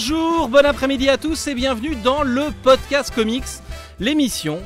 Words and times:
bonjour, 0.00 0.48
bon 0.50 0.66
après-midi 0.66 1.08
à 1.08 1.16
tous 1.16 1.46
et 1.46 1.54
bienvenue 1.54 1.96
dans 1.96 2.22
le 2.22 2.50
podcast 2.62 3.14
comics, 3.14 3.46
l'émission 3.98 4.60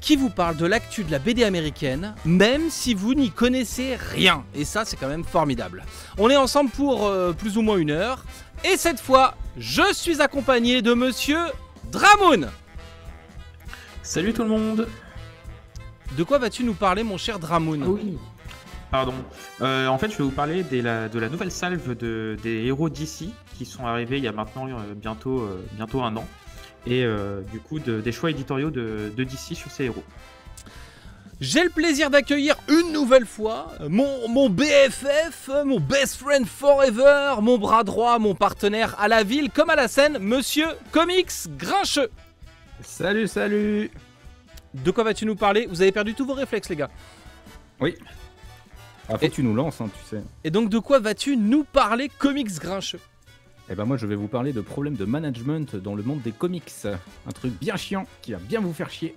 qui 0.00 0.14
vous 0.14 0.30
parle 0.30 0.56
de 0.56 0.64
l'actu 0.66 1.02
de 1.02 1.10
la 1.10 1.18
BD 1.18 1.42
américaine, 1.42 2.14
même 2.24 2.70
si 2.70 2.94
vous 2.94 3.14
n'y 3.14 3.32
connaissez 3.32 3.96
rien. 3.96 4.44
Et 4.54 4.64
ça, 4.64 4.84
c'est 4.84 4.96
quand 4.96 5.08
même 5.08 5.24
formidable. 5.24 5.82
On 6.16 6.30
est 6.30 6.36
ensemble 6.36 6.70
pour 6.70 7.08
euh, 7.08 7.32
plus 7.32 7.56
ou 7.58 7.62
moins 7.62 7.76
une 7.76 7.90
heure. 7.90 8.24
Et 8.62 8.76
cette 8.76 9.00
fois, 9.00 9.34
je 9.58 9.82
suis 9.92 10.22
accompagné 10.22 10.80
de 10.80 10.94
monsieur 10.94 11.40
Dramoun. 11.90 12.48
Salut 14.04 14.32
tout 14.32 14.44
le 14.44 14.48
monde 14.50 14.86
De 16.16 16.22
quoi 16.22 16.38
vas-tu 16.38 16.62
nous 16.62 16.74
parler, 16.74 17.02
mon 17.02 17.18
cher 17.18 17.40
Dramoun? 17.40 17.82
Oui. 17.82 18.16
Pardon. 18.92 19.14
Euh, 19.60 19.88
en 19.88 19.98
fait, 19.98 20.12
je 20.12 20.18
vais 20.18 20.22
vous 20.24 20.30
parler 20.30 20.62
des- 20.62 20.82
la- 20.82 21.08
de 21.08 21.18
la 21.18 21.28
nouvelle 21.28 21.50
salve 21.50 21.96
de, 21.96 22.36
des 22.44 22.62
héros 22.66 22.90
d'ici 22.90 23.32
qui 23.56 23.64
sont 23.66 23.86
arrivés 23.86 24.18
il 24.18 24.24
y 24.24 24.28
a 24.28 24.32
maintenant 24.32 24.66
euh, 24.68 24.94
bientôt, 24.94 25.40
euh, 25.40 25.64
bientôt 25.72 26.02
un 26.02 26.16
an. 26.16 26.26
Et 26.86 27.04
euh, 27.04 27.42
du 27.52 27.60
coup, 27.60 27.78
de- 27.78 28.00
des 28.00 28.12
choix 28.12 28.30
éditoriaux 28.30 28.70
de, 28.70 29.12
de 29.16 29.24
DC 29.24 29.54
sur 29.54 29.70
ces 29.70 29.84
héros. 29.84 30.02
J'ai 31.40 31.64
le 31.64 31.70
plaisir 31.70 32.08
d'accueillir 32.10 32.56
une 32.68 32.92
nouvelle 32.92 33.26
fois 33.26 33.72
mon, 33.88 34.28
mon 34.28 34.48
BFF, 34.48 35.50
mon 35.64 35.80
best 35.80 36.16
friend 36.16 36.46
forever, 36.46 37.34
mon 37.40 37.58
bras 37.58 37.82
droit, 37.82 38.18
mon 38.20 38.34
partenaire 38.36 38.94
à 39.00 39.08
la 39.08 39.24
ville 39.24 39.50
comme 39.50 39.68
à 39.70 39.74
la 39.76 39.88
scène, 39.88 40.18
monsieur 40.18 40.66
Comics 40.92 41.32
Grincheux. 41.56 42.10
Salut, 42.80 43.26
salut 43.26 43.90
De 44.74 44.90
quoi 44.92 45.02
vas-tu 45.04 45.26
nous 45.26 45.34
parler? 45.36 45.66
Vous 45.68 45.82
avez 45.82 45.90
perdu 45.92 46.14
tous 46.14 46.24
vos 46.26 46.34
réflexes, 46.34 46.68
les 46.68 46.76
gars. 46.76 46.90
Oui. 47.80 47.96
Ah, 49.08 49.14
Et- 49.20 49.28
que 49.28 49.34
tu 49.34 49.42
nous 49.42 49.54
lances, 49.54 49.80
hein, 49.80 49.88
tu 50.00 50.16
sais. 50.16 50.22
Et 50.44 50.50
donc, 50.50 50.68
de 50.68 50.78
quoi 50.78 51.00
vas-tu 51.00 51.36
nous 51.36 51.64
parler, 51.64 52.08
Comics 52.18 52.52
Grincheux? 52.60 53.00
Eh 53.72 53.74
ben 53.74 53.86
moi, 53.86 53.96
je 53.96 54.06
vais 54.06 54.16
vous 54.16 54.28
parler 54.28 54.52
de 54.52 54.60
problèmes 54.60 54.96
de 54.96 55.06
management 55.06 55.76
dans 55.76 55.94
le 55.94 56.02
monde 56.02 56.20
des 56.20 56.32
comics. 56.32 56.70
Un 56.84 57.32
truc 57.32 57.58
bien 57.58 57.76
chiant 57.76 58.04
qui 58.20 58.32
va 58.32 58.38
bien 58.38 58.60
vous 58.60 58.74
faire 58.74 58.90
chier. 58.90 59.14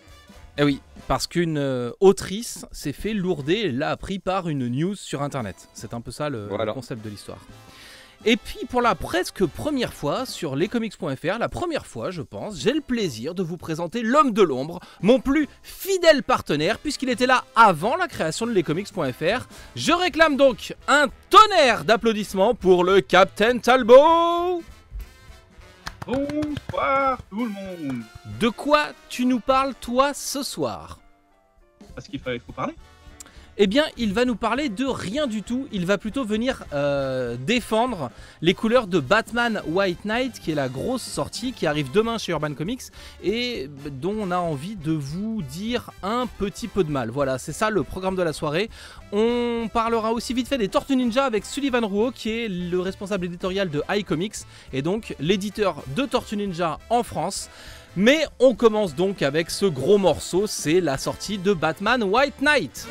Eh 0.58 0.64
oui, 0.64 0.80
parce 1.09 1.28
qu'une 1.28 1.58
euh, 1.58 1.92
autrice 2.00 2.66
s'est 2.72 2.94
fait 2.94 3.14
lourder 3.14 3.56
et 3.56 3.72
l'a 3.73 3.89
appris 3.89 4.17
par 4.17 4.47
une 4.47 4.70
news 4.70 4.95
sur 4.95 5.23
internet. 5.23 5.67
C'est 5.73 5.94
un 5.94 6.00
peu 6.00 6.12
ça 6.12 6.30
le, 6.30 6.47
concept 6.73 7.03
de 7.03 7.09
l'histoire. 7.09 7.39
Et 8.28 8.38
puis 8.38 8.66
pour 8.68 8.81
la 8.81 8.95
presque 8.95 9.45
première 9.45 9.94
fois 9.94 10.26
sur 10.26 10.56
lescomics.fr, 10.56 11.38
la 11.38 11.48
première 11.48 11.86
fois 11.86 12.09
je 12.09 12.23
pense, 12.23 12.58
j'ai 12.59 12.73
le 12.73 12.81
plaisir 12.81 13.36
de 13.36 13.44
vous 13.44 13.56
présenter 13.56 14.02
l'homme 14.02 14.31
de 14.31 14.42
l'ombre, 14.42 14.80
mon 15.04 15.20
plus 15.20 15.48
fidèle 15.62 16.23
partenaire 16.23 16.80
puisqu'il 16.80 17.09
était 17.09 17.28
là 17.28 17.46
avant 17.56 17.96
la 17.96 18.08
création 18.08 18.48
de 18.48 18.52
lescomics.fr. 18.52 19.48
Je 19.76 19.92
réclame 19.92 20.38
donc 20.38 20.76
un 20.88 21.06
tonnerre 21.30 21.86
d'applaudissements 21.86 22.56
pour 22.56 22.84
le 22.84 23.02
Captain 23.02 23.59
Talbot 23.59 24.64
Bonsoir 26.08 27.20
tout 27.30 27.46
le 27.46 27.52
monde 27.52 28.02
De 28.40 28.50
quoi 28.50 28.88
tu 29.08 29.28
nous 29.28 29.40
parles 29.40 29.76
toi 29.80 30.16
ce 30.16 30.42
soir? 30.42 31.00
Parce 31.94 32.08
qu'il 32.08 32.20
fallait 32.20 32.40
trop 32.40 32.53
parler. 32.53 32.73
Eh 33.58 33.67
bien, 33.67 33.86
il 33.95 34.14
va 34.14 34.25
nous 34.25 34.36
parler 34.36 34.67
de 34.67 34.84
rien 34.84 35.28
du 35.28 35.42
tout. 35.42 35.70
Il 35.72 35.86
va 35.86 35.98
plutôt 35.98 36.25
venir 36.25 36.66
euh, 36.73 37.38
défendre 37.39 38.12
les 38.42 38.53
couleurs 38.53 38.86
de 38.86 39.00
Batman 39.00 39.62
White 39.67 40.03
Knight, 40.03 40.42
qui 40.42 40.52
est 40.52 40.56
la 40.56 40.67
grosse 40.67 41.02
sortie 41.02 41.53
qui 41.53 41.66
arrive 41.66 41.90
demain 41.94 42.18
chez 42.18 42.34
Urban 42.34 42.53
Comics 42.53 42.81
et 43.24 43.69
dont 44.02 44.13
on 44.19 44.31
a 44.31 44.38
envie 44.38 44.75
de 44.75 44.91
vous 44.91 45.41
dire 45.41 45.91
un 46.03 46.28
petit 46.28 46.68
peu 46.68 46.84
de 46.84 46.91
mal. 46.91 47.09
Voilà, 47.12 47.38
c'est 47.38 47.53
ça 47.53 47.69
le 47.69 47.84
programme 47.84 48.18
de 48.18 48.24
la 48.24 48.34
soirée. 48.34 48.69
On 49.13 49.69
parlera 49.74 50.12
aussi 50.12 50.34
vite 50.34 50.50
fait 50.50 50.57
des 50.57 50.68
Tortues 50.68 50.97
Ninja 50.97 51.24
avec 51.24 51.46
Sullivan 51.46 51.85
Rouault, 51.85 52.12
qui 52.12 52.31
est 52.31 52.50
le 52.50 52.81
responsable 52.81 53.24
éditorial 53.24 53.69
de 53.69 53.81
iComics 53.90 54.35
et 54.74 54.81
donc 54.81 55.16
l'éditeur 55.22 55.81
de 55.96 56.03
Tortues 56.03 56.35
Ninja 56.35 56.78
en 56.90 57.03
France. 57.03 57.50
Mais 57.96 58.25
on 58.40 58.53
commence 58.53 58.96
donc 58.96 59.22
avec 59.22 59.50
ce 59.50 59.66
gros 59.66 59.97
morceau, 59.97 60.46
c'est 60.46 60.81
la 60.81 60.97
sortie 60.97 61.38
de 61.38 61.53
Batman 61.53 62.03
White 62.03 62.41
Knight. 62.41 62.85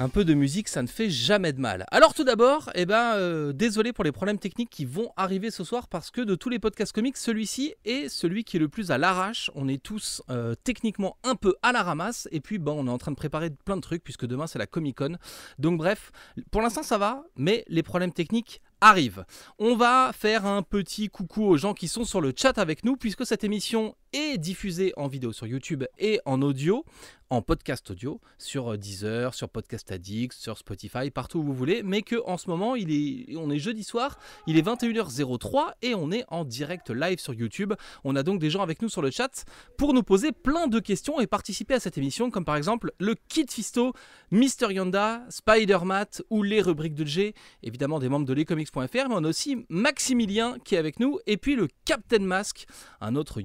Un 0.00 0.08
peu 0.08 0.24
de 0.24 0.32
musique, 0.32 0.68
ça 0.68 0.80
ne 0.80 0.86
fait 0.86 1.10
jamais 1.10 1.52
de 1.52 1.60
mal. 1.60 1.84
Alors 1.90 2.14
tout 2.14 2.22
d'abord, 2.22 2.70
eh 2.76 2.86
ben, 2.86 3.14
euh, 3.16 3.52
désolé 3.52 3.92
pour 3.92 4.04
les 4.04 4.12
problèmes 4.12 4.38
techniques 4.38 4.70
qui 4.70 4.84
vont 4.84 5.10
arriver 5.16 5.50
ce 5.50 5.64
soir 5.64 5.88
parce 5.88 6.12
que 6.12 6.20
de 6.20 6.36
tous 6.36 6.48
les 6.48 6.60
podcasts 6.60 6.92
comics, 6.92 7.16
celui-ci 7.16 7.74
est 7.84 8.08
celui 8.08 8.44
qui 8.44 8.58
est 8.58 8.60
le 8.60 8.68
plus 8.68 8.92
à 8.92 8.98
l'arrache. 8.98 9.50
On 9.56 9.66
est 9.66 9.82
tous 9.82 10.22
euh, 10.30 10.54
techniquement 10.62 11.16
un 11.24 11.34
peu 11.34 11.56
à 11.62 11.72
la 11.72 11.82
ramasse 11.82 12.28
et 12.30 12.38
puis 12.38 12.58
bon, 12.58 12.76
on 12.78 12.86
est 12.86 12.92
en 12.92 12.98
train 12.98 13.10
de 13.10 13.16
préparer 13.16 13.50
plein 13.50 13.74
de 13.74 13.80
trucs 13.80 14.04
puisque 14.04 14.24
demain 14.24 14.46
c'est 14.46 14.60
la 14.60 14.68
Comic 14.68 14.98
Con. 14.98 15.16
Donc 15.58 15.78
bref, 15.78 16.12
pour 16.52 16.62
l'instant 16.62 16.84
ça 16.84 16.96
va, 16.96 17.24
mais 17.34 17.64
les 17.66 17.82
problèmes 17.82 18.12
techniques 18.12 18.62
arrivent. 18.80 19.24
On 19.58 19.74
va 19.74 20.12
faire 20.14 20.46
un 20.46 20.62
petit 20.62 21.08
coucou 21.08 21.44
aux 21.44 21.56
gens 21.56 21.74
qui 21.74 21.88
sont 21.88 22.04
sur 22.04 22.20
le 22.20 22.32
chat 22.36 22.56
avec 22.58 22.84
nous 22.84 22.96
puisque 22.96 23.26
cette 23.26 23.42
émission 23.42 23.96
est 24.12 24.38
diffusée 24.38 24.92
en 24.96 25.08
vidéo 25.08 25.32
sur 25.32 25.46
YouTube 25.46 25.84
et 25.98 26.20
en 26.24 26.42
audio 26.42 26.84
en 27.30 27.42
podcast 27.42 27.90
audio 27.90 28.20
sur 28.38 28.72
euh, 28.72 28.76
Deezer, 28.78 29.34
sur 29.34 29.50
Podcast 29.50 29.92
Addict, 29.92 30.32
sur 30.32 30.56
Spotify, 30.56 31.10
partout 31.10 31.40
où 31.40 31.42
vous 31.42 31.52
voulez, 31.52 31.82
mais 31.82 32.02
que 32.02 32.16
en 32.24 32.38
ce 32.38 32.48
moment, 32.48 32.74
il 32.74 32.90
est, 32.90 33.36
on 33.36 33.50
est 33.50 33.58
jeudi 33.58 33.84
soir, 33.84 34.18
il 34.46 34.56
est 34.56 34.66
21h03 34.66 35.72
et 35.82 35.94
on 35.94 36.10
est 36.10 36.24
en 36.28 36.44
direct 36.44 36.90
live 36.90 37.18
sur 37.18 37.34
YouTube. 37.34 37.74
On 38.04 38.16
a 38.16 38.22
donc 38.22 38.40
des 38.40 38.48
gens 38.48 38.62
avec 38.62 38.80
nous 38.80 38.88
sur 38.88 39.02
le 39.02 39.10
chat 39.10 39.44
pour 39.76 39.92
nous 39.92 40.02
poser 40.02 40.32
plein 40.32 40.68
de 40.68 40.80
questions 40.80 41.20
et 41.20 41.26
participer 41.26 41.74
à 41.74 41.80
cette 41.80 41.98
émission, 41.98 42.30
comme 42.30 42.44
par 42.44 42.56
exemple 42.56 42.92
le 42.98 43.14
Kit 43.28 43.46
Fisto, 43.48 43.92
Mister 44.30 44.72
Yonda, 44.72 45.22
Spider-Mat 45.28 46.22
ou 46.30 46.42
les 46.42 46.62
rubriques 46.62 46.94
de 46.94 47.04
G, 47.04 47.34
évidemment 47.62 47.98
des 47.98 48.08
membres 48.08 48.26
de 48.26 48.32
lescomics.fr, 48.32 48.78
mais 49.08 49.14
on 49.14 49.24
a 49.24 49.28
aussi 49.28 49.66
Maximilien 49.68 50.56
qui 50.64 50.76
est 50.76 50.78
avec 50.78 50.98
nous 50.98 51.18
et 51.26 51.36
puis 51.36 51.56
le 51.56 51.68
Captain 51.84 52.20
Mask, 52.20 52.66
un 53.02 53.16
autre 53.16 53.42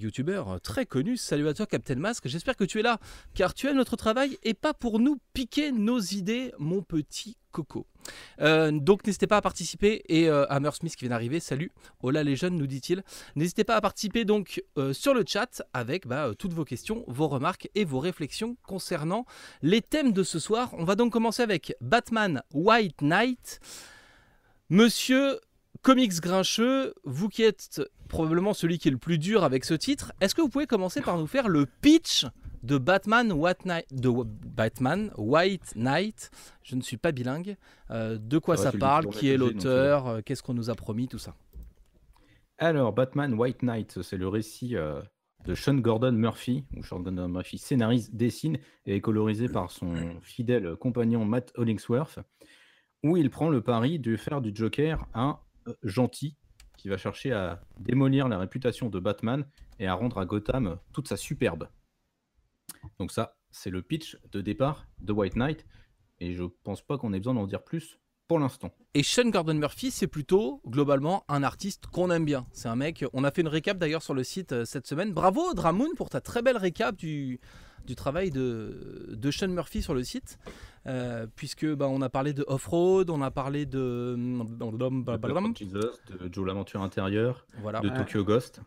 youtubeur 0.53 0.61
très 0.61 0.85
connu. 0.85 1.17
Salut 1.17 1.47
à 1.47 1.53
toi 1.53 1.65
Captain 1.65 1.95
Mask, 1.95 2.27
j'espère 2.27 2.55
que 2.55 2.63
tu 2.63 2.79
es 2.79 2.81
là 2.81 2.99
car 3.33 3.53
tu 3.53 3.67
aimes 3.67 3.77
notre 3.77 3.95
travail 3.95 4.37
et 4.43 4.53
pas 4.53 4.73
pour 4.73 4.99
nous 4.99 5.19
piquer 5.33 5.71
nos 5.71 5.99
idées, 5.99 6.53
mon 6.59 6.81
petit 6.81 7.37
coco. 7.51 7.85
Euh, 8.41 8.71
donc 8.71 9.05
n'hésitez 9.05 9.27
pas 9.27 9.37
à 9.37 9.41
participer 9.41 10.03
et 10.09 10.27
euh, 10.27 10.45
Hammer 10.49 10.71
Smith 10.73 10.95
qui 10.95 11.05
vient 11.05 11.09
d'arriver, 11.09 11.39
salut, 11.39 11.71
hola 12.01 12.23
les 12.23 12.35
jeunes 12.35 12.55
nous 12.55 12.67
dit-il. 12.67 13.03
N'hésitez 13.35 13.63
pas 13.63 13.75
à 13.75 13.81
participer 13.81 14.25
donc 14.25 14.63
euh, 14.77 14.93
sur 14.93 15.13
le 15.13 15.23
chat 15.25 15.63
avec 15.73 16.07
bah, 16.07 16.27
euh, 16.27 16.33
toutes 16.33 16.53
vos 16.53 16.65
questions, 16.65 17.03
vos 17.07 17.27
remarques 17.27 17.69
et 17.75 17.85
vos 17.85 17.99
réflexions 17.99 18.57
concernant 18.63 19.25
les 19.61 19.81
thèmes 19.81 20.13
de 20.13 20.23
ce 20.23 20.39
soir. 20.39 20.73
On 20.73 20.83
va 20.83 20.95
donc 20.95 21.13
commencer 21.13 21.43
avec 21.43 21.75
Batman 21.81 22.41
White 22.53 23.01
Knight. 23.01 23.59
Monsieur 24.69 25.39
Comics 25.83 26.21
Grincheux, 26.21 26.93
vous 27.03 27.29
qui 27.29 27.43
êtes 27.43 27.81
probablement 28.13 28.53
celui 28.53 28.77
qui 28.77 28.87
est 28.89 28.91
le 28.91 28.97
plus 28.99 29.17
dur 29.17 29.43
avec 29.43 29.65
ce 29.65 29.73
titre, 29.73 30.13
est-ce 30.21 30.35
que 30.35 30.41
vous 30.41 30.49
pouvez 30.49 30.67
commencer 30.67 31.01
par 31.01 31.17
nous 31.17 31.25
faire 31.25 31.49
le 31.49 31.65
pitch 31.81 32.27
de 32.61 32.77
Batman 32.77 33.31
White 33.33 33.65
Knight, 33.65 33.87
de 33.91 34.09
Batman 34.55 35.11
White 35.17 35.73
Knight 35.75 36.29
Je 36.61 36.75
ne 36.75 36.81
suis 36.81 36.97
pas 36.97 37.11
bilingue. 37.11 37.57
Euh, 37.89 38.19
de 38.21 38.37
quoi 38.37 38.55
Ça 38.55 38.71
parle? 38.71 39.07
Qui 39.07 39.29
est 39.29 39.37
l'auteur? 39.37 40.07
euh, 40.07 40.21
Qu'est-ce 40.23 40.43
qu'on 40.43 40.53
nous 40.53 40.69
a 40.69 40.75
promis? 40.75 41.07
Tout 41.07 41.17
ça. 41.17 41.35
Alors, 42.59 42.93
Batman 42.93 43.33
White 43.33 43.63
Knight, 43.63 44.01
c'est 44.03 44.17
le 44.17 44.27
récit 44.27 44.75
euh, 44.75 45.01
de 45.45 45.55
Sean 45.55 45.73
Gordon 45.73 46.11
Murphy, 46.11 46.63
où 46.77 46.83
Sean 46.83 46.99
Gordon 46.99 47.27
Murphy 47.27 47.57
scénarise, 47.57 48.13
dessine 48.13 48.59
et 48.85 48.95
est 48.97 49.01
colorisé 49.01 49.49
par 49.49 49.71
son 49.71 49.95
fidèle 50.21 50.75
compagnon 50.75 51.25
Matt 51.25 51.51
Hollingsworth, 51.55 52.19
où 53.03 53.17
il 53.17 53.31
prend 53.31 53.49
le 53.49 53.61
pari 53.61 53.97
de 53.97 54.15
faire 54.15 54.39
du 54.39 54.51
Joker 54.53 55.07
un 55.15 55.39
gentil 55.81 56.37
qui 56.83 56.89
va 56.89 56.97
chercher 56.97 57.31
à 57.31 57.61
démolir 57.79 58.27
la 58.27 58.37
réputation 58.37 58.89
de 58.89 58.99
Batman 58.99 59.45
et 59.79 59.87
à 59.87 59.93
rendre 59.93 60.17
à 60.17 60.25
Gotham 60.25 60.77
toute 60.91 61.07
sa 61.07 61.15
superbe. 61.15 61.69
Donc 62.99 63.09
ça, 63.09 63.37
c'est 63.51 63.69
le 63.69 63.81
pitch 63.81 64.17
de 64.33 64.41
départ 64.41 64.85
de 64.99 65.13
White 65.13 65.37
Knight, 65.37 65.65
et 66.19 66.33
je 66.33 66.43
pense 66.65 66.81
pas 66.81 66.97
qu'on 66.97 67.13
ait 67.13 67.19
besoin 67.19 67.35
d'en 67.35 67.47
dire 67.47 67.63
plus 67.63 67.99
pour 68.27 68.37
l'instant. 68.37 68.73
Et 68.95 69.01
Sean 69.01 69.29
Gordon 69.29 69.53
Murphy, 69.53 69.91
c'est 69.91 70.07
plutôt 70.07 70.61
globalement 70.67 71.23
un 71.29 71.41
artiste 71.43 71.87
qu'on 71.87 72.11
aime 72.11 72.25
bien. 72.25 72.47
C'est 72.51 72.67
un 72.67 72.75
mec. 72.75 73.05
On 73.13 73.23
a 73.23 73.31
fait 73.31 73.43
une 73.43 73.47
récap 73.47 73.77
d'ailleurs 73.77 74.03
sur 74.03 74.13
le 74.13 74.25
site 74.25 74.51
euh, 74.51 74.65
cette 74.65 74.85
semaine. 74.85 75.13
Bravo 75.13 75.53
Dramoun 75.53 75.91
pour 75.95 76.09
ta 76.09 76.19
très 76.19 76.41
belle 76.41 76.57
récap 76.57 76.97
du, 76.97 77.39
du 77.85 77.95
travail 77.95 78.29
de, 78.31 79.09
de 79.11 79.31
Sean 79.31 79.47
Murphy 79.49 79.81
sur 79.81 79.93
le 79.93 80.03
site. 80.03 80.37
Euh, 80.85 81.27
puisque 81.35 81.65
bah, 81.65 81.87
on 81.87 82.01
a 82.01 82.09
parlé 82.09 82.33
de 82.33 82.43
Off-Road, 82.47 83.09
on 83.09 83.21
a 83.21 83.31
parlé 83.31 83.65
de. 83.65 84.15
De 84.17 85.17
Blood 85.17 85.37
of 85.37 85.57
Jesus, 85.57 85.75
de 86.09 86.29
Joe 86.31 86.45
l'aventure 86.45 86.81
intérieure, 86.81 87.45
Voilà. 87.61 87.79
de 87.79 87.89
Tokyo 87.89 88.23
Ghost. 88.25 88.59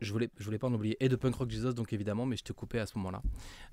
Je 0.00 0.12
voulais, 0.12 0.28
je 0.36 0.44
voulais 0.44 0.58
pas 0.58 0.66
en 0.66 0.74
oublier. 0.74 0.96
Et 1.00 1.08
de 1.08 1.16
Punk 1.16 1.34
Rock 1.36 1.50
Jesus, 1.50 1.72
donc 1.72 1.92
évidemment, 1.92 2.26
mais 2.26 2.36
je 2.36 2.44
te 2.44 2.52
coupais 2.52 2.78
à 2.78 2.86
ce 2.86 2.98
moment-là. 2.98 3.22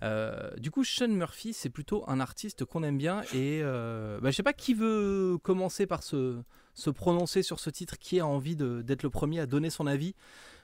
Euh, 0.02 0.50
du 0.58 0.72
coup, 0.72 0.84
Sean 0.84 1.10
Murphy, 1.10 1.54
c'est 1.54 1.70
plutôt 1.70 2.04
un 2.08 2.20
artiste 2.20 2.66
qu'on 2.66 2.84
aime 2.84 2.98
bien. 2.98 3.22
Et 3.34 3.60
euh, 3.64 4.20
bah, 4.22 4.32
je 4.32 4.36
sais 4.36 4.44
pas 4.44 4.54
qui 4.54 4.74
veut 4.74 5.38
commencer 5.44 5.86
par 5.86 6.02
ce, 6.02 6.38
se 6.74 6.90
prononcer 6.90 7.44
sur 7.44 7.60
ce 7.60 7.70
titre 7.70 7.98
Qui 8.00 8.20
a 8.22 8.26
envie 8.26 8.56
de- 8.56 8.82
d'être 8.82 9.04
le 9.04 9.10
premier 9.10 9.40
à 9.42 9.46
donner 9.46 9.70
son 9.70 9.86
avis 9.86 10.16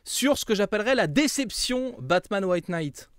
sur 0.06 0.38
ce 0.38 0.46
que 0.46 0.56
j'appellerais 0.56 0.96
la 0.96 1.08
déception 1.08 1.96
Batman 2.00 2.46
White 2.46 2.70
Knight 2.70 3.10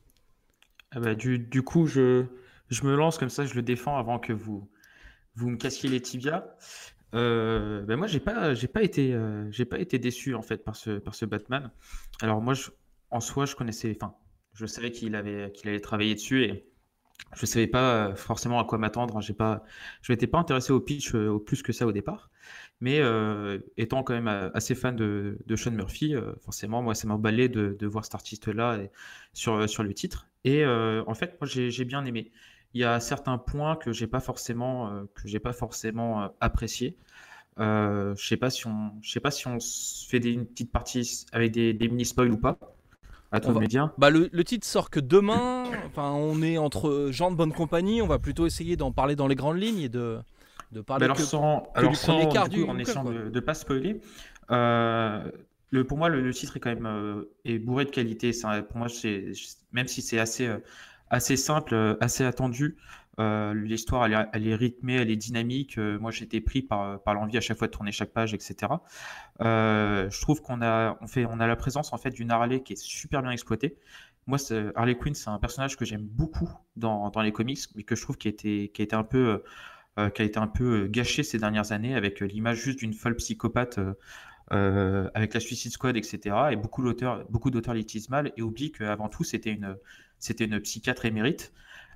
Ah 0.92 1.00
bah, 1.00 1.14
du, 1.14 1.62
coup, 1.62 1.86
je, 1.86 2.24
je 2.68 2.84
me 2.84 2.96
lance 2.96 3.18
comme 3.18 3.28
ça, 3.28 3.44
je 3.44 3.54
le 3.54 3.62
défends 3.62 3.96
avant 3.96 4.18
que 4.18 4.32
vous, 4.32 4.68
vous 5.36 5.50
me 5.50 5.56
cassiez 5.56 5.88
les 5.88 6.00
tibias. 6.00 6.44
Euh, 7.14 7.82
bah, 7.82 7.96
moi, 7.96 8.06
j'ai 8.06 8.20
pas, 8.20 8.54
j'ai 8.54 8.68
pas 8.68 8.82
été, 8.82 9.12
euh, 9.14 9.50
pas 9.68 9.78
été 9.78 9.98
déçu 9.98 10.34
en 10.34 10.42
fait 10.42 10.64
par 10.64 10.76
ce, 10.76 10.98
par 10.98 11.14
ce 11.14 11.24
Batman. 11.24 11.70
Alors 12.22 12.40
moi, 12.40 12.54
en 13.10 13.20
soi, 13.20 13.46
je 13.46 13.56
connaissais, 13.56 13.96
enfin, 14.00 14.14
je 14.54 14.66
savais 14.66 14.90
qu'il 14.90 15.14
avait, 15.14 15.52
qu'il 15.52 15.68
allait 15.68 15.80
travailler 15.80 16.14
dessus 16.14 16.44
et 16.44 16.66
je 17.34 17.46
savais 17.46 17.66
pas 17.66 18.08
euh, 18.08 18.14
forcément 18.14 18.58
à 18.58 18.64
quoi 18.64 18.78
m'attendre. 18.78 19.20
Je 19.20 19.32
m'étais 20.08 20.26
pas 20.26 20.38
intéressé 20.38 20.72
au 20.72 20.80
pitch 20.80 21.14
au 21.14 21.38
plus 21.38 21.62
que 21.62 21.72
ça 21.72 21.86
au 21.86 21.92
départ. 21.92 22.30
Mais 22.82 23.00
euh, 23.00 23.58
étant 23.76 24.02
quand 24.02 24.14
même 24.14 24.28
euh, 24.28 24.50
assez 24.54 24.74
fan 24.74 24.96
de, 24.96 25.36
de 25.46 25.56
Sean 25.56 25.70
Murphy, 25.70 26.14
euh, 26.14 26.32
forcément, 26.40 26.80
moi, 26.80 26.94
ça 26.94 27.06
m'a 27.06 27.14
emballé 27.14 27.50
de, 27.50 27.76
de 27.78 27.86
voir 27.86 28.04
cet 28.04 28.14
artiste-là 28.14 28.78
sur, 29.34 29.68
sur 29.68 29.82
le 29.82 29.92
titre. 29.92 30.26
Et 30.44 30.64
euh, 30.64 31.02
en 31.06 31.14
fait, 31.14 31.36
moi, 31.40 31.46
j'ai 31.46 31.84
bien 31.84 32.04
aimé. 32.06 32.30
Il 32.72 32.80
y 32.80 32.84
a 32.84 32.98
certains 33.00 33.36
points 33.36 33.76
que 33.76 33.92
j'ai 33.92 34.06
pas 34.06 34.20
forcément, 34.20 35.04
que 35.14 35.28
j'ai 35.28 35.40
pas 35.40 35.52
forcément 35.52 36.32
apprécié. 36.40 36.96
Je 37.58 38.14
sais 38.16 38.36
pas 38.36 38.48
si 38.48 38.66
on, 38.66 38.92
je 39.02 39.10
sais 39.10 39.20
pas 39.20 39.32
si 39.32 39.46
on 39.48 39.58
fait 40.08 40.20
des, 40.20 40.32
une 40.32 40.46
petite 40.46 40.70
partie 40.72 41.26
avec 41.32 41.52
des, 41.52 41.74
des 41.74 41.88
mini 41.88 42.04
spoils 42.04 42.30
ou 42.30 42.38
pas. 42.38 42.58
À 43.32 43.40
On 43.44 43.52
va-. 43.52 43.92
Bah 43.98 44.10
le, 44.10 44.28
le 44.32 44.44
titre 44.44 44.66
sort 44.66 44.88
que 44.88 45.00
demain. 45.00 45.64
Enfin, 45.86 46.12
on 46.12 46.42
est 46.42 46.58
entre 46.58 47.08
gens 47.10 47.30
de 47.30 47.36
bonne 47.36 47.52
compagnie. 47.52 48.02
On 48.02 48.06
va 48.06 48.18
plutôt 48.18 48.46
essayer 48.46 48.76
d'en 48.76 48.92
parler 48.92 49.16
dans 49.16 49.26
les 49.26 49.34
grandes 49.36 49.58
lignes 49.60 49.80
et 49.80 49.88
de, 49.88 50.18
de 50.72 50.80
parler 50.80 51.00
Bah 51.00 51.04
alors 51.06 51.16
que- 51.16 51.22
sans, 51.22 51.60
que 51.74 51.78
alors 51.78 51.90
du 51.92 51.96
sans, 51.96 52.14
premier 52.14 52.28
quart 52.28 52.48
du 52.48 52.60
du 52.60 52.64
coup, 52.64 52.70
en 52.70 52.78
essayant 52.78 53.04
de 53.04 53.30
ne 53.30 53.40
pas 53.40 53.54
spoiler, 53.54 54.00
euh, 54.50 55.30
le, 55.70 55.84
pour 55.84 55.98
moi, 55.98 56.08
le, 56.08 56.20
le 56.20 56.32
titre 56.34 56.56
est 56.56 56.60
quand 56.60 56.70
même 56.70 56.86
euh, 56.86 57.24
est 57.44 57.58
bourré 57.58 57.84
de 57.84 57.90
qualité. 57.90 58.32
Ça, 58.32 58.62
pour 58.62 58.76
moi, 58.78 58.88
c'est, 58.88 59.32
même 59.72 59.86
si 59.86 60.02
c'est 60.02 60.18
assez, 60.18 60.46
euh, 60.46 60.58
assez 61.10 61.36
simple, 61.36 61.96
assez 62.00 62.24
attendu, 62.24 62.76
l'histoire, 63.18 64.06
elle, 64.06 64.14
est- 64.14 64.28
elle 64.32 64.48
est 64.48 64.54
rythmée, 64.54 64.94
elle 64.94 65.10
est 65.10 65.16
dynamique. 65.16 65.76
Moi, 65.78 66.10
j'étais 66.10 66.40
pris 66.40 66.62
par, 66.62 67.02
par 67.02 67.14
l'envie 67.14 67.36
à 67.36 67.40
chaque 67.42 67.58
fois 67.58 67.66
de 67.66 67.72
tourner 67.72 67.92
chaque 67.92 68.12
page, 68.12 68.32
etc. 68.34 68.82
Je 69.40 70.20
trouve 70.20 70.40
qu'on 70.42 70.62
a, 70.62 70.96
on 71.00 71.06
fait, 71.06 71.26
on 71.26 71.40
a 71.40 71.46
la 71.46 71.56
présence 71.56 71.92
en 71.92 71.98
fait 71.98 72.10
d'une 72.10 72.30
Harley 72.30 72.62
qui 72.62 72.74
est 72.74 72.82
super 72.82 73.22
bien 73.22 73.30
exploitée. 73.30 73.76
Moi, 74.26 74.38
Harley 74.74 74.96
Quinn, 74.96 75.14
c'est 75.14 75.28
un 75.30 75.38
personnage 75.38 75.76
que 75.76 75.84
j'aime 75.84 76.02
beaucoup 76.04 76.48
dans, 76.76 77.10
dans 77.10 77.20
les 77.22 77.32
comics, 77.32 77.60
mais 77.74 77.82
que 77.82 77.96
je 77.96 78.02
trouve 78.02 78.16
qui 78.16 78.28
été, 78.28 78.68
qui 78.72 78.82
été 78.82 78.94
un 78.96 79.02
peu 79.04 79.42
qui 79.96 80.22
a 80.22 80.24
été 80.24 80.38
un 80.38 80.46
peu 80.46 80.84
euh, 80.84 80.88
gâché 80.88 81.22
ces 81.22 81.38
dernières 81.38 81.72
années 81.72 81.94
avec 81.94 82.22
euh, 82.22 82.26
l'image 82.26 82.58
juste 82.58 82.78
d'une 82.78 82.94
folle 82.94 83.16
psychopathe 83.16 83.78
euh, 83.78 83.94
euh, 84.52 85.08
avec 85.14 85.34
la 85.34 85.40
Suicide 85.40 85.70
Squad, 85.70 85.96
etc. 85.96 86.36
Et 86.50 86.56
beaucoup 86.56 86.82
d'auteurs, 86.82 87.24
beaucoup 87.30 87.50
d'auteurs 87.50 87.74
l'utilisent 87.74 88.10
mal 88.10 88.32
et 88.36 88.42
oublient 88.42 88.72
qu'avant 88.72 89.08
tout 89.08 89.22
c'était 89.22 89.52
une, 89.52 90.60
psychiatre 90.60 91.04
émérite. 91.04 91.52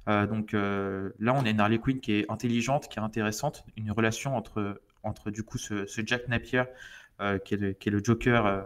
Euh, 0.09 0.27
donc 0.27 0.55
euh, 0.55 1.11
là, 1.19 1.35
on 1.35 1.45
a 1.45 1.51
une 1.51 1.59
Harley 1.59 1.79
Quinn 1.79 1.99
qui 1.99 2.13
est 2.13 2.31
intelligente, 2.31 2.89
qui 2.89 2.99
est 2.99 3.03
intéressante, 3.03 3.65
une 3.77 3.91
relation 3.91 4.37
entre, 4.37 4.81
entre 5.03 5.31
du 5.31 5.43
coup 5.43 5.59
ce, 5.59 5.87
Jack 6.07 6.29
Napier 6.29 6.65
euh, 7.21 7.39
qui, 7.39 7.55
est 7.55 7.87
le, 7.87 8.05
Joker, 8.05 8.47
euh, 8.47 8.63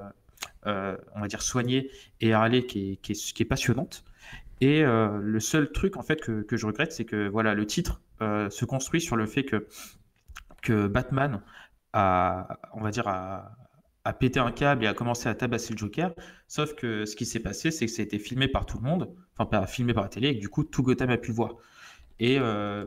euh, 0.67 0.97
on 1.15 1.21
va 1.21 1.29
dire 1.29 1.41
soigné, 1.43 1.91
et 2.21 2.35
Harley 2.35 2.67
qui 2.67 2.99
est 3.05 3.45
passionnante. 3.45 4.05
Et 4.61 4.85
euh, 4.85 5.19
le 5.23 5.41
seul 5.41 5.71
truc 5.73 5.97
en 5.97 6.03
fait 6.03 6.21
que, 6.21 6.43
que 6.43 6.57
je 6.57 6.67
regrette, 6.67 6.93
c'est 6.93 7.05
que 7.05 7.29
voilà, 7.29 7.55
le 7.55 7.67
titre 7.67 8.01
euh, 8.23 8.51
se 8.51 8.65
construit 8.65 9.01
sur 9.01 9.17
le 9.17 9.27
fait 9.27 9.45
que, 9.45 9.67
que 10.63 10.89
Batman 10.89 11.43
a, 11.93 12.59
on 12.75 12.81
va 12.81 12.91
dire, 12.91 13.07
a, 13.07 13.55
pété 14.19 14.41
un 14.41 14.53
câble 14.53 14.85
et 14.85 14.87
a 14.87 14.95
commencé 14.95 15.29
à 15.29 15.35
tabasser 15.35 15.75
le 15.75 15.79
Joker. 15.79 16.15
Sauf 16.47 16.75
que 16.75 17.05
ce 17.05 17.15
qui 17.15 17.27
s'est 17.27 17.41
passé, 17.41 17.71
c'est 17.71 17.85
que 17.85 17.93
ça 17.93 18.01
a 18.01 18.05
été 18.07 18.19
filmé 18.19 18.49
par 18.49 18.65
tout 18.65 18.79
le 18.79 18.85
monde, 18.85 19.15
enfin 19.37 19.45
pas 19.45 19.67
filmé 19.67 19.93
par 19.93 20.05
la 20.05 20.09
télé, 20.09 20.29
et 20.29 20.35
que 20.37 20.41
du 20.41 20.49
coup 20.49 20.65
tout 20.65 20.83
Gotham 20.83 21.11
a 21.11 21.19
pu 21.19 21.29
le 21.29 21.35
voir. 21.35 21.57
Et 22.19 22.39
euh, 22.41 22.87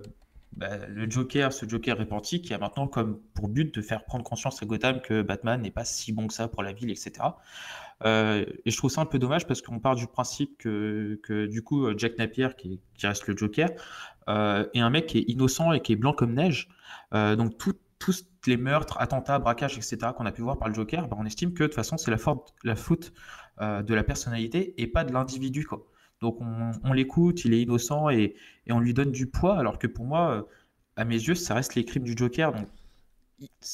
bah, 0.53 0.85
le 0.87 1.09
Joker, 1.09 1.53
ce 1.53 1.69
Joker 1.69 1.97
réparti, 1.97 2.41
qui 2.41 2.53
a 2.53 2.57
maintenant 2.57 2.87
comme 2.87 3.19
pour 3.35 3.47
but 3.47 3.73
de 3.73 3.81
faire 3.81 4.03
prendre 4.03 4.23
conscience 4.23 4.61
à 4.63 4.65
Gotham 4.65 4.99
que 4.99 5.21
Batman 5.21 5.61
n'est 5.61 5.71
pas 5.71 5.85
si 5.85 6.11
bon 6.11 6.27
que 6.27 6.33
ça 6.33 6.47
pour 6.47 6.63
la 6.63 6.73
ville, 6.73 6.89
etc. 6.89 7.11
Euh, 8.03 8.45
et 8.65 8.71
je 8.71 8.77
trouve 8.77 8.89
ça 8.89 9.01
un 9.01 9.05
peu 9.05 9.19
dommage 9.19 9.45
parce 9.45 9.61
qu'on 9.61 9.79
part 9.79 9.95
du 9.95 10.07
principe 10.07 10.57
que, 10.57 11.45
du 11.45 11.61
coup 11.61 11.87
Jack 11.97 12.17
Napier, 12.17 12.49
qui, 12.57 12.79
reste 13.03 13.27
le 13.27 13.37
Joker, 13.37 13.69
euh, 14.29 14.65
est 14.73 14.79
un 14.79 14.89
mec 14.89 15.07
qui 15.07 15.19
est 15.19 15.25
innocent 15.27 15.71
et 15.71 15.81
qui 15.81 15.93
est 15.93 15.95
blanc 15.95 16.13
comme 16.13 16.33
neige. 16.33 16.69
Euh, 17.13 17.35
donc 17.35 17.57
tous 17.57 17.75
les 18.47 18.57
meurtres, 18.57 18.99
attentats, 18.99 19.39
braquages, 19.39 19.77
etc. 19.77 19.97
qu'on 20.17 20.25
a 20.25 20.31
pu 20.31 20.41
voir 20.41 20.57
par 20.57 20.67
le 20.67 20.73
Joker, 20.73 21.07
bah, 21.07 21.17
on 21.19 21.25
estime 21.25 21.53
que 21.53 21.63
de 21.63 21.67
toute 21.67 21.75
façon 21.75 21.97
c'est 21.97 22.11
la 22.11 22.17
faute, 22.75 23.13
euh, 23.61 23.83
de 23.83 23.93
la 23.93 24.03
personnalité 24.03 24.73
et 24.81 24.87
pas 24.87 25.03
de 25.03 25.13
l'individu. 25.13 25.67
Donc 26.21 26.39
on, 26.41 26.93
l'écoute, 26.93 27.45
il 27.45 27.53
est 27.53 27.61
innocent 27.61 28.09
et, 28.09 28.35
on 28.69 28.79
lui 28.79 28.93
donne 28.93 29.11
du 29.11 29.27
poids, 29.27 29.57
alors 29.57 29.79
que 29.79 29.87
pour 29.87 30.05
moi, 30.05 30.31
euh, 30.31 30.41
à 30.95 31.05
mes 31.05 31.15
yeux, 31.15 31.35
ça 31.35 31.55
reste 31.55 31.75
les 31.75 31.85
crimes 31.85 32.03
du 32.03 32.15
Joker. 32.15 32.53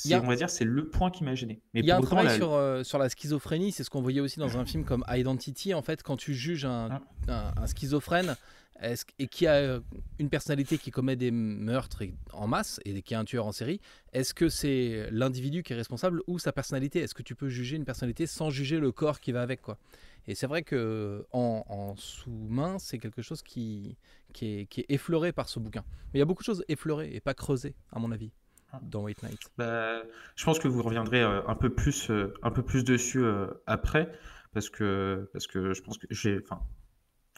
Y 0.05 0.13
a- 0.13 0.21
on 0.21 0.27
va 0.27 0.35
dire 0.35 0.49
c'est 0.49 0.65
le 0.65 0.89
point 0.89 1.11
qui 1.11 1.23
m'a 1.23 1.35
gêné. 1.35 1.61
Mais 1.73 1.81
Il 1.81 1.85
y 1.85 1.91
a 1.91 1.95
un 1.95 1.99
autant, 1.99 2.07
travail 2.07 2.25
la- 2.27 2.35
sur, 2.35 2.53
euh, 2.53 2.83
sur 2.83 2.97
la 2.97 3.09
schizophrénie, 3.09 3.71
c'est 3.71 3.83
ce 3.83 3.89
qu'on 3.89 4.01
voyait 4.01 4.21
aussi 4.21 4.39
dans 4.39 4.57
un 4.57 4.65
film 4.65 4.83
comme 4.85 5.03
Identity. 5.09 5.73
En 5.73 5.81
fait, 5.81 6.03
quand 6.03 6.17
tu 6.17 6.33
juges 6.33 6.65
un, 6.65 6.89
Ah. 7.27 7.53
un- 7.57 7.63
un 7.63 7.67
schizophrène 7.67 8.35
et 9.17 9.27
qui 9.27 9.47
a 9.47 9.53
euh, 9.55 9.79
une 10.19 10.29
personnalité 10.29 10.77
qui 10.77 10.91
commet 10.91 11.15
des 11.15 11.31
meurtres 11.31 12.03
en 12.31 12.45
masse 12.47 12.79
et 12.85 13.01
qui 13.01 13.13
est 13.15 13.17
un 13.17 13.25
tueur 13.25 13.47
en 13.47 13.51
série, 13.51 13.81
est-ce 14.13 14.33
que 14.35 14.49
c'est 14.49 15.07
l'individu 15.11 15.63
qui 15.63 15.73
est 15.73 15.75
responsable 15.75 16.21
ou 16.27 16.37
sa 16.37 16.51
personnalité? 16.51 16.99
Est-ce 16.99 17.15
que 17.15 17.23
tu 17.23 17.33
peux 17.35 17.49
juger 17.49 17.75
une 17.75 17.85
personnalité 17.85 18.27
sans 18.27 18.49
juger 18.51 18.79
le 18.79 18.91
corps 18.91 19.19
qui 19.19 19.31
va 19.31 19.41
avec 19.41 19.61
quoi? 19.61 19.77
Et 20.27 20.35
c'est 20.35 20.45
vrai 20.45 20.61
que 20.61 21.25
en, 21.31 21.63
en 21.69 21.95
sous-main, 21.95 22.77
c'est 22.79 22.99
quelque 22.99 23.21
chose 23.21 23.41
qui, 23.41 23.97
qui, 24.33 24.45
est, 24.59 24.65
qui 24.67 24.81
est 24.81 24.85
effleuré 24.89 25.31
par 25.31 25.47
ce 25.49 25.57
bouquin. 25.57 25.83
Mais 26.13 26.17
il 26.17 26.19
y 26.19 26.21
a 26.21 26.25
beaucoup 26.25 26.43
de 26.43 26.45
choses 26.45 26.63
effleurées 26.67 27.09
et 27.15 27.19
pas 27.21 27.33
creusées, 27.33 27.73
à 27.91 27.99
mon 27.99 28.11
avis. 28.11 28.31
Dans 28.83 29.03
White 29.03 29.23
Knight. 29.23 29.39
Bah, 29.57 30.01
je 30.35 30.45
pense 30.45 30.59
que 30.59 30.67
vous 30.67 30.81
reviendrez 30.83 31.21
euh, 31.21 31.41
un 31.47 31.55
peu 31.55 31.69
plus, 31.69 32.09
euh, 32.09 32.33
un 32.43 32.51
peu 32.51 32.63
plus 32.63 32.83
dessus 32.83 33.23
euh, 33.23 33.47
après, 33.65 34.11
parce 34.53 34.69
que, 34.69 35.29
parce 35.33 35.47
que 35.47 35.73
je 35.73 35.81
pense 35.81 35.97
que 35.97 36.07
j'ai, 36.09 36.39
enfin, 36.43 36.61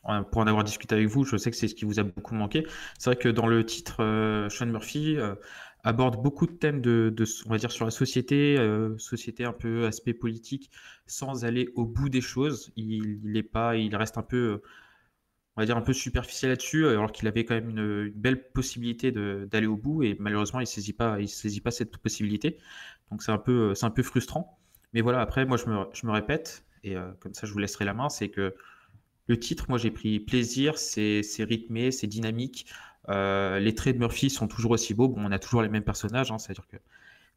en- 0.03 0.23
pour 0.23 0.41
en 0.41 0.47
avoir 0.47 0.63
discuté 0.63 0.95
avec 0.95 1.07
vous, 1.07 1.25
je 1.25 1.37
sais 1.37 1.51
que 1.51 1.57
c'est 1.57 1.67
ce 1.67 1.75
qui 1.75 1.85
vous 1.85 1.99
a 1.99 2.03
beaucoup 2.03 2.35
manqué. 2.35 2.65
C'est 2.97 3.11
vrai 3.11 3.17
que 3.17 3.29
dans 3.29 3.47
le 3.47 3.65
titre, 3.65 4.03
euh, 4.03 4.49
Sean 4.49 4.67
Murphy 4.67 5.17
euh, 5.17 5.35
aborde 5.83 6.21
beaucoup 6.21 6.47
de 6.47 6.53
thèmes 6.53 6.81
de, 6.81 7.11
de- 7.15 7.25
on 7.45 7.49
va 7.49 7.57
dire, 7.57 7.71
sur 7.71 7.85
la 7.85 7.91
société, 7.91 8.57
euh, 8.57 8.97
société 8.97 9.45
un 9.45 9.53
peu 9.53 9.85
aspect 9.85 10.13
politique, 10.13 10.71
sans 11.07 11.45
aller 11.45 11.69
au 11.75 11.85
bout 11.85 12.09
des 12.09 12.21
choses. 12.21 12.71
Il, 12.75 13.19
il 13.25 13.37
est 13.37 13.43
pas, 13.43 13.75
il 13.77 13.95
reste 13.95 14.17
un 14.17 14.23
peu, 14.23 14.37
euh, 14.37 14.61
on 15.57 15.61
va 15.61 15.65
dire, 15.65 15.77
un 15.77 15.81
peu 15.81 15.93
superficiel 15.93 16.51
là-dessus, 16.51 16.87
alors 16.87 17.11
qu'il 17.11 17.27
avait 17.27 17.43
quand 17.45 17.55
même 17.55 17.69
une, 17.69 17.79
une 18.07 18.13
belle 18.13 18.49
possibilité 18.51 19.11
d'aller 19.11 19.67
au 19.67 19.75
bout, 19.77 20.03
et 20.03 20.15
malheureusement, 20.19 20.59
il 20.61 20.67
saisit 20.67 20.93
pas, 20.93 21.19
il 21.19 21.27
saisit 21.27 21.61
pas 21.61 21.71
cette 21.71 21.97
possibilité. 21.97 22.57
Donc 23.11 23.23
c'est 23.23 23.31
un 23.31 23.37
peu, 23.37 23.75
c'est 23.75 23.85
un 23.85 23.89
peu 23.91 24.03
frustrant. 24.03 24.57
Mais 24.93 25.01
voilà, 25.01 25.21
après, 25.21 25.45
moi, 25.45 25.57
je 25.57 25.65
me, 25.65 25.85
je 25.93 26.07
me 26.07 26.11
répète, 26.11 26.65
et 26.83 26.95
euh, 26.95 27.11
comme 27.19 27.33
ça, 27.33 27.45
je 27.47 27.51
vous 27.53 27.59
laisserai 27.59 27.85
la 27.85 27.93
main, 27.93 28.09
c'est 28.09 28.29
que 28.29 28.55
le 29.27 29.39
titre, 29.39 29.65
moi, 29.69 29.77
j'ai 29.77 29.91
pris 29.91 30.19
plaisir, 30.19 30.77
c'est 30.77 31.21
rythmé, 31.39 31.91
c'est 31.91 32.07
dynamique. 32.07 32.65
Euh, 33.09 33.59
les 33.59 33.75
traits 33.75 33.95
de 33.95 33.99
Murphy 33.99 34.29
sont 34.29 34.47
toujours 34.47 34.71
aussi 34.71 34.93
beaux. 34.93 35.07
Bon, 35.09 35.21
on 35.25 35.31
a 35.31 35.39
toujours 35.39 35.61
les 35.61 35.69
mêmes 35.69 35.83
personnages, 35.83 36.31
hein, 36.31 36.37
c'est-à-dire 36.39 36.67
que 36.67 36.77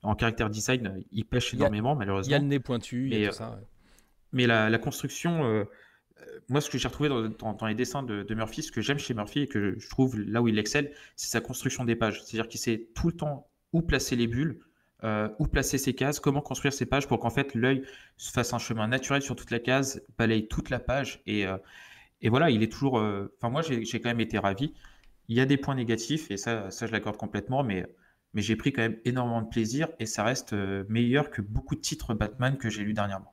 en 0.02 0.14
caractère 0.16 0.50
design, 0.50 1.02
il 1.12 1.24
pêche 1.24 1.52
Il 1.52 1.62
a- 1.62 1.70
énormément, 1.70 1.94
Il 1.94 1.98
malheureusement. 1.98 2.32
y 2.32 2.34
a 2.34 2.38
le 2.38 2.44
nez 2.46 2.60
pointu, 2.60 3.08
il 3.08 3.14
y 3.14 3.18
Mais, 3.18 3.26
a 3.26 3.28
euh, 3.28 3.30
tout 3.30 3.36
ça. 3.36 3.50
ouais. 3.50 3.62
Mais 4.32 4.46
la, 4.46 4.70
la 4.70 4.78
construction, 4.78 5.44
euh, 5.44 5.48
euh, 5.48 5.64
moi, 6.48 6.60
ce 6.60 6.70
que 6.70 6.78
j'ai 6.78 6.88
retrouvé 6.88 7.08
dans, 7.08 7.66
les 7.66 7.74
dessins 7.74 8.02
de, 8.02 8.34
Murphy, 8.34 8.62
ce 8.62 8.72
que 8.72 8.80
j'aime 8.80 8.98
chez 8.98 9.14
Murphy 9.14 9.40
et 9.40 9.48
que 9.48 9.78
je 9.78 9.88
trouve 9.88 10.18
là 10.18 10.42
où 10.42 10.48
il 10.48 10.58
excelle, 10.58 10.92
c'est 11.16 11.30
sa 11.30 11.40
construction 11.40 11.84
des 11.84 11.96
pages. 11.96 12.22
C'est-à-dire 12.22 12.48
qu'il 12.48 12.60
sait 12.60 12.88
tout 12.94 13.08
le 13.08 13.14
temps 13.14 13.48
où 13.72 13.82
placer 13.82 14.16
les 14.16 14.26
bulles, 14.26 14.60
euh, 15.04 15.28
où 15.38 15.46
placer 15.46 15.78
ses 15.78 15.94
cases, 15.94 16.20
comment 16.20 16.40
construire 16.40 16.72
ses 16.72 16.86
pages 16.86 17.08
pour 17.08 17.18
qu'en 17.18 17.30
fait 17.30 17.54
l'œil 17.54 17.82
se 18.16 18.30
fasse 18.30 18.52
un 18.52 18.58
chemin 18.58 18.86
naturel 18.86 19.22
sur 19.22 19.34
toute 19.34 19.50
la 19.50 19.58
case, 19.58 20.02
balaye 20.18 20.46
toute 20.48 20.70
la 20.70 20.78
page. 20.78 21.22
Et, 21.26 21.46
euh, 21.46 21.56
voilà, 22.24 22.50
il 22.50 22.62
est 22.62 22.70
toujours. 22.70 22.98
euh, 22.98 23.34
Enfin, 23.38 23.50
moi, 23.50 23.62
j'ai 23.62 24.00
quand 24.00 24.08
même 24.10 24.20
été 24.20 24.38
ravi. 24.38 24.74
Il 25.28 25.36
y 25.36 25.40
a 25.40 25.46
des 25.46 25.56
points 25.56 25.74
négatifs 25.74 26.30
et 26.30 26.36
ça, 26.36 26.68
je 26.70 26.92
l'accorde 26.92 27.16
complètement, 27.16 27.64
mais, 27.64 27.86
mais 28.34 28.42
j'ai 28.42 28.56
pris 28.56 28.72
quand 28.72 28.82
même 28.82 28.98
énormément 29.04 29.42
de 29.42 29.48
plaisir 29.48 29.88
et 29.98 30.06
ça 30.06 30.24
reste 30.24 30.52
meilleur 30.88 31.30
que 31.30 31.42
beaucoup 31.42 31.74
de 31.74 31.80
titres 31.80 32.14
Batman 32.14 32.58
que 32.58 32.68
j'ai 32.70 32.84
lus 32.84 32.94
dernièrement. 32.94 33.31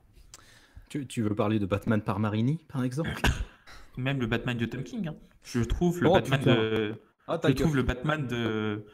Tu, 0.90 1.06
tu 1.06 1.22
veux 1.22 1.34
parler 1.34 1.58
de 1.58 1.64
Batman 1.66 2.02
par 2.02 2.18
Marini, 2.18 2.58
par 2.68 2.84
exemple? 2.84 3.10
Même 3.96 4.20
le 4.20 4.26
Batman 4.26 4.56
de 4.58 4.66
Tom 4.66 4.82
King. 4.82 5.08
hein. 5.08 5.14
Je 5.44 5.60
trouve 5.60 6.02
le 6.02 6.08
Oh, 6.08 6.12
Batman 6.12 6.38
putain. 6.40 6.54
de. 6.54 6.94
Ah, 7.26 7.40
Je 7.46 7.52
trouve 7.52 7.76
le 7.76 7.82
Batman 7.82 8.26
de. 8.26 8.84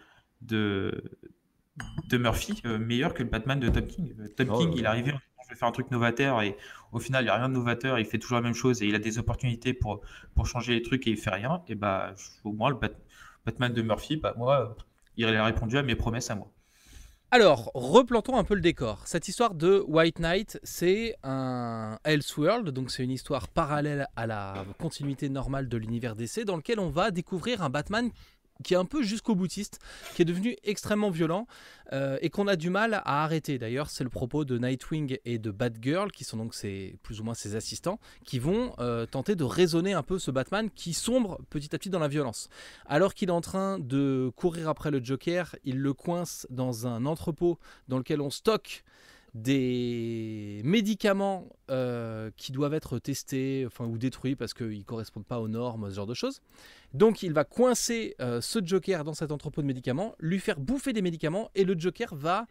de, 0.43 1.03
de 2.09 2.17
Murphy 2.19 2.63
euh, 2.67 2.79
meilleur 2.79 3.15
que 3.15 3.23
le 3.23 3.29
Batman 3.29 3.59
de 3.59 3.69
Tom 3.69 3.87
King. 3.87 4.15
Euh, 4.21 4.29
Tom 4.29 4.49
Oh, 4.51 4.59
King, 4.59 4.69
ouais. 4.71 4.75
il 4.79 4.83
est 4.85 4.87
arrivé, 4.87 5.13
je 5.45 5.49
vais 5.51 5.57
faire 5.59 5.69
un 5.69 5.73
truc 5.73 5.91
novateur 5.91 6.41
et 6.43 6.57
au 6.93 6.99
final, 6.99 7.23
il 7.23 7.27
n'y 7.27 7.31
a 7.31 7.37
rien 7.37 7.49
de 7.49 7.55
novateur, 7.55 7.99
il 7.99 8.05
fait 8.07 8.19
toujours 8.19 8.37
la 8.37 8.43
même 8.43 8.55
chose 8.55 8.83
et 8.83 8.87
il 8.87 8.95
a 8.95 8.99
des 8.99 9.19
opportunités 9.19 9.73
pour, 9.75 10.01
pour 10.35 10.47
changer 10.47 10.75
les 10.75 10.83
trucs 10.83 11.07
et 11.07 11.11
il 11.11 11.17
fait 11.17 11.31
rien. 11.31 11.63
Et 11.69 11.75
bah, 11.75 12.15
au 12.45 12.53
moins, 12.53 12.71
le 12.71 12.77
Bat- 12.77 12.99
Batman 13.45 13.73
de 13.73 13.83
Murphy, 13.83 14.17
bah, 14.17 14.35
moi, 14.37 14.61
euh, 14.79 14.83
il 15.17 15.27
a 15.27 15.45
répondu 15.45 15.77
à 15.79 15.83
mes 15.83 15.97
promesses 15.97 16.31
à 16.31 16.35
moi. 16.35 16.51
Alors, 17.37 17.71
replantons 17.75 18.39
un 18.39 18.45
peu 18.45 18.55
le 18.55 18.63
décor. 18.63 19.03
Cette 19.05 19.29
histoire 19.29 19.53
de 19.55 19.85
White 19.89 20.21
Knight, 20.21 20.59
c'est 20.63 21.17
un 21.23 21.99
Elseworld, 22.03 22.71
donc 22.71 22.91
c'est 22.91 23.05
une 23.05 23.11
histoire 23.11 23.49
parallèle 23.49 24.07
à 24.17 24.27
la 24.27 24.65
continuité 24.81 25.29
normale 25.29 25.69
de 25.69 25.77
l'univers 25.77 26.17
DC, 26.17 26.47
dans 26.47 26.57
lequel 26.57 26.81
on 26.81 26.89
va 26.89 27.11
découvrir 27.11 27.63
un 27.63 27.69
Batman 27.69 28.11
qui 28.65 28.75
est 28.75 28.77
un 28.77 28.85
peu 28.85 29.03
jusqu'au 29.03 29.35
boutiste, 29.35 29.79
qui 30.15 30.23
est 30.23 30.25
devenu 30.25 30.57
extrêmement 30.65 31.11
violent 31.11 31.47
euh, 31.93 32.19
et 32.21 32.31
qu'on 32.31 32.49
a 32.49 32.57
du 32.57 32.71
mal 32.71 32.95
à 32.95 33.23
arrêter. 33.25 33.59
D'ailleurs, 33.59 33.91
c'est 33.91 34.05
le 34.05 34.11
propos 34.11 34.45
de 34.45 34.59
Nightwing 34.59 35.19
et 35.25 35.39
de 35.39 35.51
Batgirl, 35.51 36.11
qui 36.11 36.25
sont 36.25 36.37
donc 36.37 36.55
ses, 36.55 36.99
plus 37.03 37.21
ou 37.21 37.25
moins 37.25 37.35
ses 37.35 37.57
assistants, 37.57 37.99
qui 38.25 38.39
vont 38.39 38.75
euh, 38.79 39.07
tenter 39.07 39.35
de 39.37 39.45
raisonner 39.45 39.93
un 39.93 40.03
peu 40.03 40.19
ce 40.19 40.31
Batman 40.31 40.71
qui 40.75 40.95
sombre 40.95 41.41
petit 41.51 41.75
à 41.75 41.79
petit 41.79 41.91
dans 41.91 41.99
la 41.99 42.09
violence. 42.09 42.49
Alors 42.87 43.15
qu'il 43.15 43.29
est 43.29 43.33
en 43.33 43.41
train 43.41 43.79
de 43.79 44.31
courir 44.37 44.69
après 44.69 44.91
le 44.91 45.03
Joker, 45.03 45.55
il 45.65 45.79
le 45.79 45.93
coince 45.93 46.47
dans 46.51 46.87
un 46.87 47.07
entrepôt 47.07 47.59
dans 47.89 47.99
lequel 47.99 48.21
on 48.21 48.31
stocke 48.31 48.85
des 49.37 50.63
médicaments 50.65 51.47
euh, 51.71 52.31
qui 52.39 52.53
doivent 52.53 52.73
être 52.73 52.99
testés 52.99 53.69
ou 53.81 53.99
détruits 53.99 54.35
parce 54.35 54.55
qu'ils 54.55 54.79
ne 54.79 54.85
correspondent 54.85 55.27
pas 55.27 55.41
aux 55.41 55.49
normes, 55.49 55.91
ce 55.91 55.97
genre 55.97 56.07
de 56.07 56.15
choses. 56.15 56.41
Donc 56.95 57.23
il 57.23 57.35
va 57.35 57.45
coincer 57.45 58.15
euh, 58.21 58.41
ce 58.41 58.65
Joker 58.65 59.05
dans 59.05 59.13
cet 59.13 59.33
entrepôt 59.33 59.61
de 59.61 59.67
médicaments, 59.67 60.15
lui 60.21 60.41
faire 60.41 60.59
bouffer 60.59 60.95
des 60.95 61.03
médicaments 61.03 61.51
et 61.55 61.65
le 61.65 61.79
Joker 61.79 62.15
va 62.15 62.47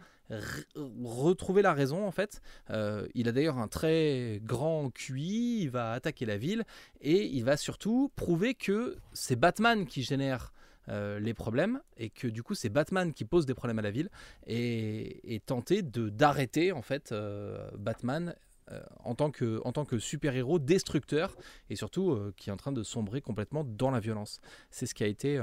retrouver 1.04 1.64
la 1.64 1.74
raison 1.74 2.06
en 2.06 2.12
fait. 2.12 2.42
Euh, 2.70 3.08
il 3.16 3.28
a 3.28 3.32
d'ailleurs 3.32 3.58
un 3.58 3.68
très 3.68 4.40
grand 4.44 4.92
QI, 4.92 5.62
il 5.64 5.70
va 5.70 5.92
attaquer 5.92 6.26
la 6.26 6.38
ville 6.38 6.66
et 7.02 7.26
il 7.26 7.44
va 7.44 7.58
surtout 7.58 8.12
prouver 8.16 8.54
que 8.54 8.98
c'est 9.14 9.36
Batman 9.36 9.88
qui 9.88 10.04
génère 10.04 10.54
euh, 10.90 11.20
les 11.20 11.34
problèmes 11.34 11.82
et 11.98 12.12
que 12.12 12.28
du 12.28 12.44
coup 12.44 12.54
c'est 12.54 12.70
Batman 12.70 13.12
qui 13.12 13.26
pose 13.26 13.48
des 13.48 13.56
problèmes 13.56 13.80
à 13.80 13.82
la 13.82 13.90
ville 13.90 14.10
et, 14.46 15.42
tenter 15.48 15.82
de 15.82 16.10
d'arrêter 16.10 16.72
en 16.72 16.84
fait 16.84 17.12
euh, 17.12 17.70
Batman 17.78 18.36
euh, 18.72 18.82
en 19.00 19.16
tant 19.16 19.32
que, 19.32 19.62
en 19.66 19.72
tant 19.72 19.84
que 19.86 19.98
super-héros 19.98 20.60
destructeur 20.60 21.36
et 21.70 21.76
surtout 21.76 22.32
qui 22.38 22.50
est 22.50 22.54
en 22.54 22.58
train 22.58 22.72
de 22.72 22.84
sombrer 22.84 23.22
complètement 23.22 23.64
dans 23.64 23.92
la 23.92 24.00
violence. 24.00 24.42
C'est 24.70 24.86
ce 24.86 24.94
qui 24.94 25.04
a 25.04 25.08
été, 25.08 25.40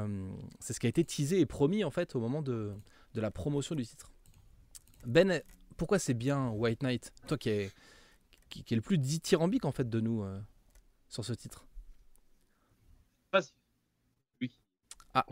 c'est 0.61 0.73
ce 0.73 0.81
qui 0.81 0.87
a 0.87 0.89
été 0.89 1.05
teasé 1.05 1.41
et 1.41 1.47
promis 1.47 1.85
en 1.85 1.91
fait 1.91 2.15
au 2.15 2.21
moment 2.21 2.43
de, 2.43 2.73
de 3.15 3.21
la 3.21 3.31
promotion 3.31 3.75
du 3.75 3.85
titre. 3.85 4.13
Ben, 5.07 5.43
pourquoi 5.77 5.99
c'est 5.99 6.15
bien 6.15 6.51
White 6.51 6.83
Knight 6.83 7.13
Toi 7.27 7.37
qui 7.37 7.51
est, 7.51 7.73
qui, 8.49 8.65
est 8.71 8.77
le 8.77 8.83
plus 8.83 8.99
dithyrambique 8.99 9.65
en 9.65 9.73
fait 9.73 9.89
de 9.89 10.01
nous 10.01 10.25
sur 11.09 11.25
ce 11.25 11.33
titre? 11.33 11.65
Ah, 15.15 15.27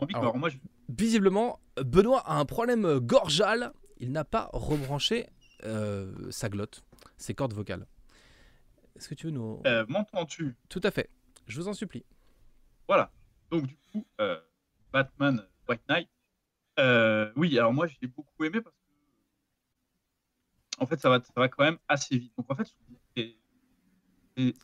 Visiblement, 0.89 1.59
Benoît 1.77 2.21
a 2.25 2.37
un 2.37 2.45
problème 2.45 2.85
euh, 2.85 2.99
gorgeal. 2.99 3.73
Il 3.97 4.11
n'a 4.11 4.23
pas 4.23 4.49
rebranché 4.53 5.27
euh, 5.63 6.13
sa 6.31 6.49
glotte, 6.49 6.83
ses 7.17 7.33
cordes 7.33 7.53
vocales. 7.53 7.87
Est-ce 8.95 9.09
que 9.09 9.15
tu 9.15 9.27
veux 9.27 9.31
nous. 9.31 9.61
Euh, 9.65 9.85
M'entends-tu? 9.87 10.55
Tout 10.69 10.81
à 10.83 10.91
fait. 10.91 11.09
Je 11.47 11.59
vous 11.59 11.67
en 11.67 11.73
supplie. 11.73 12.05
Voilà. 12.87 13.11
Donc, 13.49 13.67
du 13.67 13.75
coup, 13.91 14.05
euh, 14.19 14.39
Batman 14.91 15.45
White 15.67 15.81
Knight. 15.89 16.09
oui, 17.35 17.57
alors 17.57 17.73
moi, 17.73 17.87
j'ai 17.87 18.07
beaucoup 18.07 18.43
aimé 18.43 18.61
parce 18.61 18.75
que. 18.75 18.81
En 20.83 20.85
fait, 20.87 20.99
ça 20.99 21.09
va, 21.09 21.19
ça 21.21 21.33
va 21.35 21.47
quand 21.47 21.63
même 21.63 21.77
assez 21.87 22.17
vite. 22.17 22.33
Donc, 22.37 22.51
en 22.51 22.55
fait, 22.55 22.67
c'est 23.15 23.35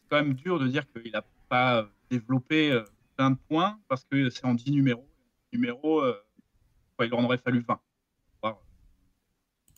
quand 0.10 0.18
même 0.18 0.34
dur 0.34 0.60
de 0.60 0.68
dire 0.68 0.86
qu'il 0.92 1.12
n'a 1.12 1.24
pas 1.50 1.90
développé 2.10 2.84
plein 3.18 3.32
de 3.32 3.38
points 3.50 3.80
parce 3.90 4.06
que 4.06 4.30
c'est 4.30 4.46
en 4.46 4.54
10 4.54 4.72
numéros. 4.72 5.10
Numéros, 5.52 6.02
euh, 6.02 6.24
il 7.02 7.14
en 7.14 7.24
aurait 7.24 7.40
fallu 7.40 7.62
20 7.62 7.82
pour 8.42 8.64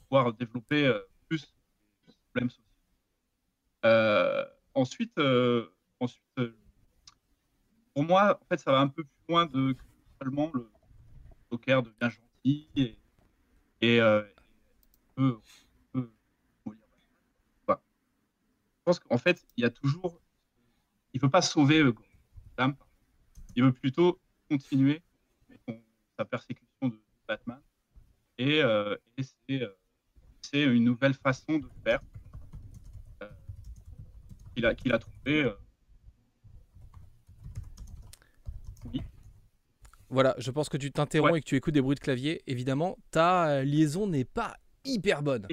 pouvoir, 0.09 0.33
développer 0.33 0.85
euh, 0.85 0.99
plus 1.27 1.41
de 2.07 2.13
problèmes 2.31 2.49
sociaux. 2.49 2.63
Euh, 3.85 4.45
ensuite, 4.73 5.19
ensuite 5.99 6.23
pour 7.93 8.03
moi, 8.03 8.39
en 8.41 8.45
fait, 8.45 8.59
ça 8.59 8.71
va 8.71 8.79
un 8.79 8.87
peu 8.87 9.03
plus 9.03 9.23
loin 9.29 9.45
de 9.45 9.73
que 9.73 9.83
seulement 10.21 10.51
le 10.53 10.69
Joker 11.51 11.83
devient 11.83 12.11
gentil 12.11 12.69
et, 12.75 12.97
et, 13.81 13.99
peut, 15.15 15.39
je 17.63 17.63
pense 18.85 18.99
qu'en 18.99 19.17
fait, 19.17 19.45
il 19.55 19.61
y 19.61 19.65
a 19.65 19.69
toujours. 19.69 20.19
Il 21.13 21.17
ne 21.17 21.21
peut 21.21 21.29
pas 21.29 21.41
sauver 21.41 21.83
veut 21.83 21.93
plutôt 23.79 24.19
continuer 24.49 25.01
sa 26.17 26.25
persécution 26.25 26.89
de 26.89 26.99
Batman. 27.27 27.59
Et, 28.37 28.61
euh, 28.61 28.95
euh, 29.51 29.67
c'est, 30.41 30.63
une 30.63 30.83
nouvelle 30.83 31.13
façon 31.13 31.59
de 31.59 31.67
faire 31.83 31.99
euh, 33.21 33.29
qu'il 34.53 34.65
a, 34.65 34.75
qu'il 34.75 34.93
a 34.93 34.99
trouvé. 34.99 35.51
Oui. 38.91 39.01
Voilà, 40.09 40.35
je 40.37 40.51
pense 40.51 40.69
que 40.69 40.77
tu 40.77 40.91
t'interromps 40.91 41.37
et 41.37 41.41
que 41.41 41.45
tu 41.45 41.55
écoutes 41.55 41.73
des 41.73 41.81
bruits 41.81 41.95
de 41.95 41.99
clavier. 41.99 42.41
Évidemment, 42.47 42.97
ta 43.11 43.63
liaison 43.63 44.07
n'est 44.07 44.25
pas 44.25 44.57
hyper 44.85 45.21
bonne. 45.21 45.47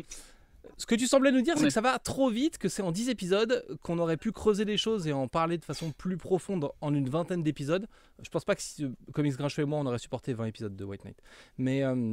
Ce 0.78 0.85
que 0.85 0.95
tu 0.95 1.06
semblais 1.06 1.33
nous 1.33 1.40
dire, 1.40 1.56
c'est 1.56 1.64
que 1.64 1.71
ça 1.71 1.80
va 1.80 1.99
trop 1.99 2.28
vite, 2.28 2.59
que 2.59 2.68
c'est 2.68 2.83
en 2.83 2.92
10 2.92 3.09
épisodes, 3.09 3.64
qu'on 3.83 3.99
aurait 3.99 4.18
pu 4.18 4.30
creuser 4.30 4.66
les 4.66 4.76
choses 4.76 5.06
et 5.06 5.12
en 5.12 5.26
parler 5.26 5.56
de 5.56 5.64
façon 5.64 5.90
plus 5.90 6.18
profonde 6.18 6.71
en 6.83 6.95
une 6.95 7.09
vingtaine 7.09 7.42
d'épisodes. 7.42 7.87
Je 8.26 8.30
pense 8.30 8.45
pas 8.45 8.56
que 8.56 8.62
si 8.62 8.85
Comics 9.14 9.37
Grincheux 9.37 9.62
et 9.62 9.66
moi, 9.66 9.78
on 9.78 9.87
aurait 9.87 10.00
supporté 10.00 10.35
20 10.35 10.47
épisodes 10.47 10.75
de 10.75 10.85
White 10.85 11.04
Knight. 11.04 11.23
Mais, 11.59 11.85
euh, 11.85 12.12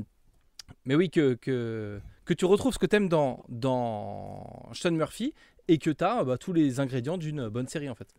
mais 0.86 0.93
oui, 0.93 1.10
que, 1.10 1.34
que, 1.34 2.00
que, 2.24 2.36
tu 2.36 2.46
retrouves 2.46 2.72
ce 2.72 2.77
que 2.77 2.86
tu 2.86 2.96
aimes 2.96 3.10
dans, 3.10 3.43
dans 3.50 4.70
Sean 4.74 4.91
Murphy 4.91 5.34
et 5.67 5.79
que 5.79 5.89
tu 5.89 6.03
as 6.03 6.24
bah, 6.24 6.38
tous 6.38 6.53
les 6.53 6.79
ingrédients 6.79 7.17
d'une 7.17 7.50
bonne 7.50 7.67
série 7.67 7.89
en 7.89 7.96
fait. 7.96 8.13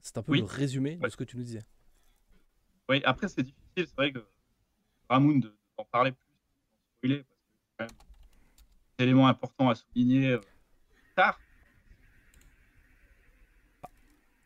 C'est 0.00 0.18
un 0.18 0.22
peu 0.24 0.36
le 0.36 0.42
résumé 0.42 0.96
de 0.96 1.08
ce 1.08 1.16
que 1.16 1.22
tu 1.22 1.36
nous 1.36 1.44
disais. 1.44 1.62
Oui, 2.88 3.02
après 3.04 3.28
c'est 3.28 3.44
difficile, 3.44 3.62
c'est 3.76 3.94
vrai 3.96 4.10
que 4.10 4.26
Ramoun 5.08 5.40
d'en 5.40 5.84
parler 5.92 6.12
plus, 7.00 7.24
parce 7.76 7.92
que 7.92 7.96
élément 8.98 9.28
important 9.28 9.70
à 9.70 9.76
souligner 9.76 10.32
euh, 10.32 10.40
tard. 11.14 11.38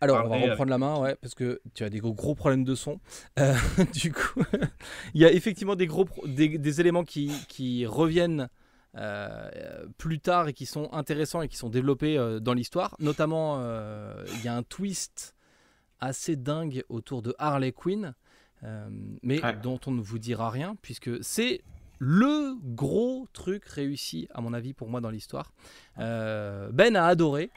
Alors, 0.02 0.24
on 0.26 0.28
va 0.28 0.36
reprendre 0.36 0.70
la 0.70 0.78
main, 0.78 0.98
ouais, 0.98 1.16
parce 1.16 1.34
que 1.34 1.60
tu 1.74 1.84
as 1.84 1.90
des 1.90 1.98
gros, 1.98 2.12
gros 2.12 2.34
problèmes 2.34 2.64
de 2.64 2.74
son. 2.74 3.00
Euh, 3.38 3.54
du 3.94 4.12
coup, 4.12 4.42
il 5.14 5.20
y 5.20 5.24
a 5.24 5.32
effectivement 5.32 5.76
des, 5.76 5.86
gros 5.86 6.06
des, 6.26 6.80
éléments 6.80 7.04
qui, 7.04 7.32
qui 7.48 7.86
reviennent 7.86 8.48
euh, 8.96 9.86
plus 9.98 10.18
tard 10.18 10.48
et 10.48 10.52
qui 10.52 10.66
sont 10.66 10.92
intéressants 10.92 11.42
et 11.42 11.48
qui 11.48 11.56
sont 11.56 11.70
développés 11.70 12.18
dans 12.40 12.54
l'histoire. 12.54 12.96
Notamment, 12.98 13.62
il 14.26 14.44
y 14.44 14.48
a 14.48 14.56
un 14.56 14.62
twist 14.62 15.34
assez 16.00 16.36
dingue 16.36 16.82
autour 16.88 17.22
de 17.22 17.34
Harley 17.38 17.72
Quinn, 17.72 18.14
mais 19.22 19.40
dont 19.62 19.80
on 19.86 19.92
ne 19.92 20.02
vous 20.02 20.18
dira 20.18 20.50
rien, 20.50 20.76
puisque 20.82 21.22
c'est 21.22 21.62
le 22.04 22.56
gros 22.60 23.28
truc 23.32 23.64
réussi, 23.64 24.26
à 24.34 24.40
mon 24.40 24.52
avis, 24.52 24.74
pour 24.74 24.88
moi 24.88 25.00
dans 25.00 25.08
l'histoire. 25.08 25.52
Euh, 26.00 26.68
ben 26.72 26.96
a 26.96 27.06
adoré. 27.06 27.52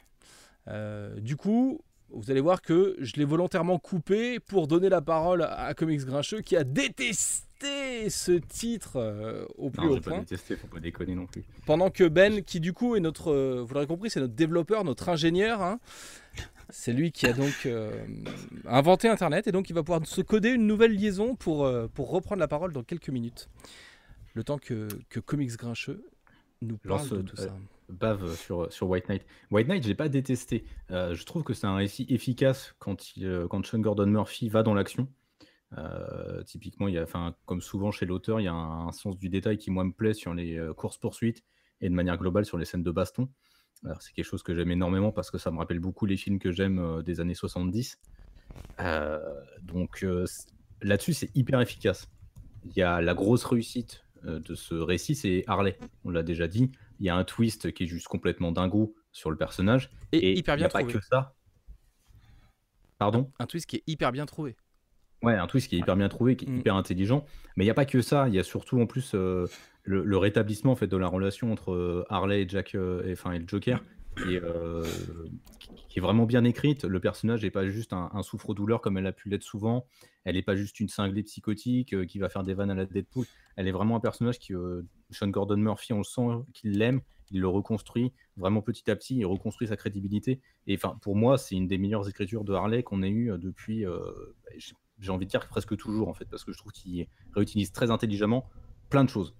Euh, 0.68 1.18
du 1.18 1.36
coup, 1.36 1.80
vous 2.10 2.30
allez 2.30 2.40
voir 2.40 2.62
que 2.62 2.96
je 3.00 3.14
l'ai 3.16 3.24
volontairement 3.24 3.78
coupé 3.78 4.40
pour 4.40 4.66
donner 4.66 4.88
la 4.88 5.00
parole 5.00 5.42
à 5.42 5.74
Comics 5.74 6.04
Grincheux 6.04 6.40
qui 6.40 6.56
a 6.56 6.64
détesté 6.64 8.10
ce 8.10 8.32
titre 8.32 8.96
euh, 8.96 9.46
au 9.56 9.70
plus 9.70 9.86
haut 9.86 10.00
point. 10.00 10.20
détesté, 10.20 10.56
faut 10.56 10.66
pas 10.66 10.80
déconner 10.80 11.14
non 11.14 11.26
plus. 11.26 11.44
Pendant 11.64 11.90
que 11.90 12.04
Ben, 12.04 12.42
qui 12.42 12.60
du 12.60 12.72
coup 12.72 12.96
est 12.96 13.00
notre, 13.00 13.60
vous 13.60 13.74
l'aurez 13.74 13.86
compris, 13.86 14.10
c'est 14.10 14.20
notre 14.20 14.34
développeur, 14.34 14.84
notre 14.84 15.08
ingénieur. 15.08 15.62
Hein. 15.62 15.80
C'est 16.68 16.92
lui 16.92 17.12
qui 17.12 17.26
a 17.26 17.32
donc 17.32 17.68
inventé 18.66 19.08
Internet 19.08 19.46
et 19.46 19.52
donc 19.52 19.70
il 19.70 19.72
va 19.72 19.82
pouvoir 19.82 20.04
se 20.04 20.20
coder 20.20 20.50
une 20.50 20.66
nouvelle 20.66 20.92
liaison 20.92 21.36
pour, 21.36 21.70
pour 21.94 22.10
reprendre 22.10 22.40
la 22.40 22.48
parole 22.48 22.72
dans 22.72 22.82
quelques 22.82 23.08
minutes 23.08 23.48
le 24.36 24.44
temps 24.44 24.58
que, 24.58 24.86
que 25.08 25.18
Comics 25.18 25.56
Grincheux 25.56 26.04
nous 26.60 26.76
parle 26.76 27.08
de 27.08 27.22
tout 27.22 27.36
ça. 27.36 27.56
Euh, 27.90 27.92
bave 27.92 28.34
sur, 28.36 28.72
sur 28.72 28.88
White 28.88 29.08
Knight. 29.08 29.26
White 29.50 29.68
Knight, 29.68 29.82
je 29.82 29.88
l'ai 29.88 29.94
pas 29.94 30.08
détesté. 30.08 30.64
Euh, 30.90 31.14
je 31.14 31.24
trouve 31.24 31.42
que 31.42 31.54
c'est 31.54 31.66
un 31.66 31.76
récit 31.76 32.06
efficace 32.08 32.74
quand, 32.78 33.12
euh, 33.18 33.48
quand 33.48 33.64
Sean 33.66 33.78
Gordon 33.78 34.06
Murphy 34.06 34.48
va 34.48 34.62
dans 34.62 34.74
l'action. 34.74 35.08
typiquement, 36.46 36.88
il 36.88 36.94
y 36.94 36.98
a, 36.98 37.06
comme 37.44 37.60
souvent 37.60 37.90
chez 37.90 38.06
l'auteur, 38.06 38.40
il 38.40 38.44
y 38.44 38.48
a 38.48 38.54
un, 38.54 38.92
sens 38.92 39.18
du 39.18 39.28
détail 39.28 39.58
qui, 39.58 39.70
moi, 39.70 39.84
me 39.84 39.92
plaît 39.92 40.14
sur 40.14 40.32
les 40.32 40.58
courses-poursuites 40.76 41.42
et 41.80 41.90
de 41.90 41.94
manière 41.94 42.16
globale 42.16 42.46
sur 42.46 42.56
les 42.56 42.64
scènes 42.64 42.82
de 42.84 42.90
baston. 42.90 43.28
C'est 44.00 44.14
quelque 44.14 44.24
chose 44.24 44.42
que 44.42 44.54
j'aime 44.54 44.70
énormément 44.70 45.12
parce 45.12 45.30
que 45.30 45.36
ça 45.36 45.50
me 45.50 45.58
rappelle 45.58 45.80
beaucoup 45.80 46.06
les 46.06 46.16
films 46.16 46.38
que 46.38 46.50
j'aime 46.50 47.02
des 47.02 47.20
années 47.20 47.34
70. 47.34 48.00
donc 49.60 50.06
là-dessus, 50.80 51.12
c'est 51.12 51.36
hyper 51.36 51.60
efficace. 51.60 52.08
Il 52.64 52.76
y 52.76 52.82
a 52.82 53.02
la 53.02 53.14
grosse 53.14 53.44
réussite 53.44 54.06
euh, 54.24 54.40
de 54.40 54.54
ce 54.54 54.74
récit, 54.74 55.14
c'est 55.14 55.44
Harley. 55.46 55.78
On 56.04 56.10
l'a 56.10 56.22
déjà 56.22 56.48
dit. 56.48 56.70
Il 57.00 57.06
y 57.06 57.08
a 57.10 57.16
un 57.16 57.24
twist 57.24 57.72
qui 57.72 57.84
est 57.84 57.86
juste 57.86 58.08
complètement 58.08 58.52
dingo 58.52 58.94
sur 59.12 59.30
le 59.30 59.36
personnage. 59.36 59.90
Et, 60.12 60.38
hyper 60.38 60.56
bien 60.56 60.68
trouvé. 60.68 60.84
Pas 60.92 60.98
que 60.98 61.04
ça. 61.04 61.34
Pardon? 62.98 63.30
Un 63.38 63.46
twist 63.46 63.66
qui 63.68 63.76
est 63.76 63.82
hyper 63.86 64.12
bien 64.12 64.26
trouvé. 64.26 64.56
Ouais, 65.22 65.34
un 65.34 65.46
twist 65.46 65.68
qui 65.68 65.76
est 65.76 65.78
hyper 65.80 65.96
bien 65.96 66.08
trouvé, 66.08 66.36
qui 66.36 66.44
est 66.46 66.48
Mm. 66.48 66.58
hyper 66.58 66.74
intelligent. 66.76 67.24
Mais 67.56 67.64
il 67.64 67.66
n'y 67.66 67.70
a 67.70 67.74
pas 67.74 67.84
que 67.86 68.00
ça. 68.00 68.28
Il 68.28 68.34
y 68.34 68.38
a 68.38 68.42
surtout 68.42 68.80
en 68.80 68.86
plus 68.86 69.12
euh, 69.14 69.46
le, 69.82 70.04
le 70.04 70.16
rétablissement 70.18 70.72
en 70.72 70.76
fait, 70.76 70.86
de 70.86 70.96
la 70.96 71.08
relation 71.08 71.52
entre 71.52 71.72
euh, 71.72 72.04
Harley 72.08 72.42
et, 72.42 72.48
Jack, 72.48 72.74
euh, 72.74 73.06
et, 73.06 73.12
enfin, 73.12 73.32
et 73.32 73.38
le 73.38 73.46
Joker, 73.48 73.82
qui 74.16 74.34
est, 74.36 74.42
qui- 75.60 75.68
qui 75.88 75.98
est 75.98 76.02
vraiment 76.02 76.24
bien 76.24 76.44
écrite. 76.44 76.84
Le 76.84 77.00
personnage 77.00 77.42
n'est 77.42 77.50
pas 77.50 77.66
juste 77.66 77.92
un, 77.92 78.10
un 78.14 78.22
souffre-douleur 78.22 78.80
comme 78.80 78.96
elle 78.98 79.06
a 79.06 79.12
pu 79.12 79.28
l'être 79.28 79.42
souvent. 79.42 79.86
Elle 80.24 80.36
n'est 80.36 80.42
pas 80.42 80.56
juste 80.56 80.80
une 80.80 80.88
cinglée 80.88 81.22
psychotique 81.22 82.06
qui 82.06 82.18
va 82.18 82.28
faire 82.28 82.42
des 82.42 82.54
vannes 82.54 82.70
à 82.70 82.74
la 82.74 82.86
Deadpool. 82.86 83.26
Elle 83.56 83.68
est 83.68 83.72
vraiment 83.72 83.96
un 83.96 84.00
personnage 84.00 84.38
qui, 84.38 84.54
Sean 85.10 85.28
Gordon 85.28 85.56
Murphy, 85.56 85.92
on 85.92 85.98
le 85.98 86.04
sent 86.04 86.26
qu'il 86.52 86.78
l'aime, 86.78 87.00
il 87.30 87.40
le 87.40 87.48
reconstruit 87.48 88.12
vraiment 88.36 88.62
petit 88.62 88.90
à 88.90 88.96
petit, 88.96 89.16
il 89.16 89.26
reconstruit 89.26 89.68
sa 89.68 89.76
crédibilité. 89.76 90.40
Et 90.66 90.78
pour 91.00 91.16
moi, 91.16 91.38
c'est 91.38 91.54
une 91.56 91.66
des 91.66 91.78
meilleures 91.78 92.08
écritures 92.08 92.44
de 92.44 92.52
Harley 92.52 92.82
qu'on 92.82 93.02
ait 93.02 93.10
eues 93.10 93.32
euh, 93.32 93.38
depuis, 93.38 93.84
euh, 93.86 93.98
bah, 94.44 94.50
j'ai- 94.56 95.10
envie 95.10 95.26
de 95.26 95.30
dire 95.30 95.46
presque 95.48 95.76
toujours 95.76 96.08
en 96.08 96.14
fait, 96.14 96.24
parce 96.24 96.44
que 96.44 96.52
je 96.52 96.58
trouve 96.58 96.72
qu'il 96.72 97.06
réutilise 97.34 97.70
très 97.72 97.90
intelligemment 97.90 98.48
plein 98.88 99.04
de 99.04 99.10
choses. 99.10 99.34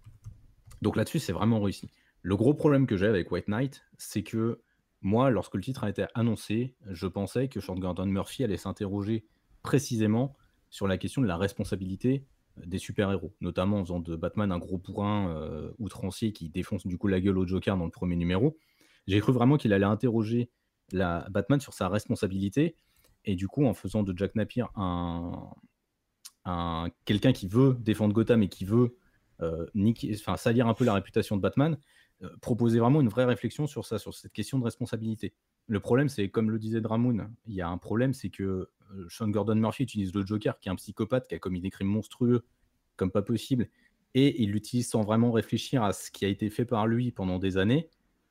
Donc 0.82 0.96
là-dessus, 0.96 1.18
c'est 1.18 1.32
vraiment 1.32 1.60
réussi. 1.60 1.90
Le 2.22 2.36
gros 2.36 2.54
problème 2.54 2.86
que 2.86 2.96
j'ai 2.96 3.06
avec 3.06 3.30
White 3.30 3.48
Knight, 3.48 3.84
c'est 3.96 4.22
que 4.22 4.60
moi, 5.00 5.30
lorsque 5.30 5.54
le 5.54 5.62
titre 5.62 5.84
a 5.84 5.90
été 5.90 6.06
annoncé, 6.14 6.74
je 6.90 7.06
pensais 7.06 7.48
que 7.48 7.60
Sean 7.60 7.76
Gordon 7.76 8.06
Murphy 8.06 8.44
allait 8.44 8.56
s'interroger 8.56 9.24
précisément 9.62 10.34
sur 10.68 10.86
la 10.86 10.98
question 10.98 11.22
de 11.22 11.26
la 11.26 11.36
responsabilité 11.36 12.24
des 12.64 12.78
super-héros, 12.78 13.34
notamment 13.40 13.78
en 13.78 13.84
faisant 13.84 14.00
de 14.00 14.16
Batman 14.16 14.50
un 14.52 14.58
gros 14.58 14.78
bourrin 14.78 15.28
euh, 15.30 15.70
outrancier 15.78 16.32
qui 16.32 16.48
défonce 16.48 16.86
du 16.86 16.96
coup 16.96 17.08
la 17.08 17.20
gueule 17.20 17.38
au 17.38 17.46
Joker 17.46 17.76
dans 17.76 17.84
le 17.84 17.90
premier 17.90 18.16
numéro. 18.16 18.56
J'ai 19.06 19.20
cru 19.20 19.32
vraiment 19.32 19.56
qu'il 19.56 19.72
allait 19.72 19.84
interroger 19.84 20.50
la 20.92 21.26
Batman 21.30 21.60
sur 21.60 21.74
sa 21.74 21.88
responsabilité 21.88 22.76
et 23.24 23.34
du 23.34 23.48
coup 23.48 23.66
en 23.66 23.74
faisant 23.74 24.02
de 24.02 24.16
Jack 24.16 24.34
Napier 24.34 24.64
un, 24.76 25.50
un 26.44 26.88
quelqu'un 27.04 27.32
qui 27.32 27.46
veut 27.48 27.76
défendre 27.80 28.14
Gotham 28.14 28.42
et 28.42 28.48
qui 28.48 28.64
veut 28.64 28.96
euh, 29.42 29.66
enfin, 30.14 30.36
salir 30.36 30.66
un 30.66 30.74
peu 30.74 30.84
la 30.84 30.94
réputation 30.94 31.36
de 31.36 31.42
Batman, 31.42 31.76
euh, 32.22 32.30
proposer 32.40 32.78
vraiment 32.78 33.00
une 33.00 33.08
vraie 33.08 33.24
réflexion 33.24 33.66
sur 33.66 33.84
ça, 33.84 33.98
sur 33.98 34.14
cette 34.14 34.32
question 34.32 34.58
de 34.58 34.64
responsabilité. 34.64 35.34
Le 35.66 35.80
problème, 35.80 36.08
c'est 36.08 36.28
comme 36.30 36.50
le 36.50 36.58
disait 36.58 36.80
Dramoun, 36.80 37.30
il 37.46 37.54
y 37.54 37.60
a 37.60 37.68
un 37.68 37.78
problème, 37.78 38.14
c'est 38.14 38.30
que 38.30 38.70
Sean 39.08 39.28
Gordon 39.28 39.54
Murphy 39.56 39.82
utilise 39.84 40.14
le 40.14 40.24
Joker, 40.24 40.58
qui 40.58 40.68
est 40.68 40.72
un 40.72 40.76
psychopathe, 40.76 41.28
qui 41.28 41.34
a 41.34 41.38
commis 41.38 41.60
des 41.60 41.70
crimes 41.70 41.88
monstrueux 41.88 42.44
comme 42.96 43.10
pas 43.10 43.22
possible, 43.22 43.68
et 44.14 44.42
il 44.42 44.52
l'utilise 44.52 44.88
sans 44.88 45.02
vraiment 45.02 45.30
réfléchir 45.32 45.82
à 45.82 45.92
ce 45.92 46.10
qui 46.10 46.24
a 46.24 46.28
été 46.28 46.48
fait 46.48 46.64
par 46.64 46.86
lui 46.86 47.12
pendant 47.12 47.38
des 47.38 47.58
années. 47.58 47.90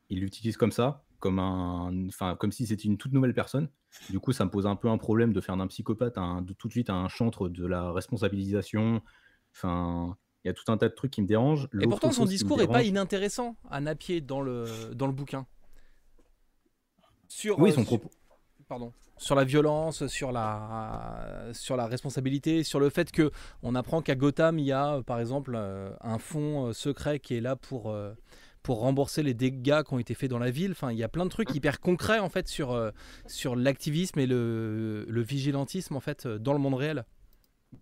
Il 0.10 0.20
l'utilise 0.22 0.58
comme 0.58 0.72
ça, 0.72 1.04
comme 1.20 1.40
un, 1.40 2.08
enfin, 2.08 2.36
comme 2.36 2.52
si 2.52 2.66
c'était 2.68 2.84
une 2.86 2.98
toute 2.98 3.12
nouvelle 3.14 3.34
personne. 3.34 3.70
Du 4.10 4.20
coup, 4.20 4.32
ça 4.32 4.44
me 4.46 4.50
pose 4.50 4.66
un 4.68 4.76
peu 4.76 4.90
un 4.90 4.98
problème 4.98 5.34
de 5.34 5.42
faire 5.42 5.56
d'un 5.58 5.68
psychopathe 5.68 6.18
un- 6.18 6.42
de 6.42 6.54
tout 6.54 6.68
de 6.68 6.74
suite 6.74 6.90
un 6.90 7.08
chantre 7.08 7.48
de 7.50 7.66
la 7.66 7.92
responsabilisation. 7.92 9.02
Enfin, 9.54 10.18
il 10.44 10.48
y 10.48 10.52
a 10.52 10.54
tout 10.54 10.70
un 10.72 10.78
tas 10.78 10.90
de 10.90 10.94
trucs 10.94 11.12
qui 11.12 11.22
me 11.22 11.28
dérangent. 11.28 11.70
Et 11.80 11.88
pourtant, 11.88 12.12
son 12.12 12.26
discours 12.26 12.62
est 12.62 12.68
pas 12.68 12.84
inintéressant 12.84 13.56
à 13.70 13.80
Napier 13.82 14.22
dans 14.22 14.42
le, 14.42 14.94
dans 14.94 15.08
le 15.08 15.14
bouquin. 15.14 15.46
Sur, 17.28 17.60
Oui, 17.60 17.72
euh, 17.72 17.74
son 17.74 17.84
propos. 17.84 18.12
Pardon, 18.68 18.92
sur 19.18 19.36
la 19.36 19.44
violence, 19.44 20.08
sur 20.08 20.32
la, 20.32 21.50
sur 21.54 21.78
la 21.78 21.88
responsabilité, 21.88 22.64
sur 22.64 22.80
le 22.80 22.90
fait 22.90 23.12
que 23.12 23.32
on 23.64 23.76
apprend 23.76 24.02
qu'à 24.02 24.16
Gotham, 24.16 24.60
il 24.60 24.66
y 24.66 24.72
a 24.72 24.96
euh, 24.96 25.02
par 25.02 25.20
exemple 25.20 25.54
euh, 25.56 25.92
un 26.02 26.18
fonds 26.18 26.68
euh, 26.68 26.74
secret 26.74 27.20
qui 27.20 27.36
est 27.36 27.42
là 27.42 27.56
pour, 27.56 27.96
pour 28.64 28.80
rembourser 28.80 29.24
les 29.24 29.34
dégâts 29.34 29.84
qui 29.84 29.94
ont 29.94 30.00
été 30.00 30.14
faits 30.14 30.30
dans 30.30 30.40
la 30.40 30.52
ville. 30.52 30.72
Enfin, 30.72 30.92
il 30.92 30.98
y 30.98 31.04
a 31.04 31.10
plein 31.10 31.26
de 31.26 31.30
trucs 31.30 31.54
hyper 31.54 31.80
concrets 31.80 32.20
en 32.20 32.30
fait 32.30 32.48
sur, 32.48 32.92
sur 33.28 33.56
l'activisme 33.56 34.20
et 34.20 34.28
le, 34.28 35.06
le 35.08 35.22
vigilantisme 35.22 35.96
en 35.96 36.00
fait 36.02 36.28
dans 36.28 36.54
le 36.54 36.60
monde 36.60 36.76
réel. 36.76 37.06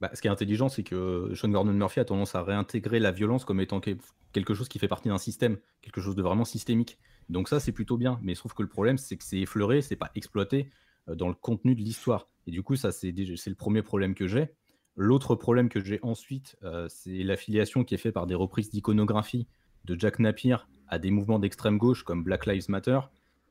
Bah, 0.02 0.10
ce 0.14 0.22
qui 0.22 0.28
est 0.28 0.32
intelligent, 0.32 0.70
c'est 0.70 0.84
que 0.84 1.32
Sean 1.36 1.50
Gordon 1.50 1.72
Murphy 1.72 2.00
a 2.00 2.06
tendance 2.06 2.34
à 2.34 2.42
réintégrer 2.42 3.00
la 3.00 3.12
violence 3.12 3.46
comme 3.46 3.62
étant 3.62 3.80
que- 3.80 3.96
quelque 4.32 4.56
chose 4.56 4.68
qui 4.68 4.80
fait 4.80 4.88
partie 4.88 5.10
d'un 5.10 5.20
système, 5.20 5.58
quelque 5.82 6.02
chose 6.02 6.16
de 6.16 6.24
vraiment 6.24 6.46
systémique. 6.46 6.98
Donc 7.30 7.50
ça, 7.50 7.60
c'est 7.60 7.72
plutôt 7.72 7.98
bien. 7.98 8.20
Mais 8.22 8.36
sauf 8.36 8.54
que 8.54 8.62
le 8.62 8.70
problème, 8.70 8.98
c'est 8.98 9.18
que 9.18 9.24
c'est 9.24 9.40
effleuré, 9.40 9.82
c'est 9.82 9.96
pas 9.96 10.12
exploité 10.16 10.70
euh, 11.10 11.16
dans 11.16 11.28
le 11.28 11.34
contenu 11.34 11.76
de 11.76 11.82
l'histoire. 11.82 12.30
Et 12.48 12.52
du 12.52 12.64
coup, 12.64 12.76
ça, 12.76 12.92
c'est 12.92 13.12
le 13.12 13.56
premier 13.56 13.82
problème 13.82 14.16
que 14.16 14.28
j'ai. 14.28 14.54
L'autre 14.96 15.36
problème 15.36 15.70
que 15.70 15.84
j'ai 15.84 16.00
ensuite, 16.04 16.56
euh, 16.64 16.88
c'est 16.90 17.24
l'affiliation 17.24 17.84
qui 17.84 17.96
est 17.96 17.98
faite 17.98 18.14
par 18.14 18.28
des 18.28 18.36
reprises 18.36 18.70
d'iconographie 18.70 19.48
de 19.86 20.00
Jack 20.00 20.20
Napier 20.20 20.58
à 20.88 21.00
des 21.00 21.10
mouvements 21.10 21.40
d'extrême 21.40 21.78
gauche 21.78 22.04
comme 22.04 22.24
Black 22.24 22.46
Lives 22.46 22.70
Matter, 22.70 23.00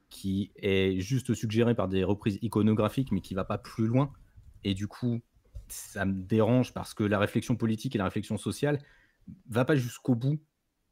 qui 0.09 0.53
est 0.57 1.01
juste 1.01 1.35
suggéré 1.35 1.75
par 1.75 1.89
des 1.89 2.05
reprises 2.05 2.39
iconographiques, 2.43 3.11
mais 3.11 3.21
qui 3.21 3.35
va 3.35 3.45
pas 3.45 3.59
plus 3.59 3.87
loin. 3.87 4.13
Et 4.63 4.75
du 4.75 4.87
coup, 4.87 5.21
ça 5.69 6.05
me 6.05 6.23
dérange 6.23 6.73
parce 6.73 6.95
que 6.95 7.03
la 7.03 7.19
réflexion 7.19 7.57
politique 7.57 7.95
et 7.97 7.99
la 7.99 8.05
réflexion 8.05 8.37
sociale 8.37 8.79
va 9.49 9.65
pas 9.65 9.75
jusqu'au 9.75 10.15
bout 10.15 10.39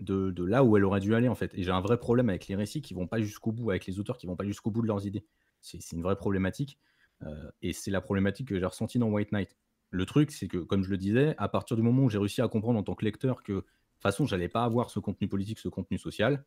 de, 0.01 0.45
là 0.45 0.65
où 0.65 0.77
elle 0.77 0.85
aurait 0.85 1.01
dû 1.01 1.15
aller 1.15 1.29
en 1.29 1.35
fait. 1.35 1.53
Et 1.55 1.63
j'ai 1.63 1.71
un 1.71 1.81
vrai 1.81 1.99
problème 1.99 2.29
avec 2.29 2.49
les 2.49 2.57
récits 2.57 2.83
qui 2.83 2.95
vont 2.95 3.07
pas 3.07 3.21
jusqu'au 3.21 3.53
bout, 3.53 3.71
avec 3.71 3.87
les 3.87 3.99
auteurs 4.01 4.17
qui 4.19 4.27
vont 4.27 4.37
pas 4.37 4.45
jusqu'au 4.45 4.71
bout 4.71 4.83
de 4.83 4.87
leurs 4.89 5.07
idées. 5.07 5.25
C'est 5.61 5.81
c'est 5.81 5.97
une 5.97 6.03
vraie 6.03 6.17
problématique. 6.17 6.79
euh, 7.23 7.51
et 7.63 7.73
c'est 7.73 7.91
la 7.91 8.01
problématique 8.01 8.49
que 8.49 8.59
j'ai 8.59 8.67
ressentie 8.67 8.99
dans 8.99 9.09
White 9.11 9.33
Knight. 9.33 9.57
Le 9.91 10.07
truc, 10.07 10.31
c'est 10.33 10.49
que, 10.49 10.59
comme 10.59 10.85
je 10.85 10.91
le 10.91 10.99
disais, 10.99 11.35
à 11.39 11.49
partir 11.49 11.77
du 11.77 11.83
moment 11.83 12.05
où 12.05 12.11
j'ai 12.11 12.19
réussi 12.19 12.41
à 12.43 12.49
comprendre 12.49 12.79
en 12.79 12.83
tant 12.83 12.95
que 12.95 13.05
lecteur 13.05 13.43
que 13.43 13.53
de 13.53 13.61
toute 13.61 13.69
façon, 14.03 14.27
j'allais 14.27 14.49
pas 14.49 14.65
avoir 14.65 14.91
ce 14.91 15.01
contenu 15.01 15.29
politique, 15.29 15.59
ce 15.59 15.69
contenu 15.69 15.99
social, 15.99 16.45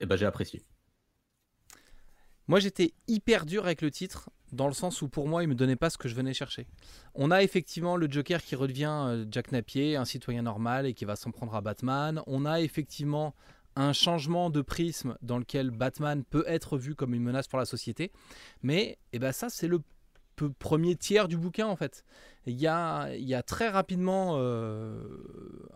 eh 0.00 0.06
ben, 0.06 0.16
j'ai 0.16 0.26
apprécié. 0.26 0.64
Moi, 2.48 2.60
j'étais 2.60 2.92
hyper 3.06 3.44
dur 3.44 3.66
avec 3.66 3.82
le 3.82 3.90
titre, 3.90 4.30
dans 4.52 4.66
le 4.66 4.72
sens 4.72 5.02
où 5.02 5.08
pour 5.08 5.28
moi, 5.28 5.42
il 5.42 5.48
me 5.48 5.54
donnait 5.54 5.76
pas 5.76 5.90
ce 5.90 5.98
que 5.98 6.08
je 6.08 6.14
venais 6.14 6.32
chercher. 6.32 6.66
On 7.14 7.30
a 7.30 7.42
effectivement 7.42 7.96
le 7.96 8.10
Joker 8.10 8.42
qui 8.42 8.56
redevient 8.56 8.90
euh, 8.90 9.26
Jack 9.30 9.52
Napier, 9.52 9.96
un 9.96 10.06
citoyen 10.06 10.42
normal 10.42 10.86
et 10.86 10.94
qui 10.94 11.04
va 11.04 11.14
s'en 11.14 11.30
prendre 11.30 11.54
à 11.54 11.60
Batman. 11.60 12.22
On 12.26 12.46
a 12.46 12.62
effectivement 12.62 13.34
un 13.76 13.92
changement 13.92 14.48
de 14.48 14.62
prisme 14.62 15.16
dans 15.20 15.38
lequel 15.38 15.70
Batman 15.70 16.24
peut 16.24 16.44
être 16.46 16.78
vu 16.78 16.94
comme 16.94 17.14
une 17.14 17.22
menace 17.22 17.46
pour 17.46 17.58
la 17.58 17.66
société. 17.66 18.12
Mais 18.62 18.98
eh 19.12 19.18
ben, 19.18 19.32
ça, 19.32 19.50
c'est 19.50 19.68
le 19.68 19.80
premier 20.58 20.96
tiers 20.96 21.28
du 21.28 21.36
bouquin 21.36 21.66
en 21.66 21.76
fait. 21.76 22.02
Il 22.46 22.58
y 22.58 22.66
a, 22.66 23.42
très 23.46 23.68
rapidement 23.68 24.36
euh, 24.38 25.02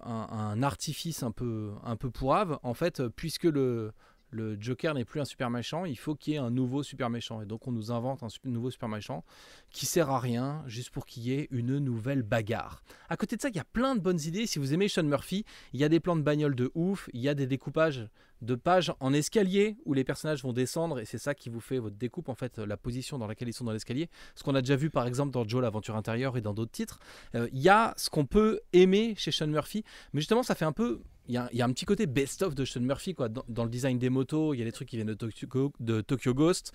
un, 0.03 0.63
artifice 0.63 1.23
un 1.23 1.33
peu, 1.33 1.73
un 1.85 1.97
peu 1.97 2.11
pourrave 2.11 2.59
en 2.63 2.73
fait, 2.73 3.07
puisque 3.09 3.45
le, 3.45 3.93
le 4.33 4.57
Joker 4.61 4.95
n'est 4.95 5.05
plus 5.05 5.21
un 5.21 5.25
super 5.25 5.51
méchant, 5.51 5.85
il 5.85 5.99
faut 5.99 6.15
qu'il 6.15 6.33
y 6.33 6.37
ait 6.37 6.41
un 6.41 6.51
nouveau 6.51 6.83
super 6.83 7.11
méchant. 7.11 7.43
Et 7.43 7.47
donc 7.47 7.69
on 7.69 7.73
nous 7.73 7.93
invente 7.93 8.23
un 8.23 8.29
nouveau 8.45 8.71
super 8.71 8.89
méchant 8.89 9.25
qui 9.71 9.87
sert 9.87 10.11
à 10.11 10.19
rien, 10.19 10.65
juste 10.67 10.91
pour 10.91 11.07
qu'il 11.07 11.23
y 11.25 11.33
ait 11.33 11.49
une 11.51 11.79
nouvelle 11.79 12.23
bagarre. 12.23 12.83
À 13.09 13.17
côté 13.17 13.37
de 13.37 13.43
ça, 13.43 13.51
il 13.51 13.57
y 13.57 13.61
a 13.61 13.65
plein 13.65 13.95
de 13.95 14.01
bonnes 14.01 14.21
idées. 14.21 14.47
Si 14.47 14.59
vous 14.59 14.73
aimez 14.73 14.89
Sean 14.89 15.05
Murphy, 15.05 15.45
il 15.73 15.81
y 15.81 15.85
a 15.85 15.89
des 15.89 16.01
plans 16.01 16.17
de 16.17 16.23
bagnole 16.23 16.55
de 16.55 16.71
ouf, 16.75 17.11
il 17.13 17.21
y 17.21 17.29
a 17.29 17.35
des 17.35 17.47
découpages 17.47 18.09
de 18.43 18.55
pages 18.55 18.93
en 19.01 19.13
escalier 19.13 19.77
où 19.85 19.95
les 19.95 20.05
personnages 20.05 20.43
vont 20.43 20.53
descendre 20.53 20.99
et 20.99 21.05
c'est 21.05 21.19
ça 21.19 21.35
qui 21.35 21.49
vous 21.49 21.61
fait 21.61 21.79
votre 21.79 21.97
découpe 21.97 22.29
en 22.29 22.35
fait 22.35 22.59
la 22.59 22.77
position 22.77 23.17
dans 23.19 23.27
laquelle 23.27 23.49
ils 23.49 23.55
sont 23.55 23.65
dans 23.65 23.73
l'escalier 23.73 24.11
ce 24.35 24.43
qu'on 24.43 24.55
a 24.55 24.61
déjà 24.61 24.77
vu 24.77 24.91
par 24.91 25.07
exemple 25.07 25.31
dans 25.31 25.47
Joe 25.47 25.63
l'aventure 25.63 25.97
intérieure 25.97 26.37
et 26.37 26.41
dans 26.41 26.53
d'autres 26.55 26.73
titres 26.73 26.99
Euh, 27.35 27.49
il 27.53 27.61
y 27.61 27.69
a 27.69 27.95
ce 27.97 28.11
qu'on 28.11 28.27
peut 28.27 28.61
aimer 28.73 29.15
chez 29.17 29.31
Sean 29.31 29.47
Murphy 29.47 29.85
mais 30.13 30.21
justement 30.21 30.43
ça 30.43 30.55
fait 30.55 30.65
un 30.65 30.73
peu 30.73 31.01
il 31.29 31.35
y 31.35 31.39
a, 31.39 31.65
un 31.65 31.73
petit 31.73 31.85
côté 31.85 32.07
best-of 32.07 32.57
de 32.57 32.65
Sean 32.65 32.81
Murphy 32.81 33.15
quoi. 33.15 33.29
Dans, 33.29 33.45
dans 33.49 33.63
le 33.63 33.71
design 33.71 33.99
des 33.99 34.11
motos 34.11 34.55
il 34.55 34.59
y 34.59 34.63
a 34.63 34.65
des 34.65 34.73
trucs 34.73 34.89
qui 34.89 34.97
viennent 34.97 35.07
de 35.07 35.15
Tokyo, 35.15 35.73
de 35.79 36.01
Tokyo 36.01 36.35
Ghost 36.35 36.73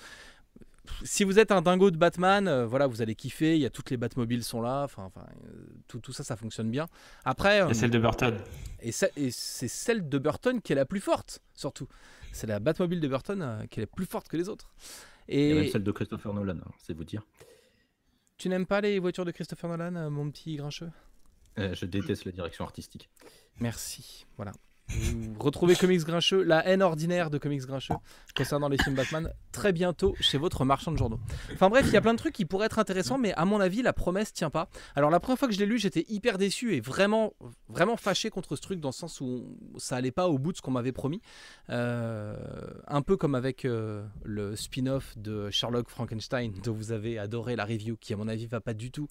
si 1.03 1.23
vous 1.23 1.39
êtes 1.39 1.51
un 1.51 1.61
dingo 1.61 1.91
de 1.91 1.97
Batman, 1.97 2.47
euh, 2.47 2.65
voilà, 2.65 2.87
vous 2.87 3.01
allez 3.01 3.15
kiffer. 3.15 3.55
Il 3.55 3.61
y 3.61 3.65
a 3.65 3.69
toutes 3.69 3.89
les 3.91 3.97
Batmobiles 3.97 4.43
sont 4.43 4.61
là. 4.61 4.83
Enfin, 4.83 5.03
enfin, 5.03 5.25
euh, 5.45 5.65
tout, 5.87 5.99
tout 5.99 6.13
ça, 6.13 6.23
ça 6.23 6.35
fonctionne 6.35 6.69
bien. 6.71 6.87
Après, 7.25 7.61
euh, 7.61 7.69
Et 7.69 7.73
celle 7.73 7.91
de 7.91 7.99
Burton. 7.99 8.37
et, 8.81 8.91
ça- 8.91 9.09
et 9.15 9.31
c'est 9.31 9.67
celle 9.67 10.07
de 10.09 10.17
Burton 10.17 10.61
qui 10.61 10.71
est 10.73 10.75
la 10.75 10.85
plus 10.85 10.99
forte, 11.01 11.41
surtout. 11.53 11.87
C'est 12.31 12.47
la 12.47 12.59
Batmobile 12.59 12.99
de 12.99 13.07
Burton 13.07 13.41
euh, 13.41 13.65
qui 13.67 13.79
est 13.79 13.83
la 13.83 13.87
plus 13.87 14.05
forte 14.05 14.27
que 14.27 14.37
les 14.37 14.49
autres. 14.49 14.69
A 15.29 15.33
même 15.35 15.57
Et 15.63 15.69
celle 15.69 15.83
de 15.83 15.91
Christopher 15.91 16.33
Nolan, 16.33 16.57
hein, 16.65 16.71
c'est 16.79 16.93
vous 16.93 17.03
dire. 17.03 17.23
tu 18.37 18.49
n'aimes 18.49 18.65
pas 18.65 18.81
les 18.81 18.99
voitures 18.99 19.25
de 19.25 19.31
Christopher 19.31 19.69
Nolan, 19.69 19.95
euh, 19.95 20.09
mon 20.09 20.29
petit 20.31 20.55
grincheux? 20.55 20.91
Euh, 21.59 21.73
je 21.73 21.85
déteste 21.85 22.25
la 22.25 22.31
direction 22.31 22.63
artistique. 22.65 23.09
Merci. 23.59 24.25
Voilà. 24.35 24.51
Retrouvez 25.39 25.75
Comics 25.75 26.01
Grincheux, 26.01 26.43
la 26.43 26.65
haine 26.67 26.81
ordinaire 26.81 27.29
de 27.29 27.37
Comics 27.37 27.61
Grincheux 27.61 27.95
concernant 28.35 28.69
les 28.69 28.77
films 28.77 28.95
Batman 28.95 29.31
très 29.51 29.71
bientôt 29.71 30.15
chez 30.19 30.37
votre 30.37 30.65
marchand 30.65 30.91
de 30.91 30.97
journaux. 30.97 31.19
Enfin 31.53 31.69
bref, 31.69 31.85
il 31.87 31.93
y 31.93 31.97
a 31.97 32.01
plein 32.01 32.13
de 32.13 32.19
trucs 32.19 32.33
qui 32.33 32.45
pourraient 32.45 32.65
être 32.67 32.79
intéressants, 32.79 33.17
mais 33.17 33.33
à 33.33 33.45
mon 33.45 33.59
avis, 33.59 33.81
la 33.81 33.93
promesse 33.93 34.33
tient 34.33 34.49
pas. 34.49 34.69
Alors 34.95 35.09
la 35.09 35.19
première 35.19 35.37
fois 35.37 35.47
que 35.47 35.53
je 35.53 35.59
l'ai 35.59 35.65
lu, 35.65 35.77
j'étais 35.77 36.05
hyper 36.09 36.37
déçu 36.37 36.75
et 36.75 36.79
vraiment, 36.79 37.33
vraiment 37.69 37.97
fâché 37.97 38.29
contre 38.29 38.55
ce 38.55 38.61
truc 38.61 38.79
dans 38.79 38.89
le 38.89 38.93
sens 38.93 39.21
où 39.21 39.57
ça 39.77 39.95
allait 39.95 40.11
pas 40.11 40.27
au 40.27 40.37
bout 40.37 40.51
de 40.51 40.57
ce 40.57 40.61
qu'on 40.61 40.71
m'avait 40.71 40.91
promis. 40.91 41.21
Euh, 41.69 42.35
un 42.87 43.01
peu 43.01 43.17
comme 43.17 43.35
avec 43.35 43.65
euh, 43.65 44.05
le 44.23 44.55
spin-off 44.55 45.17
de 45.17 45.49
Sherlock 45.49 45.89
Frankenstein 45.89 46.53
dont 46.63 46.73
vous 46.73 46.91
avez 46.91 47.19
adoré 47.19 47.55
la 47.55 47.65
review, 47.65 47.97
qui 47.97 48.13
à 48.13 48.17
mon 48.17 48.27
avis 48.27 48.47
va 48.47 48.61
pas 48.61 48.73
du 48.73 48.91
tout 48.91 49.07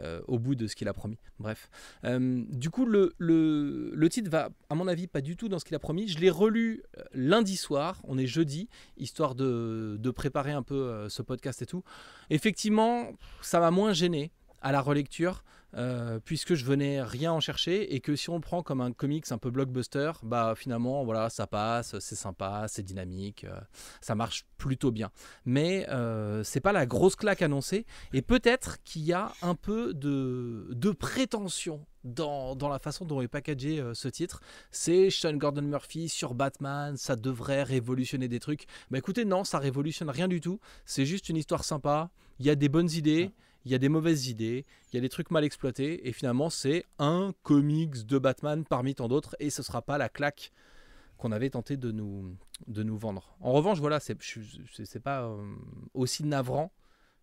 euh, 0.00 0.20
au 0.26 0.38
bout 0.38 0.54
de 0.54 0.66
ce 0.66 0.76
qu'il 0.76 0.88
a 0.88 0.92
promis. 0.92 1.18
Bref. 1.38 1.70
Euh, 2.04 2.44
du 2.48 2.70
coup, 2.70 2.84
le, 2.86 3.14
le, 3.18 3.92
le 3.94 4.08
titre 4.08 4.30
va, 4.30 4.50
à 4.68 4.74
mon 4.74 4.88
avis, 4.88 5.06
pas 5.06 5.20
du 5.20 5.36
tout 5.36 5.48
dans 5.48 5.58
ce 5.58 5.64
qu'il 5.64 5.74
a 5.74 5.78
promis. 5.78 6.08
Je 6.08 6.18
l'ai 6.18 6.30
relu 6.30 6.82
euh, 6.98 7.02
lundi 7.12 7.56
soir, 7.56 8.00
on 8.04 8.18
est 8.18 8.26
jeudi, 8.26 8.68
histoire 8.96 9.34
de, 9.34 9.96
de 9.98 10.10
préparer 10.10 10.52
un 10.52 10.62
peu 10.62 11.08
ce 11.08 11.22
podcast 11.22 11.62
et 11.62 11.66
tout. 11.66 11.82
Effectivement, 12.30 13.12
ça 13.40 13.60
m'a 13.60 13.70
moins 13.70 13.92
gêné 13.92 14.32
à 14.64 14.72
la 14.72 14.80
relecture. 14.80 15.44
euh, 15.76 16.20
puisque 16.24 16.54
je 16.54 16.64
venais 16.64 17.02
rien 17.02 17.32
en 17.32 17.40
chercher 17.40 17.94
et 17.94 18.00
que 18.00 18.14
si 18.14 18.30
on 18.30 18.40
prend 18.40 18.62
comme 18.62 18.80
un 18.80 18.92
comics 18.92 19.30
un 19.32 19.38
peu 19.38 19.50
blockbuster, 19.50 20.12
bah 20.22 20.54
finalement 20.56 21.04
voilà 21.04 21.30
ça 21.30 21.46
passe, 21.46 21.98
c'est 21.98 22.14
sympa, 22.14 22.66
c'est 22.68 22.82
dynamique, 22.82 23.44
euh, 23.44 23.58
ça 24.00 24.14
marche 24.14 24.46
plutôt 24.56 24.92
bien. 24.92 25.10
Mais 25.44 25.88
euh, 25.88 26.44
c'est 26.44 26.60
pas 26.60 26.72
la 26.72 26.86
grosse 26.86 27.16
claque 27.16 27.42
annoncée 27.42 27.86
et 28.12 28.22
peut-être 28.22 28.82
qu'il 28.84 29.02
y 29.02 29.12
a 29.12 29.32
un 29.42 29.54
peu 29.54 29.94
de, 29.94 30.68
de 30.70 30.90
prétention 30.92 31.84
dans, 32.04 32.54
dans, 32.54 32.68
la 32.68 32.78
façon 32.78 33.04
dont 33.04 33.22
est 33.22 33.28
packagé 33.28 33.82
ce 33.94 34.08
titre. 34.08 34.40
C'est 34.70 35.08
Sean 35.08 35.34
Gordon 35.34 35.62
Murphy 35.62 36.08
sur 36.08 36.34
Batman, 36.34 36.96
ça 36.96 37.16
devrait 37.16 37.62
révolutionner 37.62 38.28
des 38.28 38.40
trucs. 38.40 38.66
Bah 38.90 38.98
écoutez, 38.98 39.24
non, 39.24 39.42
ça 39.42 39.58
révolutionne 39.58 40.10
rien 40.10 40.28
du 40.28 40.40
tout. 40.40 40.60
C'est 40.84 41.06
juste 41.06 41.30
une 41.30 41.36
histoire 41.36 41.64
sympa. 41.64 42.10
Il 42.40 42.46
y 42.46 42.50
a 42.50 42.56
des 42.56 42.68
bonnes 42.68 42.90
idées 42.90 43.32
il 43.64 43.72
y 43.72 43.74
a 43.74 43.78
des 43.78 43.88
mauvaises 43.88 44.28
idées, 44.28 44.66
il 44.92 44.96
y 44.96 44.98
a 44.98 45.00
des 45.00 45.08
trucs 45.08 45.30
mal 45.30 45.44
exploités, 45.44 46.06
et 46.08 46.12
finalement 46.12 46.50
c'est 46.50 46.84
un 46.98 47.34
comics 47.42 48.06
de 48.06 48.18
Batman 48.18 48.64
parmi 48.64 48.94
tant 48.94 49.08
d'autres, 49.08 49.36
et 49.40 49.50
ce 49.50 49.62
sera 49.62 49.82
pas 49.82 49.98
la 49.98 50.08
claque 50.08 50.52
qu'on 51.16 51.32
avait 51.32 51.50
tenté 51.50 51.76
de 51.76 51.90
nous, 51.90 52.36
de 52.66 52.82
nous 52.82 52.96
vendre. 52.96 53.36
En 53.40 53.52
revanche, 53.52 53.78
voilà, 53.78 54.00
c'est 54.00 54.14
pas 55.02 55.22
euh, 55.22 55.54
aussi 55.94 56.24
navrant 56.24 56.72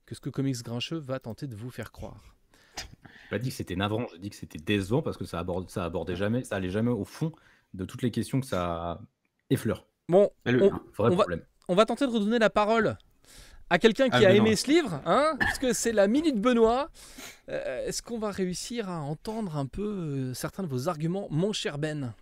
que 0.06 0.16
ce 0.16 0.22
que 0.22 0.30
Comics 0.30 0.64
Grincheux 0.64 0.98
va 0.98 1.20
tenter 1.20 1.48
de 1.48 1.56
vous 1.56 1.70
faire 1.70 1.92
croire. 1.92 2.36
Je 2.78 3.30
pas 3.30 3.40
dit 3.40 3.50
que 3.50 3.56
c'était 3.56 3.76
navrant, 3.76 4.08
je 4.14 4.18
dis 4.18 4.30
que 4.30 4.36
c'était 4.36 4.60
décevant 4.60 5.02
parce 5.02 5.18
que 5.18 5.26
ça 5.26 5.40
aborde, 5.40 5.70
ça 5.70 5.86
abordait 5.86 6.16
jamais, 6.16 6.44
ça 6.44 6.56
allait 6.56 6.70
jamais 6.70 6.90
au 6.90 7.06
fond 7.06 7.32
de 7.74 7.86
toutes 7.86 8.02
les 8.02 8.12
questions 8.12 8.42
que 8.42 8.48
ça 8.48 9.02
effleure. 9.50 9.86
Bon, 10.10 10.30
on, 10.46 11.10
va, 11.10 11.26
on 11.68 11.76
va 11.76 11.86
tenter 11.86 12.06
de 12.06 12.12
redonner 12.12 12.40
la 12.40 12.50
parole 12.50 12.98
à 13.72 13.80
quelqu'un 13.80 14.10
qui 14.10 14.26
ah, 14.26 14.30
a 14.30 14.34
aimé 14.34 14.58
ce 14.58 14.70
livre, 14.70 15.02
hein, 15.06 15.38
puisque 15.40 15.74
c'est 15.74 15.94
la 15.94 16.08
minute 16.08 16.36
Benoît. 16.36 16.90
Euh, 17.48 17.88
est-ce 17.88 18.02
qu'on 18.02 18.20
va 18.20 18.30
réussir 18.30 18.90
à 18.90 19.00
entendre 19.00 19.56
un 19.56 19.66
peu 19.66 19.82
euh, 19.82 20.34
certains 20.34 20.64
de 20.64 20.68
vos 20.68 20.90
arguments, 20.90 21.30
mon 21.32 21.54
cher 21.54 21.78
Ben? 21.78 22.14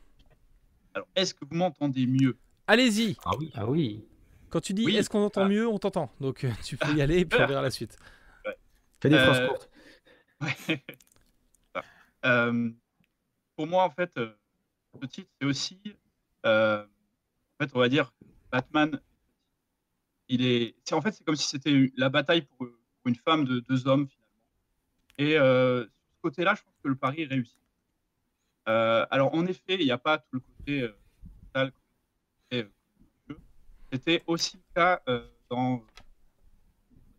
Alors, 0.93 1.07
est-ce 1.15 1.33
que 1.33 1.43
vous 1.49 1.55
m'entendez 1.55 2.05
mieux? 2.05 2.37
Allez-y. 2.67 3.17
Ah 3.25 3.31
oui. 3.39 3.51
Ah 3.55 3.65
oui. 3.65 4.05
Quand 4.51 4.61
tu 4.61 4.73
dis 4.73 4.95
est-ce 4.95 5.09
qu'on 5.09 5.23
entend 5.23 5.45
ah. 5.45 5.49
mieux, 5.49 5.67
on 5.67 5.79
t'entend. 5.79 6.11
Donc 6.21 6.43
euh, 6.43 6.51
tu 6.63 6.77
peux 6.77 6.95
y 6.95 7.01
aller 7.01 7.17
et 7.17 7.25
puis 7.25 7.41
on 7.41 7.47
verra 7.47 7.63
la 7.63 7.71
suite. 7.71 7.97
Fais 9.01 9.09
des 9.09 9.17
phrases 9.17 9.47
courtes. 9.47 9.71
pour 13.55 13.65
moi, 13.65 13.85
en 13.85 13.89
fait, 13.89 14.11
ce 14.13 14.35
titre, 15.07 15.31
c'est 15.41 15.47
aussi, 15.47 15.79
en 16.43 16.83
fait, 17.59 17.71
on 17.73 17.79
va 17.79 17.89
dire, 17.89 18.13
Batman 18.51 19.01
il 20.29 20.45
est, 20.45 20.75
en 20.93 21.01
fait, 21.01 21.11
c'est 21.11 21.25
comme 21.25 21.35
si 21.35 21.47
c'était 21.47 21.91
la 21.97 22.09
bataille 22.09 22.43
pour, 22.43 22.67
une 23.05 23.15
femme 23.15 23.45
de 23.45 23.61
deux 23.61 23.87
hommes 23.87 24.07
finalement. 24.07 24.29
Et 25.17 25.37
euh, 25.37 25.81
sur 25.81 25.89
ce 26.15 26.21
côté-là, 26.21 26.53
je 26.55 26.61
pense 26.61 26.73
que 26.83 26.89
le 26.89 26.95
pari 26.95 27.23
est 27.23 27.25
réussi. 27.25 27.57
Euh, 28.67 29.05
alors, 29.09 29.33
en 29.33 29.47
effet, 29.47 29.77
il 29.79 29.85
n'y 29.85 29.91
a 29.91 29.97
pas 29.97 30.19
tout 30.19 30.33
le 30.33 30.39
côté 30.41 30.93
euh, 31.57 31.71
euh 32.53 32.63
C'était 33.91 34.21
aussi 34.27 34.57
le 34.57 34.63
cas 34.75 35.01
dans. 35.49 35.81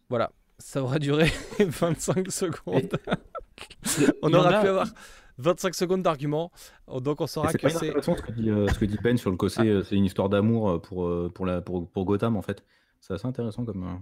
Voilà, 0.08 0.30
ça 0.58 0.82
aura 0.82 1.00
duré 1.00 1.26
25 1.58 2.30
secondes. 2.30 2.96
on 4.22 4.32
aura 4.32 4.60
pu 4.60 4.68
avoir 4.68 4.86
25 5.38 5.74
secondes 5.74 6.02
d'argument. 6.02 6.52
Donc 7.00 7.20
on 7.20 7.26
saura 7.26 7.52
que 7.52 7.68
c'est. 7.68 7.92
Ce, 8.00 8.22
que 8.22 8.32
dit, 8.32 8.46
ce 8.72 8.78
que 8.78 8.84
dit 8.84 8.98
Ben 9.02 9.16
sur 9.16 9.30
le 9.30 9.36
côté, 9.36 9.72
ah. 9.72 9.82
c'est 9.82 9.96
une 9.96 10.04
histoire 10.04 10.28
d'amour 10.28 10.80
pour, 10.82 11.32
pour, 11.32 11.46
la, 11.46 11.60
pour, 11.60 11.90
pour 11.90 12.04
Gotham 12.04 12.36
en 12.36 12.42
fait. 12.42 12.62
C'est 13.00 13.14
assez 13.14 13.26
intéressant 13.26 13.64
comme. 13.64 13.84
Euh, 13.84 13.96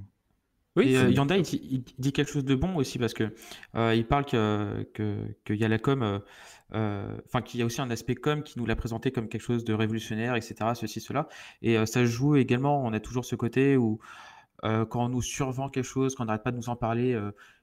oui, 0.76 0.96
euh, 0.96 1.10
Yanda, 1.10 1.36
il, 1.36 1.82
dit 1.98 2.12
quelque 2.12 2.30
chose 2.30 2.44
de 2.44 2.54
bon 2.54 2.76
aussi 2.76 2.98
parce 2.98 3.14
que 3.14 3.34
euh, 3.74 3.94
il 3.94 4.06
parle 4.06 4.24
que 4.24 4.86
qu'il 5.44 5.56
y 5.56 5.64
a 5.64 5.68
la 5.68 5.78
com, 5.78 6.20
enfin 6.72 7.42
qu'il 7.42 7.58
y 7.58 7.62
a 7.62 7.66
aussi 7.66 7.80
un 7.80 7.90
aspect 7.90 8.14
com 8.14 8.42
qui 8.42 8.58
nous 8.58 8.66
l'a 8.66 8.76
présenté 8.76 9.10
comme 9.10 9.28
quelque 9.28 9.42
chose 9.42 9.64
de 9.64 9.72
révolutionnaire, 9.72 10.36
etc. 10.36 10.56
Ceci, 10.74 11.00
cela, 11.00 11.28
et 11.62 11.84
ça 11.86 12.04
joue 12.04 12.36
également. 12.36 12.84
On 12.84 12.92
a 12.92 13.00
toujours 13.00 13.24
ce 13.24 13.34
côté 13.34 13.76
où 13.76 13.98
quand 14.62 15.04
on 15.04 15.08
nous 15.08 15.22
survend 15.22 15.68
quelque 15.68 15.84
chose, 15.84 16.14
qu'on 16.14 16.26
n'arrête 16.26 16.44
pas 16.44 16.52
de 16.52 16.56
nous 16.56 16.68
en 16.68 16.76
parler 16.76 17.18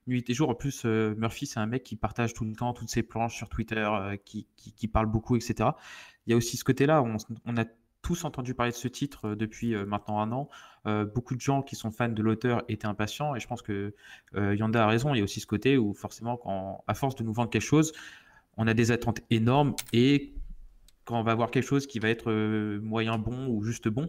nuit 0.07 0.25
et 0.27 0.33
jour. 0.33 0.49
En 0.49 0.55
plus, 0.55 0.83
Murphy, 0.83 1.45
c'est 1.45 1.59
un 1.59 1.67
mec 1.67 1.83
qui 1.83 1.95
partage 1.95 2.33
tout 2.33 2.43
le 2.43 2.53
temps 2.53 2.73
toutes 2.73 2.89
ses 2.89 3.03
planches 3.03 3.37
sur 3.37 3.47
Twitter, 3.47 3.89
qui, 4.25 4.47
qui, 4.57 4.87
parle 4.89 5.05
beaucoup, 5.05 5.37
etc. 5.37 5.69
Il 6.27 6.31
y 6.31 6.33
a 6.33 6.37
aussi 6.37 6.57
ce 6.57 6.65
côté-là. 6.65 7.01
On, 7.01 7.15
on 7.45 7.55
a 7.55 7.65
tous 8.05 8.23
entendu 8.23 8.53
parler 8.53 8.71
de 8.71 8.77
ce 8.77 8.87
titre 8.87 9.29
euh, 9.29 9.35
depuis 9.35 9.73
euh, 9.73 9.83
maintenant 9.83 10.19
un 10.19 10.31
an. 10.31 10.47
Euh, 10.85 11.05
beaucoup 11.05 11.33
de 11.33 11.41
gens 11.41 11.63
qui 11.63 11.75
sont 11.75 11.89
fans 11.89 12.07
de 12.07 12.21
l'auteur 12.21 12.61
étaient 12.69 12.85
impatients 12.85 13.33
et 13.33 13.39
je 13.39 13.47
pense 13.47 13.63
que 13.63 13.95
Yanda 14.35 14.83
a 14.83 14.87
raison. 14.87 15.15
Il 15.15 15.17
y 15.17 15.21
a 15.21 15.23
aussi 15.23 15.39
ce 15.39 15.47
côté 15.47 15.79
où 15.79 15.95
forcément, 15.95 16.37
quand, 16.37 16.83
à 16.85 16.93
force 16.93 17.15
de 17.15 17.23
nous 17.23 17.33
vendre 17.33 17.49
quelque 17.49 17.63
chose, 17.63 17.93
on 18.57 18.67
a 18.67 18.75
des 18.75 18.91
attentes 18.91 19.21
énormes 19.31 19.75
et 19.91 20.35
quand 21.05 21.19
on 21.19 21.23
va 21.23 21.33
voir 21.33 21.49
quelque 21.49 21.65
chose 21.65 21.87
qui 21.87 21.97
va 21.97 22.09
être 22.09 22.31
moyen 22.77 23.17
bon 23.17 23.47
ou 23.47 23.63
juste 23.63 23.87
bon, 23.87 24.07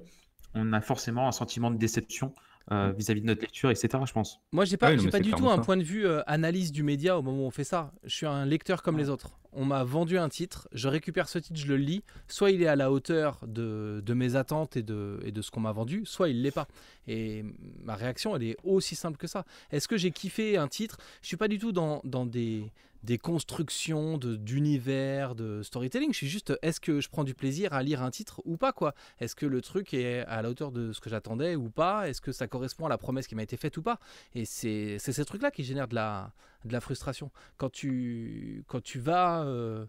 on 0.53 0.75
a 0.75 0.83
forcément 0.83 1.27
un 1.27 1.33
sentiment 1.33 1.71
de 1.71 1.79
déception 1.79 2.35
euh, 2.73 2.93
vis-à-vis 2.97 3.21
de 3.21 3.27
notre 3.27 3.43
lecture, 3.43 3.71
etc. 3.71 3.89
Je 4.07 4.13
pense. 4.13 4.41
Moi, 4.53 4.65
j'ai 4.65 4.77
pas, 4.77 4.95
pas 5.11 5.21
du 5.21 5.31
tout 5.31 5.49
un 5.49 5.59
point 5.59 5.77
de 5.77 5.83
vue 5.83 6.07
euh, 6.07 6.23
analyse 6.27 6.73
du 6.73 6.83
média 6.83 7.19
au 7.19 7.23
moment 7.23 7.45
où 7.45 7.47
on 7.47 7.51
fait 7.51 7.65
ça. 7.65 7.93
Je 8.05 8.15
suis 8.15 8.27
un 8.27 8.45
lecteur 8.45 8.83
comme 8.83 8.99
les 8.99 9.09
autres. 9.09 9.31
On 9.53 9.65
m'a 9.65 9.85
vendu 9.85 10.19
un 10.19 10.29
titre, 10.29 10.69
je 10.73 10.87
récupère 10.87 11.29
ce 11.29 11.39
titre, 11.39 11.59
je 11.59 11.67
le 11.67 11.77
lis. 11.77 12.03
Soit 12.29 12.51
il 12.51 12.63
est 12.63 12.67
à 12.67 12.77
la 12.77 12.93
hauteur 12.93 13.41
de, 13.47 14.03
de 14.05 14.15
mes 14.15 14.37
attentes 14.37 14.77
et 14.77 14.83
de, 14.83 15.19
et 15.25 15.33
de 15.33 15.41
ce 15.41 15.51
qu'on 15.51 15.61
m'a 15.61 15.73
vendu, 15.73 16.03
soit 16.05 16.29
il 16.29 16.43
l'est 16.43 16.51
pas. 16.51 16.69
Et 17.07 17.43
ma 17.83 17.95
réaction, 17.95 18.37
elle 18.37 18.43
est 18.43 18.57
aussi 18.65 18.95
simple 18.95 19.17
que 19.17 19.27
ça. 19.27 19.47
Est-ce 19.71 19.89
que 19.89 19.97
j'ai 19.97 20.11
kiffé 20.11 20.59
un 20.59 20.69
titre? 20.69 20.99
Je 21.23 21.29
suis 21.29 21.39
pas 21.39 21.49
du 21.49 21.59
tout 21.59 21.73
dans, 21.73 22.03
dans 22.05 22.27
des 22.27 22.71
des 23.07 23.19
constructions 23.19 24.19
d'univers, 24.19 25.37
de, 25.37 25.63
storytelling. 25.63 26.13
Je 26.13 26.17
suis 26.17 26.29
juste, 26.29 26.59
est-ce 26.61 26.81
que 26.81 27.01
je 27.01 27.09
prends 27.09 27.23
du 27.23 27.35
plaisir 27.35 27.73
à 27.73 27.85
lire 27.85 28.03
un 28.03 28.11
titre 28.11 28.43
ou 28.45 28.57
pas 28.57 28.73
quoi? 28.73 28.95
Est-ce 29.21 29.37
que 29.37 29.47
le 29.47 29.63
truc 29.63 29.95
est 29.95 30.23
à 30.27 30.43
la 30.43 30.51
hauteur 30.51 30.73
de 30.73 30.93
ce 30.93 31.01
que 31.01 31.09
j'attendais 31.09 31.55
ou 31.55 31.71
pas? 31.71 32.09
Est-ce 32.09 32.21
que 32.21 32.33
ça 32.33 32.49
correspond 32.49 32.87
à 32.87 32.89
la 32.89 32.99
promesse 32.99 33.29
qui 33.29 33.37
m'a 33.37 33.45
été 33.45 33.57
faite 33.57 33.77
ou 33.77 33.83
pas? 33.83 34.01
Et 34.35 34.45
c'est 34.45 34.99
ces 34.99 35.25
trucs-là 35.25 35.53
qui 35.53 35.63
génèrent 35.63 35.87
de 35.87 35.95
la, 35.95 36.33
de 36.65 36.73
la 36.73 36.81
frustration. 36.81 37.31
Quand 37.59 37.71
tu, 37.71 38.65
quand 38.67 38.83
tu 38.83 38.99
vas 38.99 39.45
euh, 39.45 39.87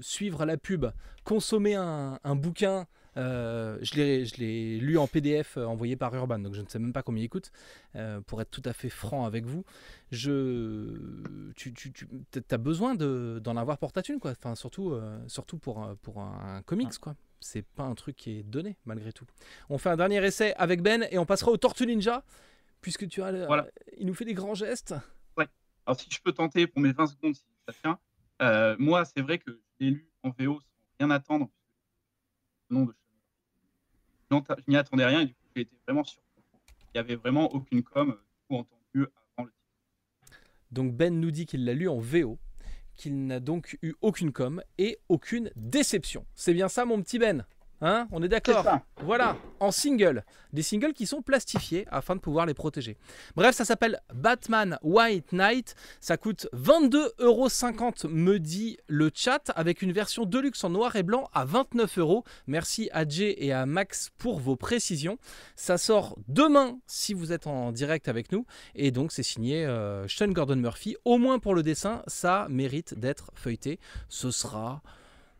suivre 0.00 0.44
la 0.44 0.56
pub, 0.56 0.86
consommer 1.22 1.76
un, 1.76 2.18
un 2.24 2.34
bouquin 2.34 2.88
euh, 3.16 3.78
je 3.80 3.94
l'ai 4.36 4.78
lu 4.78 4.98
en 4.98 5.06
PDF 5.06 5.56
euh, 5.56 5.64
envoyé 5.64 5.96
par 5.96 6.14
Urban, 6.14 6.38
donc 6.38 6.54
je 6.54 6.60
ne 6.60 6.66
sais 6.66 6.78
même 6.78 6.92
pas 6.92 7.02
combien 7.02 7.22
il 7.24 7.28
coûte, 7.28 7.50
euh, 7.94 8.20
pour 8.20 8.40
être 8.42 8.50
tout 8.50 8.62
à 8.64 8.72
fait 8.72 8.90
franc 8.90 9.24
avec 9.24 9.46
vous. 9.46 9.64
Je, 10.10 11.52
tu, 11.56 11.72
tu, 11.72 11.92
tu 11.92 12.06
as 12.50 12.58
besoin 12.58 12.94
d'en 12.94 13.56
avoir 13.56 13.78
pour 13.78 13.92
ta 13.92 14.02
thune, 14.02 14.20
quoi. 14.20 14.32
Enfin, 14.32 14.54
surtout, 14.54 14.98
surtout 15.26 15.58
pour, 15.58 15.96
pour 16.02 16.20
un, 16.20 16.62
comics, 16.62 16.98
quoi. 16.98 17.16
C'est 17.40 17.64
pas 17.64 17.84
un 17.84 17.94
truc 17.94 18.16
qui 18.16 18.38
est 18.38 18.42
donné, 18.42 18.76
malgré 18.84 19.12
tout. 19.12 19.26
On 19.68 19.78
fait 19.78 19.90
un 19.90 19.96
dernier 19.96 20.24
essai 20.24 20.54
avec 20.54 20.82
Ben 20.82 21.06
et 21.10 21.18
on 21.18 21.26
passera 21.26 21.50
au 21.50 21.56
Tortue 21.56 21.86
Ninja, 21.86 22.24
puisque 22.80 23.08
tu 23.08 23.22
as. 23.22 23.46
Voilà. 23.46 23.66
Il 23.98 24.06
nous 24.06 24.14
fait 24.14 24.24
des 24.24 24.34
grands 24.34 24.54
gestes. 24.54 24.94
Ouais. 25.36 25.46
Alors, 25.86 25.98
si 25.98 26.08
je 26.10 26.20
peux 26.20 26.32
tenter 26.32 26.66
pour 26.66 26.80
mes 26.80 26.92
20 26.92 27.06
secondes, 27.06 27.34
si 27.34 27.44
ça 27.68 27.74
tient. 27.82 28.76
moi, 28.78 29.04
c'est 29.04 29.22
vrai 29.22 29.38
que 29.38 29.50
je 29.50 29.86
l'ai 29.86 29.90
lu 29.92 30.10
en 30.22 30.30
VO 30.30 30.60
sans 30.60 30.66
rien 31.00 31.10
attendre, 31.10 31.48
le 32.70 32.76
nom 32.76 32.84
de 32.86 32.94
je 34.30 34.36
n'y 34.68 34.76
attendais 34.76 35.04
rien 35.04 35.20
et 35.20 35.26
du 35.26 35.34
coup, 35.34 35.46
j'ai 35.54 35.62
été 35.62 35.76
vraiment 35.86 36.04
surpris. 36.04 36.42
Il 36.94 36.98
n'y 36.98 37.00
avait 37.00 37.16
vraiment 37.16 37.52
aucune 37.52 37.82
com 37.82 38.10
euh, 38.10 38.54
entendu 38.54 39.06
avant 39.36 39.46
le 39.46 39.52
titre. 39.52 40.38
Donc 40.70 40.94
Ben 40.94 41.18
nous 41.18 41.30
dit 41.30 41.46
qu'il 41.46 41.64
l'a 41.64 41.74
lu 41.74 41.88
en 41.88 41.98
VO, 41.98 42.38
qu'il 42.94 43.26
n'a 43.26 43.40
donc 43.40 43.78
eu 43.82 43.94
aucune 44.00 44.32
com 44.32 44.62
et 44.78 44.98
aucune 45.08 45.50
déception. 45.56 46.26
C'est 46.34 46.54
bien 46.54 46.68
ça 46.68 46.84
mon 46.84 47.00
petit 47.02 47.18
Ben? 47.18 47.44
Hein 47.82 48.08
On 48.10 48.22
est 48.22 48.28
d'accord 48.28 48.64
Voilà, 49.02 49.36
en 49.60 49.70
single. 49.70 50.24
Des 50.52 50.62
singles 50.62 50.94
qui 50.94 51.06
sont 51.06 51.20
plastifiés 51.20 51.86
afin 51.90 52.16
de 52.16 52.20
pouvoir 52.20 52.46
les 52.46 52.54
protéger. 52.54 52.96
Bref, 53.34 53.54
ça 53.54 53.66
s'appelle 53.66 54.00
Batman 54.14 54.78
White 54.82 55.32
Knight. 55.32 55.74
Ça 56.00 56.16
coûte 56.16 56.48
22,50€ 56.54 58.08
me 58.08 58.38
dit 58.38 58.78
le 58.86 59.10
chat, 59.14 59.52
avec 59.54 59.82
une 59.82 59.92
version 59.92 60.24
deluxe 60.24 60.64
en 60.64 60.70
noir 60.70 60.96
et 60.96 61.02
blanc 61.02 61.28
à 61.34 61.44
29 61.44 61.98
euros. 61.98 62.24
Merci 62.46 62.88
à 62.92 63.06
Jay 63.06 63.34
et 63.38 63.52
à 63.52 63.66
Max 63.66 64.10
pour 64.16 64.40
vos 64.40 64.56
précisions. 64.56 65.18
Ça 65.54 65.76
sort 65.76 66.16
demain 66.28 66.78
si 66.86 67.12
vous 67.12 67.32
êtes 67.32 67.46
en 67.46 67.72
direct 67.72 68.08
avec 68.08 68.32
nous. 68.32 68.46
Et 68.74 68.90
donc 68.90 69.12
c'est 69.12 69.22
signé 69.22 69.66
euh, 69.66 70.08
Sean 70.08 70.28
Gordon 70.28 70.56
Murphy. 70.56 70.96
Au 71.04 71.18
moins 71.18 71.38
pour 71.38 71.54
le 71.54 71.62
dessin, 71.62 72.02
ça 72.06 72.46
mérite 72.48 72.98
d'être 72.98 73.30
feuilleté. 73.34 73.78
Ce 74.08 74.30
sera 74.30 74.82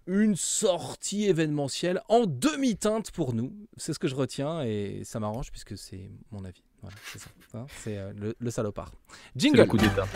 une 0.06 0.36
sortie 0.36 1.24
événementielle 1.24 2.00
en 2.08 2.26
demi-teinte 2.26 3.10
pour 3.10 3.34
nous. 3.34 3.52
C'est 3.76 3.92
ce 3.92 3.98
que 3.98 4.08
je 4.08 4.14
retiens 4.14 4.62
et 4.62 5.02
ça 5.04 5.20
m'arrange 5.20 5.50
puisque 5.50 5.76
c'est 5.76 6.10
mon 6.30 6.44
avis. 6.44 6.62
Voilà, 6.82 6.96
c'est 7.04 7.18
ça. 7.18 7.28
Hein, 7.54 7.66
c'est 7.82 7.96
euh, 7.96 8.12
le, 8.38 8.50
salopard. 8.50 8.92
Jingle. 9.34 9.66
coup 9.66 9.78
d'état. 9.78 10.06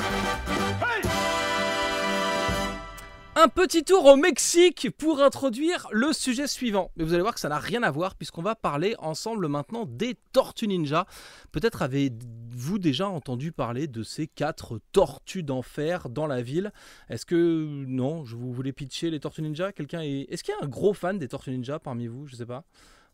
Un 3.36 3.46
petit 3.48 3.84
tour 3.84 4.04
au 4.06 4.16
Mexique 4.16 4.88
pour 4.98 5.22
introduire 5.22 5.86
le 5.92 6.12
sujet 6.12 6.48
suivant. 6.48 6.90
Mais 6.96 7.04
vous 7.04 7.14
allez 7.14 7.22
voir 7.22 7.32
que 7.32 7.40
ça 7.40 7.48
n'a 7.48 7.58
rien 7.58 7.82
à 7.84 7.90
voir 7.90 8.16
puisqu'on 8.16 8.42
va 8.42 8.56
parler 8.56 8.96
ensemble 8.98 9.46
maintenant 9.46 9.86
des 9.86 10.16
Tortues 10.32 10.66
Ninja. 10.66 11.06
Peut-être 11.52 11.82
avez-vous 11.82 12.78
déjà 12.78 13.08
entendu 13.08 13.52
parler 13.52 13.86
de 13.86 14.02
ces 14.02 14.26
quatre 14.26 14.80
tortues 14.92 15.44
d'enfer 15.44 16.08
dans 16.10 16.26
la 16.26 16.42
ville. 16.42 16.72
Est-ce 17.08 17.24
que 17.24 17.84
non, 17.86 18.24
je 18.24 18.34
vous 18.36 18.52
voulais 18.52 18.72
pitcher 18.72 19.10
les 19.10 19.20
Tortues 19.20 19.42
Ninja? 19.42 19.72
Quelqu'un 19.72 20.02
est 20.02 20.26
Est-ce 20.28 20.42
qu'il 20.42 20.52
y 20.52 20.60
a 20.60 20.64
un 20.64 20.68
gros 20.68 20.92
fan 20.92 21.16
des 21.16 21.28
Tortues 21.28 21.52
Ninja 21.52 21.78
parmi 21.78 22.08
vous? 22.08 22.26
Je 22.26 22.34
sais 22.34 22.46
pas. 22.46 22.64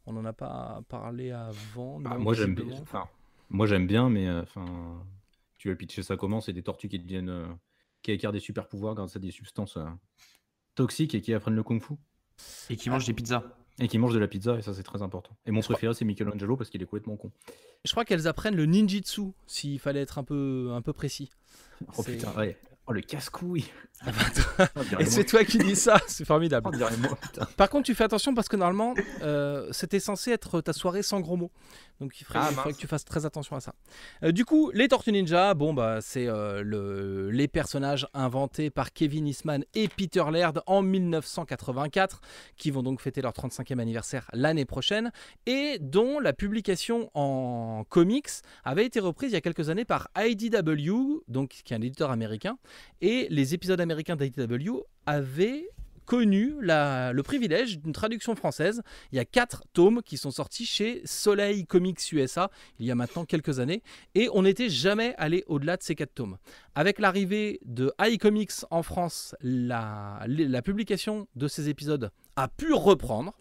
On 0.07 0.13
n'en 0.15 0.25
a 0.25 0.33
pas 0.33 0.81
parlé 0.89 1.31
avant. 1.31 2.01
Bah, 2.01 2.11
non, 2.15 2.21
moi 2.21 2.35
j'aime 2.35 2.55
bien. 2.55 2.79
Enfin, 2.81 3.05
moi 3.51 3.67
j'aime 3.67 3.87
bien, 3.87 4.09
mais 4.09 4.27
euh, 4.27 4.43
tu 5.59 5.69
veux 5.69 5.77
pitcher 5.77 6.03
ça 6.03 6.17
comment? 6.17 6.41
C'est 6.41 6.53
des 6.55 6.63
tortues 6.63 6.89
qui 6.89 6.99
deviennent, 6.99 7.29
euh, 7.29 7.47
qui 8.07 8.13
acquièrent 8.13 8.31
des 8.33 8.41
super 8.41 8.69
pouvoirs 8.69 8.95
grâce 8.95 9.17
à 9.17 9.19
des 9.19 9.33
substances 9.33 9.77
euh, 9.77 9.85
toxiques 10.77 11.15
et 11.17 11.21
qui 11.21 11.35
apprennent 11.35 11.57
le 11.57 11.65
kung-fu 11.65 11.95
Et 12.71 12.77
qui 12.77 12.89
mange 12.89 13.05
des 13.05 13.13
pizzas. 13.13 13.43
et 13.81 13.89
qui 13.89 13.99
mangent 13.99 14.15
de 14.15 14.21
la 14.21 14.29
pizza 14.29 14.57
et 14.57 14.63
ça 14.63 14.73
c'est 14.75 14.85
très 14.85 15.03
important. 15.03 15.37
Et 15.45 15.51
mon 15.51 15.61
préféré 15.61 15.93
c'est 15.93 16.05
Michelangelo 16.05 16.57
parce 16.57 16.71
qu'il 16.71 16.81
est 16.81 16.85
complètement 16.87 17.17
con. 17.17 17.33
Je 17.85 17.91
crois 17.91 18.05
qu'elles 18.05 18.29
apprennent 18.29 18.55
le 18.55 18.65
ninjitsu 18.67 19.33
s'il 19.49 19.81
fallait 19.81 20.03
être 20.03 20.19
un 20.19 20.25
peu, 20.25 20.71
un 20.73 20.83
peu 20.83 20.93
précis. 20.93 21.31
Oh 21.99 22.03
putain, 22.05 22.33
ouais. 22.37 22.57
Oh 22.89 22.93
le 22.93 23.01
casse-couille. 23.01 23.65
Ah 24.03 24.11
bah, 24.59 24.67
Oh, 24.77 24.81
Et 25.01 25.07
c'est 25.07 25.25
toi 25.25 25.43
qui 25.45 25.59
dis 25.59 25.75
ça, 25.75 25.99
c'est 26.07 26.25
formidable. 26.25 26.71
Oh. 26.73 27.45
Par 27.57 27.69
contre, 27.71 27.87
tu 27.87 27.95
fais 27.95 28.05
attention 28.05 28.35
parce 28.35 28.49
que 28.49 28.57
normalement, 28.57 28.95
euh, 29.23 29.69
c'était 29.73 30.01
censé 30.01 30.31
être 30.31 30.61
ta 30.61 30.73
soirée 30.73 31.03
sans 31.03 31.21
gros 31.21 31.37
mots. 31.37 31.51
Donc 32.01 32.21
il 32.21 32.25
faudrait, 32.25 32.41
Ah, 32.43 32.49
il 32.51 32.55
faudrait 32.55 32.69
mince. 32.71 32.77
que 32.77 32.81
tu 32.81 32.87
fasses 32.87 33.05
très 33.07 33.25
attention 33.25 33.57
à 33.57 33.61
ça. 33.61 33.75
Euh, 34.23 34.31
du 34.33 34.45
coup, 34.45 34.71
les 34.75 34.87
Tortues 34.89 35.13
Ninja, 35.13 35.55
bon 35.55 35.73
bah 35.73 36.01
c'est 36.03 36.29
euh, 36.29 36.63
le, 36.63 37.31
les 37.31 37.49
personnages 37.49 38.07
inventés 38.13 38.69
par 38.69 38.93
Kevin 38.93 39.27
Eastman 39.27 39.65
et 39.75 39.89
Peter 39.89 40.25
Laird 40.31 40.63
en 40.67 40.83
1984, 40.83 42.21
qui 42.57 42.71
vont 42.71 42.83
donc 42.83 43.01
fêter 43.01 43.23
leur 43.23 43.33
35e 43.33 43.79
anniversaire 43.81 44.29
l'année 44.35 44.67
prochaine, 44.67 45.11
et 45.47 45.79
dont 45.81 46.21
la 46.21 46.35
publication 46.35 47.11
en 47.15 47.85
comics 47.89 48.29
avait 48.65 48.85
été 48.85 49.01
reprise 49.01 49.31
il 49.31 49.35
y 49.35 49.39
a 49.39 49.41
quelques 49.41 49.71
années 49.71 49.85
par 49.87 50.09
IDW, 50.19 51.23
donc 51.29 51.49
qui 51.65 51.73
est 51.73 51.77
un 51.77 51.81
éditeur 51.81 52.11
américain, 52.11 52.59
et 53.01 53.27
les 53.31 53.55
épisodes 53.55 53.81
américains 53.81 54.17
d'IDW 54.17 54.83
avaient 55.07 55.69
connu 56.07 56.55
le 56.61 57.21
privilège 57.23 57.79
d'une 57.79 57.93
traduction 57.93 58.35
française. 58.35 58.83
Il 59.13 59.17
y 59.17 59.19
a 59.19 59.25
quatre 59.25 59.65
tomes 59.73 60.03
qui 60.03 60.17
sont 60.17 60.31
sortis 60.31 60.65
chez 60.65 61.03
Soleil 61.05 61.67
Comics 61.67 62.13
USA 62.13 62.51
il 62.79 62.87
y 62.87 62.91
a 62.91 62.95
maintenant 62.95 63.25
quelques 63.25 63.59
années 63.59 63.83
et 64.15 64.29
on 64.33 64.43
n'était 64.43 64.71
jamais 64.71 65.15
allé 65.19 65.45
au-delà 65.49 65.77
de 65.77 65.83
ces 65.83 65.95
quatre 65.95 66.15
tomes. 66.15 66.39
Avec 66.75 66.99
l'arrivée 66.99 67.61
de 67.65 67.93
iComics 68.01 68.65
en 68.71 68.83
France, 68.83 69.35
la 69.43 70.27
publication 70.65 71.27
de 71.35 71.49
ces 71.49 71.69
épisodes 71.69 72.11
a 72.37 72.49
pu 72.49 72.73
reprendre. 72.73 73.37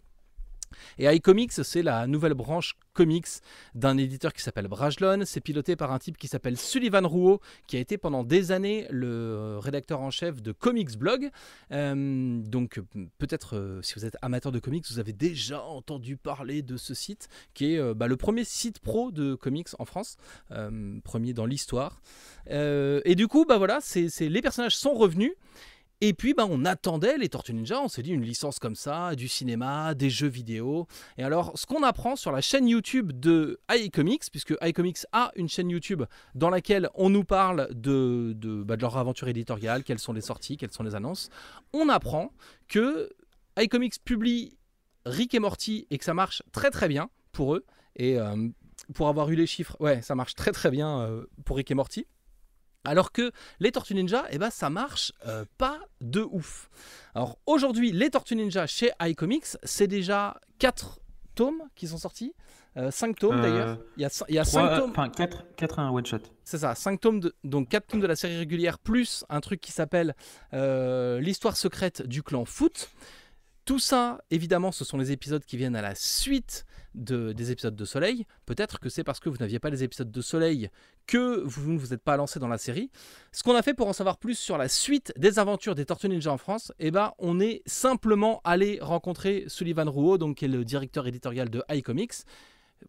Et 0.98 1.06
iComics, 1.06 1.52
c'est 1.52 1.82
la 1.82 2.06
nouvelle 2.06 2.34
branche 2.34 2.74
comics 2.92 3.26
d'un 3.74 3.98
éditeur 3.98 4.32
qui 4.32 4.42
s'appelle 4.42 4.68
Brajlon. 4.68 5.22
C'est 5.24 5.40
piloté 5.40 5.76
par 5.76 5.92
un 5.92 5.98
type 5.98 6.16
qui 6.16 6.28
s'appelle 6.28 6.56
Sullivan 6.56 7.06
Rouault, 7.06 7.40
qui 7.66 7.76
a 7.76 7.80
été 7.80 7.98
pendant 7.98 8.24
des 8.24 8.52
années 8.52 8.86
le 8.90 9.58
rédacteur 9.60 10.00
en 10.00 10.10
chef 10.10 10.42
de 10.42 10.52
Comics 10.52 10.96
Blog. 10.96 11.30
Euh, 11.72 12.40
donc 12.42 12.78
euh, 12.78 13.06
peut-être 13.18 13.56
euh, 13.56 13.82
si 13.82 13.94
vous 13.94 14.04
êtes 14.04 14.16
amateur 14.22 14.52
de 14.52 14.58
comics, 14.58 14.84
vous 14.90 14.98
avez 14.98 15.12
déjà 15.12 15.62
entendu 15.62 16.16
parler 16.16 16.62
de 16.62 16.76
ce 16.76 16.94
site, 16.94 17.28
qui 17.54 17.74
est 17.74 17.78
euh, 17.78 17.94
bah, 17.94 18.06
le 18.08 18.16
premier 18.16 18.44
site 18.44 18.78
pro 18.78 19.10
de 19.10 19.34
comics 19.34 19.68
en 19.78 19.84
France, 19.84 20.16
euh, 20.52 20.98
premier 21.04 21.32
dans 21.34 21.46
l'histoire. 21.46 22.00
Euh, 22.50 23.00
et 23.04 23.14
du 23.14 23.28
coup, 23.28 23.44
bah 23.44 23.58
voilà, 23.58 23.78
c'est- 23.80 24.08
les 24.20 24.42
personnages 24.42 24.76
sont 24.76 24.94
revenus. 24.94 25.32
Et 26.02 26.12
puis, 26.12 26.34
bah, 26.34 26.46
on 26.48 26.66
attendait 26.66 27.16
les 27.16 27.30
Tortues 27.30 27.54
Ninja, 27.54 27.80
on 27.80 27.88
s'est 27.88 28.02
dit 28.02 28.12
une 28.12 28.22
licence 28.22 28.58
comme 28.58 28.74
ça, 28.74 29.14
du 29.14 29.28
cinéma, 29.28 29.94
des 29.94 30.10
jeux 30.10 30.28
vidéo. 30.28 30.86
Et 31.16 31.22
alors, 31.22 31.58
ce 31.58 31.64
qu'on 31.64 31.82
apprend 31.82 32.16
sur 32.16 32.32
la 32.32 32.42
chaîne 32.42 32.68
YouTube 32.68 33.12
de 33.18 33.60
iComics, 33.70 34.30
puisque 34.30 34.54
iComics 34.60 35.06
a 35.12 35.32
une 35.36 35.48
chaîne 35.48 35.70
YouTube 35.70 36.02
dans 36.34 36.50
laquelle 36.50 36.90
on 36.94 37.08
nous 37.08 37.24
parle 37.24 37.68
de, 37.72 38.34
de, 38.36 38.62
bah, 38.62 38.76
leur 38.76 38.98
aventure 38.98 39.28
éditoriale, 39.28 39.84
quelles 39.84 39.98
sont 39.98 40.12
les 40.12 40.20
sorties, 40.20 40.58
quelles 40.58 40.72
sont 40.72 40.82
les 40.82 40.94
annonces, 40.94 41.30
on 41.72 41.88
apprend 41.88 42.30
que 42.68 43.08
iComics 43.58 44.04
publie 44.04 44.58
Rick 45.06 45.34
et 45.34 45.38
Morty 45.38 45.86
et 45.90 45.96
que 45.96 46.04
ça 46.04 46.12
marche 46.12 46.42
très 46.52 46.70
très 46.70 46.88
bien 46.88 47.08
pour 47.32 47.54
eux. 47.54 47.64
Et 47.94 48.18
euh, 48.18 48.48
pour 48.94 49.08
avoir 49.08 49.30
eu 49.30 49.34
les 49.34 49.46
chiffres, 49.46 49.76
ouais, 49.80 50.02
ça 50.02 50.14
marche 50.14 50.34
très 50.34 50.52
très 50.52 50.70
bien 50.70 51.00
euh, 51.00 51.24
pour 51.46 51.56
Rick 51.56 51.70
et 51.70 51.74
Morty. 51.74 52.06
Alors 52.86 53.12
que 53.12 53.32
les 53.60 53.72
Tortues 53.72 53.94
Ninja, 53.94 54.24
eh 54.30 54.38
ben, 54.38 54.50
ça 54.50 54.70
marche 54.70 55.12
euh, 55.26 55.44
pas 55.58 55.78
de 56.00 56.20
ouf. 56.22 56.70
Alors 57.14 57.38
aujourd'hui, 57.46 57.92
les 57.92 58.10
Tortues 58.10 58.36
Ninja 58.36 58.66
chez 58.66 58.90
iComics, 59.02 59.56
c'est 59.62 59.86
déjà 59.88 60.40
4 60.58 61.00
tomes 61.34 61.62
qui 61.74 61.86
sont 61.88 61.98
sortis. 61.98 62.34
5 62.90 63.18
tomes 63.18 63.38
Euh, 63.38 63.42
d'ailleurs. 63.42 63.78
Il 63.96 64.02
y 64.02 64.04
a, 64.04 64.08
cin- 64.08 64.24
il 64.28 64.34
y 64.34 64.38
a 64.38 64.44
Trois- 64.44 64.68
5 64.68 64.78
tomes. 64.80 64.90
Enfin, 64.90 65.08
4, 65.08 65.44
4 65.56 65.78
à 65.78 65.82
un 65.82 65.90
one 65.90 66.04
shot. 66.04 66.18
C'est 66.44 66.58
ça, 66.58 66.74
5 66.74 67.00
tomes, 67.00 67.20
de, 67.20 67.34
donc 67.42 67.70
4 67.70 67.86
tomes 67.86 68.00
de 68.00 68.06
la 68.06 68.16
série 68.16 68.36
régulière, 68.36 68.78
plus 68.78 69.24
un 69.30 69.40
truc 69.40 69.62
qui 69.62 69.72
s'appelle 69.72 70.14
euh, 70.52 71.18
L'histoire 71.20 71.56
secrète 71.56 72.02
du 72.06 72.22
clan 72.22 72.44
Foot. 72.44 72.90
Tout 73.64 73.78
ça, 73.78 74.20
évidemment, 74.30 74.72
ce 74.72 74.84
sont 74.84 74.98
les 74.98 75.10
épisodes 75.10 75.42
qui 75.44 75.56
viennent 75.56 75.74
à 75.74 75.80
la 75.82 75.94
suite 75.94 76.66
de- 76.96 77.32
des 77.32 77.52
épisodes 77.52 77.76
de 77.76 77.84
Soleil. 77.84 78.26
Peut-être 78.46 78.80
que 78.80 78.88
c'est 78.88 79.04
parce 79.04 79.20
que 79.20 79.28
vous 79.28 79.36
n'aviez 79.36 79.58
pas 79.60 79.70
les 79.70 79.84
épisodes 79.84 80.10
de 80.10 80.20
Soleil 80.20 80.70
que 81.06 81.42
vous 81.44 81.70
ne 81.72 81.78
vous 81.78 81.94
êtes 81.94 82.02
pas 82.02 82.16
lancé 82.16 82.40
dans 82.40 82.48
la 82.48 82.58
série. 82.58 82.90
Ce 83.32 83.42
qu'on 83.42 83.54
a 83.54 83.62
fait 83.62 83.74
pour 83.74 83.86
en 83.86 83.92
savoir 83.92 84.18
plus 84.18 84.36
sur 84.38 84.58
la 84.58 84.68
suite 84.68 85.12
des 85.16 85.38
aventures 85.38 85.74
des 85.74 85.86
Tortues 85.86 86.08
Ninja 86.08 86.32
en 86.32 86.38
France, 86.38 86.72
eh 86.78 86.90
ben, 86.90 87.12
on 87.18 87.38
est 87.38 87.62
simplement 87.66 88.40
allé 88.44 88.78
rencontrer 88.80 89.44
Sullivan 89.46 89.88
Rouault, 89.88 90.18
donc, 90.18 90.38
qui 90.38 90.46
est 90.46 90.48
le 90.48 90.64
directeur 90.64 91.06
éditorial 91.06 91.48
de 91.50 91.62
iComics, 91.70 92.24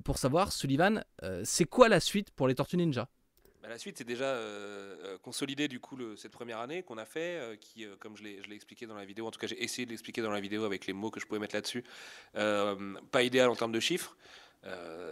pour 0.04 0.18
savoir, 0.18 0.52
Sullivan, 0.52 1.04
euh, 1.24 1.42
c'est 1.46 1.66
quoi 1.66 1.88
la 1.88 2.00
suite 2.00 2.32
pour 2.32 2.48
les 2.48 2.56
Tortues 2.56 2.78
Ninja? 2.78 3.08
Bah, 3.68 3.74
la 3.74 3.80
suite, 3.80 3.98
c'est 3.98 4.06
déjà 4.06 4.24
euh, 4.24 4.96
euh, 5.04 5.18
consolider 5.18 5.68
du 5.68 5.82
coup 5.82 5.98
le- 5.98 6.16
cette 6.16 6.32
première 6.32 6.60
année 6.60 6.84
qu'on 6.84 6.98
a 6.98 7.04
fait, 7.04 7.38
euh, 7.38 7.58
qui, 7.58 7.86
comme 8.00 8.16
je 8.16 8.24
l'ai 8.24 8.56
expliqué 8.56 8.88
dans 8.88 8.96
la 8.96 9.04
vidéo, 9.04 9.28
en 9.28 9.32
tout 9.32 9.42
cas 9.42 9.48
j'ai 9.48 9.62
essayé 9.62 9.86
de 9.86 9.90
l'expliquer 9.92 10.22
dans 10.22 10.32
la 10.32 10.40
vidéo 10.40 10.64
avec 10.64 10.88
les 10.88 10.94
mots 10.94 11.12
que 11.12 11.20
je 11.20 11.26
pouvais 11.26 11.42
mettre 11.42 11.54
là-dessus, 11.56 11.84
pas 12.34 13.24
idéal 13.24 13.50
en 13.50 13.58
termes 13.58 13.74
de 13.74 13.82
chiffres. 13.82 14.16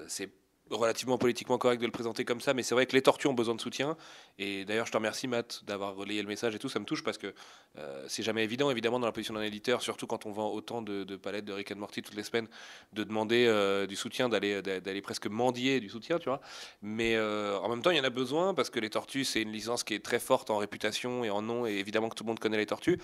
C'est 0.08 0.30
relativement 0.72 1.18
politiquement 1.18 1.58
correct 1.58 1.80
de 1.80 1.86
le 1.86 1.92
présenter 1.92 2.26
comme 2.26 2.42
ça, 2.42 2.54
mais 2.54 2.64
c'est 2.64 2.74
vrai 2.74 2.86
que 2.86 2.96
les 2.96 3.02
tortues 3.02 3.28
ont 3.28 3.34
besoin 3.34 3.56
de 3.56 3.62
soutien. 3.62 3.96
Et 4.40 4.66
d'ailleurs, 4.66 4.88
je 4.88 4.92
te 4.92 4.98
remercie 4.98 5.28
Matt 5.28 5.62
d'avoir 5.66 5.96
relayé 5.96 6.22
le 6.22 6.28
message 6.28 6.56
et 6.56 6.60
tout, 6.60 6.70
ça 6.70 6.80
me 6.80 6.86
touche 6.86 7.04
parce 7.04 7.18
que 7.18 7.34
euh, 7.78 8.06
c'est 8.08 8.24
jamais 8.24 8.44
évident, 8.44 8.72
évidemment, 8.72 9.00
dans 9.00 9.06
la 9.06 9.12
position 9.12 9.36
d'un 9.36 9.44
éditeur, 9.44 9.82
surtout 9.82 10.08
quand 10.08 10.26
on 10.26 10.32
vend 10.32 10.52
autant 10.52 10.82
de, 10.82 11.04
palettes 11.16 11.46
de 11.46 11.54
Rick 11.54 11.72
and 11.72 11.78
Morty 11.78 12.02
toutes 12.02 12.16
les 12.16 12.24
semaines, 12.24 12.48
de 12.94 13.04
demander 13.04 13.46
euh, 13.48 13.86
du 13.86 13.96
soutien, 13.96 14.28
d'aller 14.28 14.62
d'aller 14.62 15.02
presque 15.02 15.28
mendier 15.28 15.80
du 15.80 15.90
soutien, 15.90 16.18
tu 16.18 16.30
vois. 16.30 16.42
Mais 16.82 17.16
euh, 17.16 17.58
en 17.60 17.70
même 17.70 17.82
temps, 17.82 17.92
il 17.92 17.98
y 17.98 18.02
en 18.02 18.04
a 18.04 18.10
besoin 18.10 18.54
parce 18.54 18.70
que 18.70 18.80
les 18.80 18.90
tortues, 18.90 19.24
c'est 19.24 19.42
une 19.42 19.52
licence 19.52 19.84
qui 19.84 19.94
est 19.94 20.04
très 20.04 20.20
forte 20.20 20.50
en 20.50 20.58
réputation 20.58 21.24
et 21.24 21.30
en 21.30 21.42
nom, 21.42 21.68
et 21.68 21.74
évidemment 21.74 22.10
que 22.10 22.16
tout 22.16 22.24
le 22.24 22.30
monde 22.30 22.40
connaît 22.40 22.58
les 22.58 22.66
tortues. 22.66 23.00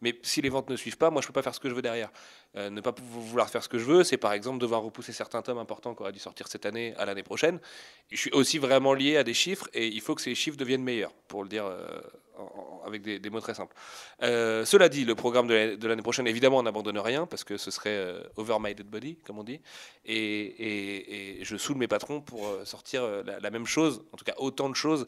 Mais 0.00 0.18
si 0.22 0.42
les 0.42 0.48
ventes 0.48 0.68
ne 0.68 0.76
suivent 0.76 0.98
pas, 0.98 1.10
moi, 1.10 1.22
je 1.22 1.26
peux 1.26 1.32
pas 1.32 1.42
faire 1.42 1.54
ce 1.54 1.60
que 1.60 1.68
je 1.68 1.74
veux 1.74 1.82
derrière. 1.82 2.10
Euh, 2.56 2.70
ne 2.70 2.80
pas 2.80 2.94
vouloir 3.10 3.48
faire 3.48 3.62
ce 3.62 3.68
que 3.68 3.78
je 3.78 3.84
veux, 3.84 4.04
c'est 4.04 4.16
par 4.16 4.32
exemple 4.32 4.58
devoir 4.58 4.82
repousser 4.82 5.12
certains 5.12 5.42
tomes 5.42 5.58
importants 5.58 5.94
qui 5.94 6.02
auraient 6.02 6.12
dû 6.12 6.18
sortir 6.18 6.46
cette 6.46 6.66
année 6.66 6.94
à 6.98 7.04
l'année 7.04 7.22
prochaine. 7.22 7.58
Je 8.10 8.16
suis 8.16 8.30
aussi 8.30 8.58
vraiment 8.58 8.94
lié 8.94 9.16
à 9.16 9.24
des 9.24 9.34
chiffres 9.34 9.68
et 9.72 9.86
il 9.86 10.00
faut 10.00 10.14
que 10.14 10.20
ces 10.20 10.34
chiffres 10.34 10.56
deviennent 10.56 10.82
meilleurs, 10.82 11.12
pour 11.26 11.42
le 11.42 11.48
dire 11.48 11.64
euh, 11.66 12.00
avec 12.84 13.02
des, 13.02 13.30
mots 13.30 13.40
très 13.40 13.54
simples. 13.54 13.74
Euh, 14.22 14.64
cela 14.64 14.88
dit, 14.88 15.04
le 15.04 15.14
programme 15.14 15.48
de 15.48 15.86
l'année- 15.86 16.02
prochaine, 16.02 16.26
évidemment, 16.26 16.58
on 16.58 16.62
n'abandonne 16.62 16.98
rien 16.98 17.26
parce 17.26 17.42
que 17.42 17.56
ce 17.56 17.70
serait 17.70 18.14
over 18.36 18.58
my 18.60 18.74
dead 18.74 18.86
body, 18.86 19.16
comme 19.24 19.38
on 19.38 19.44
dit. 19.44 19.60
Et, 20.04 21.40
je 21.42 21.56
saoule 21.56 21.76
mes 21.76 21.88
patrons 21.88 22.20
pour 22.20 22.46
sortir 22.64 23.04
la, 23.24 23.40
la 23.40 23.50
même 23.50 23.66
chose, 23.66 24.04
en 24.12 24.16
tout 24.16 24.24
cas 24.24 24.34
autant 24.36 24.68
de 24.68 24.76
choses 24.76 25.06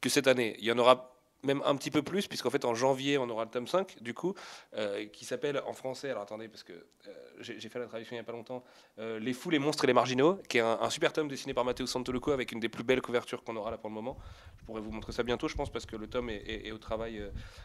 que 0.00 0.08
cette 0.08 0.26
année. 0.26 0.56
Il 0.58 0.64
y 0.64 0.72
en 0.72 0.78
aura 0.78 1.17
même 1.42 1.62
un 1.64 1.76
petit 1.76 1.90
peu 1.90 2.02
plus, 2.02 2.26
puisqu'en 2.26 2.50
fait 2.50 2.64
en 2.64 2.74
janvier 2.74 3.18
on 3.18 3.28
aura 3.28 3.44
le 3.44 3.50
tome 3.50 3.66
5 3.66 4.02
du 4.02 4.14
coup, 4.14 4.34
euh, 4.74 5.06
qui 5.06 5.24
s'appelle 5.24 5.62
en 5.66 5.72
français, 5.72 6.10
alors 6.10 6.22
attendez, 6.22 6.48
parce 6.48 6.62
que 6.62 6.72
euh, 6.72 7.12
j'ai 7.40 7.68
fait 7.68 7.78
la 7.78 7.86
traduction 7.86 8.14
il 8.14 8.18
n'y 8.18 8.20
a 8.20 8.24
pas 8.24 8.32
longtemps, 8.32 8.64
euh, 8.98 9.18
Les 9.18 9.32
fous, 9.32 9.50
les 9.50 9.58
monstres 9.58 9.84
et 9.84 9.86
les 9.86 9.92
marginaux, 9.92 10.38
qui 10.48 10.58
est 10.58 10.62
un, 10.62 10.90
super 10.90 11.12
tome 11.12 11.28
dessiné 11.28 11.54
par 11.54 11.64
Matteo 11.64 11.86
Santoluco 11.86 12.32
avec 12.32 12.52
une 12.52 12.60
des 12.60 12.68
plus 12.68 12.82
belles 12.82 13.02
couvertures 13.02 13.44
qu'on 13.44 13.56
aura 13.56 13.70
là 13.70 13.78
pour 13.78 13.88
le 13.88 13.94
moment. 13.94 14.16
Je 14.58 14.64
pourrais 14.64 14.80
vous 14.80 14.90
montrer 14.90 15.12
ça 15.12 15.22
bientôt, 15.22 15.48
je 15.48 15.54
pense, 15.54 15.70
parce 15.70 15.86
que 15.86 15.96
le 15.96 16.08
tome 16.08 16.30
est, 16.30 16.72
au 16.72 16.78
travail 16.78 17.22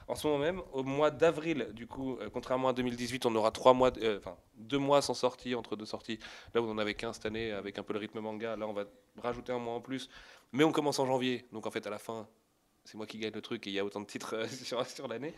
en 0.08 0.16
ce 0.16 0.28
moment 0.28 0.40
même. 0.40 0.62
Au 0.72 0.84
mois 0.84 1.10
d'avril, 1.12 1.70
du 1.74 1.88
coup, 1.88 2.18
contrairement 2.32 2.70
à 2.70 2.74
2018, 2.74 3.26
on 3.26 3.36
aura 3.36 3.52
trois 3.52 3.74
mois, 3.74 3.92
enfin 4.18 4.38
deux 4.56 4.78
mois 4.78 5.02
sans 5.02 5.14
sortie, 5.14 5.56
entre 5.56 5.76
deux 5.76 5.86
sorties, 5.86 6.20
là 6.54 6.62
où 6.62 6.66
on 6.66 6.72
en 6.72 6.78
avait 6.78 6.94
15 6.94 7.16
cette 7.16 7.26
année 7.26 7.52
avec 7.52 7.78
un 7.80 7.84
peu 7.84 7.94
le 7.94 8.00
rythme 8.00 8.20
manga, 8.20 8.56
là 8.56 8.68
on 8.68 8.74
va 8.74 8.86
rajouter 9.22 9.52
un 9.52 9.60
mois 9.60 9.74
en 9.74 9.82
plus, 9.82 10.10
mais 10.52 10.64
on 10.64 10.72
commence 10.72 11.00
en 11.00 11.06
janvier, 11.06 11.46
donc 11.52 11.66
en 11.66 11.72
fait 11.72 11.86
à 11.88 11.90
la 11.90 11.98
fin, 11.98 12.28
c'est 12.86 12.96
moi 12.96 13.06
qui 13.06 13.18
gagne 13.18 13.34
le 13.34 13.42
truc 13.42 13.66
et 13.68 13.70
il 13.70 13.74
y 13.74 13.80
a 13.80 13.86
autant 13.86 14.02
de 14.02 14.06
titres 14.06 14.36
euh, 14.36 14.48
sur, 14.86 15.08
l'année. 15.08 15.34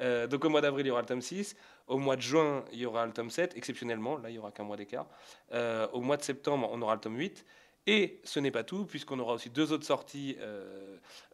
Euh, 0.00 0.26
donc 0.26 0.44
au 0.44 0.48
mois 0.48 0.60
d'avril, 0.60 0.86
il 0.86 0.88
y 0.88 0.92
aura 0.92 1.00
le 1.00 1.06
tome 1.06 1.22
6. 1.22 1.56
Au 1.86 1.98
mois 1.98 2.16
de 2.16 2.22
juin, 2.22 2.64
il 2.72 2.80
y 2.80 2.86
aura 2.86 3.06
le 3.06 3.12
tome 3.12 3.30
7, 3.30 3.56
exceptionnellement. 3.56 4.18
Là, 4.18 4.28
il 4.30 4.34
n'y 4.34 4.38
aura 4.38 4.52
qu'un 4.52 4.64
mois 4.64 4.76
d'écart. 4.76 5.06
Euh, 5.52 5.88
au 5.92 6.00
mois 6.00 6.16
de 6.16 6.22
septembre, 6.22 6.68
on 6.72 6.80
aura 6.82 6.94
le 6.94 7.00
tome 7.00 7.16
8. 7.16 7.44
Et 7.86 8.20
ce 8.24 8.38
n'est 8.38 8.50
pas 8.50 8.62
tout, 8.62 8.84
puisqu'on 8.84 9.18
aura 9.18 9.32
aussi 9.32 9.48
deux 9.48 9.72
autres 9.72 9.86
sorties 9.86 10.36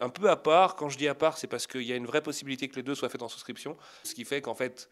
un 0.01 0.09
peu 0.09 0.31
à 0.31 0.37
part. 0.37 0.77
Quand 0.77 0.89
je 0.89 0.97
dis 0.97 1.09
à 1.09 1.15
part, 1.15 1.37
c'est 1.37 1.49
parce 1.49 1.67
qu'il 1.67 1.83
y 1.83 1.93
a 1.93 1.97
une 1.97 2.07
vraie 2.07 2.23
possibilité 2.23 2.69
que 2.69 2.77
les 2.77 2.85
deux 2.85 2.95
soient 2.95 3.09
faites 3.09 3.23
en 3.23 3.29
souscription. 3.29 3.77
Ce 4.05 4.15
qui 4.15 4.25
fait 4.25 4.41
qu'en 4.41 4.55
fait, 4.55 4.89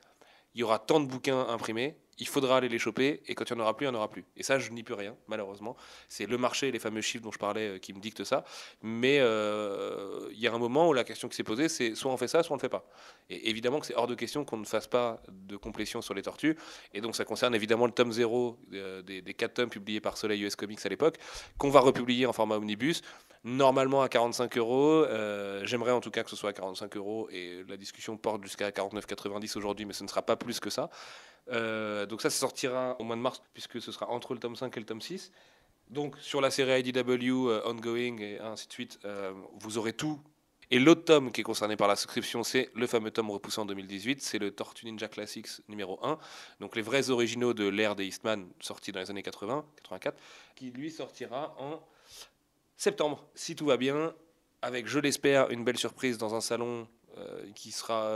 il 0.55 0.61
y 0.61 0.65
aura 0.65 0.81
tant 0.81 0.99
de 0.99 1.07
bouquins 1.07 1.47
imprimés 1.49 1.97
il 2.19 2.29
faudra 2.29 2.59
aller 2.59 2.69
les 2.69 2.79
choper, 2.79 3.23
et 3.27 3.35
quand 3.35 3.49
il 3.51 3.55
n'y 3.55 3.61
en 3.61 3.65
aura 3.65 3.77
plus, 3.77 3.87
il 3.87 3.91
n'y 3.91 3.97
en 3.97 3.99
aura 3.99 4.09
plus. 4.09 4.25
Et 4.37 4.43
ça, 4.43 4.59
je 4.59 4.71
n'y 4.71 4.83
peux 4.83 4.95
rien, 4.95 5.17
malheureusement. 5.27 5.77
C'est 6.09 6.27
le 6.27 6.39
marché, 6.39 6.71
les 6.71 6.79
fameux 6.79 7.01
chiffres 7.01 7.25
dont 7.25 7.33
je 7.33 7.39
parlais, 7.39 7.69
euh, 7.69 7.79
qui 7.79 7.93
me 7.93 8.01
dictent 8.01 8.25
ça. 8.25 8.45
Mais 8.83 9.19
euh, 9.21 10.29
il 10.33 10.39
y 10.39 10.47
a 10.47 10.53
un 10.53 10.59
moment 10.59 10.89
où 10.89 10.93
la 10.93 11.05
question 11.05 11.29
qui 11.29 11.37
s'est 11.37 11.43
posée, 11.43 11.69
c'est 11.69 11.95
soit 11.95 12.13
on 12.13 12.17
fait 12.17 12.29
ça, 12.29 12.43
soit 12.43 12.55
on 12.55 12.57
ne 12.57 12.61
le 12.61 12.65
fait 12.65 12.69
pas. 12.69 12.87
Et 13.31 13.51
évidemment 13.51 13.81
que 13.81 13.87
c'est 13.87 13.97
hors 13.97 14.07
de 14.07 14.15
question 14.15 14.45
qu'on 14.45 14.59
ne 14.59 14.65
fasse 14.65 14.87
pas 14.87 15.21
de 15.29 15.57
complétion 15.57 16.03
sur 16.03 16.15
les 16.15 16.23
tortues. 16.23 16.57
Et 16.93 17.01
donc 17.01 17.17
ça 17.17 17.25
concerne 17.25 17.55
évidemment 17.55 17.87
le 17.87 17.93
tome 17.93 18.13
0 18.13 18.59
euh, 18.75 19.03
des, 19.03 19.21
des 19.21 19.35
4 19.35 19.55
tomes 19.55 19.71
publiés 19.71 20.01
par 20.01 20.17
Soleil 20.17 20.43
US 20.43 20.55
Comics 20.57 20.85
à 20.85 20.89
l'époque, 20.89 21.17
qu'on 21.59 21.71
va 21.71 21.81
republier 21.81 22.27
en 22.27 22.33
format 22.33 22.57
omnibus, 22.57 23.03
normalement 23.43 24.03
à 24.03 24.09
45 24.09 24.57
euros. 24.59 25.05
J'aimerais 25.65 25.93
en 25.93 26.01
tout 26.01 26.11
cas 26.11 26.23
que 26.23 26.31
ce 26.31 26.37
soit 26.37 26.51
à 26.51 26.53
45 26.53 26.97
euros, 26.97 27.29
et 27.31 27.65
la 27.69 27.77
discussion 27.77 28.17
porte 28.17 28.43
jusqu'à 28.43 28.71
49,90 28.71 29.59
aujourd'hui, 29.59 29.87
mais 29.87 29.93
ce 29.93 30.05
ne 30.05 30.09
sera 30.09 30.23
pas 30.23 30.37
plus 30.37 30.61
que 30.61 30.71
ça. 30.71 30.91
Euh, 31.51 32.07
donc 32.07 32.23
ça, 32.23 32.31
ça 32.31 32.39
sortira 32.39 32.97
au 32.99 33.05
mois 33.05 33.17
de 33.17 33.21
mars, 33.21 33.43
puisque 33.53 33.81
ce 33.81 33.93
sera 33.93 34.09
entre 34.09 34.35
le 34.35 34.41
tome 34.41 34.57
5 34.57 34.77
et 34.77 34.81
le 34.81 34.87
tome 34.87 35.01
6. 35.01 35.33
Donc 35.91 36.17
sur 36.19 36.41
la 36.41 36.51
série 36.51 36.81
IDW, 36.81 37.49
euh, 37.49 37.63
Ongoing 37.67 38.19
et 38.19 38.39
ainsi 38.41 38.67
de 38.69 38.73
suite, 38.73 38.99
euh, 39.05 39.33
vous 39.61 39.79
aurez 39.79 39.93
tout. 39.93 40.21
Et 40.71 40.79
l'autre 40.79 41.05
tome 41.05 41.31
qui 41.31 41.43
est 41.43 41.45
concerné 41.45 41.77
par 41.77 41.89
la 41.89 41.95
souscription, 41.95 42.43
c'est 42.43 42.71
le 42.75 42.87
fameux 42.87 43.11
tome 43.11 43.31
repoussé 43.31 43.61
en 43.61 43.67
2018, 43.67 44.23
c'est 44.23 44.39
le 44.39 44.51
Tortue 44.51 44.87
Ninja 44.87 45.09
Classics 45.09 45.61
numéro 45.69 45.99
1. 46.03 46.19
Donc 46.61 46.75
les 46.75 46.83
vrais 46.83 47.11
originaux 47.11 47.53
de 47.53 47.69
l'ère 47.69 47.95
des 47.95 48.07
Eastman, 48.07 48.49
sortis 48.61 48.91
dans 48.91 49.01
les 49.01 49.11
années 49.11 49.23
80, 49.23 49.67
84, 49.77 50.19
qui 50.55 50.71
lui 50.71 50.91
sortira 50.91 51.55
en 51.59 51.81
septembre, 52.79 53.29
si 53.35 53.55
tout 53.55 53.67
va 53.67 53.77
bien, 53.77 54.15
avec, 54.63 54.87
je 54.87 54.99
l'espère, 54.99 55.51
une 55.51 55.65
belle 55.65 55.77
surprise 55.77 56.17
dans 56.17 56.35
un 56.35 56.41
salon 56.41 56.89
qui 57.55 57.71
sera 57.71 58.09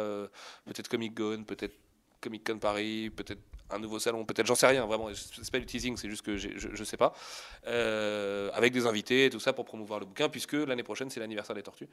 peut-être 0.64 0.88
Comic 0.88 1.14
Gone, 1.14 1.44
peut-être 1.44 1.76
Comic 2.20 2.46
Con 2.46 2.58
Paris, 2.58 3.10
peut-être 3.10 3.40
un 3.70 3.78
nouveau 3.78 3.98
salon, 3.98 4.24
peut-être, 4.24 4.46
j'en 4.46 4.54
sais 4.54 4.66
rien, 4.66 4.86
vraiment, 4.86 5.08
c'est 5.12 5.50
pas 5.50 5.58
du 5.58 5.66
teasing, 5.66 5.96
c'est 5.96 6.08
juste 6.08 6.22
que 6.22 6.36
je, 6.36 6.48
je 6.56 6.84
sais 6.84 6.96
pas, 6.96 7.12
euh, 7.66 8.50
avec 8.54 8.72
des 8.72 8.86
invités 8.86 9.26
et 9.26 9.30
tout 9.30 9.40
ça 9.40 9.52
pour 9.52 9.64
promouvoir 9.64 10.00
le 10.00 10.06
bouquin, 10.06 10.28
puisque 10.28 10.54
l'année 10.54 10.82
prochaine 10.82 11.10
c'est 11.10 11.20
l'anniversaire 11.20 11.54
des 11.54 11.62
Tortues, 11.62 11.88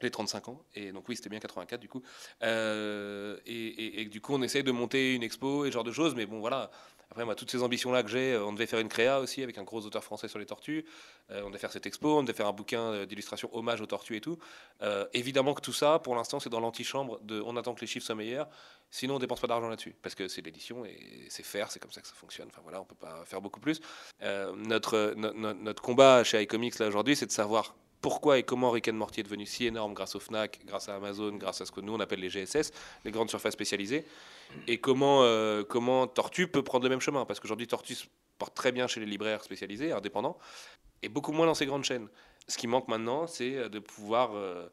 les 0.00 0.10
35 0.10 0.48
ans, 0.48 0.64
et 0.74 0.92
donc 0.92 1.08
oui, 1.08 1.16
c'était 1.16 1.28
bien 1.28 1.40
84 1.40 1.80
du 1.80 1.88
coup, 1.88 2.02
euh, 2.42 3.36
et, 3.46 4.02
et, 4.02 4.04
du 4.06 4.20
coup 4.20 4.34
on 4.34 4.42
essaye 4.42 4.62
de 4.62 4.72
monter 4.72 5.14
une 5.14 5.22
expo 5.22 5.64
et 5.64 5.68
ce 5.68 5.72
genre 5.72 5.84
de 5.84 5.92
choses, 5.92 6.14
mais 6.14 6.26
bon 6.26 6.40
voilà, 6.40 6.70
après, 7.20 7.34
toutes 7.34 7.50
ces 7.50 7.62
ambitions-là 7.62 8.02
que 8.02 8.08
j'ai, 8.08 8.32
euh, 8.32 8.44
on 8.44 8.52
devait 8.52 8.66
faire 8.66 8.80
une 8.80 8.88
créa 8.88 9.20
aussi 9.20 9.42
avec 9.42 9.58
un 9.58 9.62
gros 9.62 9.80
auteur 9.86 10.02
français 10.02 10.28
sur 10.28 10.38
les 10.38 10.46
tortues. 10.46 10.84
on 11.30 11.48
devait 11.48 11.58
faire 11.58 11.72
cette 11.72 11.86
expo, 11.86 12.18
on 12.18 12.22
devait 12.22 12.32
faire 12.32 12.46
un 12.46 12.52
bouquin 12.52 13.06
d'illustration 13.06 13.48
hommage 13.52 13.80
aux 13.80 13.86
tortues 13.86 14.16
et 14.16 14.20
tout. 14.20 14.38
évidemment 15.12 15.54
que 15.54 15.60
tout 15.60 15.72
ça, 15.72 15.98
pour 15.98 16.14
l'instant, 16.14 16.40
c'est 16.40 16.50
dans 16.50 16.60
l'antichambre 16.60 17.20
de 17.20 17.40
on 17.40 17.56
attend 17.56 17.74
que 17.74 17.80
les 17.80 17.86
chiffres 17.86 18.04
soient 18.04 18.14
meilleurs. 18.14 18.48
Sinon, 18.94 19.16
on 19.16 19.18
dépense 19.18 19.40
pas 19.40 19.46
d'argent 19.46 19.68
là-dessus, 19.68 19.96
parce 20.02 20.14
que 20.14 20.28
c'est 20.28 20.42
l'édition 20.42 20.84
et 20.84 21.26
c'est 21.30 21.42
faire, 21.42 21.70
c'est 21.72 21.80
comme 21.80 21.90
ça 21.90 22.02
que 22.02 22.06
ça 22.08 22.14
fonctionne. 22.14 22.48
Enfin 22.48 22.60
voilà, 22.62 22.78
on 22.78 22.84
peut 22.84 22.94
pas 22.94 23.24
faire 23.24 23.40
beaucoup 23.40 23.58
plus. 23.58 23.80
Euh, 24.22 24.54
notre, 24.54 25.14
notre 25.16 25.82
combat 25.82 26.22
chez 26.24 26.42
iComics 26.42 26.78
là 26.78 26.88
aujourd'hui, 26.88 27.16
c'est 27.16 27.24
de 27.24 27.32
savoir 27.32 27.74
pourquoi 28.02 28.38
et 28.38 28.42
comment 28.42 28.70
Rick 28.70 28.88
and 28.88 28.94
Morty 28.94 29.20
est 29.20 29.22
devenu 29.22 29.46
si 29.46 29.64
énorme 29.64 29.94
grâce 29.94 30.14
au 30.14 30.20
Fnac, 30.20 30.60
grâce 30.66 30.88
à 30.88 30.96
Amazon, 30.96 31.32
grâce 31.36 31.60
à 31.60 31.66
ce 31.66 31.72
que 31.72 31.80
nous 31.80 31.94
on 31.94 32.00
appelle 32.00 32.20
les 32.20 32.28
GSS, 32.28 32.72
les 33.04 33.10
grandes 33.10 33.30
surfaces 33.30 33.54
spécialisées, 33.54 34.04
et 34.66 34.78
comment, 34.78 35.22
euh, 35.22 35.62
comment 35.64 36.06
Tortue 36.06 36.48
peut 36.48 36.62
prendre 36.62 36.84
le 36.84 36.90
même 36.90 37.00
chemin, 37.00 37.24
parce 37.24 37.40
qu'aujourd'hui 37.40 37.66
Tortue 37.66 37.94
se 37.94 38.06
porte 38.38 38.54
très 38.54 38.72
bien 38.72 38.86
chez 38.86 39.00
les 39.00 39.06
libraires 39.06 39.42
spécialisés, 39.42 39.92
indépendants, 39.92 40.36
et 41.02 41.08
beaucoup 41.08 41.32
moins 41.32 41.46
dans 41.46 41.54
ces 41.54 41.64
grandes 41.64 41.84
chaînes. 41.84 42.08
Ce 42.48 42.58
qui 42.58 42.66
manque 42.66 42.88
maintenant, 42.88 43.26
c'est 43.26 43.70
de 43.70 43.78
pouvoir 43.78 44.32
euh, 44.34 44.68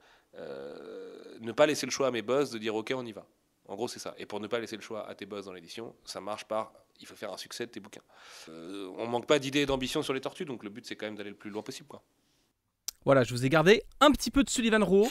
ne 1.39 1.51
pas 1.51 1.67
laisser 1.67 1.85
le 1.85 1.91
choix 1.91 2.07
à 2.07 2.11
mes 2.11 2.21
boss 2.21 2.49
de 2.49 2.57
dire 2.57 2.75
ok 2.75 2.93
on 2.95 3.05
y 3.05 3.11
va. 3.11 3.25
En 3.67 3.75
gros, 3.75 3.87
c'est 3.87 3.99
ça. 3.99 4.15
Et 4.17 4.25
pour 4.25 4.39
ne 4.39 4.47
pas 4.47 4.59
laisser 4.59 4.75
le 4.75 4.81
choix 4.81 5.07
à 5.07 5.13
tes 5.13 5.27
boss 5.27 5.45
dans 5.45 5.53
l'édition, 5.53 5.95
ça 6.03 6.19
marche 6.19 6.45
par 6.45 6.73
il 6.99 7.07
faut 7.07 7.15
faire 7.15 7.31
un 7.31 7.37
succès 7.37 7.65
de 7.65 7.71
tes 7.71 7.79
bouquins. 7.79 8.01
Euh, 8.49 8.91
on 8.97 9.07
manque 9.07 9.25
pas 9.25 9.39
d'idées 9.39 9.61
et 9.61 9.65
d'ambition 9.65 10.01
sur 10.01 10.13
les 10.13 10.21
tortues, 10.21 10.45
donc 10.45 10.63
le 10.63 10.69
but 10.69 10.85
c'est 10.85 10.95
quand 10.95 11.05
même 11.05 11.15
d'aller 11.15 11.29
le 11.29 11.35
plus 11.35 11.49
loin 11.49 11.61
possible. 11.61 11.87
Voilà, 13.05 13.23
je 13.23 13.33
vous 13.33 13.45
ai 13.45 13.49
gardé 13.49 13.83
un 14.01 14.11
petit 14.11 14.29
peu 14.29 14.43
de 14.43 14.49
Sullivan 14.49 14.83
Rowe. 14.83 15.09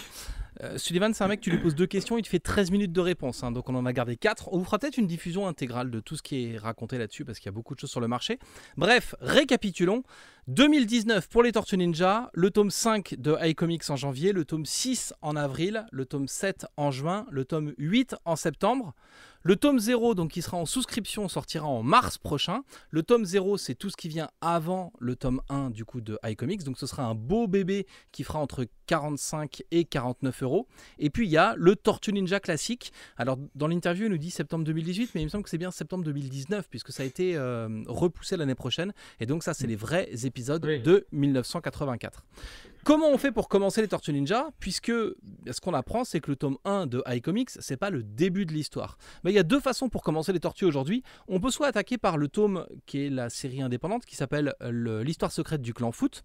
Euh, 0.62 0.76
Sullivan, 0.76 1.14
c'est 1.14 1.24
un 1.24 1.28
mec, 1.28 1.40
tu 1.40 1.50
lui 1.50 1.58
poses 1.58 1.74
deux 1.74 1.86
questions, 1.86 2.18
il 2.18 2.22
te 2.22 2.28
fait 2.28 2.38
13 2.38 2.70
minutes 2.70 2.92
de 2.92 3.00
réponse. 3.00 3.42
Hein, 3.44 3.52
donc 3.52 3.68
on 3.70 3.74
en 3.74 3.86
a 3.86 3.92
gardé 3.92 4.16
4. 4.16 4.48
On 4.52 4.58
vous 4.58 4.64
fera 4.64 4.78
peut-être 4.78 4.98
une 4.98 5.06
diffusion 5.06 5.46
intégrale 5.46 5.90
de 5.90 6.00
tout 6.00 6.16
ce 6.16 6.22
qui 6.22 6.46
est 6.46 6.58
raconté 6.58 6.98
là-dessus 6.98 7.24
parce 7.24 7.38
qu'il 7.38 7.46
y 7.46 7.48
a 7.48 7.52
beaucoup 7.52 7.74
de 7.74 7.80
choses 7.80 7.90
sur 7.90 8.00
le 8.00 8.08
marché. 8.08 8.38
Bref, 8.76 9.14
récapitulons. 9.20 10.02
2019 10.48 11.28
pour 11.28 11.42
les 11.42 11.52
Tortues 11.52 11.76
Ninja, 11.76 12.30
le 12.32 12.50
tome 12.50 12.70
5 12.70 13.16
de 13.18 13.36
iComics 13.42 13.88
en 13.90 13.96
janvier, 13.96 14.32
le 14.32 14.44
tome 14.44 14.64
6 14.64 15.14
en 15.20 15.36
avril, 15.36 15.86
le 15.92 16.06
tome 16.06 16.26
7 16.26 16.66
en 16.76 16.90
juin, 16.90 17.26
le 17.30 17.44
tome 17.44 17.74
8 17.78 18.16
en 18.24 18.34
septembre. 18.34 18.94
Le 19.48 19.56
tome 19.56 19.78
0, 19.78 20.14
donc 20.14 20.32
qui 20.32 20.42
sera 20.42 20.58
en 20.58 20.66
souscription, 20.66 21.26
sortira 21.26 21.66
en 21.66 21.82
mars 21.82 22.18
prochain. 22.18 22.64
Le 22.90 23.02
tome 23.02 23.24
0, 23.24 23.56
c'est 23.56 23.74
tout 23.74 23.88
ce 23.88 23.96
qui 23.96 24.10
vient 24.10 24.28
avant 24.42 24.92
le 24.98 25.16
tome 25.16 25.40
1 25.48 25.70
du 25.70 25.86
coup 25.86 26.02
de 26.02 26.18
iComics. 26.22 26.64
Donc 26.64 26.76
ce 26.76 26.86
sera 26.86 27.04
un 27.04 27.14
beau 27.14 27.46
bébé 27.46 27.86
qui 28.12 28.24
fera 28.24 28.40
entre 28.40 28.66
45 28.88 29.62
et 29.70 29.86
49 29.86 30.42
euros. 30.42 30.68
Et 30.98 31.08
puis 31.08 31.26
il 31.26 31.30
y 31.30 31.38
a 31.38 31.54
le 31.56 31.76
Tortue 31.76 32.12
Ninja 32.12 32.40
classique. 32.40 32.92
Alors 33.16 33.38
dans 33.54 33.68
l'interview, 33.68 34.04
il 34.04 34.10
nous 34.10 34.18
dit 34.18 34.30
septembre 34.30 34.64
2018, 34.64 35.12
mais 35.14 35.22
il 35.22 35.24
me 35.24 35.30
semble 35.30 35.44
que 35.44 35.50
c'est 35.50 35.56
bien 35.56 35.70
septembre 35.70 36.04
2019 36.04 36.68
puisque 36.68 36.92
ça 36.92 37.02
a 37.02 37.06
été 37.06 37.34
euh, 37.34 37.82
repoussé 37.86 38.36
l'année 38.36 38.54
prochaine. 38.54 38.92
Et 39.18 39.24
donc 39.24 39.44
ça, 39.44 39.54
c'est 39.54 39.66
les 39.66 39.76
vrais 39.76 40.10
épisodes 40.24 40.60
de 40.60 41.06
1984. 41.10 42.22
Comment 42.84 43.08
on 43.08 43.18
fait 43.18 43.32
pour 43.32 43.48
commencer 43.48 43.82
les 43.82 43.88
Tortues 43.88 44.12
Ninja 44.12 44.50
Puisque 44.60 44.90
ce 44.90 45.60
qu'on 45.60 45.74
apprend, 45.74 46.04
c'est 46.04 46.20
que 46.20 46.30
le 46.30 46.36
tome 46.36 46.56
1 46.64 46.86
de 46.86 47.02
iComics, 47.06 47.50
c'est 47.50 47.76
pas 47.76 47.90
le 47.90 48.02
début 48.02 48.46
de 48.46 48.52
l'histoire. 48.52 48.98
Mais 49.24 49.32
il 49.32 49.34
y 49.34 49.38
a 49.38 49.42
deux 49.42 49.60
façons 49.60 49.88
pour 49.88 50.02
commencer 50.02 50.32
les 50.32 50.40
Tortues 50.40 50.64
aujourd'hui. 50.64 51.02
On 51.28 51.40
peut 51.40 51.50
soit 51.50 51.66
attaquer 51.66 51.98
par 51.98 52.16
le 52.16 52.28
tome 52.28 52.66
qui 52.86 53.04
est 53.04 53.10
la 53.10 53.30
série 53.30 53.62
indépendante, 53.62 54.06
qui 54.06 54.16
s'appelle 54.16 54.54
l'histoire 54.60 55.32
secrète 55.32 55.60
du 55.60 55.74
clan 55.74 55.92
Foot, 55.92 56.24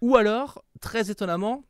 ou 0.00 0.16
alors, 0.16 0.64
très 0.80 1.10
étonnamment, 1.10 1.62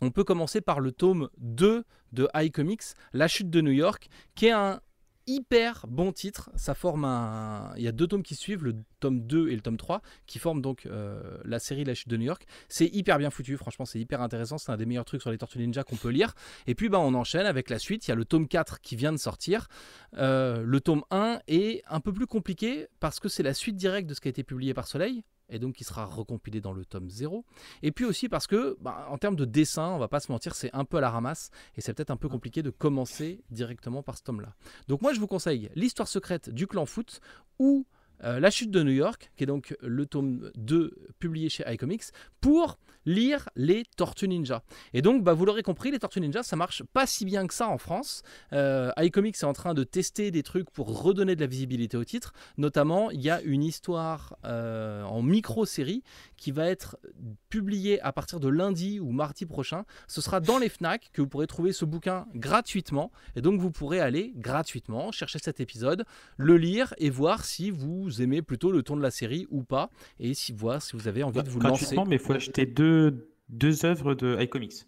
on 0.00 0.10
peut 0.10 0.24
commencer 0.24 0.60
par 0.60 0.80
le 0.80 0.92
tome 0.92 1.28
2 1.38 1.84
de 2.12 2.28
iComics, 2.34 2.82
La 3.12 3.26
chute 3.28 3.50
de 3.50 3.60
New 3.60 3.72
York, 3.72 4.08
qui 4.34 4.46
est 4.46 4.52
un 4.52 4.80
hyper 5.26 5.86
bon 5.88 6.12
titre. 6.12 6.50
Ça 6.56 6.74
forme 6.74 7.04
un. 7.04 7.72
Il 7.76 7.82
y 7.82 7.88
a 7.88 7.92
deux 7.92 8.06
tomes 8.06 8.22
qui 8.22 8.34
suivent, 8.34 8.64
le 8.64 8.76
tome 9.00 9.20
2 9.20 9.48
et 9.48 9.54
le 9.54 9.60
tome 9.60 9.76
3, 9.76 10.02
qui 10.26 10.38
forment 10.38 10.62
donc 10.62 10.86
euh, 10.86 11.38
la 11.44 11.58
série 11.58 11.84
La 11.84 11.94
chute 11.94 12.08
de 12.08 12.16
New 12.16 12.24
York. 12.24 12.46
C'est 12.68 12.86
hyper 12.86 13.18
bien 13.18 13.30
foutu, 13.30 13.56
franchement, 13.56 13.84
c'est 13.84 14.00
hyper 14.00 14.22
intéressant. 14.22 14.58
C'est 14.58 14.72
un 14.72 14.76
des 14.76 14.86
meilleurs 14.86 15.04
trucs 15.04 15.22
sur 15.22 15.30
les 15.30 15.38
Tortues 15.38 15.58
Ninja 15.58 15.84
qu'on 15.84 15.96
peut 15.96 16.10
lire. 16.10 16.34
Et 16.66 16.74
puis, 16.74 16.88
bah, 16.88 17.00
on 17.00 17.14
enchaîne 17.14 17.46
avec 17.46 17.70
la 17.70 17.78
suite. 17.78 18.06
Il 18.06 18.10
y 18.10 18.12
a 18.12 18.16
le 18.16 18.24
tome 18.24 18.48
4 18.48 18.80
qui 18.80 18.96
vient 18.96 19.12
de 19.12 19.18
sortir. 19.18 19.68
Euh, 20.16 20.62
le 20.64 20.80
tome 20.80 21.02
1 21.10 21.40
est 21.48 21.82
un 21.88 22.00
peu 22.00 22.12
plus 22.12 22.26
compliqué 22.26 22.88
parce 23.00 23.20
que 23.20 23.28
c'est 23.28 23.42
la 23.42 23.54
suite 23.54 23.76
directe 23.76 24.08
de 24.08 24.14
ce 24.14 24.20
qui 24.20 24.28
a 24.28 24.30
été 24.30 24.44
publié 24.44 24.74
par 24.74 24.86
Soleil 24.86 25.24
et 25.48 25.58
donc 25.58 25.74
qui 25.74 25.84
sera 25.84 26.04
recompilé 26.04 26.60
dans 26.60 26.72
le 26.72 26.84
tome 26.84 27.08
0. 27.08 27.44
Et 27.82 27.92
puis 27.92 28.04
aussi 28.04 28.28
parce 28.28 28.46
que, 28.46 28.76
bah, 28.80 29.06
en 29.10 29.18
termes 29.18 29.36
de 29.36 29.44
dessin, 29.44 29.88
on 29.90 29.98
va 29.98 30.08
pas 30.08 30.20
se 30.20 30.30
mentir, 30.30 30.54
c'est 30.54 30.70
un 30.72 30.84
peu 30.84 30.98
à 30.98 31.00
la 31.00 31.10
ramasse, 31.10 31.50
et 31.76 31.80
c'est 31.80 31.94
peut-être 31.94 32.10
un 32.10 32.16
peu 32.16 32.28
compliqué 32.28 32.62
de 32.62 32.70
commencer 32.70 33.42
directement 33.50 34.02
par 34.02 34.16
ce 34.16 34.22
tome-là. 34.22 34.54
Donc 34.88 35.02
moi, 35.02 35.12
je 35.12 35.20
vous 35.20 35.26
conseille 35.26 35.70
l'histoire 35.74 36.08
secrète 36.08 36.50
du 36.50 36.66
clan 36.66 36.86
foot, 36.86 37.20
ou 37.58 37.86
euh, 38.22 38.40
La 38.40 38.50
chute 38.50 38.70
de 38.70 38.82
New 38.82 38.92
York, 38.92 39.32
qui 39.36 39.44
est 39.44 39.46
donc 39.46 39.76
le 39.80 40.06
tome 40.06 40.50
2 40.56 41.14
publié 41.18 41.48
chez 41.48 41.64
iComics, 41.66 42.04
pour 42.40 42.78
lire 43.06 43.48
les 43.56 43.84
Tortues 43.96 44.28
Ninja. 44.28 44.62
Et 44.92 45.02
donc, 45.02 45.22
bah, 45.22 45.34
vous 45.34 45.44
l'aurez 45.44 45.62
compris, 45.62 45.90
les 45.90 45.98
Tortues 45.98 46.20
Ninja, 46.20 46.42
ça 46.42 46.56
marche 46.56 46.82
pas 46.92 47.06
si 47.06 47.24
bien 47.24 47.46
que 47.46 47.54
ça 47.54 47.68
en 47.68 47.78
France. 47.78 48.22
Euh, 48.52 48.90
iComics 48.98 49.36
est 49.36 49.44
en 49.44 49.52
train 49.52 49.74
de 49.74 49.84
tester 49.84 50.30
des 50.30 50.42
trucs 50.42 50.70
pour 50.70 51.02
redonner 51.02 51.36
de 51.36 51.40
la 51.40 51.46
visibilité 51.46 51.96
au 51.96 52.04
titre. 52.04 52.32
Notamment, 52.56 53.10
il 53.10 53.20
y 53.20 53.30
a 53.30 53.40
une 53.42 53.62
histoire 53.62 54.36
euh, 54.44 55.02
en 55.04 55.22
micro-série 55.22 56.02
qui 56.36 56.50
va 56.50 56.68
être 56.68 56.98
publiée 57.48 58.00
à 58.00 58.12
partir 58.12 58.40
de 58.40 58.48
lundi 58.48 59.00
ou 59.00 59.10
mardi 59.12 59.46
prochain. 59.46 59.84
Ce 60.08 60.20
sera 60.20 60.40
dans 60.40 60.58
les 60.58 60.68
FNAC 60.68 61.10
que 61.12 61.22
vous 61.22 61.28
pourrez 61.28 61.46
trouver 61.46 61.72
ce 61.72 61.84
bouquin 61.84 62.26
gratuitement. 62.34 63.10
Et 63.36 63.40
donc, 63.40 63.60
vous 63.60 63.70
pourrez 63.70 64.00
aller 64.00 64.32
gratuitement 64.36 65.12
chercher 65.12 65.38
cet 65.38 65.60
épisode, 65.60 66.04
le 66.36 66.56
lire 66.56 66.94
et 66.98 67.10
voir 67.10 67.44
si 67.44 67.70
vous 67.70 68.22
aimez 68.22 68.42
plutôt 68.42 68.70
le 68.72 68.82
ton 68.82 68.96
de 68.96 69.02
la 69.02 69.10
série 69.10 69.46
ou 69.50 69.62
pas, 69.62 69.90
et 70.18 70.34
si 70.34 70.52
voir 70.52 70.82
si 70.82 70.96
vous 70.96 71.08
avez 71.08 71.22
envie 71.22 71.42
de 71.42 71.48
vous 71.48 71.60
lancer. 71.60 71.96
mais 72.06 72.16
il 72.16 72.18
faut 72.18 72.32
acheter 72.32 72.66
deux, 72.66 72.93
deux 73.48 73.84
œuvres 73.84 74.14
de 74.14 74.40
iComics. 74.40 74.86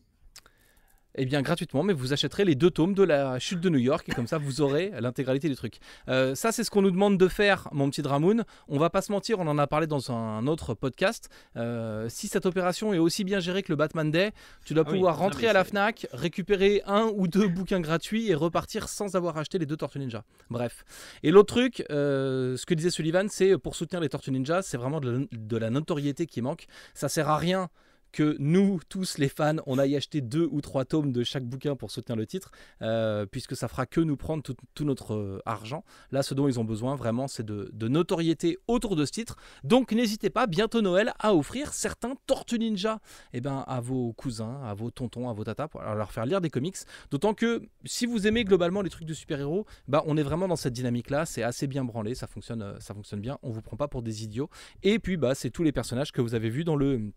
eh 1.18 1.24
bien 1.24 1.40
gratuitement, 1.42 1.82
mais 1.82 1.94
vous 1.94 2.12
achèterez 2.12 2.44
les 2.44 2.54
deux 2.54 2.70
tomes 2.70 2.92
de 2.94 3.02
la 3.02 3.38
chute 3.38 3.60
de 3.60 3.70
New 3.70 3.78
York 3.78 4.06
et 4.08 4.12
comme 4.12 4.26
ça 4.26 4.36
vous 4.36 4.60
aurez 4.60 4.92
l'intégralité 5.00 5.48
du 5.48 5.56
truc. 5.56 5.78
Euh, 6.08 6.34
ça 6.34 6.52
c'est 6.52 6.62
ce 6.62 6.70
qu'on 6.70 6.82
nous 6.82 6.90
demande 6.90 7.16
de 7.16 7.28
faire, 7.28 7.68
mon 7.72 7.88
petit 7.88 8.02
Dramoun. 8.02 8.44
On 8.68 8.78
va 8.78 8.90
pas 8.90 9.00
se 9.00 9.10
mentir, 9.10 9.38
on 9.38 9.46
en 9.46 9.56
a 9.56 9.66
parlé 9.66 9.86
dans 9.86 10.12
un 10.12 10.46
autre 10.46 10.74
podcast. 10.74 11.30
Euh, 11.56 12.08
si 12.10 12.28
cette 12.28 12.44
opération 12.44 12.92
est 12.92 12.98
aussi 12.98 13.24
bien 13.24 13.40
gérée 13.40 13.62
que 13.62 13.72
le 13.72 13.76
Batman 13.76 14.10
Day, 14.10 14.32
tu 14.66 14.74
dois 14.74 14.84
Ah 14.86 14.90
pouvoir 14.90 15.18
rentrer 15.18 15.48
à 15.48 15.54
la 15.54 15.64
Fnac, 15.64 16.06
récupérer 16.12 16.82
un 16.86 17.10
ou 17.14 17.28
deux 17.28 17.48
bouquins 17.48 17.80
gratuits 17.80 18.30
et 18.30 18.34
repartir 18.34 18.88
sans 18.88 19.16
avoir 19.16 19.38
acheté 19.38 19.58
les 19.58 19.66
deux 19.66 19.76
Tortues 19.76 20.00
Ninja. 20.00 20.22
Bref. 20.50 20.84
Et 21.22 21.30
l'autre 21.30 21.54
truc, 21.54 21.82
euh, 21.90 22.58
ce 22.58 22.66
que 22.66 22.74
disait 22.74 22.90
Sullivan, 22.90 23.28
c'est 23.30 23.56
pour 23.56 23.74
soutenir 23.74 24.02
les 24.02 24.10
Tortues 24.10 24.32
Ninja, 24.32 24.60
c'est 24.60 24.76
vraiment 24.76 25.00
de 25.00 25.10
la, 25.10 25.18
de 25.32 25.56
la 25.56 25.70
notoriété 25.70 26.26
qui 26.26 26.42
manque. 26.42 26.66
Ça 26.92 27.08
sert 27.08 27.30
à 27.30 27.38
rien 27.38 27.70
que 28.16 28.34
nous, 28.38 28.80
tous 28.88 29.18
les 29.18 29.28
fans, 29.28 29.56
on 29.66 29.78
aille 29.78 29.94
acheter 29.94 30.22
deux 30.22 30.48
ou 30.50 30.62
trois 30.62 30.86
tomes 30.86 31.12
de 31.12 31.22
chaque 31.22 31.44
bouquin 31.44 31.76
pour 31.76 31.90
soutenir 31.90 32.16
le 32.16 32.26
titre, 32.26 32.50
euh, 32.80 33.26
puisque 33.26 33.54
ça 33.54 33.68
fera 33.68 33.84
que 33.84 34.00
nous 34.00 34.16
prendre 34.16 34.42
tout, 34.42 34.84
notre 34.86 35.12
euh, 35.12 35.42
argent. 35.44 35.84
Là, 36.12 36.22
ce 36.22 36.32
dont 36.32 36.48
ils 36.48 36.58
ont 36.58 36.64
besoin 36.64 36.96
vraiment, 36.96 37.28
c'est 37.28 37.44
de, 37.44 37.68
de 37.74 37.88
notoriété 37.88 38.56
autour 38.68 38.96
de 38.96 39.04
ce 39.04 39.12
titre. 39.12 39.36
Donc, 39.64 39.92
n'hésitez 39.92 40.30
pas, 40.30 40.46
bientôt 40.46 40.80
Noël, 40.80 41.12
à 41.18 41.34
offrir 41.34 41.74
certains 41.74 42.14
Tortues 42.26 42.58
Ninja 42.58 43.00
eh 43.34 43.42
ben, 43.42 43.64
à 43.66 43.80
vos 43.82 44.14
cousins, 44.14 44.62
à 44.64 44.72
vos 44.72 44.90
tontons, 44.90 45.28
à 45.28 45.34
vos 45.34 45.44
tatas, 45.44 45.68
pour 45.68 45.82
leur 45.82 46.10
faire 46.10 46.24
lire 46.24 46.40
des 46.40 46.48
comics. 46.48 46.78
D'autant 47.10 47.34
que 47.34 47.68
si 47.84 48.06
vous 48.06 48.26
aimez 48.26 48.44
globalement 48.44 48.80
les 48.80 48.88
trucs 48.88 49.06
de 49.06 49.12
super-héros, 49.12 49.66
bah, 49.88 50.02
on 50.06 50.16
est 50.16 50.22
vraiment 50.22 50.48
dans 50.48 50.56
cette 50.56 50.72
dynamique-là. 50.72 51.26
C'est 51.26 51.42
assez 51.42 51.66
bien 51.66 51.84
branlé, 51.84 52.14
ça 52.14 52.26
fonctionne, 52.26 52.62
euh, 52.62 52.80
ça 52.80 52.94
fonctionne 52.94 53.20
bien. 53.20 53.38
On 53.42 53.50
vous 53.50 53.60
prend 53.60 53.76
pas 53.76 53.88
pour 53.88 54.00
des 54.00 54.24
idiots. 54.24 54.48
Et 54.82 54.98
puis, 54.98 55.18
bah, 55.18 55.34
c'est 55.34 55.50
tous 55.50 55.64
les 55.64 55.72
personnages 55.72 56.12
que 56.12 56.22
vous 56.22 56.34
avez 56.34 56.48
vus 56.48 56.64
dans 56.64 56.76
le 56.76 57.12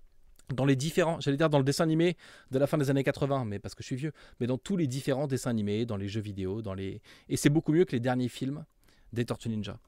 dans 0.53 0.65
les 0.65 0.75
différents, 0.75 1.19
j'allais 1.19 1.37
dire 1.37 1.49
dans 1.49 1.57
le 1.57 1.63
dessin 1.63 1.83
animé 1.83 2.17
de 2.51 2.59
la 2.59 2.67
fin 2.67 2.77
des 2.77 2.89
années 2.89 3.03
80, 3.03 3.45
mais 3.45 3.59
parce 3.59 3.75
que 3.75 3.83
je 3.83 3.87
suis 3.87 3.95
vieux, 3.95 4.11
mais 4.39 4.47
dans 4.47 4.57
tous 4.57 4.77
les 4.77 4.87
différents 4.87 5.27
dessins 5.27 5.49
animés, 5.49 5.85
dans 5.85 5.97
les 5.97 6.07
jeux 6.07 6.21
vidéo, 6.21 6.61
dans 6.61 6.73
les 6.73 7.01
et 7.29 7.37
c'est 7.37 7.49
beaucoup 7.49 7.71
mieux 7.71 7.85
que 7.85 7.91
les 7.91 7.99
derniers 7.99 8.29
films 8.29 8.65
des 9.13 9.25
Tortues 9.25 9.49
Ninja. 9.49 9.79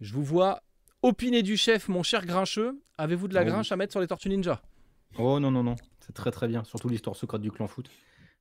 Je 0.00 0.12
vous 0.12 0.22
vois 0.24 0.62
opiner 1.02 1.42
du 1.42 1.56
chef, 1.56 1.88
mon 1.88 2.02
cher 2.02 2.26
grincheux. 2.26 2.80
Avez-vous 2.98 3.28
de 3.28 3.34
la 3.34 3.40
Oui. 3.42 3.46
grinche 3.48 3.72
à 3.72 3.76
mettre 3.76 3.92
sur 3.92 4.00
les 4.00 4.06
Tortues 4.06 4.28
Ninja? 4.28 4.62
Oh 5.18 5.40
non, 5.40 5.50
non, 5.50 5.64
non, 5.64 5.74
c'est 6.00 6.12
très 6.12 6.30
très 6.30 6.46
bien, 6.48 6.62
surtout 6.64 6.88
l'histoire 6.88 7.16
secrète 7.16 7.42
du 7.42 7.50
clan 7.50 7.66
foot. 7.66 7.90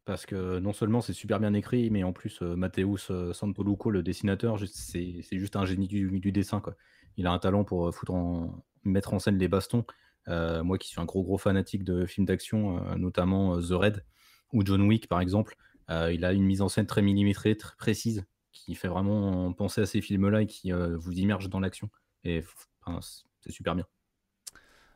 Parce 0.06 0.26
que 0.26 0.60
non 0.60 0.74
seulement 0.74 1.02
c'est 1.02 1.14
super 1.14 1.40
bien 1.40 1.54
écrit, 1.54 1.90
mais 1.92 2.04
en 2.04 2.14
plus, 2.14 2.40
euh, 2.42 2.56
Matteus 2.56 3.12
euh, 3.12 3.32
Santoluco, 3.34 3.92
le 3.92 4.02
dessinateur, 4.02 4.58
c'est 4.66 5.22
c'est 5.22 5.38
juste 5.38 5.56
un 5.56 5.66
génie 5.66 5.88
du, 5.88 6.20
du 6.20 6.32
dessin. 6.32 6.62
Quoi. 6.62 6.76
Il 7.18 7.28
a 7.28 7.32
un 7.32 7.38
talent 7.40 7.64
pour 7.64 7.88
euh, 7.88 7.92
foutre 7.92 8.14
en, 8.14 8.64
mettre 8.84 9.14
en 9.14 9.20
scène 9.20 9.38
les 9.38 9.48
bastons. 9.48 9.86
Euh, 10.30 10.64
moi 10.64 10.78
qui 10.78 10.88
suis 10.88 11.02
un 11.02 11.06
gros 11.06 11.24
gros 11.24 11.38
fanatique 11.38 11.84
de 11.84 12.06
films 12.06 12.26
d'action, 12.26 12.78
euh, 12.78 12.96
notamment 12.96 13.56
euh, 13.56 13.62
The 13.62 13.72
Raid 13.72 14.06
ou 14.54 14.66
John 14.66 14.82
Wick 14.84 15.08
par 15.08 15.22
exemple, 15.22 15.56
il 16.12 16.24
a 16.24 16.34
une 16.34 16.44
mise 16.44 16.62
en 16.62 16.70
scène 16.70 16.86
très 16.86 17.02
millimétrée, 17.02 17.58
très 17.58 17.76
précise, 17.76 18.24
qui 18.52 18.76
fait 18.76 18.88
vraiment 18.88 19.52
penser 19.54 19.82
à 19.82 19.88
ces 19.88 20.02
films-là 20.02 20.44
et 20.44 20.46
qui 20.46 20.72
vous 20.72 21.14
immerge 21.14 21.50
dans 21.50 21.60
l'action. 21.60 21.90
Et 22.24 22.44
c'est 23.42 23.52
super 23.52 23.74
bien. 23.74 23.86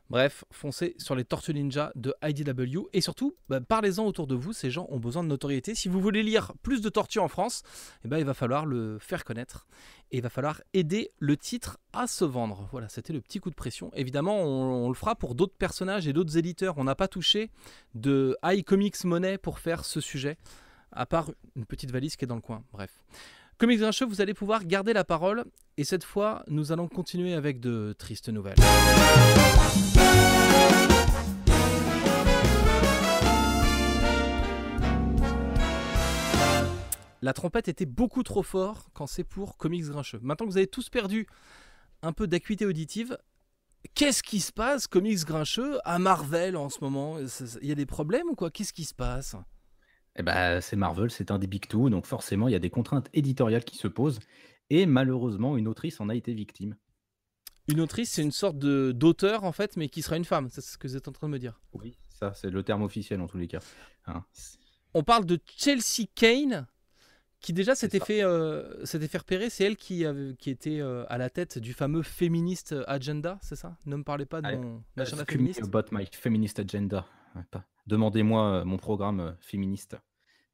Bref, 0.09 0.45
foncez 0.51 0.95
sur 0.99 1.15
les 1.15 1.23
Tortues 1.23 1.53
Ninja 1.53 1.91
de 1.95 2.13
IDW 2.23 2.87
et 2.93 3.01
surtout, 3.01 3.35
bah, 3.49 3.61
parlez-en 3.61 4.05
autour 4.05 4.27
de 4.27 4.35
vous. 4.35 4.53
Ces 4.53 4.69
gens 4.69 4.85
ont 4.89 4.99
besoin 4.99 5.23
de 5.23 5.29
notoriété. 5.29 5.75
Si 5.75 5.87
vous 5.87 5.99
voulez 5.99 6.23
lire 6.23 6.53
plus 6.61 6.81
de 6.81 6.89
tortues 6.89 7.19
en 7.19 7.27
France, 7.27 7.63
eh 8.03 8.07
ben, 8.07 8.17
il 8.17 8.25
va 8.25 8.33
falloir 8.33 8.65
le 8.65 8.99
faire 8.99 9.23
connaître 9.23 9.65
et 10.11 10.17
il 10.17 10.21
va 10.21 10.29
falloir 10.29 10.61
aider 10.73 11.11
le 11.19 11.37
titre 11.37 11.79
à 11.93 12.05
se 12.07 12.25
vendre. 12.25 12.67
Voilà, 12.71 12.89
c'était 12.89 13.13
le 13.13 13.21
petit 13.21 13.39
coup 13.39 13.49
de 13.49 13.55
pression. 13.55 13.91
Évidemment, 13.95 14.43
on, 14.43 14.85
on 14.85 14.89
le 14.89 14.95
fera 14.95 15.15
pour 15.15 15.35
d'autres 15.35 15.55
personnages 15.57 16.07
et 16.07 16.13
d'autres 16.13 16.37
éditeurs. 16.37 16.77
On 16.77 16.83
n'a 16.83 16.95
pas 16.95 17.07
touché 17.07 17.49
de 17.95 18.37
iComics 18.43 19.03
Money 19.05 19.37
pour 19.37 19.57
faire 19.59 19.85
ce 19.85 20.01
sujet, 20.01 20.37
à 20.91 21.05
part 21.05 21.31
une 21.55 21.65
petite 21.65 21.91
valise 21.91 22.17
qui 22.17 22.25
est 22.25 22.27
dans 22.27 22.35
le 22.35 22.41
coin. 22.41 22.63
Bref. 22.71 22.91
Comics 23.63 23.79
Grincheux, 23.79 24.05
vous 24.05 24.19
allez 24.19 24.33
pouvoir 24.33 24.65
garder 24.65 24.91
la 24.91 25.05
parole 25.05 25.45
et 25.77 25.85
cette 25.85 26.03
fois, 26.03 26.43
nous 26.49 26.73
allons 26.73 26.89
continuer 26.89 27.33
avec 27.33 27.61
de 27.61 27.95
tristes 27.97 28.27
nouvelles. 28.27 28.57
La 37.21 37.31
trompette 37.31 37.69
était 37.69 37.85
beaucoup 37.85 38.23
trop 38.23 38.43
fort 38.43 38.89
quand 38.91 39.07
c'est 39.07 39.23
pour 39.23 39.55
Comics 39.55 39.85
Grincheux. 39.85 40.19
Maintenant 40.21 40.45
que 40.45 40.51
vous 40.51 40.57
avez 40.57 40.67
tous 40.67 40.89
perdu 40.89 41.25
un 42.01 42.11
peu 42.11 42.27
d'acuité 42.27 42.65
auditive, 42.65 43.17
qu'est-ce 43.95 44.23
qui 44.23 44.41
se 44.41 44.51
passe, 44.51 44.87
Comics 44.87 45.23
Grincheux, 45.23 45.79
à 45.85 45.99
Marvel 45.99 46.57
en 46.57 46.67
ce 46.67 46.79
moment? 46.81 47.15
Il 47.61 47.69
y 47.69 47.71
a 47.71 47.75
des 47.75 47.85
problèmes 47.85 48.27
ou 48.29 48.35
quoi? 48.35 48.51
Qu'est-ce 48.51 48.73
qui 48.73 48.83
se 48.83 48.93
passe? 48.93 49.37
Eh 50.15 50.23
ben, 50.23 50.61
c'est 50.61 50.75
Marvel, 50.75 51.09
c'est 51.09 51.31
un 51.31 51.39
des 51.39 51.47
big 51.47 51.67
two, 51.67 51.89
donc 51.89 52.05
forcément, 52.05 52.47
il 52.47 52.51
y 52.51 52.55
a 52.55 52.59
des 52.59 52.69
contraintes 52.69 53.09
éditoriales 53.13 53.63
qui 53.63 53.77
se 53.77 53.87
posent. 53.87 54.19
Et 54.69 54.85
malheureusement, 54.85 55.57
une 55.57 55.67
autrice 55.67 55.99
en 55.99 56.09
a 56.09 56.15
été 56.15 56.33
victime. 56.33 56.75
Une 57.67 57.79
autrice, 57.79 58.11
c'est 58.11 58.21
une 58.21 58.31
sorte 58.31 58.57
de 58.57 58.91
d'auteur 58.91 59.43
en 59.43 59.51
fait, 59.51 59.77
mais 59.77 59.89
qui 59.89 60.01
sera 60.01 60.17
une 60.17 60.25
femme. 60.25 60.49
C'est 60.49 60.61
ce 60.61 60.77
que 60.77 60.87
vous 60.87 60.95
êtes 60.97 61.07
en 61.07 61.11
train 61.13 61.27
de 61.27 61.33
me 61.33 61.39
dire. 61.39 61.59
Oui, 61.73 61.97
ça, 62.09 62.33
c'est 62.33 62.49
le 62.49 62.61
terme 62.63 62.83
officiel 62.83 63.21
en 63.21 63.27
tous 63.27 63.37
les 63.37 63.47
cas. 63.47 63.59
Hein, 64.05 64.23
On 64.93 65.01
parle 65.03 65.25
de 65.25 65.39
Chelsea 65.45 66.05
Kane, 66.13 66.67
qui 67.39 67.53
déjà 67.53 67.73
s'était 67.73 67.99
fait, 67.99 68.21
euh, 68.23 68.85
s'était 68.85 69.07
fait 69.07 69.17
repérer. 69.17 69.49
C'est 69.49 69.63
elle 69.63 69.77
qui, 69.77 70.05
avait- 70.05 70.35
qui 70.35 70.49
était 70.49 70.79
euh, 70.81 71.05
à 71.09 71.17
la 71.17 71.29
tête 71.29 71.57
du 71.57 71.73
fameux 71.73 72.03
Feminist 72.03 72.75
Agenda, 72.87 73.39
c'est 73.41 73.55
ça? 73.55 73.77
Ne 73.85 73.95
me 73.95 74.03
parlez 74.03 74.25
pas 74.25 74.41
de 74.41 74.47
mon 74.55 74.83
agenda 74.97 75.23
me 75.23 75.25
féministe. 75.27 75.61
about 75.63 75.85
my 75.91 76.05
feminist 76.11 76.59
agenda? 76.59 77.05
Pas- 77.49 77.65
Demandez-moi 77.87 78.45
euh, 78.61 78.65
mon 78.65 78.77
programme 78.77 79.19
euh, 79.19 79.31
féministe. 79.41 79.97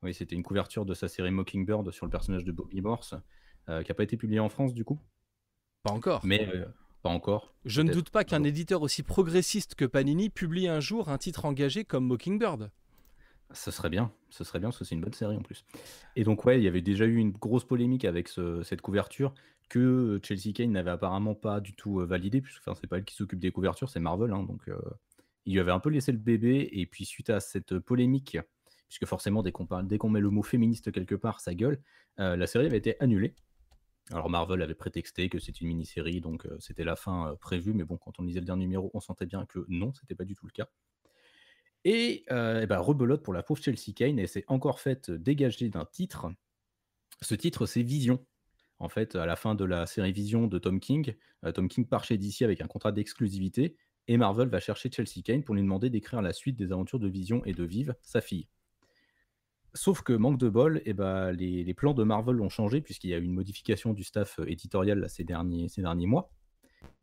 Oui, 0.01 0.13
c'était 0.13 0.35
une 0.35 0.43
couverture 0.43 0.85
de 0.85 0.93
sa 0.93 1.07
série 1.07 1.31
Mockingbird 1.31 1.91
sur 1.91 2.05
le 2.05 2.09
personnage 2.09 2.43
de 2.45 2.51
Bobby 2.51 2.81
Morse, 2.81 3.15
euh, 3.67 3.83
qui 3.83 3.91
n'a 3.91 3.95
pas 3.95 4.03
été 4.03 4.17
publié 4.17 4.39
en 4.39 4.49
France 4.49 4.73
du 4.73 4.85
coup, 4.85 4.99
Pas 5.83 5.91
encore. 5.91 6.21
mais 6.25 6.47
euh, 6.55 6.65
pas 7.03 7.09
encore. 7.09 7.53
Je 7.65 7.81
ne 7.81 7.91
doute 7.91 8.09
pas 8.09 8.23
qu'un 8.23 8.43
éditeur 8.43 8.81
aussi 8.81 9.03
progressiste 9.03 9.75
que 9.75 9.85
Panini 9.85 10.29
publie 10.29 10.67
un 10.67 10.79
jour 10.79 11.09
un 11.09 11.17
titre 11.17 11.45
engagé 11.45 11.83
comme 11.83 12.05
Mockingbird. 12.05 12.71
Ce 13.51 13.71
serait 13.71 13.89
bien, 13.89 14.11
ce 14.29 14.43
serait 14.43 14.59
bien 14.59 14.69
parce 14.69 14.77
que 14.79 14.85
c'est 14.85 14.95
une 14.95 15.01
bonne 15.01 15.13
série 15.13 15.35
en 15.35 15.41
plus. 15.41 15.65
Et 16.15 16.23
donc 16.23 16.45
ouais, 16.45 16.59
il 16.59 16.63
y 16.63 16.67
avait 16.67 16.81
déjà 16.81 17.05
eu 17.05 17.15
une 17.17 17.31
grosse 17.31 17.65
polémique 17.65 18.05
avec 18.05 18.27
ce- 18.27 18.61
cette 18.63 18.81
couverture 18.81 19.33
que 19.69 20.19
Chelsea 20.23 20.53
Kane 20.53 20.71
n'avait 20.71 20.91
apparemment 20.91 21.35
pas 21.35 21.59
du 21.59 21.73
tout 21.73 21.99
euh, 21.99 22.05
validé, 22.05 22.41
puisque 22.41 22.59
enfin, 22.61 22.73
c'est 22.79 22.87
pas 22.87 22.97
elle 22.97 23.05
qui 23.05 23.15
s'occupe 23.15 23.39
des 23.39 23.51
couvertures, 23.51 23.89
c'est 23.89 23.99
Marvel, 23.99 24.31
hein, 24.31 24.43
donc 24.43 24.67
euh, 24.69 24.79
il 25.49 25.53
lui 25.53 25.61
avait 25.61 25.71
un 25.71 25.79
peu 25.79 25.89
laissé 25.89 26.11
le 26.11 26.19
bébé, 26.19 26.69
et 26.73 26.85
puis 26.85 27.05
suite 27.05 27.31
à 27.31 27.39
cette 27.39 27.79
polémique, 27.79 28.37
puisque 28.87 29.07
forcément 29.07 29.41
dès 29.41 29.51
qu'on 29.51 30.09
met 30.09 30.19
le 30.19 30.29
mot 30.29 30.43
féministe 30.43 30.91
quelque 30.91 31.15
part, 31.15 31.41
ça 31.41 31.55
gueule, 31.55 31.81
euh, 32.19 32.35
la 32.35 32.45
série 32.45 32.67
avait 32.67 32.77
été 32.77 33.01
annulée. 33.01 33.33
Alors 34.11 34.29
Marvel 34.29 34.61
avait 34.61 34.75
prétexté 34.75 35.27
que 35.27 35.39
c'était 35.39 35.61
une 35.61 35.69
mini-série, 35.69 36.21
donc 36.21 36.45
euh, 36.45 36.55
c'était 36.59 36.83
la 36.83 36.95
fin 36.95 37.31
euh, 37.31 37.35
prévue, 37.35 37.73
mais 37.73 37.83
bon, 37.83 37.97
quand 37.97 38.19
on 38.19 38.23
lisait 38.23 38.41
le 38.41 38.45
dernier 38.45 38.65
numéro, 38.65 38.91
on 38.93 38.99
sentait 38.99 39.25
bien 39.25 39.47
que 39.47 39.65
non, 39.69 39.91
c'était 39.91 40.13
pas 40.13 40.23
du 40.23 40.35
tout 40.35 40.45
le 40.45 40.51
cas. 40.51 40.69
Et, 41.83 42.25
eh 42.27 42.65
ben, 42.67 42.77
rebelote 42.77 43.23
pour 43.23 43.33
la 43.33 43.41
pauvre 43.41 43.59
Chelsea 43.59 43.93
Kane, 43.95 44.19
et 44.19 44.27
s'est 44.27 44.45
encore 44.49 44.79
fait 44.79 45.09
dégager 45.09 45.69
d'un 45.69 45.85
titre. 45.85 46.27
Ce 47.23 47.33
titre, 47.33 47.65
c'est 47.65 47.81
Vision. 47.81 48.23
En 48.77 48.89
fait, 48.89 49.15
à 49.15 49.25
la 49.25 49.35
fin 49.35 49.55
de 49.55 49.65
la 49.65 49.87
série 49.87 50.11
Vision 50.11 50.45
de 50.45 50.59
Tom 50.59 50.79
King, 50.79 51.15
Tom 51.55 51.69
King 51.69 51.87
part 51.87 52.03
chez 52.03 52.19
DC 52.19 52.43
avec 52.43 52.61
un 52.61 52.67
contrat 52.67 52.91
d'exclusivité, 52.91 53.77
et 54.09 54.17
Marvel 54.17 54.49
va 54.49 54.59
chercher 54.59 54.89
Chelsea 54.91 55.21
Kane 55.23 55.43
pour 55.43 55.53
lui 55.53 55.61
demander 55.61 55.91
d'écrire 55.91 56.23
la 56.23 56.33
suite 56.33 56.57
des 56.57 56.71
aventures 56.71 56.99
de 56.99 57.07
Vision 57.07 57.45
et 57.45 57.53
de 57.53 57.63
Vive, 57.63 57.93
sa 58.01 58.21
fille. 58.21 58.47
Sauf 59.75 60.01
que, 60.01 60.13
manque 60.13 60.39
de 60.39 60.49
bol, 60.49 60.81
eh 60.85 60.93
ben, 60.93 61.31
les, 61.31 61.73
plans 61.75 61.93
de 61.93 62.03
Marvel 62.03 62.41
ont 62.41 62.49
changé, 62.49 62.81
puisqu'il 62.81 63.11
y 63.11 63.13
a 63.13 63.19
eu 63.19 63.23
une 63.23 63.35
modification 63.35 63.93
du 63.93 64.03
staff 64.03 64.39
euh, 64.39 64.49
éditorial 64.49 65.07
ces, 65.09 65.23
derniers, 65.23 65.67
mois. 66.07 66.31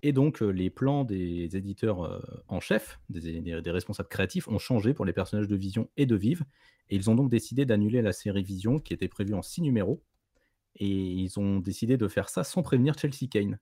Et 0.03 0.13
donc, 0.13 0.43
euh, 0.43 0.49
les 0.49 0.69
plans 0.69 1.05
des 1.05 1.57
éditeurs 1.57 2.03
euh, 2.03 2.21
en 2.49 2.59
chef, 2.59 2.99
des, 3.09 3.63
responsables 3.67 4.09
créatifs, 4.09 4.49
ont 4.49 4.59
changé 4.59 4.93
pour 4.93 5.05
les 5.05 5.13
personnages 5.13 5.47
de 5.47 5.55
Vision 5.55 5.89
et 5.97 6.07
de 6.07 6.17
Vive. 6.17 6.45
Et 6.91 6.97
ils 6.97 7.09
ont 7.09 7.15
donc 7.15 7.31
décidé 7.31 7.65
d'annuler 7.67 8.03
la 8.03 8.13
série 8.13 8.43
Vision, 8.43 8.81
qui 8.81 8.93
était 8.93 9.07
prévue 9.07 9.35
en 9.35 9.43
6 9.43 9.63
numéros. 9.63 10.03
Et 10.75 10.89
ils 10.89 11.39
ont 11.39 11.61
décidé 11.61 11.97
de 11.97 12.09
faire 12.09 12.29
ça 12.29 12.43
sans 12.43 12.65
prévenir 12.65 12.99
Chelsea 12.99 13.29
Kane. 13.31 13.61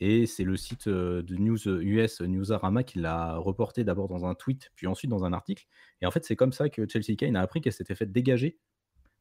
Et 0.00 0.26
c'est 0.26 0.44
le 0.44 0.56
site 0.56 0.86
euh, 0.86 1.22
de 1.22 1.36
news 1.36 1.68
US 1.68 2.22
Newsarama 2.22 2.82
qui 2.84 2.98
l'a 2.98 3.36
reporté 3.36 3.84
d'abord 3.84 4.08
dans 4.08 4.24
un 4.24 4.34
tweet, 4.34 4.70
puis 4.74 4.86
ensuite 4.86 5.10
dans 5.10 5.24
un 5.24 5.32
article. 5.32 5.66
Et 6.00 6.06
en 6.06 6.10
fait, 6.10 6.24
c'est 6.24 6.36
comme 6.36 6.52
ça 6.52 6.70
que 6.70 6.88
Chelsea 6.88 7.16
Kane 7.16 7.36
a 7.36 7.42
appris 7.42 7.60
qu'elle 7.60 7.74
s'était 7.74 7.94
fait 7.94 8.10
dégager 8.10 8.58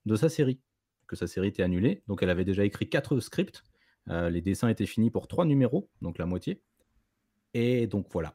de 0.06 0.16
sa 0.16 0.30
série, 0.30 0.62
que 1.08 1.16
sa 1.16 1.28
série 1.28 1.50
était 1.50 1.64
annulée. 1.64 2.04
Donc 2.08 2.24
elle 2.24 2.30
avait 2.30 2.46
déjà 2.46 2.64
écrit 2.64 2.90
quatre 2.90 3.20
scripts. 3.20 3.64
Euh, 4.10 4.30
les 4.30 4.42
dessins 4.42 4.70
étaient 4.70 4.86
finis 4.86 5.12
pour 5.12 5.28
trois 5.28 5.46
numéros, 5.46 5.90
donc 6.02 6.18
la 6.18 6.26
moitié. 6.26 6.64
Et 7.54 7.88
donc 7.88 8.08
voilà. 8.12 8.34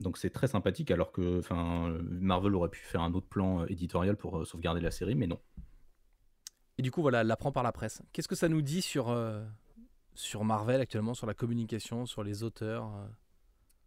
Donc 0.00 0.18
c'est 0.18 0.30
très 0.30 0.48
sympathique, 0.48 0.90
alors 0.90 1.12
que 1.12 1.40
euh, 1.50 2.02
Marvel 2.02 2.54
aurait 2.54 2.68
pu 2.68 2.80
faire 2.80 3.02
un 3.02 3.14
autre 3.14 3.28
plan 3.28 3.62
euh, 3.62 3.66
éditorial 3.68 4.16
pour 4.16 4.38
euh, 4.38 4.44
sauvegarder 4.44 4.80
la 4.80 4.90
série, 4.90 5.14
mais 5.14 5.26
non. 5.26 5.38
Et 6.76 6.82
du 6.82 6.90
coup, 6.90 7.02
voilà, 7.02 7.20
elle 7.20 7.28
l'apprend 7.28 7.52
par 7.52 7.62
la 7.62 7.72
presse. 7.72 8.02
Qu'est-ce 8.12 8.28
que 8.28 8.34
ça 8.34 8.48
nous 8.48 8.62
dit 8.62 8.82
sur, 8.82 9.10
euh, 9.10 9.44
sur 10.14 10.44
Marvel 10.44 10.80
actuellement, 10.80 11.14
sur 11.14 11.26
la 11.26 11.34
communication, 11.34 12.06
sur 12.06 12.22
les 12.22 12.42
auteurs 12.42 12.86
euh 12.86 13.06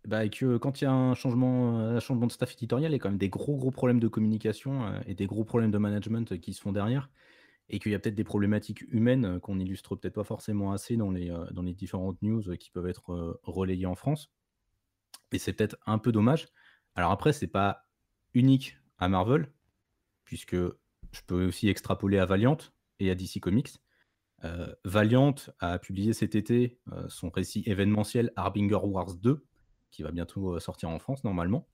bah, 0.07 0.29
que 0.29 0.57
quand 0.57 0.79
il 0.79 0.85
y 0.85 0.87
a 0.87 0.93
un 0.93 1.15
changement, 1.15 1.79
un 1.79 1.99
changement 1.99 2.27
de 2.27 2.31
staff 2.31 2.53
éditorial, 2.53 2.91
il 2.91 2.93
y 2.93 2.95
a 2.95 2.99
quand 2.99 3.09
même 3.09 3.17
des 3.17 3.27
gros, 3.27 3.57
gros 3.57 3.71
problèmes 3.71 3.99
de 3.99 4.07
communication 4.07 4.85
euh, 4.85 4.99
et 5.05 5.15
des 5.15 5.25
gros 5.25 5.43
problèmes 5.43 5.71
de 5.71 5.77
management 5.77 6.39
qui 6.39 6.53
se 6.53 6.61
font 6.61 6.71
derrière. 6.71 7.09
Et 7.69 7.79
qu'il 7.79 7.91
y 7.91 7.95
a 7.95 7.99
peut-être 7.99 8.15
des 8.15 8.23
problématiques 8.23 8.83
humaines 8.89 9.25
euh, 9.25 9.39
qu'on 9.39 9.59
illustre 9.59 9.97
peut-être 9.97 10.13
pas 10.13 10.23
forcément 10.23 10.71
assez 10.71 10.95
dans 10.95 11.11
les, 11.11 11.29
euh, 11.29 11.45
dans 11.51 11.63
les 11.63 11.73
différentes 11.73 12.21
news 12.21 12.41
qui 12.57 12.71
peuvent 12.71 12.87
être 12.87 13.39
relayées 13.43 13.85
en 13.85 13.95
France. 13.95 14.31
Et 15.33 15.39
c'est 15.39 15.51
peut-être 15.51 15.75
un 15.85 15.97
peu 15.97 16.13
dommage. 16.13 16.47
Alors 16.95 17.11
après, 17.11 17.33
c'est 17.33 17.47
pas 17.47 17.89
unique 18.33 18.77
à 18.99 19.09
Marvel, 19.09 19.51
puisque 20.23 20.55
je 20.55 21.21
peux 21.27 21.47
aussi 21.47 21.67
extrapoler 21.67 22.17
à 22.17 22.25
Valiant 22.25 22.57
et 22.99 23.11
à 23.11 23.15
DC 23.15 23.41
Comics. 23.41 23.73
Valiant 24.83 25.35
a 25.59 25.79
publié 25.79 26.13
cet 26.13 26.35
été 26.35 26.79
son 27.07 27.29
récit 27.29 27.63
événementiel 27.65 28.31
Harbinger 28.35 28.79
Wars 28.83 29.15
2, 29.15 29.43
qui 29.91 30.03
va 30.03 30.11
bientôt 30.11 30.55
euh, 30.55 30.59
sortir 30.59 30.89
en 30.89 30.99
France 30.99 31.23
normalement. 31.23 31.67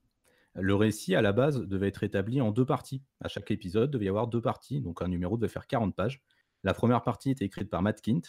Le 0.54 0.74
récit, 0.74 1.14
à 1.14 1.22
la 1.22 1.32
base, 1.32 1.60
devait 1.60 1.88
être 1.88 2.04
établi 2.04 2.40
en 2.40 2.52
deux 2.52 2.64
parties. 2.64 3.02
À 3.20 3.28
chaque 3.28 3.50
épisode, 3.50 3.90
devait 3.90 4.04
y 4.04 4.08
avoir 4.08 4.28
deux 4.28 4.40
parties, 4.40 4.80
donc 4.80 5.02
un 5.02 5.08
numéro 5.08 5.36
devait 5.36 5.48
faire 5.48 5.66
40 5.66 5.94
pages. 5.94 6.22
La 6.62 6.74
première 6.74 7.02
partie 7.02 7.30
était 7.30 7.44
écrite 7.44 7.68
par 7.68 7.82
Matt 7.82 8.00
Kint, 8.00 8.22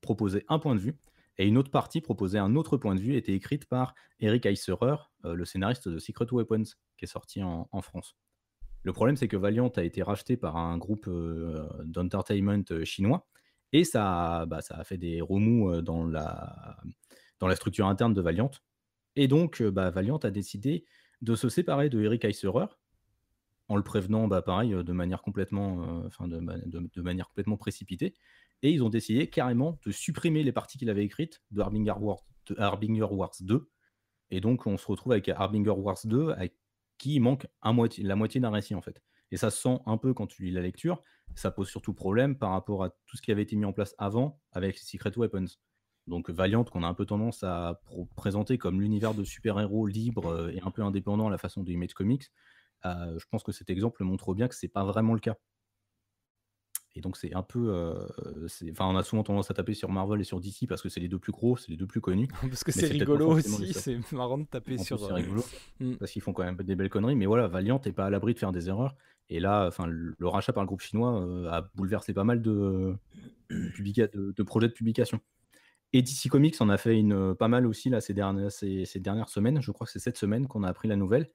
proposait 0.00 0.44
un 0.48 0.58
point 0.58 0.74
de 0.74 0.80
vue, 0.80 0.98
et 1.38 1.46
une 1.46 1.56
autre 1.56 1.70
partie 1.70 2.00
proposait 2.00 2.38
un 2.38 2.56
autre 2.56 2.76
point 2.76 2.94
de 2.94 3.00
vue, 3.00 3.16
était 3.16 3.32
écrite 3.32 3.66
par 3.66 3.94
Eric 4.18 4.46
Eiserer, 4.46 4.96
euh, 5.24 5.34
le 5.34 5.44
scénariste 5.44 5.88
de 5.88 5.98
Secret 5.98 6.26
Weapons, 6.32 6.64
qui 6.98 7.04
est 7.04 7.06
sorti 7.06 7.42
en, 7.42 7.82
France. 7.82 8.16
Le 8.84 8.92
problème, 8.92 9.16
c'est 9.16 9.28
que 9.28 9.36
Valiant 9.36 9.68
a 9.68 9.82
été 9.82 10.02
racheté 10.02 10.36
par 10.36 10.56
un 10.56 10.76
groupe 10.76 11.06
euh, 11.08 11.68
d'entertainment 11.84 12.64
chinois, 12.84 13.28
et 13.72 13.84
ça, 13.84 14.44
bah, 14.46 14.60
ça 14.60 14.76
a 14.76 14.84
fait 14.84 14.98
des 14.98 15.20
remous 15.20 15.80
dans 15.82 16.04
la, 16.04 16.76
dans 17.38 17.46
la 17.46 17.56
structure 17.56 17.86
interne 17.86 18.12
de 18.12 18.20
Valiant, 18.20 18.50
et 19.16 19.28
donc, 19.28 19.62
bah, 19.62 19.90
Valiant 19.90 20.18
a 20.18 20.30
décidé 20.30 20.84
de 21.20 21.34
se 21.34 21.48
séparer 21.48 21.88
de 21.88 22.00
Eric 22.00 22.24
Eiserer, 22.24 22.66
en 23.68 23.76
le 23.76 23.82
prévenant, 23.82 24.28
bah, 24.28 24.42
pareil, 24.42 24.70
de 24.70 24.92
manière 24.92 25.22
complètement, 25.22 26.02
enfin 26.06 26.28
de, 26.28 27.00
manière 27.00 27.28
complètement 27.28 27.56
précipitée. 27.56 28.14
Et 28.62 28.70
ils 28.70 28.82
ont 28.82 28.88
décidé 28.88 29.28
carrément 29.28 29.78
de 29.84 29.90
supprimer 29.90 30.42
les 30.42 30.52
parties 30.52 30.78
qu'il 30.78 30.90
avait 30.90 31.04
écrites 31.04 31.42
de 31.50 31.60
Harbinger 31.60 31.94
Wars, 31.98 32.20
Harbinger 32.56 33.08
Wars 33.10 33.34
2. 33.40 33.68
Et 34.30 34.40
donc, 34.40 34.66
on 34.66 34.76
se 34.76 34.86
retrouve 34.86 35.12
avec 35.12 35.28
Harbinger 35.28 35.70
Wars 35.70 35.98
2, 36.04 36.30
à 36.30 36.44
qui 37.02 37.18
manque 37.18 37.48
la 37.64 38.14
moitié 38.14 38.40
d'un 38.40 38.50
récit, 38.50 38.76
en 38.76 38.80
fait. 38.80 39.02
Et 39.32 39.36
ça 39.36 39.50
se 39.50 39.60
sent 39.60 39.80
un 39.86 39.96
peu 39.96 40.14
quand 40.14 40.28
tu 40.28 40.44
lis 40.44 40.52
la 40.52 40.60
lecture. 40.60 41.02
Ça 41.34 41.50
pose 41.50 41.68
surtout 41.68 41.94
problème 41.94 42.38
par 42.38 42.50
rapport 42.50 42.84
à 42.84 42.90
tout 42.90 43.16
ce 43.16 43.22
qui 43.22 43.32
avait 43.32 43.42
été 43.42 43.56
mis 43.56 43.64
en 43.64 43.72
place 43.72 43.96
avant 43.98 44.40
avec 44.52 44.78
Secret 44.78 45.10
Weapons. 45.16 45.46
Donc 46.06 46.30
Valiant, 46.30 46.62
qu'on 46.62 46.84
a 46.84 46.86
un 46.86 46.94
peu 46.94 47.04
tendance 47.04 47.42
à 47.42 47.80
présenter 48.14 48.56
comme 48.56 48.80
l'univers 48.80 49.14
de 49.14 49.24
super-héros 49.24 49.88
libre 49.88 50.26
euh, 50.26 50.50
et 50.50 50.60
un 50.60 50.70
peu 50.70 50.82
indépendant 50.82 51.26
à 51.26 51.30
la 51.30 51.38
façon 51.38 51.64
de 51.64 51.92
Comics, 51.92 52.30
euh, 52.84 53.18
je 53.18 53.26
pense 53.30 53.42
que 53.42 53.50
cet 53.50 53.68
exemple 53.68 54.04
montre 54.04 54.32
bien 54.32 54.46
que 54.46 54.54
c'est 54.54 54.68
pas 54.68 54.84
vraiment 54.84 55.14
le 55.14 55.20
cas. 55.20 55.36
Et 56.94 57.00
donc 57.00 57.16
c'est 57.16 57.34
un 57.34 57.42
peu, 57.42 57.72
euh, 57.72 57.94
enfin 58.70 58.86
on 58.86 58.96
a 58.96 59.02
souvent 59.02 59.22
tendance 59.22 59.50
à 59.50 59.54
taper 59.54 59.72
sur 59.72 59.90
Marvel 59.90 60.20
et 60.20 60.24
sur 60.24 60.40
DC 60.40 60.66
parce 60.68 60.82
que 60.82 60.90
c'est 60.90 61.00
les 61.00 61.08
deux 61.08 61.18
plus 61.18 61.32
gros, 61.32 61.56
c'est 61.56 61.70
les 61.70 61.76
deux 61.78 61.86
plus 61.86 62.02
connus. 62.02 62.28
parce 62.42 62.64
que 62.64 62.72
c'est 62.72 62.86
rigolo 62.86 63.28
aussi, 63.28 63.72
c'est 63.72 64.12
marrant 64.12 64.38
de 64.38 64.44
taper 64.44 64.76
sur. 64.76 65.00
C'est 65.00 65.12
rigolo 65.12 65.42
hmm. 65.80 65.94
parce 65.94 66.10
qu'ils 66.10 66.20
font 66.20 66.34
quand 66.34 66.44
même 66.44 66.56
des 66.56 66.76
belles 66.76 66.90
conneries, 66.90 67.16
mais 67.16 67.26
voilà, 67.26 67.48
Valiant 67.48 67.80
n'est 67.84 67.92
pas 67.92 68.06
à 68.06 68.10
l'abri 68.10 68.34
de 68.34 68.38
faire 68.38 68.52
des 68.52 68.68
erreurs. 68.68 68.94
Et 69.30 69.40
là, 69.40 69.66
enfin 69.66 69.86
le, 69.86 70.14
rachat 70.20 70.52
par 70.52 70.62
le 70.62 70.66
groupe 70.66 70.82
chinois 70.82 71.24
a 71.50 71.62
bouleversé 71.74 72.12
pas 72.12 72.24
mal 72.24 72.42
de, 72.42 72.94
de 73.48 74.42
projets 74.42 74.68
de 74.68 74.74
publication. 74.74 75.20
Et 75.92 76.02
DC 76.02 76.28
Comics 76.30 76.60
en 76.60 76.68
a 76.70 76.78
fait 76.78 76.98
une, 76.98 77.12
euh, 77.12 77.34
pas 77.34 77.48
mal 77.48 77.66
aussi 77.66 77.90
là, 77.90 78.00
ces, 78.00 78.14
dernières, 78.14 78.50
ces, 78.50 78.86
dernières 78.96 79.28
semaines. 79.28 79.60
Je 79.60 79.70
crois 79.70 79.86
que 79.86 79.92
c'est 79.92 79.98
cette 79.98 80.16
semaine 80.16 80.46
qu'on 80.46 80.62
a 80.62 80.68
appris 80.68 80.88
la 80.88 80.96
nouvelle. 80.96 81.30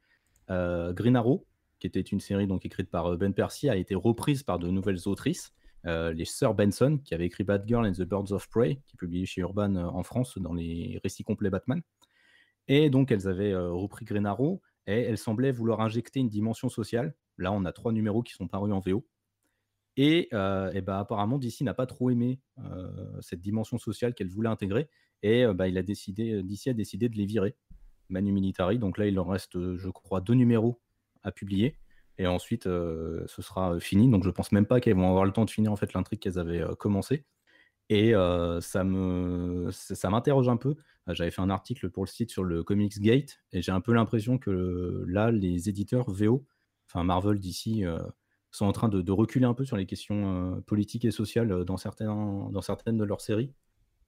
Euh, 0.49 0.93
Green 0.93 1.15
Arrow, 1.15 1.45
qui 1.79 1.87
était 1.87 2.01
une 2.01 2.19
série 2.19 2.47
donc 2.47 2.65
écrite 2.65 2.89
par 2.89 3.13
euh, 3.13 3.17
Ben 3.17 3.33
Percy, 3.33 3.69
a 3.69 3.75
été 3.75 3.95
reprise 3.95 4.43
par 4.43 4.59
de 4.59 4.69
nouvelles 4.69 5.07
autrices. 5.07 5.53
les 5.85 6.25
sœurs 6.25 6.53
Benson, 6.53 6.99
qui 7.03 7.13
avaient 7.13 7.27
écrit 7.27 7.43
Batgirl 7.43 7.85
and 7.85 7.93
the 7.93 8.03
Birds 8.03 8.31
of 8.31 8.49
Prey, 8.49 8.81
qui 8.85 8.95
est 8.95 8.99
publié 8.99 9.25
chez 9.25 9.41
Urban 9.41 9.75
en 9.75 10.03
France 10.03 10.37
dans 10.37 10.53
les 10.53 10.99
récits 11.03 11.23
complets 11.23 11.49
Batman. 11.49 11.81
Et 12.67 12.89
donc 12.89 13.11
elles 13.11 13.27
avaient 13.27 13.55
repris 13.55 14.03
Green 14.03 14.25
Arrow 14.25 14.61
et 14.87 15.01
elles 15.01 15.17
semblaient 15.17 15.51
vouloir 15.51 15.79
injecter 15.79 16.19
une 16.19 16.29
dimension 16.29 16.67
sociale. 16.67 17.15
Là, 17.37 17.51
on 17.53 17.63
a 17.65 17.71
trois 17.71 17.93
numéros 17.93 18.23
qui 18.23 18.33
sont 18.33 18.47
parus 18.47 18.73
en 18.73 18.79
VO. 18.79 19.05
Et, 19.97 20.29
bah, 20.31 20.99
apparemment, 20.99 21.37
DC 21.37 21.61
n'a 21.61 21.73
pas 21.73 21.85
trop 21.85 22.09
aimé 22.09 22.39
cette 23.21 23.41
dimension 23.41 23.77
sociale 23.77 24.13
qu'elle 24.13 24.29
voulait 24.29 24.49
intégrer. 24.49 24.89
Et 25.23 25.45
bah, 25.53 25.67
il 25.67 25.77
a 25.77 25.83
décidé, 25.83 26.43
DC 26.43 26.67
a 26.67 26.73
décidé 26.73 27.09
de 27.09 27.15
les 27.15 27.25
virer, 27.25 27.55
Manu 28.09 28.31
Militari. 28.31 28.79
Donc 28.79 28.97
là, 28.97 29.07
il 29.07 29.19
en 29.19 29.25
reste, 29.25 29.75
je 29.75 29.89
crois, 29.89 30.21
deux 30.21 30.35
numéros 30.35 30.81
à 31.27 31.31
publier. 31.31 31.77
Et 32.17 32.25
ensuite, 32.27 32.63
ce 32.63 33.41
sera 33.41 33.79
fini. 33.79 34.09
Donc 34.09 34.23
je 34.23 34.29
pense 34.31 34.51
même 34.51 34.65
pas 34.65 34.79
qu'elles 34.79 34.95
vont 34.95 35.09
avoir 35.09 35.25
le 35.25 35.31
temps 35.31 35.45
de 35.45 35.51
finir 35.51 35.71
en 35.71 35.75
fait 35.75 35.93
l'intrigue 35.93 36.19
qu'elles 36.19 36.39
avaient 36.39 36.63
commencé. 36.79 37.25
Et 37.89 38.13
ça 38.61 38.83
me, 38.83 39.69
ça 39.71 40.09
m'interroge 40.09 40.49
un 40.49 40.57
peu. 40.57 40.75
J'avais 41.09 41.29
fait 41.29 41.41
un 41.41 41.51
article 41.51 41.91
pour 41.91 42.05
le 42.05 42.09
site 42.09 42.31
sur 42.31 42.43
le 42.43 42.63
Comics 42.63 42.99
Gate, 42.99 43.39
et 43.51 43.61
j'ai 43.61 43.71
un 43.71 43.81
peu 43.81 43.93
l'impression 43.93 44.39
que 44.39 45.05
là, 45.07 45.31
les 45.31 45.69
éditeurs 45.69 46.09
VO, 46.09 46.45
enfin 46.87 47.03
Marvel, 47.03 47.39
DC, 47.39 47.85
sont 48.57 48.65
en 48.65 48.71
train 48.71 48.89
de, 48.89 49.11
reculer 49.11 49.45
un 49.45 49.53
peu 49.53 49.65
sur 49.65 49.77
les 49.77 49.85
questions 49.85 50.55
euh, 50.55 50.61
politiques 50.61 51.05
et 51.05 51.11
sociales 51.11 51.51
euh, 51.51 51.63
dans, 51.63 51.77
certains, 51.77 52.49
dans 52.51 52.61
certaines 52.61 52.97
de 52.97 53.03
leurs 53.03 53.21
séries. 53.21 53.53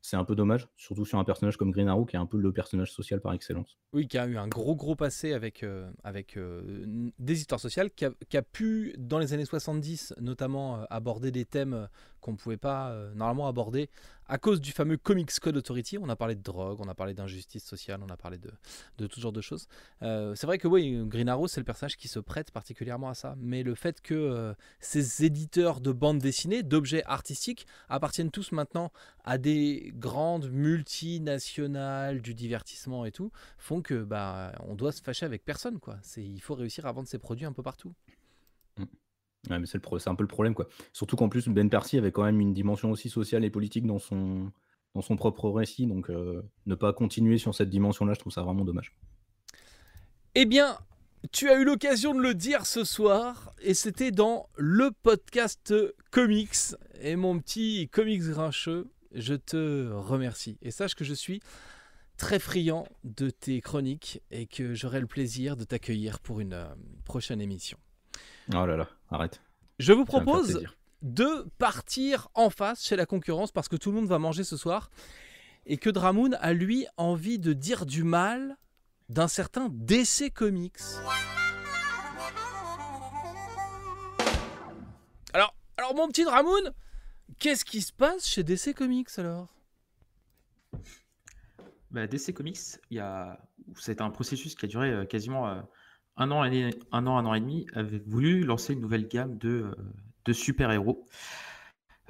C'est 0.01 0.15
un 0.15 0.23
peu 0.23 0.35
dommage, 0.35 0.67
surtout 0.77 1.05
sur 1.05 1.19
un 1.19 1.23
personnage 1.23 1.57
comme 1.57 1.71
Green 1.71 1.87
Arrow 1.87 2.05
qui 2.05 2.15
est 2.15 2.19
un 2.19 2.25
peu 2.25 2.37
le 2.37 2.53
personnage 2.53 2.91
social 2.91 3.19
par 3.19 3.33
excellence. 3.33 3.77
Oui, 3.93 4.07
qui 4.07 4.17
a 4.17 4.25
eu 4.27 4.37
un 4.37 4.47
gros 4.47 4.75
gros 4.75 4.95
passé 4.95 5.33
avec, 5.33 5.63
euh, 5.63 5.91
avec 6.03 6.37
des 7.19 7.39
histoires 7.39 7.59
sociales, 7.59 7.91
qui 7.91 8.05
a, 8.05 8.11
qui 8.29 8.37
a, 8.37 8.41
pu, 8.41 8.95
dans 8.97 9.19
les 9.19 9.33
années 9.33 9.45
70 9.45 10.13
notamment, 10.21 10.85
aborder 10.89 11.31
des 11.31 11.45
thèmes 11.45 11.89
qu'on 12.19 12.33
ne 12.33 12.37
pouvait 12.37 12.57
pas 12.57 12.93
normalement 13.15 13.47
aborder 13.47 13.89
à 14.29 14.37
cause 14.37 14.61
du 14.61 14.71
fameux 14.71 14.95
Comics 14.95 15.31
Code 15.39 15.57
Authority. 15.57 15.97
On 15.97 16.07
a 16.07 16.15
parlé 16.15 16.35
de 16.35 16.41
drogue, 16.41 16.77
on 16.79 16.87
a 16.87 16.93
parlé 16.93 17.13
d'injustice 17.15 17.65
sociale, 17.65 17.99
on 18.07 18.09
a 18.09 18.15
parlé 18.15 18.37
de, 18.37 18.51
de 18.99 19.07
tout 19.07 19.19
genre 19.19 19.31
de 19.31 19.41
choses. 19.41 19.67
Euh, 20.03 20.35
c'est 20.35 20.45
vrai 20.45 20.59
que 20.59 20.67
oui, 20.67 21.01
Green 21.05 21.27
Arrow, 21.27 21.47
c'est 21.47 21.59
le 21.59 21.65
personnage 21.65 21.97
qui 21.97 22.07
se 22.07 22.19
prête 22.19 22.51
particulièrement 22.51 23.09
à 23.09 23.15
ça. 23.15 23.35
Mais 23.39 23.63
le 23.63 23.73
fait 23.73 24.01
que 24.01 24.13
euh, 24.13 24.53
ces 24.79 25.25
éditeurs 25.25 25.81
de 25.81 25.91
bandes 25.91 26.19
dessinées, 26.19 26.61
d'objets 26.61 27.03
artistiques, 27.05 27.65
appartiennent 27.89 28.31
tous 28.31 28.51
maintenant 28.51 28.91
à 29.25 29.39
des 29.39 29.91
grandes 29.95 30.49
multinationales 30.51 32.21
du 32.21 32.35
divertissement 32.35 33.05
et 33.05 33.11
tout, 33.11 33.31
font 33.57 33.81
que 33.81 34.03
bah, 34.03 34.53
on 34.67 34.75
doit 34.75 34.91
se 34.91 35.01
fâcher 35.01 35.25
avec 35.25 35.43
personne. 35.43 35.79
Quoi. 35.79 35.97
Il 36.17 36.41
faut 36.41 36.55
réussir 36.55 36.85
à 36.85 36.91
vendre 36.91 37.07
ses 37.07 37.17
produits 37.17 37.45
un 37.45 37.53
peu 37.53 37.63
partout. 37.63 37.93
Ouais, 39.49 39.57
mais 39.57 39.65
c'est 39.65 39.77
un 40.07 40.15
peu 40.15 40.23
le 40.23 40.27
problème, 40.27 40.53
quoi. 40.53 40.67
Surtout 40.91 41.15
qu'en 41.15 41.29
plus, 41.29 41.47
Ben 41.47 41.69
Percy 41.69 41.97
avait 41.97 42.11
quand 42.11 42.23
même 42.23 42.41
une 42.41 42.53
dimension 42.53 42.91
aussi 42.91 43.09
sociale 43.09 43.45
et 43.45 43.49
politique 43.49 43.85
dans 43.85 43.99
son, 43.99 44.51
dans 44.95 45.01
son 45.01 45.15
propre 45.15 45.49
récit, 45.49 45.87
donc 45.87 46.09
euh, 46.09 46.41
ne 46.65 46.75
pas 46.75 46.91
continuer 46.91 47.37
sur 47.37 47.55
cette 47.55 47.69
dimension-là, 47.69 48.13
je 48.13 48.19
trouve 48.19 48.33
ça 48.33 48.41
vraiment 48.41 48.65
dommage. 48.65 48.93
Eh 50.35 50.45
bien, 50.45 50.77
tu 51.31 51.49
as 51.49 51.59
eu 51.59 51.63
l'occasion 51.63 52.13
de 52.13 52.21
le 52.21 52.33
dire 52.33 52.65
ce 52.65 52.83
soir, 52.83 53.53
et 53.61 53.73
c'était 53.73 54.11
dans 54.11 54.49
le 54.57 54.91
podcast 54.91 55.73
Comics. 56.11 56.75
Et 57.01 57.15
mon 57.15 57.39
petit 57.39 57.87
comics 57.89 58.21
grincheux, 58.21 58.89
je 59.13 59.35
te 59.35 59.89
remercie. 59.91 60.57
Et 60.61 60.71
sache 60.71 60.95
que 60.95 61.05
je 61.05 61.13
suis 61.13 61.39
très 62.17 62.39
friand 62.39 62.85
de 63.05 63.29
tes 63.29 63.61
chroniques 63.61 64.21
et 64.29 64.45
que 64.45 64.73
j'aurai 64.73 64.99
le 64.99 65.07
plaisir 65.07 65.55
de 65.55 65.63
t'accueillir 65.63 66.19
pour 66.19 66.41
une 66.41 66.53
euh, 66.53 66.67
prochaine 67.05 67.39
émission. 67.41 67.77
Oh 68.51 68.65
là 68.65 68.77
là, 68.77 68.89
arrête. 69.11 69.41
Je 69.77 69.93
vous 69.93 70.05
propose 70.05 70.63
de 71.01 71.47
partir 71.59 72.29
en 72.33 72.49
face 72.49 72.83
chez 72.83 72.95
la 72.95 73.05
concurrence 73.05 73.51
parce 73.51 73.67
que 73.67 73.75
tout 73.75 73.91
le 73.91 73.97
monde 73.97 74.07
va 74.07 74.17
manger 74.17 74.43
ce 74.43 74.57
soir 74.57 74.89
et 75.65 75.77
que 75.77 75.89
Dramoun 75.89 76.35
a 76.41 76.53
lui 76.53 76.87
envie 76.97 77.37
de 77.37 77.53
dire 77.53 77.85
du 77.85 78.03
mal 78.03 78.57
d'un 79.07 79.27
certain 79.27 79.69
DC 79.71 80.33
Comics. 80.33 80.79
Alors, 85.33 85.53
alors 85.77 85.95
mon 85.95 86.07
petit 86.07 86.23
Dramoun, 86.23 86.73
qu'est-ce 87.37 87.63
qui 87.63 87.81
se 87.81 87.93
passe 87.93 88.27
chez 88.27 88.43
DC 88.43 88.73
Comics 88.75 89.09
alors? 89.17 89.53
Bah, 91.91 92.07
DC 92.07 92.33
Comics, 92.33 92.79
il 92.89 92.99
a... 92.99 93.39
c'est 93.77 94.01
un 94.01 94.09
processus 94.09 94.55
qui 94.55 94.65
a 94.65 94.67
duré 94.67 94.91
euh, 94.91 95.05
quasiment 95.05 95.47
euh, 95.47 95.61
un 96.19 96.31
an, 96.31 96.43
un 96.43 97.07
an, 97.07 97.17
un 97.17 97.25
an 97.25 97.33
et 97.33 97.39
demi, 97.39 97.65
avait 97.73 98.01
voulu 98.05 98.43
lancer 98.43 98.73
une 98.73 98.81
nouvelle 98.81 99.07
gamme 99.07 99.37
de, 99.37 99.49
euh, 99.49 99.75
de 100.25 100.33
super-héros 100.33 101.05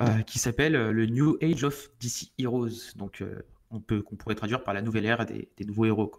euh, 0.01 0.21
qui 0.23 0.39
s'appelle 0.39 0.75
euh, 0.75 0.91
le 0.91 1.05
New 1.05 1.37
Age 1.41 1.63
of 1.63 1.89
DC 2.01 2.31
Heroes. 2.39 2.95
Donc, 2.95 3.23
on 3.69 3.79
peut, 3.79 4.01
qu'on 4.01 4.15
pourrait 4.15 4.35
traduire 4.35 4.63
par 4.63 4.73
la 4.73 4.81
nouvelle 4.81 5.05
ère 5.05 5.25
des, 5.25 5.49
des 5.57 5.65
nouveaux 5.65 5.85
héros. 5.85 6.11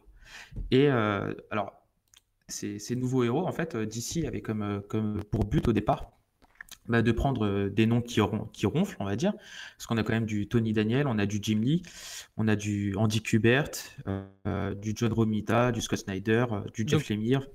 Et 0.71 0.89
alors, 0.89 1.83
ces, 2.47 2.79
ces, 2.79 2.95
nouveaux 2.95 3.25
héros, 3.25 3.47
en 3.47 3.53
fait, 3.53 3.77
DC 3.77 4.25
avait 4.25 4.41
comme, 4.41 4.83
comme 4.89 5.25
pour 5.25 5.45
but 5.45 5.67
au 5.67 5.73
départ 5.73 6.13
bah, 6.89 7.03
de 7.03 7.11
prendre 7.11 7.69
des 7.69 7.87
noms 7.87 8.01
qui, 8.01 8.21
qui 8.53 8.67
ronflent, 8.67 8.97
on 9.01 9.05
va 9.05 9.17
dire. 9.17 9.33
Parce 9.77 9.87
qu'on 9.89 9.97
a 9.97 10.05
quand 10.05 10.13
même 10.13 10.27
du 10.27 10.47
Tony 10.47 10.73
Daniel, 10.73 11.09
on 11.09 11.19
a 11.19 11.27
du 11.27 11.41
Jim 11.43 11.59
Lee, 11.61 11.83
on 12.37 12.47
a 12.47 12.55
du 12.55 12.95
Andy 12.95 13.21
Kubert, 13.21 13.71
du 14.81 14.93
John 14.95 15.13
Romita, 15.13 15.73
du 15.73 15.81
Scott 15.81 15.99
Snyder, 15.99 16.47
du 16.73 16.85
Jeff 16.87 17.09
Lemire. 17.09 17.49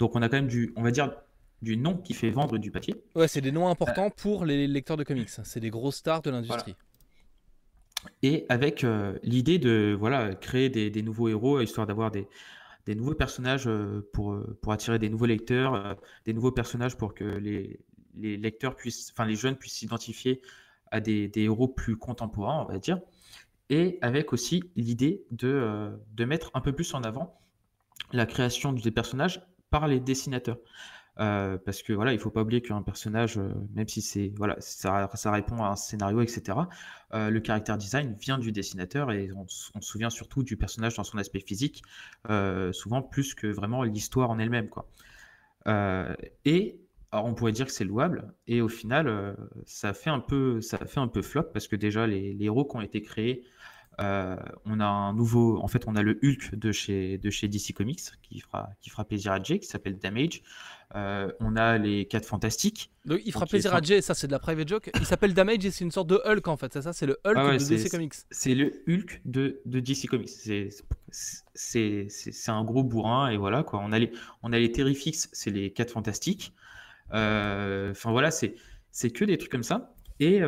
Donc 0.00 0.16
on 0.16 0.22
a 0.22 0.28
quand 0.28 0.38
même 0.38 0.48
du, 0.48 0.72
on 0.74 0.82
va 0.82 0.90
dire, 0.90 1.12
du 1.62 1.76
nom 1.76 1.96
qui 1.96 2.14
fait 2.14 2.30
vendre 2.30 2.58
du 2.58 2.72
papier. 2.72 2.96
Ouais, 3.14 3.28
c'est 3.28 3.40
des 3.40 3.52
noms 3.52 3.68
importants 3.68 4.10
pour 4.10 4.44
les 4.44 4.66
lecteurs 4.66 4.96
de 4.96 5.04
comics. 5.04 5.28
C'est 5.28 5.60
des 5.60 5.70
grosses 5.70 5.96
stars 5.96 6.22
de 6.22 6.30
l'industrie. 6.30 6.74
Et 8.22 8.46
avec 8.48 8.84
l'idée 9.22 9.58
de 9.58 9.94
voilà, 9.96 10.34
créer 10.34 10.70
des, 10.70 11.02
nouveaux 11.02 11.28
héros, 11.28 11.60
histoire 11.60 11.86
d'avoir 11.86 12.10
des, 12.10 12.26
des 12.86 12.94
nouveaux 12.94 13.14
personnages 13.14 13.68
pour, 14.14 14.42
pour 14.62 14.72
attirer 14.72 14.98
des 14.98 15.10
nouveaux 15.10 15.26
lecteurs, 15.26 15.96
des 16.24 16.32
nouveaux 16.32 16.50
personnages 16.50 16.96
pour 16.96 17.14
que 17.14 17.24
les, 17.24 17.78
les 18.16 18.36
lecteurs 18.36 18.76
puissent, 18.76 19.10
enfin 19.12 19.26
les 19.26 19.36
jeunes 19.36 19.56
puissent 19.56 19.74
s'identifier 19.74 20.40
à 20.90 21.00
des, 21.00 21.30
héros 21.36 21.68
plus 21.68 21.96
contemporains, 21.96 22.64
on 22.66 22.72
va 22.72 22.78
dire, 22.78 23.00
et 23.68 23.98
avec 24.02 24.32
aussi 24.32 24.64
l'idée 24.76 25.24
de, 25.30 25.48
euh, 25.48 25.90
de 26.14 26.24
mettre 26.24 26.50
un 26.54 26.60
peu 26.60 26.72
plus 26.72 26.92
en 26.94 27.02
avant 27.02 27.38
la 28.12 28.26
création 28.26 28.72
des 28.72 28.90
personnages 28.90 29.40
par 29.70 29.88
les 29.88 30.00
dessinateurs. 30.00 30.58
Euh, 31.18 31.58
parce 31.58 31.82
que 31.82 31.92
voilà, 31.92 32.12
il 32.12 32.18
faut 32.18 32.30
pas 32.30 32.42
oublier 32.42 32.62
qu'un 32.62 32.82
personnage, 32.82 33.36
euh, 33.36 33.52
même 33.74 33.88
si 33.88 34.00
c'est 34.00 34.32
voilà, 34.36 34.56
ça, 34.60 35.08
répond 35.30 35.62
à 35.62 35.68
un 35.68 35.76
scénario, 35.76 36.22
etc. 36.22 36.56
le 37.12 37.38
caractère 37.40 37.76
design 37.76 38.16
vient 38.18 38.38
du 38.38 38.52
dessinateur 38.52 39.10
et 39.10 39.30
on, 39.32 39.46
se 39.48 39.70
souvient 39.80 40.08
surtout 40.08 40.42
du 40.42 40.56
personnage 40.56 40.94
dans 40.94 41.04
son 41.04 41.18
aspect 41.18 41.40
physique, 41.40 41.82
souvent 42.72 43.02
plus 43.02 43.34
que 43.34 43.48
vraiment 43.48 43.82
l'histoire 43.82 44.30
en 44.30 44.38
elle-même, 44.38 44.68
quoi. 44.68 44.88
et 45.66 46.80
alors 47.12 47.26
on 47.26 47.34
pourrait 47.34 47.52
dire 47.52 47.66
que 47.66 47.72
c'est 47.72 47.84
louable, 47.84 48.32
et 48.46 48.60
au 48.60 48.68
final, 48.68 49.08
euh, 49.08 49.34
ça, 49.66 49.92
fait 49.92 50.10
un 50.10 50.20
peu, 50.20 50.60
ça 50.60 50.78
fait 50.78 51.00
un 51.00 51.08
peu 51.08 51.22
flop, 51.22 51.44
parce 51.52 51.66
que 51.66 51.76
déjà, 51.76 52.06
les, 52.06 52.36
héros 52.40 52.64
qui 52.64 52.76
ont 52.76 52.80
été 52.80 53.02
créés, 53.02 53.44
euh, 54.00 54.36
on 54.64 54.80
a 54.80 54.86
un 54.86 55.12
nouveau, 55.12 55.58
en 55.62 55.68
fait, 55.68 55.84
on 55.86 55.94
a 55.94 56.02
le 56.02 56.18
Hulk 56.22 56.54
de 56.54 56.72
chez, 56.72 57.18
de 57.18 57.28
chez 57.30 57.48
DC 57.48 57.74
Comics, 57.74 58.00
qui 58.22 58.40
fera, 58.40 58.70
qui 58.80 58.88
fera 58.88 59.04
plaisir 59.04 59.32
à 59.32 59.42
Jay, 59.42 59.58
qui 59.58 59.66
s'appelle 59.66 59.98
Damage. 59.98 60.42
Euh, 60.96 61.30
on 61.38 61.54
a 61.54 61.78
les 61.78 62.06
4 62.06 62.24
Fantastiques. 62.24 62.90
il 63.04 63.32
fera 63.32 63.46
plaisir 63.46 63.74
à 63.74 63.80
Jay, 63.80 64.00
ça 64.00 64.14
c'est 64.14 64.26
de 64.26 64.32
la 64.32 64.38
private 64.38 64.66
joke. 64.66 64.90
Il 64.98 65.06
s'appelle 65.06 65.34
Damage 65.34 65.64
et 65.64 65.70
c'est 65.70 65.84
une 65.84 65.90
sorte 65.90 66.08
de 66.08 66.20
Hulk 66.24 66.48
en 66.48 66.56
fait, 66.56 66.72
c'est 66.72 66.82
ça? 66.82 66.92
C'est 66.92 67.06
le 67.06 67.20
Hulk 67.24 67.36
ah 67.36 67.56
de 67.56 67.64
DC 67.64 67.90
Comics. 67.90 68.14
C'est 68.30 68.54
le 68.54 68.82
Hulk 68.88 69.20
de, 69.24 69.60
de 69.66 69.80
DC 69.80 70.08
Comics. 70.08 70.30
C'est 71.10 72.48
un 72.48 72.64
gros 72.64 72.82
bourrin 72.82 73.28
et 73.30 73.36
voilà 73.36 73.62
quoi. 73.62 73.80
On 73.84 73.92
a 73.92 73.98
les, 73.98 74.10
on 74.42 74.52
a 74.52 74.58
les 74.58 74.72
Terrifix, 74.72 75.28
c'est 75.32 75.50
les 75.50 75.72
4 75.72 75.92
Fantastiques. 75.92 76.54
Euh, 77.12 77.92
enfin 77.92 78.10
voilà, 78.10 78.30
c'est 78.30 78.54
c'est 78.90 79.10
que 79.10 79.24
des 79.24 79.38
trucs 79.38 79.52
comme 79.52 79.62
ça. 79.62 79.94
Et, 80.18 80.40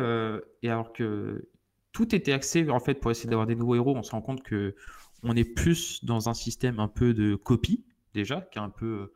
et, 0.61 0.69
alors 0.69 0.91
que 0.91 1.47
tout 1.93 2.13
était 2.13 2.33
axé 2.33 2.69
en 2.69 2.79
fait 2.79 2.95
pour 2.95 3.11
essayer 3.11 3.29
d'avoir 3.29 3.47
des 3.47 3.55
nouveaux 3.55 3.75
héros, 3.75 3.95
on 3.95 4.03
se 4.03 4.11
rend 4.11 4.21
compte 4.21 4.43
que 4.43 4.75
on 5.23 5.35
est 5.35 5.45
plus 5.45 6.03
dans 6.03 6.27
un 6.27 6.33
système 6.33 6.79
un 6.79 6.89
peu 6.89 7.13
de 7.13 7.35
copie 7.35 7.85
déjà, 8.13 8.41
qui 8.51 8.59
est 8.59 8.61
un 8.61 8.69
peu 8.69 9.13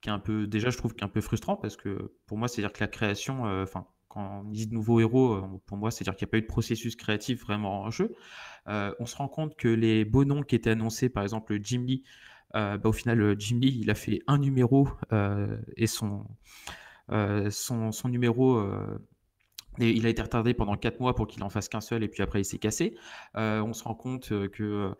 qui 0.00 0.08
est 0.08 0.12
un 0.12 0.18
peu 0.18 0.46
déjà 0.48 0.70
je 0.70 0.78
trouve 0.78 0.94
qu'un 0.94 1.08
peu 1.08 1.20
frustrant 1.20 1.56
parce 1.56 1.76
que 1.76 2.12
pour 2.26 2.38
moi 2.38 2.48
c'est 2.48 2.62
à 2.62 2.66
dire 2.66 2.72
que 2.72 2.80
la 2.80 2.88
création, 2.88 3.46
euh, 3.46 3.62
enfin 3.62 3.86
quand 4.08 4.42
on 4.44 4.50
dit 4.50 4.66
de 4.66 4.74
nouveaux 4.74 4.98
héros, 4.98 5.40
pour 5.66 5.76
moi 5.76 5.92
c'est 5.92 6.02
à 6.02 6.10
dire 6.10 6.16
qu'il 6.16 6.26
n'y 6.26 6.30
a 6.30 6.32
pas 6.32 6.38
eu 6.38 6.42
de 6.42 6.46
processus 6.46 6.96
créatif 6.96 7.42
vraiment 7.42 7.82
en 7.82 7.90
jeu. 7.90 8.12
on 8.66 9.06
se 9.06 9.14
rend 9.14 9.28
compte 9.28 9.54
que 9.56 9.68
les 9.68 10.04
beaux 10.04 10.24
noms 10.24 10.42
qui 10.42 10.56
étaient 10.56 10.70
annoncés, 10.70 11.08
par 11.08 11.22
exemple 11.22 11.56
Jim 11.62 11.84
Lee, 11.86 12.02
euh, 12.56 12.78
bah, 12.78 12.88
au 12.88 12.92
final, 12.92 13.20
euh, 13.20 13.36
Jim 13.38 13.58
Lee, 13.60 13.78
il 13.80 13.90
a 13.90 13.94
fait 13.94 14.20
un 14.26 14.38
numéro 14.38 14.88
euh, 15.12 15.56
et 15.76 15.86
son, 15.86 16.26
son, 17.50 17.92
son, 17.92 18.08
numéro. 18.08 18.62
Il 19.80 20.06
a 20.06 20.08
été 20.08 20.22
retardé 20.22 20.54
pendant 20.54 20.76
4 20.76 21.00
mois 21.00 21.14
pour 21.14 21.26
qu'il 21.26 21.42
en 21.42 21.50
fasse 21.50 21.68
qu'un 21.68 21.80
seul 21.80 22.02
et 22.02 22.08
puis 22.08 22.22
après 22.22 22.40
il 22.40 22.44
s'est 22.44 22.58
cassé. 22.58 22.96
on 23.34 23.72
se 23.72 23.84
rend 23.84 23.94
compte 23.94 24.28
que 24.50 24.94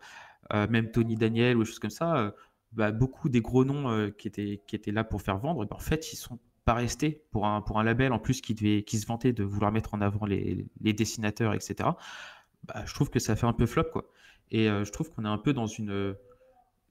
même 0.51 0.91
Tony 0.91 1.15
Daniel 1.15 1.57
ou 1.57 1.63
des 1.63 1.65
choses 1.65 1.79
comme 1.79 1.89
ça, 1.89 2.33
bah, 2.73 2.91
beaucoup 2.91 3.29
des 3.29 3.41
gros 3.41 3.65
noms 3.65 4.11
qui, 4.17 4.27
étaient, 4.27 4.61
qui 4.67 4.75
étaient 4.75 4.91
là 4.91 5.03
pour 5.03 5.21
faire 5.21 5.37
vendre, 5.37 5.65
bah, 5.65 5.75
en 5.75 5.79
fait 5.79 6.13
ils 6.13 6.17
sont 6.17 6.39
pas 6.65 6.73
restés 6.73 7.23
pour 7.31 7.47
un, 7.47 7.61
pour 7.61 7.79
un 7.79 7.83
label 7.83 8.13
en 8.13 8.19
plus 8.19 8.41
qui, 8.41 8.53
devait, 8.53 8.83
qui 8.83 8.97
se 8.97 9.07
vantait 9.07 9.33
de 9.33 9.43
vouloir 9.43 9.71
mettre 9.71 9.93
en 9.93 10.01
avant 10.01 10.25
les, 10.25 10.67
les 10.81 10.93
dessinateurs, 10.93 11.53
etc. 11.53 11.89
Bah, 12.63 12.83
je 12.85 12.93
trouve 12.93 13.09
que 13.09 13.19
ça 13.19 13.35
fait 13.35 13.47
un 13.47 13.53
peu 13.53 13.65
flop 13.65 13.85
quoi. 13.91 14.05
Et 14.51 14.67
je 14.67 14.91
trouve 14.91 15.11
qu'on 15.11 15.23
est 15.23 15.29
un 15.29 15.37
peu 15.37 15.53
dans 15.53 15.67
une 15.67 16.15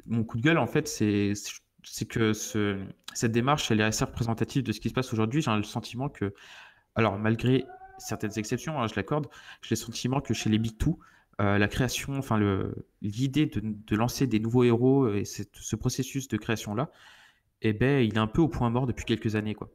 mon 0.07 0.25
coup 0.25 0.37
de 0.37 0.43
gueule, 0.43 0.59
en 0.59 0.67
fait, 0.67 0.89
c'est 0.89 1.35
que 2.09 2.33
cette 2.33 3.33
démarche, 3.33 3.71
elle 3.71 3.81
est 3.81 3.85
assez 3.85 4.05
représentative 4.05 4.63
de 4.63 4.73
ce 4.73 4.81
qui 4.81 4.89
se 4.89 4.95
passe 4.95 5.13
aujourd'hui. 5.13 5.43
J'ai 5.43 5.55
le 5.55 5.63
sentiment 5.63 6.09
que, 6.09 6.35
alors 6.95 7.19
malgré 7.19 7.65
certaines 8.01 8.39
exceptions, 8.39 8.81
hein, 8.81 8.87
je 8.87 8.95
l'accorde, 8.97 9.29
j'ai 9.63 9.75
le 9.75 9.77
sentiment 9.77 10.21
que 10.21 10.35
chez 10.35 10.51
les 10.51 10.59
Big 10.59 10.77
Two, 10.79 10.99
euh, 11.41 11.59
la 11.59 11.69
création, 11.69 12.19
enfin 12.19 12.39
l'idée 13.01 13.47
de, 13.47 13.97
lancer 13.97 14.27
des 14.27 14.41
nouveaux 14.41 14.65
héros 14.65 15.09
et 15.09 15.25
ce 15.25 15.77
processus 15.77 16.29
de 16.29 16.37
création-là, 16.37 16.91
eh 17.63 17.73
ben, 17.73 18.05
il 18.05 18.15
est 18.15 18.19
un 18.19 18.27
peu 18.27 18.41
au 18.41 18.49
point 18.49 18.71
mort 18.71 18.87
depuis 18.87 19.05
quelques 19.05 19.37
années. 19.37 19.55
Quoi. 19.55 19.71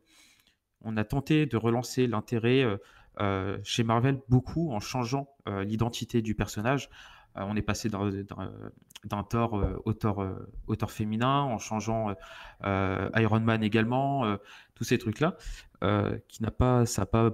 On 0.86 0.98
a 0.98 1.04
tenté 1.04 1.46
de 1.46 1.58
relancer 1.58 2.08
l'intérêt 2.08 2.64
euh, 2.64 2.78
euh, 3.20 3.58
chez 3.64 3.84
Marvel 3.84 4.22
beaucoup 4.30 4.72
en 4.72 4.80
changeant 4.80 5.30
l'identité 5.48 6.22
du 6.22 6.34
personnage. 6.34 6.90
on 7.36 7.56
est 7.56 7.62
passé 7.62 7.90
d'un 7.90 9.24
Thor 9.24 9.60
euh, 9.60 9.84
auteur 9.86 10.92
féminin, 10.92 11.42
en 11.42 11.60
changeant 11.60 12.16
Iron 12.64 13.40
Man 13.40 13.64
également, 13.64 14.38
tous 14.74 14.84
ces 14.84 14.98
trucs-là, 14.98 15.38
qui 16.28 16.44
n'a 16.44 16.52
pas, 16.52 16.86
ça 16.86 17.04
n'a 17.04 17.06
pas 17.06 17.32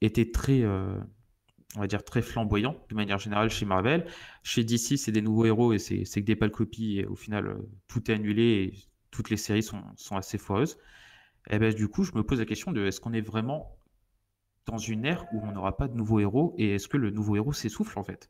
été 0.00 0.30
très, 0.30 0.64
on 0.64 1.80
va 1.80 1.86
dire 1.86 2.04
très 2.04 2.22
flamboyant 2.22 2.76
de 2.88 2.94
manière 2.94 3.18
générale 3.18 3.50
chez 3.50 3.66
Marvel. 3.66 4.06
Chez 4.42 4.64
DC, 4.64 4.98
c'est 4.98 5.12
des 5.12 5.22
nouveaux 5.22 5.44
héros 5.44 5.72
et 5.72 5.78
c'est 5.78 6.04
que 6.04 6.20
des 6.20 6.36
pâles 6.36 6.50
copies. 6.50 6.98
Et 7.00 7.06
au 7.06 7.16
final, 7.16 7.56
tout 7.88 8.10
est 8.10 8.14
annulé 8.14 8.42
et 8.42 8.74
toutes 9.10 9.30
les 9.30 9.36
séries 9.36 9.62
sont, 9.62 9.82
sont 9.96 10.16
assez 10.16 10.38
foireuses. 10.38 10.78
Et 11.50 11.58
ben, 11.58 11.72
du 11.72 11.88
coup, 11.88 12.02
je 12.02 12.12
me 12.12 12.22
pose 12.22 12.38
la 12.38 12.46
question 12.46 12.72
de 12.72 12.84
est-ce 12.84 13.00
qu'on 13.00 13.12
est 13.12 13.20
vraiment 13.20 13.78
dans 14.66 14.78
une 14.78 15.04
ère 15.04 15.26
où 15.32 15.40
on 15.44 15.52
n'aura 15.52 15.76
pas 15.76 15.88
de 15.88 15.96
nouveaux 15.96 16.20
héros 16.20 16.54
et 16.58 16.74
est-ce 16.74 16.88
que 16.88 16.96
le 16.96 17.10
nouveau 17.10 17.36
héros 17.36 17.52
s'essouffle 17.52 17.98
en 17.98 18.02
fait? 18.02 18.28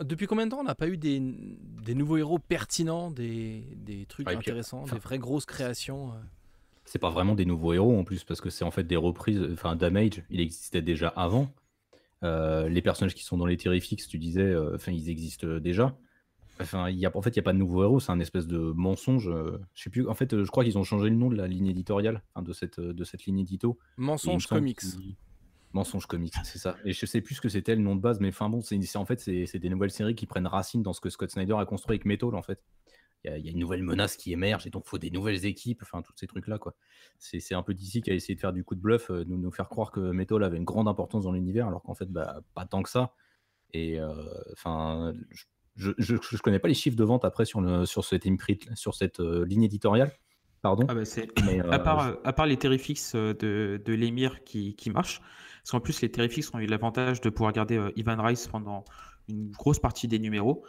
Depuis 0.00 0.26
combien 0.26 0.46
de 0.46 0.50
temps 0.50 0.60
on 0.60 0.64
n'a 0.64 0.74
pas 0.74 0.88
eu 0.88 0.96
des, 0.96 1.20
des, 1.20 1.94
nouveaux 1.94 2.16
héros 2.16 2.38
pertinents, 2.38 3.10
des, 3.10 3.64
des 3.76 4.06
trucs 4.06 4.28
intéressants, 4.28 4.84
des 4.84 4.98
vraies 4.98 5.18
grosses 5.18 5.46
créations 5.46 6.12
euh? 6.12 6.16
C'est 6.84 6.98
pas 6.98 7.10
vraiment 7.10 7.34
des 7.34 7.44
nouveaux 7.44 7.72
héros 7.72 7.98
en 7.98 8.04
plus, 8.04 8.24
parce 8.24 8.40
que 8.40 8.50
c'est 8.50 8.64
en 8.64 8.70
fait 8.70 8.84
des 8.84 8.96
reprises. 8.96 9.42
Enfin, 9.52 9.76
Damage, 9.76 10.22
il 10.30 10.40
existait 10.40 10.82
déjà 10.82 11.08
avant. 11.08 11.52
Euh, 12.22 12.68
les 12.68 12.82
personnages 12.82 13.14
qui 13.14 13.24
sont 13.24 13.36
dans 13.36 13.46
les 13.46 13.56
Terrifics, 13.56 14.06
tu 14.06 14.18
disais, 14.18 14.42
euh, 14.42 14.74
enfin, 14.74 14.92
ils 14.92 15.10
existent 15.10 15.58
déjà. 15.58 15.96
Enfin, 16.60 16.88
y 16.88 17.04
a, 17.04 17.16
en 17.16 17.22
fait, 17.22 17.30
il 17.30 17.38
n'y 17.38 17.40
a 17.40 17.42
pas 17.42 17.52
de 17.52 17.58
nouveaux 17.58 17.82
héros, 17.82 18.00
c'est 18.00 18.12
un 18.12 18.20
espèce 18.20 18.46
de 18.46 18.58
mensonge. 18.58 19.30
je 19.74 19.82
sais 19.82 19.90
plus. 19.90 20.08
En 20.08 20.14
fait, 20.14 20.44
je 20.44 20.50
crois 20.50 20.62
qu'ils 20.62 20.78
ont 20.78 20.84
changé 20.84 21.10
le 21.10 21.16
nom 21.16 21.30
de 21.30 21.36
la 21.36 21.48
ligne 21.48 21.66
éditoriale, 21.66 22.22
de 22.40 22.52
cette, 22.52 22.80
de 22.80 23.04
cette 23.04 23.24
ligne 23.24 23.40
édito. 23.40 23.78
Mensonge 23.96 24.46
Comics. 24.46 24.80
Mensonge 25.74 26.06
comics, 26.06 26.34
c'est 26.44 26.58
ça. 26.58 26.76
Et 26.84 26.92
je 26.92 27.04
sais 27.04 27.20
plus 27.20 27.34
ce 27.34 27.40
que 27.40 27.48
c'était 27.48 27.74
le 27.74 27.82
nom 27.82 27.96
de 27.96 28.00
base, 28.00 28.20
mais 28.20 28.28
enfin 28.28 28.48
bon, 28.48 28.62
c'est 28.62 28.96
en 28.96 29.04
fait 29.04 29.18
c'est 29.20 29.58
des 29.58 29.68
nouvelles 29.68 29.90
séries 29.90 30.14
qui 30.14 30.24
prennent 30.24 30.46
racine 30.46 30.84
dans 30.84 30.92
ce 30.92 31.00
que 31.00 31.10
Scott 31.10 31.32
Snyder 31.32 31.56
a 31.58 31.66
construit 31.66 31.96
avec 31.96 32.04
Metal 32.04 32.32
en 32.34 32.42
fait. 32.42 32.62
Il 33.24 33.44
y, 33.44 33.48
a 33.48 33.52
une 33.52 33.58
nouvelle 33.58 33.82
menace 33.82 34.16
qui 34.16 34.32
émerge 34.32 34.66
et 34.66 34.70
donc 34.70 34.84
il 34.86 34.90
faut 34.90 34.98
des 34.98 35.10
nouvelles 35.10 35.46
équipes, 35.46 35.80
enfin 35.82 36.02
tous 36.02 36.12
ces 36.16 36.26
trucs 36.26 36.46
là 36.46 36.58
quoi. 36.58 36.74
C'est 37.18 37.54
un 37.54 37.62
peu 37.62 37.72
d'ici 37.72 38.02
qui 38.02 38.10
a 38.10 38.14
essayé 38.14 38.34
de 38.34 38.40
faire 38.40 38.52
du 38.52 38.64
coup 38.64 38.74
de 38.74 38.80
bluff, 38.80 39.10
euh, 39.10 39.24
nous, 39.26 39.38
nous 39.38 39.50
faire 39.50 39.68
croire 39.68 39.90
que 39.92 40.00
Metal 40.00 40.42
avait 40.44 40.58
une 40.58 40.64
grande 40.64 40.88
importance 40.88 41.24
dans 41.24 41.32
l'univers 41.32 41.66
alors 41.66 41.82
qu'en 41.82 41.94
fait 41.94 42.10
bah, 42.10 42.40
pas 42.54 42.66
tant 42.66 42.82
que 42.82 42.90
ça. 42.90 43.14
Et 43.72 43.98
euh, 43.98 44.12
enfin 44.52 45.14
je, 45.76 45.92
je, 45.98 46.36
connais 46.38 46.58
pas 46.58 46.68
les 46.68 46.74
chiffres 46.74 46.96
de 46.96 47.04
vente 47.04 47.24
après 47.24 47.44
sur 47.44 47.60
le 47.60 47.86
sur 47.86 48.04
cette 48.04 48.24
sur 48.74 48.94
cette 48.94 49.20
euh, 49.20 49.44
ligne 49.46 49.62
éditoriale. 49.62 50.12
Pardon. 50.60 50.86
Ah 50.88 50.94
bah, 50.94 51.02
à, 51.70 51.78
part, 51.78 52.16
à 52.24 52.32
part 52.32 52.46
les 52.46 52.56
Terrifix 52.56 53.14
de, 53.14 53.82
de 53.84 53.92
l'émir 53.92 54.44
qui, 54.44 54.74
qui 54.76 54.88
marchent, 54.88 55.20
parce 55.64 55.70
qu'en 55.70 55.80
plus, 55.80 56.02
les 56.02 56.10
Terrifics 56.10 56.44
ont 56.54 56.58
eu 56.58 56.66
l'avantage 56.66 57.22
de 57.22 57.30
pouvoir 57.30 57.52
garder 57.54 57.78
euh, 57.78 57.90
Ivan 57.96 58.22
Rice 58.22 58.48
pendant 58.48 58.84
une 59.28 59.50
grosse 59.50 59.78
partie 59.78 60.08
des 60.08 60.18
numéros, 60.18 60.62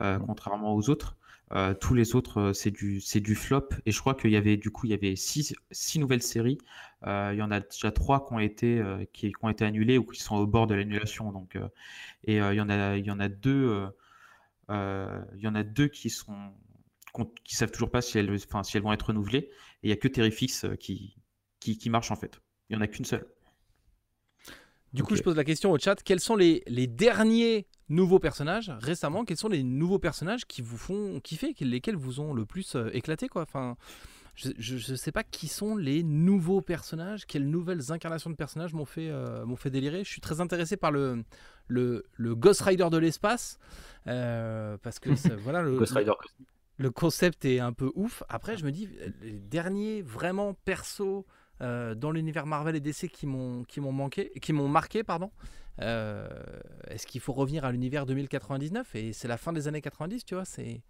euh, 0.00 0.18
contrairement 0.18 0.74
aux 0.74 0.88
autres. 0.88 1.18
Euh, 1.52 1.74
tous 1.74 1.94
les 1.94 2.14
autres, 2.14 2.52
c'est 2.52 2.70
du, 2.70 3.00
c'est 3.00 3.20
du 3.20 3.34
flop. 3.34 3.68
Et 3.86 3.92
je 3.92 4.00
crois 4.00 4.14
qu'il 4.14 4.30
y 4.30 4.36
avait, 4.36 4.56
du 4.56 4.70
coup, 4.70 4.86
il 4.86 4.90
y 4.90 4.94
avait 4.94 5.16
six, 5.16 5.54
six 5.70 5.98
nouvelles 5.98 6.22
séries. 6.22 6.58
il 7.06 7.36
y 7.36 7.42
en 7.42 7.50
a 7.50 7.60
déjà 7.60 7.90
trois 7.90 8.26
qui 8.26 8.32
ont 8.34 8.38
été, 8.38 8.82
qui, 9.12 9.32
ont 9.42 9.48
été 9.48 9.64
annulées 9.64 9.98
ou 9.98 10.04
qui 10.04 10.20
sont 10.20 10.36
au 10.36 10.46
bord 10.46 10.66
de 10.66 10.74
l'annulation. 10.74 11.32
Donc, 11.32 11.56
et 12.24 12.36
il 12.36 12.54
y 12.54 12.60
en 12.60 12.68
a, 12.68 12.96
il 12.96 13.06
y 13.06 13.10
en 13.10 13.20
a 13.20 13.28
deux, 13.28 13.86
il 14.68 15.40
y 15.40 15.48
en 15.48 15.54
a 15.54 15.62
deux 15.62 15.88
qui 15.88 16.10
sont, 16.10 16.52
qui 17.44 17.56
savent 17.56 17.70
toujours 17.70 17.90
pas 17.90 18.02
si 18.02 18.18
elles, 18.18 18.30
enfin, 18.34 18.62
si 18.62 18.76
elles 18.76 18.82
vont 18.82 18.92
être 18.92 19.06
renouvelées. 19.06 19.50
Et 19.82 19.88
il 19.88 19.90
y 19.90 19.92
a 19.92 19.96
que 19.96 20.08
Terrifix 20.08 20.66
qui, 20.78 21.16
qui, 21.60 21.78
qui 21.78 21.90
marche 21.90 22.10
en 22.10 22.16
fait. 22.16 22.40
Il 22.68 22.74
y 22.74 22.76
en 22.76 22.82
a 22.82 22.86
qu'une 22.86 23.04
seule. 23.04 23.26
Du 24.92 25.02
coup, 25.02 25.16
je 25.16 25.22
pose 25.22 25.36
la 25.36 25.44
question 25.44 25.70
au 25.70 25.78
chat 25.78 26.02
quels 26.02 26.20
sont 26.20 26.36
les, 26.36 26.62
les, 26.66 26.86
derniers 26.86 27.66
nouveaux 27.88 28.18
personnages 28.18 28.72
récemment 28.80 29.24
Quels 29.24 29.36
sont 29.36 29.48
les 29.48 29.62
nouveaux 29.62 29.98
personnages 29.98 30.46
qui 30.46 30.62
vous 30.62 30.78
font 30.78 31.20
kiffer 31.20 31.54
Lesquels 31.60 31.96
vous 31.96 32.20
ont 32.20 32.32
le 32.32 32.44
plus 32.44 32.74
euh, 32.74 32.90
éclaté 32.92 33.28
quoi? 33.28 33.42
Enfin, 33.42 33.76
je 34.34 34.92
ne 34.92 34.96
sais 34.96 35.10
pas 35.10 35.24
qui 35.24 35.48
sont 35.48 35.76
les 35.76 36.04
nouveaux 36.04 36.60
personnages, 36.60 37.26
quelles 37.26 37.48
nouvelles 37.48 37.90
incarnations 37.90 38.30
de 38.30 38.36
personnages 38.36 38.72
m'ont 38.72 38.84
fait, 38.84 39.08
euh, 39.10 39.44
m'ont 39.44 39.56
fait 39.56 39.70
délirer. 39.70 40.04
Je 40.04 40.10
suis 40.10 40.20
très 40.20 40.40
intéressé 40.40 40.76
par 40.76 40.92
le, 40.92 41.24
le, 41.66 42.06
le 42.16 42.36
Ghost 42.36 42.60
Rider 42.62 42.88
de 42.90 42.98
l'espace, 42.98 43.58
euh, 44.06 44.76
parce 44.80 45.00
que 45.00 45.10
voilà, 45.42 45.62
le, 45.62 45.76
Ghost 45.76 45.94
Rider 45.94 46.12
le 46.76 46.90
concept 46.92 47.44
est 47.44 47.58
un 47.58 47.72
peu 47.72 47.90
ouf. 47.96 48.22
Après, 48.28 48.56
je 48.56 48.64
me 48.64 48.70
dis, 48.70 48.88
les 49.20 49.32
derniers 49.32 50.02
vraiment 50.02 50.54
persos 50.54 51.24
euh, 51.60 51.96
dans 51.96 52.12
l'univers 52.12 52.46
Marvel 52.46 52.76
et 52.76 52.80
DC 52.80 53.08
qui 53.08 53.26
m'ont 53.26 53.64
qui 53.64 53.80
m'ont 53.80 53.90
manqué, 53.90 54.30
qui 54.40 54.52
m'ont 54.52 54.68
marqué, 54.68 55.02
pardon. 55.02 55.32
Euh, 55.80 56.28
Est-ce 56.88 57.06
qu'il 57.06 57.20
faut 57.20 57.32
revenir 57.32 57.64
à 57.64 57.72
l'univers 57.72 58.06
2099 58.06 58.94
et 58.94 59.12
c'est 59.12 59.28
la 59.28 59.36
fin 59.36 59.52
des 59.52 59.68
années 59.68 59.80
90, 59.80 60.24
tu 60.24 60.34
vois 60.34 60.44
C'est 60.44 60.82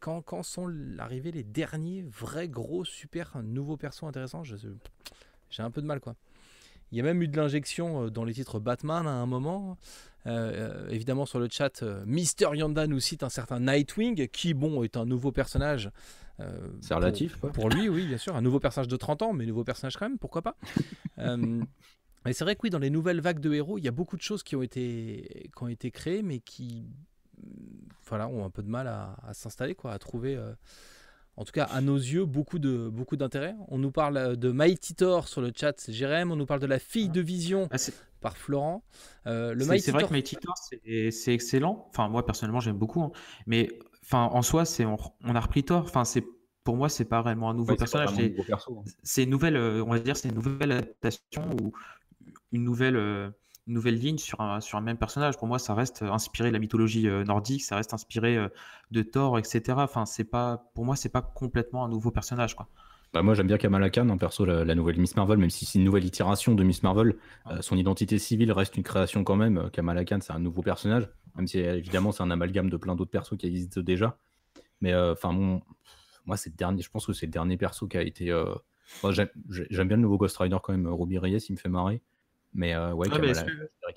quand, 0.00 0.20
quand 0.22 0.42
sont 0.42 0.72
arrivés 0.98 1.32
les 1.32 1.42
derniers 1.42 2.02
vrais 2.02 2.48
gros 2.48 2.84
super 2.84 3.40
nouveaux 3.42 3.76
persos 3.76 4.04
intéressants? 4.04 4.42
J'ai 4.44 5.62
un 5.62 5.70
peu 5.70 5.80
de 5.82 5.86
mal 5.86 6.00
quoi. 6.00 6.14
Il 6.92 6.98
y 6.98 7.00
a 7.00 7.04
même 7.04 7.20
eu 7.20 7.26
de 7.28 7.36
l'injection 7.36 8.04
euh, 8.04 8.10
dans 8.10 8.24
les 8.24 8.34
titres 8.34 8.60
Batman 8.60 9.06
à 9.06 9.10
un 9.10 9.26
moment. 9.26 9.76
Euh, 10.26 10.88
évidemment, 10.88 11.26
sur 11.26 11.38
le 11.40 11.48
chat, 11.50 11.82
Mister 12.04 12.48
Yanda 12.54 12.86
nous 12.86 13.00
cite 13.00 13.22
un 13.24 13.28
certain 13.28 13.58
Nightwing, 13.60 14.28
qui, 14.28 14.54
bon, 14.54 14.82
est 14.84 14.96
un 14.96 15.04
nouveau 15.04 15.32
personnage. 15.32 15.90
euh, 16.40 16.50
C'est 16.80 16.88
pour- 16.88 16.96
relatif, 16.98 17.36
quoi. 17.36 17.50
Pour, 17.50 17.68
lui, 17.70 17.88
oui, 17.88 18.06
bien 18.06 18.18
sûr. 18.18 18.36
Un 18.36 18.40
nouveau 18.42 18.60
personnage 18.60 18.88
de 18.88 18.96
30 18.96 19.22
ans, 19.22 19.32
mais 19.32 19.46
nouveau 19.46 19.64
personnage 19.64 19.96
quand 19.96 20.08
même, 20.08 20.18
pourquoi 20.18 20.42
pas. 20.42 20.56
Euh, 21.18 21.62
et 22.26 22.32
c'est 22.32 22.44
vrai 22.44 22.54
que 22.56 22.60
oui, 22.64 22.70
dans 22.70 22.78
les 22.78 22.90
nouvelles 22.90 23.20
vagues 23.20 23.40
de 23.40 23.52
héros, 23.52 23.78
il 23.78 23.84
y 23.84 23.88
a 23.88 23.92
beaucoup 23.92 24.16
de 24.16 24.22
choses 24.22 24.42
qui 24.42 24.56
ont 24.56 24.62
été, 24.62 25.50
qui 25.56 25.62
ont 25.62 25.68
été 25.68 25.90
créées, 25.90 26.22
mais 26.22 26.40
qui 26.40 26.84
mm, 27.38 27.44
voilà, 28.08 28.28
ont 28.28 28.44
un 28.44 28.50
peu 28.50 28.62
de 28.62 28.68
mal 28.68 28.86
à, 28.88 29.16
à 29.26 29.34
s'installer, 29.34 29.74
quoi, 29.74 29.92
à 29.92 29.98
trouver. 29.98 30.36
euh, 30.36 30.52
en 31.38 31.44
tout 31.44 31.52
cas, 31.52 31.64
à 31.64 31.82
nos 31.82 31.96
yeux, 31.98 32.24
beaucoup 32.24 32.58
de 32.58 32.88
beaucoup 32.88 33.16
d'intérêt. 33.16 33.54
On 33.68 33.76
nous 33.78 33.90
parle 33.90 34.16
euh, 34.16 34.36
de 34.36 34.50
Mighty 34.50 34.94
Thor 34.94 35.28
sur 35.28 35.42
le 35.42 35.52
chat, 35.54 35.74
c'est 35.78 35.92
Jérém. 35.92 36.30
On 36.32 36.36
nous 36.36 36.46
parle 36.46 36.60
de 36.60 36.66
la 36.66 36.78
fille 36.78 37.10
de 37.10 37.20
Vision 37.20 37.68
Ah, 37.70 37.76
par 38.22 38.38
Florent. 38.38 38.82
Euh, 39.26 39.52
le 39.52 39.60
C'est 39.78 39.90
vrai 39.90 40.00
Thor- 40.00 40.08
que 40.08 40.14
Mighty 40.14 40.36
Thor, 40.36 40.54
c'est 40.56 41.10
c'est 41.10 41.34
excellent. 41.34 41.86
Enfin, 41.90 42.08
moi, 42.08 42.24
personnellement, 42.24 42.60
j'aime 42.60 42.78
beaucoup. 42.78 43.02
hein. 43.02 43.12
Mais 43.46 43.68
enfin, 44.02 44.30
en 44.32 44.40
soi, 44.40 44.64
c'est 44.64 44.86
on, 44.86 44.96
on 45.24 45.34
a 45.34 45.40
repris 45.40 45.62
Thor. 45.62 45.82
Enfin, 45.84 46.04
c'est 46.06 46.24
pour 46.64 46.76
moi, 46.78 46.88
c'est 46.88 47.04
pas 47.04 47.20
réellement 47.20 47.50
un 47.50 47.54
nouveau 47.54 47.72
Ouais, 47.72 47.76
personnage. 47.76 48.12
vraiment 48.14 48.28
un 48.32 48.36
c'est- 48.42 48.46
perso, 48.46 48.78
hein. 48.78 48.90
c'est 49.02 49.24
une 49.24 49.30
nouvelle, 49.30 49.56
on 49.58 49.90
va 49.90 49.98
dire, 50.00 50.16
c'est 50.16 50.30
une 50.30 50.36
nouvelle 50.36 50.72
adaptation 50.72 51.42
ou 51.62 51.72
une 52.52 52.64
nouvelle, 52.64 52.96
euh, 52.96 53.30
une 53.66 53.74
nouvelle 53.74 53.96
ligne 53.98 54.18
sur 54.18 54.40
un, 54.40 54.60
sur 54.60 54.78
un 54.78 54.80
même 54.82 54.98
personnage. 54.98 55.36
Pour 55.36 55.48
moi, 55.48 55.58
ça 55.58 55.74
reste 55.74 56.02
inspiré 56.02 56.48
de 56.50 56.54
la 56.54 56.58
mythologie 56.60 57.08
euh, 57.08 57.24
nordique, 57.24 57.62
ça 57.64 57.76
reste 57.76 57.94
inspiré 57.94 58.36
euh, 58.36 58.48
de 58.90 59.02
Thor, 59.02 59.38
etc. 59.38 59.78
Enfin, 59.78 60.06
c'est 60.06 60.24
pas, 60.24 60.70
pour 60.74 60.84
moi, 60.84 60.96
c'est 60.96 61.08
pas 61.08 61.22
complètement 61.22 61.84
un 61.84 61.88
nouveau 61.88 62.10
personnage, 62.10 62.54
quoi. 62.54 62.68
Bah, 63.12 63.22
moi 63.22 63.34
j'aime 63.34 63.46
bien 63.46 63.56
Kamala 63.56 63.88
Khan, 63.88 64.08
en 64.10 64.18
perso 64.18 64.44
la, 64.44 64.64
la 64.64 64.74
nouvelle 64.74 64.98
Miss 64.98 65.16
Marvel, 65.16 65.38
même 65.38 65.48
si 65.48 65.64
c'est 65.64 65.78
une 65.78 65.84
nouvelle 65.84 66.04
itération 66.04 66.54
de 66.56 66.64
Miss 66.64 66.82
Marvel, 66.82 67.14
euh, 67.46 67.62
son 67.62 67.76
identité 67.76 68.18
civile 68.18 68.50
reste 68.52 68.76
une 68.76 68.82
création 68.82 69.22
quand 69.24 69.36
même. 69.36 69.70
Kamala 69.72 70.04
Khan 70.04 70.18
c'est 70.20 70.32
un 70.32 70.40
nouveau 70.40 70.60
personnage, 70.60 71.08
même 71.36 71.46
si 71.46 71.60
évidemment 71.60 72.10
c'est 72.12 72.24
un 72.24 72.30
amalgame 72.32 72.68
de 72.68 72.76
plein 72.76 72.94
d'autres 72.96 73.12
persos 73.12 73.38
qui 73.38 73.46
existent 73.46 73.80
déjà. 73.80 74.18
Mais 74.80 74.92
euh, 74.92 75.12
enfin 75.12 75.32
mon- 75.32 75.62
moi 76.26 76.36
c'est 76.36 76.50
le 76.50 76.56
dernier, 76.56 76.82
je 76.82 76.90
pense 76.90 77.06
que 77.06 77.12
c'est 77.12 77.26
le 77.26 77.32
dernier 77.32 77.56
perso 77.56 77.86
qui 77.86 77.96
a 77.96 78.02
été. 78.02 78.30
euh, 78.32 78.52
enfin, 78.96 79.12
j'aime 79.12 79.28
j'ai- 79.50 79.68
j'aime 79.70 79.86
bien 79.88 79.96
le 79.96 80.02
nouveau 80.02 80.18
Ghost 80.18 80.36
Rider 80.36 80.58
quand 80.62 80.72
même, 80.72 80.86
Ruby 80.88 81.16
Reyes, 81.18 81.38
il 81.48 81.52
me 81.52 81.58
fait 81.58 81.68
marrer. 81.70 82.02
Mais 82.58 82.74
euh, 82.74 82.92
ouais, 82.94 83.06
Kamala- 83.18 83.32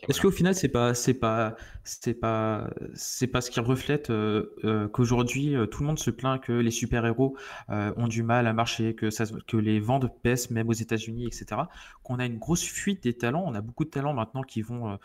est-ce 0.09 0.17
que- 0.19 0.27
qu'au 0.27 0.31
final, 0.31 0.53
c'est 0.53 0.67
pas, 0.67 0.93
c'est 0.93 1.13
pas, 1.13 1.55
c'est 1.85 2.13
pas, 2.13 2.69
c'est 2.93 3.27
pas 3.27 3.39
ce 3.39 3.49
qui 3.49 3.59
reflète 3.61 4.09
euh, 4.09 4.53
euh, 4.65 4.87
qu'aujourd'hui 4.89 5.55
tout 5.71 5.81
le 5.81 5.87
monde 5.87 5.97
se 5.99 6.11
plaint 6.11 6.41
que 6.41 6.51
les 6.51 6.69
super-héros 6.69 7.37
euh, 7.69 7.93
ont 7.95 8.09
du 8.09 8.21
mal 8.21 8.47
à 8.47 8.53
marcher, 8.53 8.95
que 8.95 9.09
ça, 9.11 9.23
que 9.47 9.55
les 9.55 9.79
ventes 9.79 10.07
baissent 10.25 10.51
même 10.51 10.67
aux 10.67 10.73
États-Unis, 10.73 11.25
etc. 11.25 11.61
Qu'on 12.03 12.19
a 12.19 12.25
une 12.25 12.37
grosse 12.37 12.63
fuite 12.63 13.01
des 13.03 13.13
talents. 13.13 13.43
On 13.47 13.55
a 13.55 13.61
beaucoup 13.61 13.85
de 13.85 13.89
talents 13.89 14.13
maintenant 14.13 14.43
qui 14.43 14.61
vont 14.61 14.97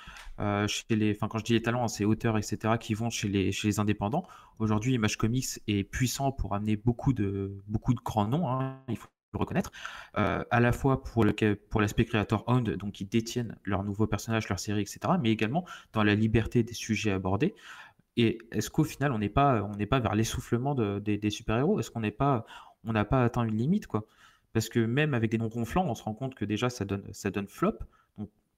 chez 0.67 0.85
les, 0.97 1.13
enfin 1.13 1.29
quand 1.29 1.39
je 1.39 1.45
dis 1.45 1.53
les 1.53 1.63
talents, 1.63 1.85
hein, 1.85 1.89
c'est 1.89 2.05
auteurs, 2.05 2.37
etc. 2.39 2.75
qui 2.81 2.95
vont 2.95 3.09
chez 3.09 3.29
les, 3.29 3.53
chez 3.53 3.69
les 3.69 3.79
indépendants. 3.79 4.25
Aujourd'hui, 4.59 4.95
Image 4.95 5.17
Comics 5.17 5.61
est 5.69 5.85
puissant 5.85 6.33
pour 6.33 6.55
amener 6.55 6.77
beaucoup 6.77 7.13
de, 7.13 7.53
beaucoup 7.69 7.95
de 7.95 8.01
grands 8.05 8.27
noms. 8.27 8.49
hein, 8.49 8.81
il 8.89 8.97
faut 8.97 9.09
reconnaître, 9.39 9.73
euh, 10.19 10.45
à 10.51 10.61
la 10.61 10.73
fois 10.73 11.03
pour 11.03 11.25
le 11.25 11.33
pour 11.69 11.81
l'aspect 11.81 12.05
creator 12.05 12.45
owned, 12.47 12.77
donc 12.77 13.01
ils 13.01 13.09
détiennent 13.09 13.57
leurs 13.65 13.85
nouveaux 13.85 14.07
personnages, 14.07 14.49
leurs 14.49 14.61
séries, 14.61 14.83
etc., 14.83 15.19
mais 15.23 15.31
également 15.31 15.65
dans 15.93 16.03
la 16.05 16.15
liberté 16.15 16.63
des 16.63 16.75
sujets 16.75 17.11
abordés. 17.13 17.55
Et 18.17 18.39
est-ce 18.53 18.71
qu'au 18.71 18.85
final, 18.85 19.13
on 19.13 19.19
n'est 19.19 19.29
pas, 19.29 19.69
pas 19.91 20.01
vers 20.01 20.15
l'essoufflement 20.15 20.75
de- 20.75 21.01
des, 21.01 21.31
super-héros? 21.31 21.81
Est-ce 21.81 21.91
qu'on 21.91 22.01
n'est 22.01 22.11
pas, 22.13 22.47
on 22.85 22.93
n'a 22.93 23.05
pas 23.05 23.25
atteint 23.25 23.45
une 23.45 23.57
limite, 23.57 23.87
quoi? 23.87 24.07
Parce 24.53 24.69
que 24.69 24.79
même 24.81 25.15
avec 25.15 25.31
des 25.31 25.39
noms 25.39 25.49
gonflants, 25.49 25.87
on 25.87 25.95
se 25.97 26.03
rend 26.05 26.15
compte 26.15 26.35
que 26.37 26.45
déjà 26.45 26.71
ça 26.71 26.85
donne, 26.85 27.05
ça 27.13 27.31
donne 27.31 27.49
flop. 27.49 27.79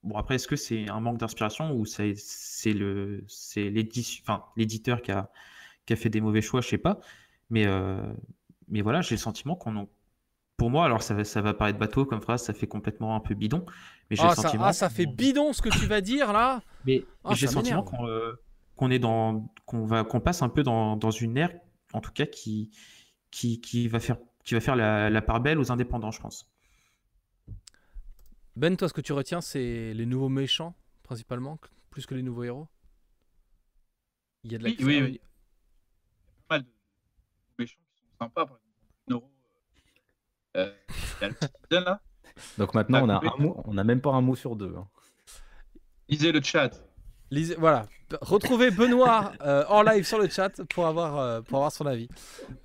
Bon, 0.03 0.15
après, 0.17 0.35
est-ce 0.35 0.47
que 0.47 0.55
c'est 0.55 0.89
un 0.89 0.99
manque 0.99 1.17
d'inspiration 1.17 1.73
ou 1.75 1.85
c'est, 1.85 2.13
c'est 2.17 2.73
le, 2.73 3.23
c'est 3.27 3.69
l'édi- 3.69 4.19
enfin, 4.21 4.43
l'éditeur 4.55 5.01
qui 5.01 5.11
a, 5.11 5.29
qui 5.85 5.93
a 5.93 5.95
fait 5.95 6.09
des 6.09 6.21
mauvais 6.21 6.41
choix, 6.41 6.61
je 6.61 6.69
sais 6.69 6.77
pas. 6.77 6.99
Mais, 7.49 7.65
euh, 7.67 8.01
mais 8.69 8.81
voilà, 8.81 9.01
j'ai 9.01 9.15
le 9.15 9.19
sentiment 9.19 9.55
qu'on 9.55 9.87
pour 10.57 10.69
moi, 10.71 10.85
alors 10.85 11.03
ça 11.03 11.13
va, 11.13 11.23
ça 11.23 11.41
va 11.41 11.53
paraître 11.53 11.79
bateau 11.79 12.05
comme 12.05 12.21
phrase, 12.21 12.43
ça 12.43 12.53
fait 12.53 12.67
complètement 12.67 13.15
un 13.15 13.19
peu 13.19 13.35
bidon, 13.35 13.65
mais 14.09 14.15
j'ai 14.15 14.23
Ah 14.25 14.29
le 14.29 14.35
ça, 14.35 14.41
sentiment. 14.43 14.63
ah, 14.65 14.73
ça 14.73 14.89
fait 14.89 15.05
bidon 15.05 15.53
ce 15.53 15.61
que 15.61 15.69
tu 15.69 15.85
vas 15.85 16.01
dire 16.01 16.33
là. 16.33 16.61
Mais 16.85 17.05
Ah, 17.23 17.33
j'ai 17.35 17.45
le 17.47 17.51
sentiment 17.51 17.83
qu'on 17.83 18.07
euh, 18.07 18.33
qu'on 18.75 18.91
est 18.91 18.99
dans, 18.99 19.47
qu'on 19.65 19.85
va, 19.85 20.03
qu'on 20.03 20.19
passe 20.21 20.41
un 20.41 20.49
peu 20.49 20.63
dans, 20.63 20.95
dans 20.97 21.11
une 21.11 21.37
ère, 21.37 21.53
en 21.93 22.01
tout 22.01 22.11
cas 22.11 22.25
qui, 22.27 22.71
qui, 23.31 23.59
qui 23.61 23.87
va 23.87 23.99
faire, 23.99 24.17
qui 24.43 24.53
va 24.55 24.59
faire 24.61 24.75
la, 24.75 25.09
la 25.09 25.21
part 25.21 25.41
belle 25.41 25.59
aux 25.59 25.71
indépendants, 25.71 26.11
je 26.11 26.21
pense. 26.21 26.51
Ben, 28.55 28.75
toi, 28.75 28.89
ce 28.89 28.93
que 28.93 29.01
tu 29.01 29.13
retiens, 29.13 29.41
c'est 29.41 29.93
les 29.93 30.05
nouveaux 30.05 30.29
méchants, 30.29 30.75
principalement, 31.03 31.59
plus 31.91 32.05
que 32.05 32.15
les 32.15 32.23
nouveaux 32.23 32.43
héros? 32.43 32.67
Il 34.43 34.51
y 34.51 34.55
a 34.55 34.57
de 34.57 34.63
la 34.63 34.69
Oui, 34.69 34.77
oui, 34.81 35.01
oui. 35.01 35.21
pas 36.47 36.55
mal 36.57 36.63
de 36.63 36.69
méchants 37.59 37.79
qui 37.95 38.01
sont 38.01 38.07
sympas. 38.19 38.45
Par 38.45 38.55
exemple, 38.57 38.66
euh, 40.57 40.71
là. 41.71 41.99
Donc 42.57 42.73
maintenant 42.75 43.03
on 43.05 43.09
a, 43.09 43.15
un 43.15 43.37
mot, 43.41 43.61
on 43.65 43.77
a 43.77 43.83
même 43.83 44.01
pas 44.01 44.11
un 44.11 44.21
mot 44.21 44.35
sur 44.35 44.55
deux. 44.55 44.75
hein. 44.77 44.87
Lisez 46.09 46.31
le 46.31 46.41
chat. 46.41 46.69
Lisez- 47.31 47.57
voilà. 47.57 47.87
Retrouvez 48.21 48.71
Benoît 48.71 49.33
euh, 49.41 49.65
en 49.67 49.81
live 49.81 50.05
sur 50.05 50.17
le 50.19 50.29
chat 50.29 50.61
pour 50.69 50.87
avoir, 50.87 51.17
euh, 51.17 51.41
pour 51.41 51.57
avoir 51.57 51.71
son 51.71 51.85
avis. 51.85 52.07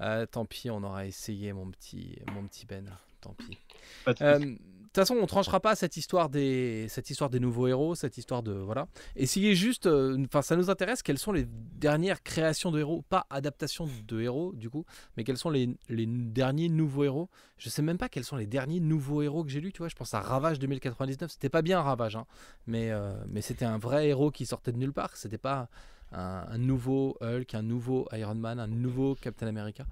Euh, 0.00 0.24
tant 0.26 0.44
pis, 0.44 0.70
on 0.70 0.82
aura 0.84 1.06
essayé, 1.06 1.52
mon 1.52 1.70
petit, 1.70 2.18
mon 2.32 2.46
petit 2.46 2.66
Ben. 2.66 2.84
Tant 3.20 3.34
pis. 3.34 3.58
Pas 4.04 4.14
de 4.14 4.22
Euh, 4.24 4.34
soucis. 4.38 4.46
De 4.54 4.58
toute 4.94 5.06
façon, 5.06 5.18
on 5.18 5.26
tranchera 5.26 5.58
pas 5.58 5.74
cette 5.74 5.96
histoire 5.96 6.28
des, 6.28 6.86
cette 6.88 7.08
histoire 7.08 7.30
des 7.30 7.40
nouveaux 7.40 7.66
héros, 7.66 7.94
cette 7.94 8.18
histoire 8.18 8.42
de 8.42 8.52
voilà. 8.52 8.88
Essayez 9.16 9.54
juste, 9.54 9.86
euh, 9.86 10.22
enfin, 10.26 10.42
ça 10.42 10.54
nous 10.54 10.68
intéresse. 10.68 11.02
Quelles 11.02 11.18
sont 11.18 11.32
les 11.32 11.46
dernières 11.46 12.22
créations 12.22 12.70
de 12.70 12.78
héros, 12.78 13.00
pas 13.08 13.26
adaptations 13.30 13.88
de 14.06 14.20
héros 14.20 14.52
du 14.52 14.68
coup, 14.68 14.84
mais 15.16 15.24
quels 15.24 15.38
sont 15.38 15.48
les, 15.48 15.74
les 15.88 16.04
derniers 16.06 16.68
nouveaux 16.68 17.04
héros? 17.04 17.30
Je 17.56 17.70
sais 17.70 17.80
même 17.80 17.96
pas 17.96 18.10
quels 18.10 18.24
sont 18.24 18.36
les 18.36 18.46
derniers 18.46 18.80
nouveaux 18.80 19.22
héros 19.22 19.44
que 19.44 19.50
j'ai 19.50 19.62
lus. 19.62 19.72
Tu 19.72 19.78
vois, 19.78 19.88
je 19.88 19.96
pense 19.96 20.12
à 20.12 20.20
Ravage 20.20 20.58
2099. 20.58 21.30
C'était 21.30 21.48
pas 21.48 21.62
bien 21.62 21.80
Ravage, 21.80 22.16
hein, 22.16 22.26
mais 22.66 22.90
euh, 22.90 23.14
mais 23.28 23.40
c'était 23.40 23.64
un 23.64 23.78
vrai 23.78 24.08
héros 24.08 24.30
qui 24.30 24.44
sortait 24.44 24.72
de 24.72 24.78
nulle 24.78 24.92
part. 24.92 25.16
C'était 25.16 25.38
pas 25.38 25.70
un, 26.12 26.44
un 26.48 26.58
nouveau 26.58 27.16
Hulk, 27.22 27.54
un 27.54 27.62
nouveau 27.62 28.08
Iron 28.12 28.34
Man, 28.34 28.60
un 28.60 28.66
nouveau 28.66 29.14
Captain 29.14 29.46
America. 29.46 29.86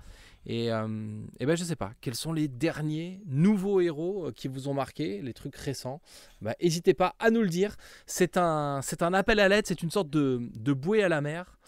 Et, 0.47 0.72
euh, 0.72 1.22
et 1.38 1.47
ben 1.47 1.55
je 1.57 1.64
sais 1.64 1.76
pas, 1.76 1.93
quels 2.01 2.14
sont 2.14 2.32
les 2.32 2.49
derniers 2.49 3.20
nouveaux 3.26 3.80
héros 3.80 4.26
euh, 4.28 4.32
qui 4.32 4.49
vous 4.49 4.68
ont 4.68 4.74
marqué, 4.74 5.20
les 5.20 5.34
trucs 5.34 5.57
récents? 5.57 6.01
Bah, 6.41 6.55
N'hésitez 6.62 6.95
pas 6.95 7.14
à 7.18 7.30
nous 7.30 7.43
le 7.43 7.49
dire. 7.49 7.76
C'est 8.07 8.36
un, 8.36 8.80
c'est 8.82 9.03
un 9.03 9.12
appel 9.12 9.38
à 9.38 9.49
l'aide, 9.49 9.66
c'est 9.66 9.82
une 9.82 9.91
sorte 9.91 10.09
de, 10.09 10.41
de 10.55 10.72
bouée 10.72 11.03
à 11.03 11.09
la 11.09 11.20
mer. 11.20 11.59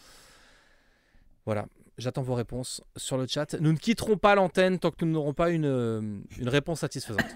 Voilà, 1.45 1.67
j'attends 1.99 2.23
vos 2.23 2.35
réponses 2.35 2.83
sur 2.97 3.19
le 3.19 3.27
chat. 3.27 3.55
Nous 3.61 3.73
ne 3.73 3.79
quitterons 3.79 4.17
pas 4.17 4.35
l'antenne 4.35 4.79
tant 4.79 4.91
que 4.91 5.05
nous 5.05 5.13
n'aurons 5.13 5.35
pas 5.35 5.51
une, 5.51 5.67
euh, 5.67 6.01
une 6.39 6.49
réponse 6.49 6.81
satisfaisante. 6.81 7.27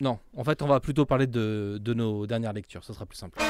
Non, 0.00 0.20
en 0.36 0.44
fait, 0.44 0.62
on 0.62 0.68
va 0.68 0.78
plutôt 0.78 1.06
parler 1.06 1.26
de, 1.26 1.76
de 1.82 1.92
nos 1.92 2.24
dernières 2.24 2.52
lectures, 2.52 2.84
ce 2.84 2.92
sera 2.92 3.04
plus 3.04 3.18
simple. 3.18 3.40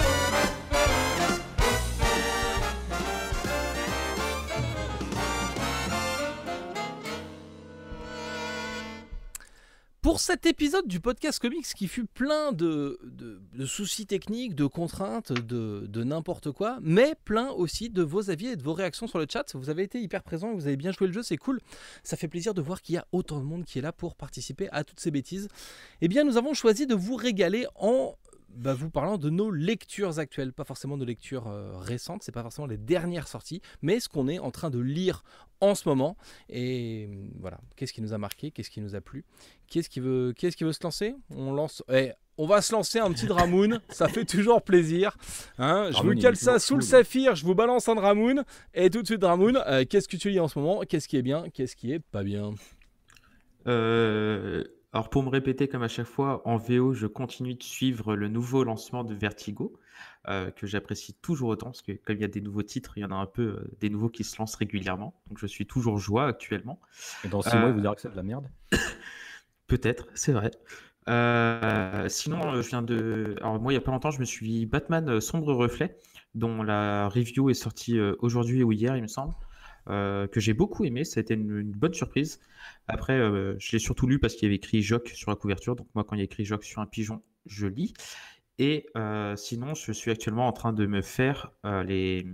Pour 10.18 10.24
cet 10.24 10.46
épisode 10.46 10.88
du 10.88 10.98
podcast 10.98 11.38
comics 11.38 11.64
qui 11.76 11.86
fut 11.86 12.04
plein 12.04 12.50
de, 12.50 12.98
soucis 13.66 14.04
techniques, 14.04 14.56
de 14.56 14.66
contraintes, 14.66 15.30
de, 15.30 15.86
de 15.86 16.02
n'importe 16.02 16.50
quoi, 16.50 16.78
mais 16.82 17.14
plein 17.24 17.50
aussi 17.50 17.88
de 17.88 18.02
vos 18.02 18.28
avis 18.28 18.48
et 18.48 18.56
de 18.56 18.62
vos 18.64 18.72
réactions 18.72 19.06
sur 19.06 19.20
le 19.20 19.26
chat. 19.32 19.54
Vous 19.54 19.70
avez 19.70 19.84
été 19.84 20.00
hyper 20.00 20.24
présents, 20.24 20.52
vous 20.54 20.66
avez 20.66 20.76
bien 20.76 20.90
joué 20.90 21.06
le 21.06 21.12
jeu, 21.12 21.22
c'est 21.22 21.36
cool. 21.36 21.60
Ça 22.02 22.16
fait 22.16 22.26
plaisir 22.26 22.52
de 22.52 22.60
voir 22.60 22.82
qu'il 22.82 22.96
y 22.96 22.98
a 22.98 23.06
autant 23.12 23.38
de 23.38 23.44
monde 23.44 23.64
qui 23.64 23.78
est 23.78 23.80
là 23.80 23.92
pour 23.92 24.16
participer 24.16 24.68
à 24.72 24.82
toutes 24.82 24.98
ces 24.98 25.12
bêtises. 25.12 25.46
Eh 26.00 26.08
bien, 26.08 26.24
nous 26.24 26.36
avons 26.36 26.52
choisi 26.52 26.88
de 26.88 26.96
vous 26.96 27.14
régaler 27.14 27.68
en 27.76 28.16
bah, 28.58 28.74
vous 28.74 28.90
parlant 28.90 29.18
de 29.18 29.30
nos 29.30 29.50
lectures 29.50 30.18
actuelles, 30.18 30.52
pas 30.52 30.64
forcément 30.64 30.96
de 30.96 31.04
lectures 31.04 31.46
euh, 31.46 31.76
récentes, 31.78 32.22
c'est 32.22 32.32
pas 32.32 32.42
forcément 32.42 32.66
les 32.66 32.76
dernières 32.76 33.28
sorties, 33.28 33.62
mais 33.82 34.00
ce 34.00 34.08
qu'on 34.08 34.28
est 34.28 34.38
en 34.38 34.50
train 34.50 34.70
de 34.70 34.78
lire 34.78 35.22
en 35.60 35.74
ce 35.74 35.88
moment. 35.88 36.16
Et 36.48 37.08
euh, 37.08 37.28
voilà, 37.40 37.60
qu'est-ce 37.76 37.92
qui 37.92 38.02
nous 38.02 38.12
a 38.12 38.18
marqué, 38.18 38.50
qu'est-ce 38.50 38.70
qui 38.70 38.80
nous 38.80 38.94
a 38.94 39.00
plu, 39.00 39.24
qu'est-ce 39.68 39.88
qui 39.88 40.00
veut, 40.00 40.32
qu'est-ce 40.36 40.56
qui 40.56 40.64
veut 40.64 40.72
se 40.72 40.82
lancer? 40.82 41.14
On 41.30 41.52
lance. 41.52 41.82
eh, 41.88 42.12
on 42.40 42.46
va 42.46 42.62
se 42.62 42.72
lancer 42.72 43.00
un 43.00 43.10
petit 43.12 43.26
Dramoon, 43.26 43.80
ça 43.88 44.08
fait 44.08 44.24
toujours 44.24 44.62
plaisir. 44.62 45.16
Hein. 45.58 45.90
Je 45.92 46.02
vous 46.02 46.14
cale 46.14 46.36
ça 46.36 46.58
sous 46.58 46.74
le 46.74 46.80
cool. 46.80 46.88
saphir, 46.88 47.34
je 47.34 47.44
vous 47.44 47.54
balance 47.54 47.88
un 47.88 47.96
Dramoon, 47.96 48.44
et 48.74 48.90
tout 48.90 49.02
de 49.02 49.06
suite 49.06 49.20
Dramoon, 49.20 49.56
euh, 49.66 49.84
qu'est-ce 49.88 50.08
que 50.08 50.16
tu 50.16 50.30
lis 50.30 50.40
en 50.40 50.48
ce 50.48 50.58
moment? 50.58 50.82
Qu'est-ce 50.88 51.08
qui 51.08 51.16
est 51.16 51.22
bien? 51.22 51.50
Qu'est-ce 51.52 51.74
qui 51.74 51.92
est 51.92 51.98
pas 52.00 52.22
bien? 52.22 52.54
Euh, 53.66 54.64
alors 54.98 55.10
pour 55.10 55.22
me 55.22 55.28
répéter 55.28 55.68
comme 55.68 55.84
à 55.84 55.88
chaque 55.88 56.08
fois, 56.08 56.42
en 56.44 56.56
VO, 56.56 56.92
je 56.92 57.06
continue 57.06 57.54
de 57.54 57.62
suivre 57.62 58.16
le 58.16 58.26
nouveau 58.26 58.64
lancement 58.64 59.04
de 59.04 59.14
Vertigo, 59.14 59.78
euh, 60.26 60.50
que 60.50 60.66
j'apprécie 60.66 61.14
toujours 61.14 61.50
autant, 61.50 61.66
parce 61.66 61.82
que 61.82 61.92
comme 61.92 62.16
il 62.16 62.22
y 62.22 62.24
a 62.24 62.28
des 62.28 62.40
nouveaux 62.40 62.64
titres, 62.64 62.98
il 62.98 63.02
y 63.02 63.04
en 63.04 63.12
a 63.12 63.14
un 63.14 63.26
peu 63.26 63.42
euh, 63.42 63.70
des 63.78 63.90
nouveaux 63.90 64.08
qui 64.08 64.24
se 64.24 64.36
lancent 64.38 64.56
régulièrement. 64.56 65.14
Donc 65.28 65.38
je 65.38 65.46
suis 65.46 65.66
toujours 65.66 65.98
joie 65.98 66.26
actuellement. 66.26 66.80
Et 67.22 67.28
dans 67.28 67.42
6 67.42 67.54
Euh, 67.54 67.60
mois, 67.60 67.70
vous 67.70 67.80
direz 67.80 67.94
que 67.94 68.00
c'est 68.00 68.10
de 68.10 68.16
la 68.16 68.24
merde. 68.24 68.50
Peut-être, 69.68 70.08
c'est 70.14 70.32
vrai. 70.32 70.50
Euh, 71.08 72.08
sinon, 72.08 72.54
euh, 72.54 72.62
je 72.62 72.68
viens 72.68 72.82
de. 72.82 73.36
Alors, 73.40 73.60
moi, 73.60 73.72
il 73.72 73.76
y 73.76 73.78
a 73.78 73.80
pas 73.80 73.92
longtemps, 73.92 74.10
je 74.10 74.18
me 74.18 74.24
suis 74.24 74.66
Batman 74.66 75.08
euh, 75.08 75.20
Sombre 75.20 75.54
Reflet, 75.54 75.96
dont 76.34 76.64
la 76.64 77.08
review 77.08 77.50
est 77.50 77.54
sortie 77.54 77.98
euh, 77.98 78.16
aujourd'hui 78.18 78.64
ou 78.64 78.72
hier, 78.72 78.96
il 78.96 79.02
me 79.02 79.06
semble, 79.06 79.34
euh, 79.88 80.26
que 80.26 80.40
j'ai 80.40 80.54
beaucoup 80.54 80.84
aimé. 80.84 81.04
Ça 81.04 81.18
a 81.18 81.22
été 81.22 81.34
une, 81.34 81.58
une 81.58 81.72
bonne 81.72 81.94
surprise. 81.94 82.40
Après, 82.86 83.14
euh, 83.14 83.54
je 83.58 83.72
l'ai 83.72 83.78
surtout 83.78 84.06
lu 84.06 84.18
parce 84.18 84.34
qu'il 84.34 84.44
y 84.44 84.46
avait 84.46 84.56
écrit 84.56 84.82
Jock 84.82 85.08
sur 85.08 85.30
la 85.30 85.36
couverture. 85.36 85.76
Donc, 85.76 85.88
moi, 85.94 86.04
quand 86.04 86.14
il 86.14 86.18
y 86.18 86.22
a 86.22 86.24
écrit 86.24 86.44
Jock 86.44 86.64
sur 86.64 86.80
un 86.80 86.86
pigeon, 86.86 87.22
je 87.46 87.66
lis. 87.66 87.94
Et 88.58 88.86
euh, 88.96 89.36
sinon, 89.36 89.74
je 89.74 89.92
suis 89.92 90.10
actuellement 90.10 90.48
en 90.48 90.52
train 90.52 90.72
de 90.72 90.86
me 90.86 91.00
faire 91.00 91.52
les, 91.64 92.26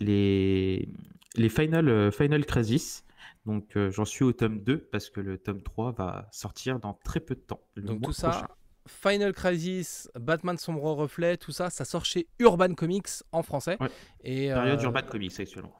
les, 0.00 0.88
les 1.34 1.48
Final, 1.48 2.12
Final 2.12 2.44
Crisis. 2.46 3.04
Donc 3.44 3.76
j'en 3.76 4.04
suis 4.04 4.22
au 4.22 4.32
tome 4.32 4.60
2 4.62 4.78
parce 4.78 5.10
que 5.10 5.20
le 5.20 5.36
tome 5.36 5.62
3 5.62 5.90
va 5.92 6.28
sortir 6.30 6.78
dans 6.78 6.94
très 7.04 7.18
peu 7.18 7.34
de 7.34 7.40
temps. 7.40 7.60
le 7.74 7.82
Donc 7.82 7.98
mois 7.98 8.06
tout 8.06 8.12
ça, 8.12 8.30
prochain. 8.30 8.46
Final 8.86 9.32
Crisis, 9.32 10.08
Batman 10.14 10.56
Sombre 10.56 10.92
Reflet, 10.94 11.36
tout 11.36 11.52
ça, 11.52 11.70
ça 11.70 11.84
sort 11.84 12.04
chez 12.04 12.26
Urban 12.38 12.74
Comics 12.74 13.08
en 13.30 13.42
français. 13.42 13.76
Ouais. 13.80 13.88
Et, 14.22 14.48
Période 14.48 14.82
Urban 14.82 15.02
Comics 15.02 15.38
actuellement. 15.38 15.74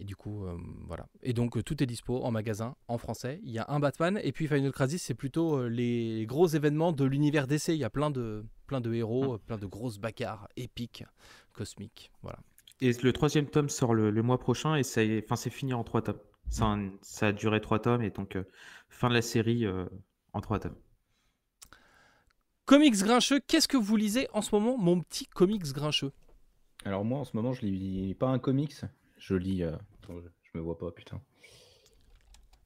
Et 0.00 0.04
du 0.04 0.16
coup, 0.16 0.46
euh, 0.46 0.56
voilà. 0.86 1.06
Et 1.22 1.34
donc, 1.34 1.58
euh, 1.58 1.62
tout 1.62 1.82
est 1.82 1.86
dispo 1.86 2.22
en 2.24 2.30
magasin, 2.30 2.74
en 2.88 2.96
français. 2.96 3.38
Il 3.44 3.50
y 3.50 3.58
a 3.58 3.66
un 3.68 3.80
Batman. 3.80 4.18
Et 4.24 4.32
puis, 4.32 4.48
Final 4.48 4.72
Crisis, 4.72 5.02
c'est 5.02 5.14
plutôt 5.14 5.58
euh, 5.58 5.68
les 5.68 6.24
gros 6.26 6.46
événements 6.48 6.92
de 6.92 7.04
l'univers 7.04 7.46
DC. 7.46 7.68
Il 7.68 7.76
y 7.76 7.84
a 7.84 7.90
plein 7.90 8.10
de, 8.10 8.44
plein 8.66 8.80
de 8.80 8.94
héros, 8.94 9.34
euh, 9.34 9.38
plein 9.38 9.58
de 9.58 9.66
grosses 9.66 9.98
bagarres 9.98 10.48
épiques, 10.56 11.04
cosmiques. 11.52 12.10
Voilà. 12.22 12.38
Et 12.80 12.92
le 12.94 13.12
troisième 13.12 13.44
tome 13.46 13.68
sort 13.68 13.92
le, 13.92 14.10
le 14.10 14.22
mois 14.22 14.38
prochain 14.38 14.74
et 14.76 14.82
ça 14.82 15.04
est- 15.04 15.22
enfin, 15.22 15.36
c'est 15.36 15.50
fini 15.50 15.74
en 15.74 15.84
trois 15.84 16.00
tomes. 16.00 16.18
Ça, 16.48 16.64
a 16.64 16.68
un- 16.68 16.90
ça 17.02 17.26
a 17.26 17.32
duré 17.32 17.60
trois 17.60 17.78
tomes 17.78 18.00
et 18.02 18.10
donc 18.10 18.36
euh, 18.36 18.44
fin 18.88 19.10
de 19.10 19.14
la 19.14 19.20
série 19.22 19.66
euh, 19.66 19.84
en 20.32 20.40
trois 20.40 20.58
tomes. 20.60 20.76
Comics 22.64 22.96
grincheux, 23.02 23.40
qu'est-ce 23.46 23.68
que 23.68 23.76
vous 23.76 23.96
lisez 23.96 24.28
en 24.32 24.40
ce 24.42 24.54
moment, 24.54 24.78
mon 24.78 25.00
petit 25.00 25.26
comics 25.26 25.62
grincheux? 25.72 26.12
Alors 26.86 27.04
moi, 27.04 27.18
en 27.18 27.24
ce 27.24 27.36
moment, 27.36 27.52
je 27.52 27.66
lis 27.66 28.14
pas 28.14 28.28
un 28.28 28.38
comics. 28.38 28.74
Je 29.20 29.36
lis... 29.36 29.62
euh, 29.62 29.76
attends, 30.02 30.18
je, 30.20 30.28
je 30.42 30.58
me 30.58 30.62
vois 30.62 30.76
pas, 30.76 30.90
putain. 30.90 31.20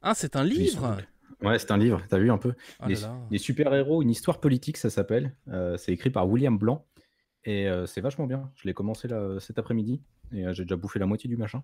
Ah, 0.00 0.14
c'est 0.14 0.36
un 0.36 0.44
livre 0.44 0.96
Ouais, 1.42 1.58
c'est 1.58 1.70
un 1.72 1.76
livre, 1.76 2.00
t'as 2.08 2.18
vu 2.18 2.30
un 2.30 2.38
peu 2.38 2.54
Ah 2.80 2.88
Les, 2.88 2.96
les 3.30 3.38
super-héros, 3.38 4.02
une 4.02 4.10
histoire 4.10 4.40
politique, 4.40 4.76
ça 4.76 4.88
s'appelle. 4.88 5.36
Euh, 5.48 5.76
c'est 5.76 5.92
écrit 5.92 6.10
par 6.10 6.28
William 6.28 6.56
Blanc. 6.56 6.86
Et 7.44 7.68
euh, 7.68 7.84
c'est 7.84 8.00
vachement 8.00 8.26
bien. 8.26 8.50
Je 8.54 8.66
l'ai 8.66 8.72
commencé 8.72 9.08
là, 9.08 9.38
cet 9.40 9.58
après-midi. 9.58 10.00
Et 10.32 10.46
euh, 10.46 10.54
j'ai 10.54 10.62
déjà 10.64 10.76
bouffé 10.76 10.98
la 10.98 11.06
moitié 11.06 11.28
du 11.28 11.36
machin. 11.36 11.62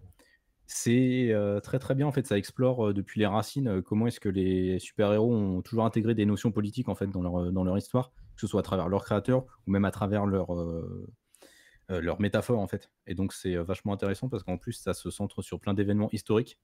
C'est 0.67 1.33
euh, 1.33 1.61
très 1.61 1.79
très 1.79 1.95
bien. 1.95 2.07
En 2.07 2.13
fait, 2.13 2.27
ça 2.27 2.37
explore 2.37 2.89
euh, 2.89 2.93
depuis 2.95 3.21
les 3.21 3.27
racines 3.27 3.69
euh, 3.69 3.83
comment 3.83 4.07
est-ce 4.07 4.21
que 4.21 4.29
les 4.29 4.79
super-héros 4.79 5.35
ont 5.35 5.63
toujours 5.63 5.85
intégré 5.85 6.15
des 6.15 6.27
notions 6.27 6.53
politiques 6.53 6.89
en 6.89 6.95
fait 6.95 7.07
dans 7.07 7.23
leur, 7.23 7.53
dans 7.53 7.65
leur 7.65 7.79
histoire, 7.79 8.13
que 8.35 8.41
ce 8.41 8.47
soit 8.47 8.61
à 8.61 8.63
travers 8.63 8.89
leur 8.89 9.05
créateur 9.05 9.47
ou 9.67 9.71
même 9.71 9.85
à 9.85 9.91
travers 9.91 10.27
leur, 10.27 10.49
euh, 11.91 12.01
leur 12.01 12.21
métaphore 12.21 12.61
en 12.61 12.67
fait. 12.67 12.91
Et 13.07 13.15
donc 13.15 13.33
c'est 13.33 13.57
euh, 13.57 13.65
vachement 13.65 13.93
intéressant 13.93 14.29
parce 14.29 14.43
qu'en 14.43 14.59
plus 14.59 14.73
ça 14.73 14.95
se 14.95 15.11
centre 15.11 15.43
sur 15.43 15.59
plein 15.61 15.75
d'événements 15.75 16.11
historiques 16.13 16.59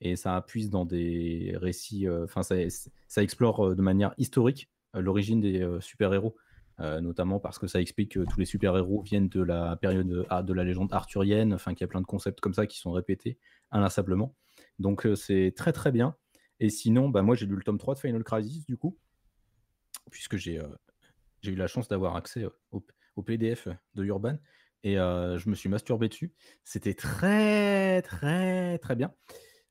et 0.00 0.16
ça 0.16 0.36
appuie 0.36 0.68
dans 0.68 0.86
des 0.86 1.52
récits, 1.56 2.08
euh, 2.08 2.24
enfin 2.24 2.42
ça, 2.42 3.22
explore 3.22 3.68
euh, 3.68 3.74
de 3.74 3.82
manière 3.82 4.14
historique 4.16 4.70
l'origine 4.94 5.40
des 5.40 5.64
super-héros, 5.78 6.34
notamment 6.80 7.38
parce 7.38 7.60
que 7.60 7.68
ça 7.68 7.80
explique 7.80 8.14
que 8.14 8.24
tous 8.28 8.40
les 8.40 8.44
super-héros 8.44 9.02
viennent 9.02 9.28
de 9.28 9.40
la 9.40 9.76
période 9.76 10.26
ah, 10.30 10.42
de 10.42 10.52
la 10.52 10.64
légende 10.64 10.92
arthurienne, 10.92 11.54
enfin 11.54 11.74
qu'il 11.74 11.82
y 11.82 11.84
a 11.84 11.86
plein 11.86 12.00
de 12.00 12.06
concepts 12.06 12.40
comme 12.40 12.54
ça 12.54 12.66
qui 12.66 12.76
sont 12.76 12.90
répétés 12.90 13.38
inlassablement. 13.70 14.34
Donc 14.80 15.06
c'est 15.14 15.52
très 15.54 15.72
très 15.72 15.92
bien. 15.92 16.16
Et 16.58 16.70
sinon, 16.70 17.08
bah, 17.08 17.22
moi 17.22 17.36
j'ai 17.36 17.46
lu 17.46 17.54
le 17.54 17.62
tome 17.62 17.78
3 17.78 17.94
de 17.94 18.00
Final 18.00 18.24
Crisis 18.24 18.66
du 18.66 18.76
coup, 18.76 18.98
puisque 20.10 20.34
j'ai 20.34 20.60
eu 21.44 21.54
la 21.54 21.68
chance 21.68 21.86
d'avoir 21.86 22.16
accès 22.16 22.44
au, 22.72 22.84
au 23.14 23.22
PDF 23.22 23.68
de 23.94 24.04
Urban 24.04 24.38
et 24.82 24.94
je 24.94 25.48
me 25.48 25.54
suis 25.54 25.68
masturbé 25.68 26.08
dessus. 26.08 26.32
C'était 26.64 26.94
très 26.94 28.02
très 28.02 28.78
très 28.78 28.96
bien. 28.96 29.12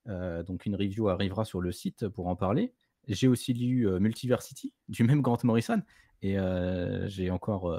Donc 0.06 0.66
une 0.66 0.76
review 0.76 1.10
arrivera 1.10 1.46
sur 1.46 1.62
le 1.62 1.72
site 1.72 2.08
pour 2.08 2.28
en 2.28 2.36
parler. 2.36 2.74
J'ai 3.08 3.28
aussi 3.28 3.54
lu 3.54 3.88
Multiversity 4.00 4.74
du 4.88 5.04
même 5.04 5.22
Grant 5.22 5.40
Morrison 5.44 5.82
et 6.22 6.38
j'ai 7.08 7.30
encore 7.32 7.76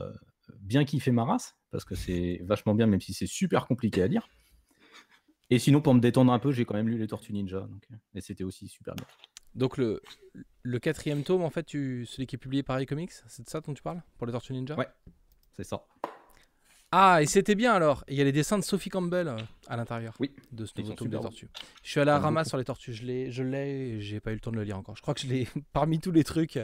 bien 0.58 0.84
kiffé 0.84 1.10
ma 1.10 1.24
race 1.24 1.56
parce 1.70 1.84
que 1.84 1.94
c'est 1.94 2.40
vachement 2.42 2.74
bien 2.74 2.86
même 2.86 3.00
si 3.00 3.14
c'est 3.14 3.26
super 3.26 3.66
compliqué 3.66 4.02
à 4.02 4.06
lire. 4.06 4.28
Et 5.50 5.58
sinon 5.58 5.80
pour 5.80 5.94
me 5.94 6.00
détendre 6.00 6.32
un 6.32 6.38
peu, 6.38 6.52
j'ai 6.52 6.64
quand 6.64 6.74
même 6.74 6.88
lu 6.88 6.98
les 6.98 7.08
Tortues 7.08 7.32
Ninja 7.32 7.60
donc, 7.60 7.88
et 8.14 8.20
c'était 8.20 8.44
aussi 8.44 8.68
super 8.68 8.94
bien. 8.94 9.06
Donc, 9.54 9.76
le, 9.76 10.00
le 10.62 10.78
quatrième 10.78 11.22
tome, 11.22 11.42
en 11.42 11.50
fait, 11.50 11.64
tu, 11.64 12.06
celui 12.06 12.26
qui 12.26 12.36
est 12.36 12.38
publié 12.38 12.62
par 12.62 12.80
iComics, 12.80 13.12
c'est 13.26 13.44
de 13.44 13.50
ça 13.50 13.60
dont 13.60 13.74
tu 13.74 13.82
parles 13.82 14.02
Pour 14.16 14.26
les 14.26 14.32
Tortues 14.32 14.52
Ninja? 14.52 14.76
Ouais. 14.76 14.88
C'est 15.56 15.64
ça. 15.64 15.84
Ah, 16.92 17.22
et 17.22 17.26
c'était 17.26 17.54
bien 17.54 17.72
alors. 17.72 18.04
Il 18.08 18.16
y 18.16 18.20
a 18.20 18.24
les 18.24 18.32
dessins 18.32 18.58
de 18.58 18.64
Sophie 18.64 18.90
Campbell 18.90 19.28
euh, 19.28 19.36
à 19.68 19.76
l'intérieur 19.76 20.14
Oui, 20.18 20.32
de 20.50 20.66
ce 20.66 20.72
nouveau 20.80 20.94
tome 20.94 21.08
des 21.08 21.20
tortues. 21.20 21.48
Je 21.84 21.90
suis 21.90 22.00
à 22.00 22.04
la 22.04 22.18
ramasse 22.18 22.48
sur 22.48 22.58
les 22.58 22.64
tortues. 22.64 22.92
Je 22.92 23.04
l'ai, 23.04 23.30
je 23.30 23.44
l'ai, 23.44 24.00
j'ai 24.00 24.18
pas 24.18 24.32
eu 24.32 24.34
le 24.34 24.40
temps 24.40 24.50
de 24.50 24.56
le 24.56 24.64
lire 24.64 24.76
encore. 24.76 24.96
Je 24.96 25.02
crois 25.02 25.14
que 25.14 25.20
je 25.20 25.28
l'ai, 25.28 25.46
parmi 25.72 26.00
tous 26.00 26.10
les 26.10 26.24
trucs, 26.24 26.58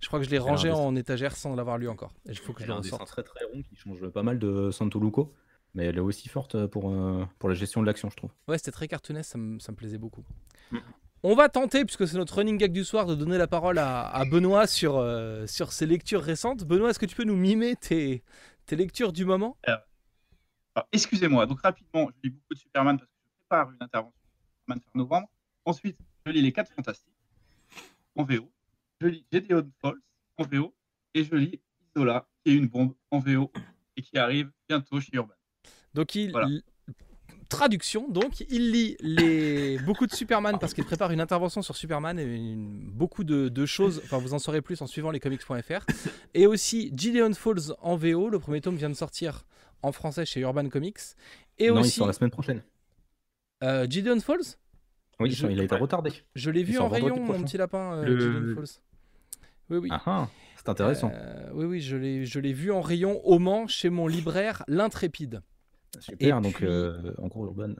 je 0.00 0.06
crois 0.06 0.20
que 0.20 0.24
je 0.24 0.30
l'ai 0.30 0.38
rangé 0.38 0.68
dessin. 0.68 0.80
en 0.80 0.94
étagère 0.94 1.36
sans 1.36 1.56
l'avoir 1.56 1.78
lu 1.78 1.88
encore. 1.88 2.12
Il 2.26 2.38
faut 2.38 2.52
que 2.52 2.62
je 2.62 2.68
le 2.68 2.74
un 2.74 2.80
dessin 2.80 2.98
très 2.98 3.24
très 3.24 3.44
rond 3.44 3.62
qui 3.62 3.74
change 3.74 4.06
pas 4.08 4.22
mal 4.22 4.38
de 4.38 4.70
Santoluco, 4.70 5.34
mais 5.74 5.86
elle 5.86 5.96
est 5.96 6.00
aussi 6.00 6.28
forte 6.28 6.66
pour, 6.66 6.92
euh, 6.92 7.24
pour 7.40 7.48
la 7.48 7.56
gestion 7.56 7.80
de 7.80 7.86
l'action, 7.86 8.08
je 8.08 8.16
trouve. 8.16 8.30
Ouais, 8.46 8.58
c'était 8.58 8.70
très 8.70 8.86
cartoonesque, 8.86 9.32
ça 9.32 9.38
me, 9.38 9.58
ça 9.58 9.72
me 9.72 9.76
plaisait 9.76 9.98
beaucoup. 9.98 10.24
Mm. 10.70 10.78
On 11.24 11.36
va 11.36 11.48
tenter, 11.48 11.84
puisque 11.84 12.08
c'est 12.08 12.16
notre 12.16 12.34
running 12.34 12.58
gag 12.58 12.72
du 12.72 12.82
soir, 12.82 13.06
de 13.06 13.14
donner 13.14 13.38
la 13.38 13.46
parole 13.46 13.78
à, 13.78 14.08
à 14.08 14.24
Benoît 14.24 14.66
sur, 14.66 14.96
euh, 14.96 15.46
sur 15.46 15.72
ses 15.72 15.86
lectures 15.86 16.20
récentes. 16.20 16.64
Benoît, 16.64 16.90
est-ce 16.90 16.98
que 16.98 17.06
tu 17.06 17.14
peux 17.14 17.22
nous 17.22 17.36
mimer 17.36 17.76
tes, 17.76 18.24
tes 18.72 18.76
lectures 18.76 19.12
du 19.12 19.26
moment? 19.26 19.58
Alors, 19.64 20.88
excusez-moi, 20.92 21.44
donc 21.44 21.60
rapidement, 21.60 22.08
je 22.08 22.20
lis 22.22 22.30
beaucoup 22.30 22.54
de 22.54 22.58
Superman 22.58 22.98
parce 22.98 23.10
que 23.10 23.18
je 23.22 23.46
prépare 23.46 23.70
une 23.70 23.82
intervention 23.82 24.18
sur 24.18 24.50
Superman 24.60 24.80
fin 24.80 24.98
novembre. 24.98 25.28
Ensuite, 25.66 25.98
je 26.24 26.32
lis 26.32 26.40
Les 26.40 26.52
4 26.52 26.72
Fantastiques 26.72 27.12
en 28.16 28.24
VO. 28.24 28.50
Je 29.02 29.08
lis 29.08 29.26
Gedeon 29.30 29.70
Falls 29.82 30.00
en 30.38 30.44
VO. 30.44 30.74
Et 31.12 31.22
je 31.22 31.34
lis 31.34 31.60
Isola, 31.94 32.26
qui 32.42 32.52
est 32.52 32.54
une 32.54 32.68
bombe 32.68 32.94
en 33.10 33.18
VO 33.18 33.52
et 33.94 34.00
qui 34.00 34.16
arrive 34.16 34.50
bientôt 34.66 34.98
chez 34.98 35.10
Urban. 35.12 35.34
Donc 35.92 36.14
il 36.14 36.30
Voilà. 36.30 36.48
Traduction. 37.52 38.08
Donc 38.08 38.40
il 38.50 38.72
lit 38.72 38.96
les 39.00 39.78
beaucoup 39.86 40.06
de 40.06 40.12
Superman 40.12 40.56
parce 40.60 40.74
qu'il 40.74 40.84
prépare 40.84 41.10
une 41.12 41.20
intervention 41.20 41.62
sur 41.62 41.76
Superman 41.76 42.18
et 42.18 42.24
une- 42.24 42.90
beaucoup 42.90 43.22
de, 43.24 43.48
de 43.48 43.66
choses. 43.66 44.00
Enfin 44.04 44.18
vous 44.18 44.34
en 44.34 44.38
saurez 44.38 44.60
plus 44.62 44.80
en 44.82 44.86
suivant 44.86 45.10
les 45.10 45.20
comics.fr 45.20 45.84
et 46.34 46.46
aussi 46.46 46.92
Gideon 46.96 47.32
Falls 47.34 47.74
en 47.80 47.96
VO 47.96 48.28
le 48.30 48.38
premier 48.38 48.60
tome 48.60 48.76
vient 48.76 48.90
de 48.90 48.94
sortir 48.94 49.44
en 49.82 49.92
français 49.92 50.24
chez 50.26 50.40
Urban 50.40 50.68
Comics. 50.68 50.98
Et 51.58 51.68
non, 51.68 51.76
il 51.76 51.80
aussi 51.80 51.90
sort 51.98 52.06
la 52.06 52.12
semaine 52.12 52.30
prochaine. 52.30 52.62
euh, 53.62 53.86
Gideon 53.88 54.18
Falls? 54.20 54.56
Oui, 55.20 55.30
Je- 55.30 55.46
il 55.46 55.60
a 55.60 55.64
été 55.64 55.76
retardé. 55.76 56.10
je 56.34 56.50
l'ai 56.50 56.62
vu 56.64 56.78
en 56.78 56.88
rayon 56.88 57.16
mon 57.18 57.24
prochain. 57.26 57.42
petit 57.44 57.56
lapin 57.58 57.94
euh, 57.94 58.04
Le- 58.04 58.18
Gideon 58.18 58.54
Falls. 58.56 58.80
Oui 59.70 59.78
oui. 59.78 59.88
Ah 59.92 60.02
ah, 60.06 60.28
c'est 60.56 60.68
intéressant. 60.68 61.10
Euh, 61.14 61.50
oui 61.54 61.64
oui 61.66 61.80
je 61.80 61.96
l'ai 61.96 62.24
je 62.26 62.38
l'ai 62.40 62.52
vu 62.52 62.70
en 62.72 62.80
rayon 62.80 63.20
au 63.26 63.38
Mans 63.38 63.66
chez 63.68 63.88
mon 63.90 64.06
libraire 64.06 64.64
l'intrépide 64.68 65.42
Super, 66.00 66.38
et 66.38 66.40
donc 66.40 66.54
puis- 66.54 66.66
euh, 66.66 67.12
en 67.18 67.28
gros 67.28 67.46
Urban. 67.46 67.74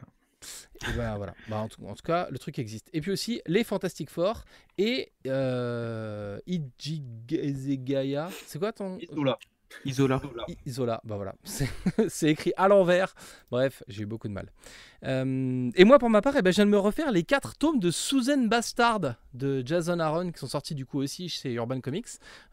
Et 0.88 0.96
ben, 0.96 1.16
voilà. 1.16 1.34
Bah, 1.48 1.58
en, 1.58 1.68
tout, 1.68 1.84
en 1.86 1.94
tout 1.94 2.02
cas, 2.02 2.28
le 2.30 2.36
truc 2.38 2.58
existe. 2.58 2.88
Et 2.92 3.00
puis 3.00 3.12
aussi, 3.12 3.40
les 3.46 3.62
Fantastic 3.62 4.10
Four 4.10 4.42
et 4.76 5.12
euh, 5.28 6.38
Ijigezegaya. 6.46 8.28
C'est 8.46 8.58
quoi 8.58 8.72
ton. 8.72 8.98
Isola. 8.98 9.38
Isola. 9.84 10.20
Isola, 10.66 11.00
bah 11.04 11.16
voilà, 11.16 11.34
c'est 12.08 12.30
écrit 12.30 12.52
à 12.56 12.68
l'envers. 12.68 13.14
Bref, 13.50 13.82
j'ai 13.88 14.02
eu 14.02 14.06
beaucoup 14.06 14.28
de 14.28 14.32
mal. 14.32 14.50
Euh, 15.04 15.70
et 15.74 15.84
moi, 15.84 15.98
pour 15.98 16.10
ma 16.10 16.22
part, 16.22 16.34
eh 16.36 16.42
ben, 16.42 16.50
je 16.50 16.56
viens 16.56 16.66
de 16.66 16.70
me 16.70 16.78
refaire 16.78 17.10
les 17.10 17.24
quatre 17.24 17.56
tomes 17.56 17.80
de 17.80 17.90
Susan 17.90 18.46
Bastard 18.46 19.16
de 19.34 19.62
Jason 19.66 19.98
Aaron 19.98 20.30
qui 20.30 20.38
sont 20.38 20.46
sortis 20.46 20.74
du 20.74 20.86
coup 20.86 21.00
aussi 21.00 21.28
chez 21.28 21.52
Urban 21.52 21.80
Comics. 21.80 22.06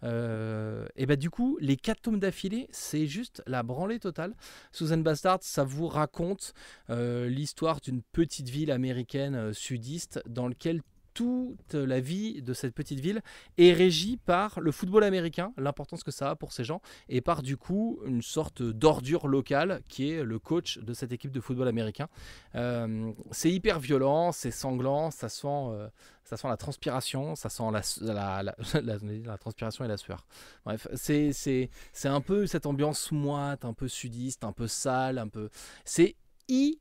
Euh, 0.04 0.88
et 0.96 1.06
bah 1.06 1.16
du 1.16 1.30
coup, 1.30 1.58
les 1.62 1.78
quatre 1.78 2.02
tomes 2.02 2.20
d'affilée, 2.20 2.68
c'est 2.72 3.08
juste 3.08 3.44
la 3.46 3.64
branlée 3.64 4.00
totale. 4.00 4.34
Susan 4.72 4.98
Bastard, 4.98 5.40
ça 5.42 5.64
vous 5.64 5.88
raconte 5.88 6.54
euh, 6.90 7.28
l'histoire 7.30 7.82
d'une 7.82 8.02
petite 8.02 8.50
ville 8.50 8.72
américaine 8.72 9.54
sudiste 9.54 10.22
dans 10.28 10.48
laquelle 10.48 10.82
toute 11.20 11.74
la 11.74 12.00
vie 12.00 12.42
de 12.42 12.54
cette 12.54 12.74
petite 12.74 13.02
ville 13.02 13.22
est 13.58 13.74
régie 13.74 14.16
par 14.16 14.62
le 14.62 14.72
football 14.72 15.04
américain, 15.04 15.52
l'importance 15.58 16.02
que 16.02 16.12
ça 16.12 16.30
a 16.30 16.36
pour 16.38 16.54
ces 16.54 16.64
gens, 16.64 16.80
et 17.10 17.20
par 17.20 17.42
du 17.42 17.58
coup 17.58 18.00
une 18.06 18.22
sorte 18.22 18.62
d'ordure 18.64 19.28
locale 19.28 19.82
qui 19.90 20.12
est 20.12 20.24
le 20.24 20.40
coach 20.40 20.78
de 20.78 20.94
cette 20.94 21.12
équipe 21.12 21.32
de 21.32 21.42
football 21.42 21.68
américain. 21.68 22.08
Euh, 22.56 23.12
c'est 23.32 23.52
hyper 23.52 23.82
violent, 23.82 24.32
c'est 24.32 24.52
sanglant, 24.52 25.12
ça 25.12 25.28
sent, 25.28 25.48
euh, 25.50 25.90
ça 26.24 26.38
sent 26.38 26.48
la 26.48 26.56
transpiration, 26.56 27.36
ça 27.36 27.50
sent 27.50 27.64
la, 27.74 28.42
la, 28.82 28.98
la- 29.26 29.38
transpiration 29.38 29.84
et 29.84 29.90
la 29.90 29.98
sueur. 29.98 30.26
Bref, 30.66 30.88
c'est 30.94 31.34
c'est- 31.34 31.70
c'est 31.92 32.08
un 32.08 32.22
peu 32.22 32.48
cette 32.48 32.66
ambiance 32.66 33.12
moite, 33.12 33.66
un 33.66 33.74
peu 33.74 33.90
sudiste, 33.90 34.46
un 34.46 34.54
peu 34.54 34.68
sale, 34.68 35.18
un 35.18 35.28
peu... 35.28 35.50
C'est 35.84 36.16
hyper 36.48 36.80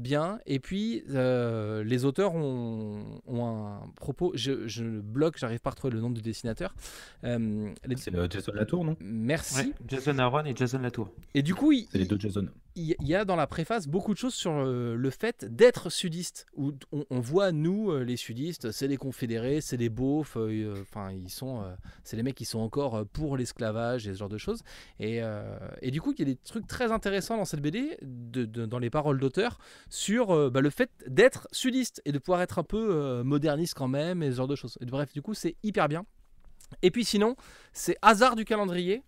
bien. 0.00 0.38
Et 0.46 0.58
puis, 0.58 1.04
euh, 1.10 1.84
les 1.84 2.04
auteurs 2.04 2.34
ont, 2.34 3.20
ont 3.26 3.44
un 3.46 3.80
propos. 3.96 4.32
Je, 4.34 4.66
je 4.68 4.84
bloque, 4.84 5.36
j'arrive 5.38 5.60
pas 5.60 5.70
à 5.70 5.72
retrouver 5.72 5.94
le 5.94 6.00
nom 6.00 6.10
du 6.10 6.22
dessinateur. 6.22 6.74
Euh, 7.24 7.70
les- 7.86 7.96
C'est 7.96 8.10
le 8.10 8.26
Jason 8.30 8.52
Latour, 8.54 8.84
non? 8.84 8.96
Merci. 9.00 9.68
Ouais, 9.68 9.72
Jason 9.88 10.18
Aaron 10.18 10.44
et 10.44 10.54
Jason 10.56 10.78
Latour. 10.78 11.10
Et 11.34 11.42
du 11.42 11.54
coup, 11.54 11.72
il, 11.72 11.86
C'est 11.92 11.98
les 11.98 12.06
deux 12.06 12.18
Jason. 12.18 12.46
Il 12.76 12.94
y 13.00 13.14
a 13.14 13.24
dans 13.24 13.36
la 13.36 13.46
préface 13.46 13.88
beaucoup 13.88 14.12
de 14.12 14.18
choses 14.18 14.34
sur 14.34 14.52
euh, 14.52 14.94
le 14.94 15.10
fait 15.10 15.44
d'être 15.44 15.90
sudiste. 15.90 16.46
Où 16.56 16.72
on, 16.92 17.20
voit, 17.20 17.52
nous, 17.52 17.90
euh, 17.90 18.04
les 18.04 18.16
sudistes, 18.16 18.70
c'est 18.70 18.86
les 18.86 18.96
confédérés, 18.96 19.60
c'est 19.60 19.76
les 19.76 19.88
beaufs, 19.88 20.36
euh, 20.36 20.80
enfin, 20.82 21.10
ils 21.12 21.30
sont, 21.30 21.64
c'est 22.04 22.16
les 22.16 22.22
mecs 22.22 22.34
qui 22.36 22.44
sont 22.44 22.60
encore 22.60 23.04
pour 23.12 23.36
l'esclavage 23.36 24.06
et 24.06 24.12
ce 24.12 24.18
genre 24.18 24.28
de 24.28 24.38
choses. 24.38 24.62
Et, 24.98 25.20
et 25.82 25.90
du 25.90 26.00
coup, 26.00 26.12
il 26.12 26.18
y 26.20 26.22
a 26.22 26.26
des 26.26 26.36
trucs 26.36 26.66
très 26.66 26.92
intéressants 26.92 27.36
dans 27.36 27.44
cette 27.44 27.60
BD, 27.60 27.96
de- 28.02 28.44
dans 28.44 28.78
les 28.78 28.90
paroles 28.90 29.18
d'auteur, 29.18 29.58
sur 29.88 30.50
bah, 30.50 30.60
le 30.60 30.70
fait 30.70 30.90
d'être 31.06 31.48
sudiste 31.52 32.00
et 32.04 32.12
de 32.12 32.18
pouvoir 32.18 32.42
être 32.42 32.58
un 32.58 32.64
peu 32.64 33.22
moderniste 33.22 33.74
quand 33.74 33.88
même 33.88 34.22
et 34.22 34.30
ce 34.30 34.36
genre 34.36 34.48
de 34.48 34.56
choses. 34.56 34.78
Et 34.80 34.86
bref, 34.86 35.12
du 35.12 35.22
coup, 35.22 35.34
c'est 35.34 35.56
hyper 35.62 35.88
bien. 35.88 36.04
Et 36.82 36.90
puis 36.90 37.04
sinon, 37.04 37.36
c'est 37.72 37.96
hasard 38.02 38.36
du 38.36 38.44
calendrier. 38.44 39.02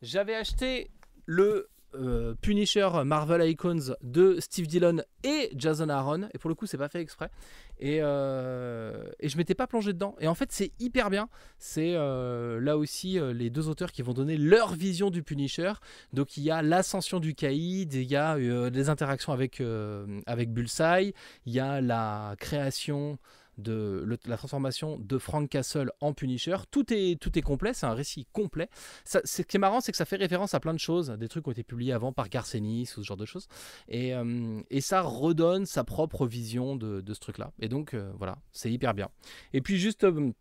J'avais 0.00 0.34
acheté 0.34 0.90
le 1.26 1.68
euh, 1.94 2.34
Punisher 2.40 2.88
Marvel 3.04 3.48
Icons 3.48 3.94
de 4.02 4.38
Steve 4.40 4.66
Dillon 4.66 5.02
et 5.24 5.50
Jason 5.56 5.88
Aaron. 5.88 6.28
Et 6.34 6.38
pour 6.38 6.48
le 6.48 6.54
coup, 6.54 6.66
c'est 6.66 6.78
pas 6.78 6.88
fait 6.88 7.00
exprès. 7.00 7.30
Et, 7.78 7.98
euh, 8.00 9.04
et 9.20 9.28
je 9.28 9.36
m'étais 9.36 9.54
pas 9.54 9.66
plongé 9.66 9.92
dedans. 9.92 10.14
Et 10.20 10.28
en 10.28 10.34
fait, 10.34 10.52
c'est 10.52 10.72
hyper 10.78 11.10
bien. 11.10 11.28
C'est 11.58 11.94
euh, 11.94 12.60
là 12.60 12.76
aussi 12.76 13.18
les 13.34 13.50
deux 13.50 13.68
auteurs 13.68 13.92
qui 13.92 14.02
vont 14.02 14.14
donner 14.14 14.36
leur 14.36 14.74
vision 14.74 15.10
du 15.10 15.22
Punisher. 15.22 15.72
Donc 16.12 16.36
il 16.36 16.42
y 16.42 16.50
a 16.50 16.62
l'ascension 16.62 17.20
du 17.20 17.34
caïd, 17.34 17.94
il 17.94 18.10
y 18.10 18.16
a 18.16 18.38
des 18.70 18.88
interactions 18.88 19.32
avec, 19.32 19.62
avec 20.26 20.52
Bullseye, 20.52 21.14
il 21.46 21.52
y 21.52 21.60
a 21.60 21.80
la 21.80 22.34
création 22.38 23.18
de 23.58 24.18
la 24.26 24.36
transformation 24.36 24.98
de 24.98 25.18
Frank 25.18 25.48
Castle 25.48 25.90
en 26.00 26.12
Punisher. 26.12 26.56
Tout 26.70 26.92
est, 26.92 27.20
tout 27.20 27.38
est 27.38 27.42
complet, 27.42 27.74
c'est 27.74 27.86
un 27.86 27.94
récit 27.94 28.26
complet. 28.32 28.68
Ça, 29.04 29.20
ce 29.24 29.42
qui 29.42 29.56
est 29.56 29.60
marrant, 29.60 29.80
c'est 29.80 29.92
que 29.92 29.98
ça 29.98 30.04
fait 30.04 30.16
référence 30.16 30.54
à 30.54 30.60
plein 30.60 30.74
de 30.74 30.78
choses, 30.78 31.10
des 31.10 31.28
trucs 31.28 31.44
qui 31.44 31.48
ont 31.48 31.52
été 31.52 31.62
publiés 31.62 31.92
avant 31.92 32.12
par 32.12 32.28
Garcenis 32.28 32.88
ou 32.96 33.02
ce 33.02 33.06
genre 33.06 33.16
de 33.16 33.26
choses. 33.26 33.48
Et, 33.88 34.14
euh, 34.14 34.60
et 34.70 34.80
ça 34.80 35.02
redonne 35.02 35.66
sa 35.66 35.84
propre 35.84 36.26
vision 36.26 36.76
de, 36.76 37.00
de 37.00 37.14
ce 37.14 37.20
truc-là. 37.20 37.52
Et 37.60 37.68
donc, 37.68 37.94
euh, 37.94 38.12
voilà, 38.18 38.38
c'est 38.52 38.70
hyper 38.70 38.94
bien. 38.94 39.08
Et 39.52 39.60
puis, 39.60 39.78
juste. 39.78 40.04
euh, 40.04 40.32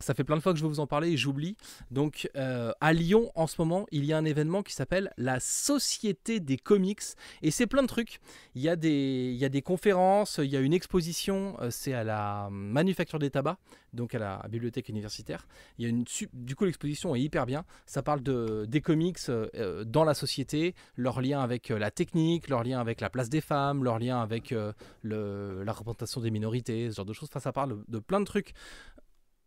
ça 0.00 0.14
fait 0.14 0.24
plein 0.24 0.36
de 0.36 0.40
fois 0.40 0.52
que 0.52 0.58
je 0.58 0.64
veux 0.64 0.68
vous 0.68 0.80
en 0.80 0.86
parler 0.86 1.10
et 1.10 1.16
j'oublie. 1.16 1.56
Donc, 1.90 2.30
euh, 2.36 2.72
à 2.80 2.92
Lyon, 2.92 3.32
en 3.34 3.46
ce 3.46 3.56
moment, 3.58 3.86
il 3.90 4.04
y 4.04 4.12
a 4.12 4.18
un 4.18 4.24
événement 4.24 4.62
qui 4.62 4.72
s'appelle 4.72 5.12
la 5.16 5.40
Société 5.40 6.40
des 6.40 6.56
comics. 6.56 7.02
Et 7.42 7.50
c'est 7.50 7.66
plein 7.66 7.82
de 7.82 7.88
trucs. 7.88 8.20
Il 8.54 8.62
y 8.62 8.68
a 8.68 8.76
des, 8.76 9.30
il 9.32 9.38
y 9.38 9.44
a 9.44 9.48
des 9.48 9.62
conférences, 9.62 10.38
il 10.42 10.50
y 10.50 10.56
a 10.56 10.60
une 10.60 10.72
exposition, 10.72 11.56
euh, 11.60 11.70
c'est 11.70 11.94
à 11.94 12.04
la 12.04 12.48
Manufacture 12.50 13.18
des 13.18 13.30
Tabacs, 13.30 13.58
donc 13.92 14.14
à 14.14 14.18
la 14.18 14.46
bibliothèque 14.48 14.88
universitaire. 14.88 15.46
Il 15.78 15.84
y 15.84 15.86
a 15.86 15.90
une, 15.90 16.04
du 16.32 16.54
coup, 16.54 16.64
l'exposition 16.64 17.14
est 17.16 17.20
hyper 17.20 17.46
bien. 17.46 17.64
Ça 17.86 18.02
parle 18.02 18.22
de, 18.22 18.66
des 18.68 18.80
comics 18.80 19.18
euh, 19.28 19.84
dans 19.84 20.04
la 20.04 20.14
société, 20.14 20.74
leur 20.96 21.20
lien 21.20 21.40
avec 21.40 21.70
la 21.70 21.90
technique, 21.90 22.48
leur 22.48 22.62
lien 22.62 22.80
avec 22.80 23.00
la 23.00 23.10
place 23.10 23.28
des 23.28 23.40
femmes, 23.40 23.82
leur 23.82 23.98
lien 23.98 24.20
avec 24.20 24.54
la 25.02 25.72
représentation 25.72 26.20
des 26.20 26.30
minorités, 26.30 26.90
ce 26.90 26.96
genre 26.96 27.04
de 27.04 27.12
choses. 27.12 27.28
Enfin, 27.30 27.40
ça 27.40 27.52
parle 27.52 27.82
de 27.88 27.98
plein 27.98 28.20
de 28.20 28.24
trucs 28.24 28.54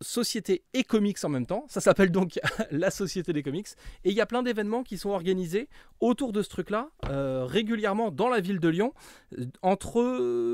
société 0.02 0.64
et 0.74 0.84
comics 0.84 1.18
en 1.24 1.30
même 1.30 1.46
temps. 1.46 1.66
Ça 1.70 1.82
s'appelle 1.82 2.12
donc 2.12 2.40
la 2.72 2.92
Société 2.92 3.34
des 3.34 3.44
comics. 3.44 3.68
Et 4.04 4.10
il 4.10 4.16
y 4.16 4.22
a 4.22 4.26
plein 4.26 4.44
d'événements 4.44 4.84
qui 4.84 4.98
sont 4.98 5.10
organisés 5.10 5.70
autour 6.00 6.34
de 6.34 6.42
ce 6.42 6.50
truc-là, 6.50 6.90
euh, 7.10 7.46
régulièrement 7.46 8.12
dans 8.12 8.30
la 8.30 8.40
ville 8.40 8.60
de 8.60 8.68
Lyon, 8.68 8.94
euh, 9.38 9.46
entre 9.62 10.02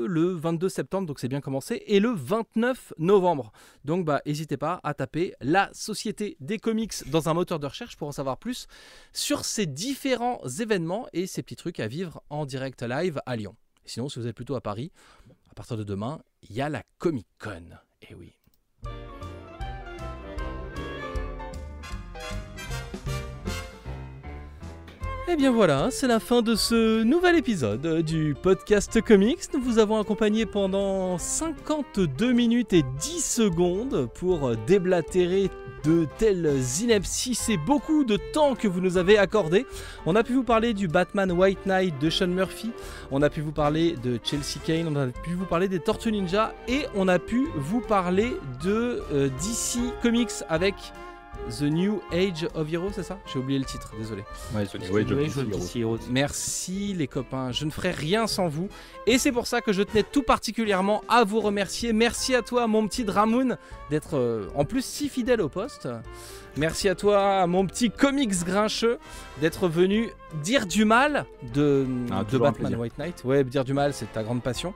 le 0.06 0.32
22 0.34 0.68
septembre, 0.68 1.06
donc 1.06 1.20
c'est 1.20 1.28
bien 1.28 1.40
commencé, 1.40 1.82
et 1.86 2.00
le 2.00 2.10
29 2.10 2.94
novembre. 2.98 3.52
Donc 3.84 4.04
bah 4.04 4.20
n'hésitez 4.26 4.56
pas 4.56 4.80
à 4.84 4.94
taper 4.94 5.34
la 5.40 5.70
Société 5.72 6.36
des 6.40 6.58
comics 6.58 7.08
dans 7.10 7.28
un 7.28 7.34
moteur 7.34 7.58
de 7.58 7.66
recherche 7.66 7.96
pour 7.96 8.08
en 8.08 8.12
savoir 8.12 8.36
plus 8.36 8.66
sur 9.12 9.44
ces 9.44 9.66
différents 9.66 10.40
événements 10.60 11.06
et 11.12 11.26
ces 11.26 11.42
petits 11.42 11.56
trucs 11.56 11.80
à 11.80 11.88
vivre 11.88 12.22
en 12.30 12.46
direct 12.46 12.82
live 12.82 13.20
à 13.26 13.36
Lyon. 13.36 13.56
Sinon, 13.84 14.08
si 14.08 14.18
vous 14.18 14.26
êtes 14.26 14.36
plutôt 14.36 14.54
à 14.54 14.60
Paris, 14.60 14.92
à 15.50 15.54
partir 15.54 15.76
de 15.76 15.84
demain, 15.84 16.20
il 16.42 16.54
y 16.54 16.60
a 16.60 16.68
la 16.68 16.82
Comic 16.98 17.26
Con. 17.38 17.78
Et 18.02 18.14
oui. 18.14 18.34
Et 25.30 25.36
bien 25.36 25.52
voilà, 25.52 25.88
c'est 25.90 26.06
la 26.06 26.20
fin 26.20 26.40
de 26.40 26.54
ce 26.54 27.02
nouvel 27.02 27.36
épisode 27.36 28.00
du 28.00 28.34
podcast 28.40 29.02
comics. 29.02 29.40
Nous 29.52 29.60
vous 29.60 29.78
avons 29.78 30.00
accompagné 30.00 30.46
pendant 30.46 31.18
52 31.18 32.32
minutes 32.32 32.72
et 32.72 32.82
10 32.98 33.22
secondes 33.22 34.08
pour 34.14 34.56
déblatérer 34.66 35.50
de 35.84 36.06
telles 36.16 36.58
inepties. 36.80 37.34
C'est 37.34 37.58
beaucoup 37.58 38.04
de 38.04 38.16
temps 38.32 38.54
que 38.54 38.66
vous 38.68 38.80
nous 38.80 38.96
avez 38.96 39.18
accordé. 39.18 39.66
On 40.06 40.16
a 40.16 40.22
pu 40.22 40.32
vous 40.32 40.44
parler 40.44 40.72
du 40.72 40.88
Batman 40.88 41.30
White 41.30 41.66
Knight 41.66 41.98
de 42.00 42.08
Sean 42.08 42.28
Murphy, 42.28 42.70
on 43.10 43.20
a 43.20 43.28
pu 43.28 43.42
vous 43.42 43.52
parler 43.52 43.96
de 44.02 44.18
Chelsea 44.24 44.58
Kane, 44.64 44.88
on 44.88 44.96
a 44.96 45.08
pu 45.08 45.34
vous 45.34 45.44
parler 45.44 45.68
des 45.68 45.78
Tortues 45.78 46.10
Ninja 46.10 46.54
et 46.68 46.86
on 46.94 47.06
a 47.06 47.18
pu 47.18 47.48
vous 47.54 47.82
parler 47.82 48.34
de 48.64 49.02
euh, 49.12 49.28
DC 49.28 49.78
Comics 50.00 50.42
avec 50.48 50.74
The 51.48 51.62
New 51.62 52.02
Age 52.12 52.46
of 52.54 52.70
Heroes, 52.70 52.90
c'est 52.94 53.02
ça? 53.02 53.18
J'ai 53.32 53.38
oublié 53.38 53.58
le 53.58 53.64
titre, 53.64 53.90
désolé. 53.98 54.22
Ouais, 54.54 54.64
je 54.66 54.78
je 54.78 55.02
dis 55.02 55.44
DC 55.44 55.76
Heroes. 55.76 55.98
Merci 56.10 56.92
les 56.94 57.06
copains, 57.06 57.52
je 57.52 57.64
ne 57.64 57.70
ferai 57.70 57.90
rien 57.90 58.26
sans 58.26 58.48
vous. 58.48 58.68
Et 59.06 59.16
c'est 59.18 59.32
pour 59.32 59.46
ça 59.46 59.62
que 59.62 59.72
je 59.72 59.82
tenais 59.82 60.02
tout 60.02 60.22
particulièrement 60.22 61.02
à 61.08 61.24
vous 61.24 61.40
remercier. 61.40 61.94
Merci 61.94 62.34
à 62.34 62.42
toi 62.42 62.66
mon 62.66 62.86
petit 62.86 63.04
Dramoun 63.04 63.56
d'être 63.88 64.16
euh, 64.18 64.46
en 64.56 64.64
plus 64.66 64.84
si 64.84 65.08
fidèle 65.08 65.40
au 65.40 65.48
poste. 65.48 65.88
Merci 66.58 66.88
à 66.90 66.94
toi 66.94 67.46
mon 67.46 67.64
petit 67.66 67.90
comics 67.90 68.44
grincheux 68.44 68.98
d'être 69.40 69.68
venu 69.68 70.10
dire 70.42 70.66
du 70.66 70.84
mal 70.84 71.24
de, 71.54 71.86
Ah, 72.10 72.24
de 72.30 72.36
Batman. 72.36 72.74
White 72.76 72.98
Knight. 72.98 73.22
Ouais, 73.24 73.42
dire 73.44 73.64
du 73.64 73.72
mal 73.72 73.94
c'est 73.94 74.12
ta 74.12 74.22
grande 74.22 74.42
passion. 74.42 74.74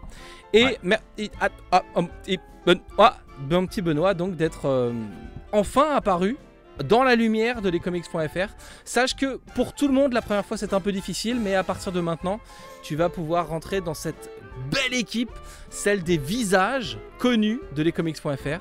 Et, 0.55 0.65
Ouais. 0.65 0.79
mer- 0.83 1.03
et- 1.19 1.31
ah, 1.39 1.51
ah, 1.71 1.83
et 2.27 2.39
Benoît, 2.65 3.17
mon 3.51 3.67
petit 3.67 3.83
Benoît 3.83 4.15
donc 4.15 4.37
d'être 4.37 4.67
euh, 4.67 4.93
enfin 5.53 5.95
apparu 5.97 6.37
dans 6.83 7.03
la 7.03 7.15
lumière 7.15 7.63
de 7.63 7.69
lescomics.fr. 7.69 8.55
Sache 8.85 9.17
que 9.17 9.39
pour 9.55 9.75
tout 9.75 9.89
le 9.89 9.95
monde, 9.95 10.13
la 10.13 10.23
première 10.23 10.45
fois 10.45 10.57
c'est 10.57 10.73
un 10.75 10.81
peu 10.81 10.93
difficile, 10.93 11.39
mais 11.41 11.55
à 11.55 11.63
partir 11.63 11.93
de 11.93 12.01
maintenant, 12.01 12.41
tu 12.83 12.97
vas 12.97 13.09
pouvoir 13.09 13.49
rentrer 13.49 13.81
dans 13.81 13.95
cette 13.95 14.31
belle 14.71 14.95
équipe, 14.95 15.31
celle 15.71 16.03
des 16.03 16.19
visages 16.19 16.99
connus 17.19 17.61
de 17.75 17.83
lescomics.fr. 17.83 18.61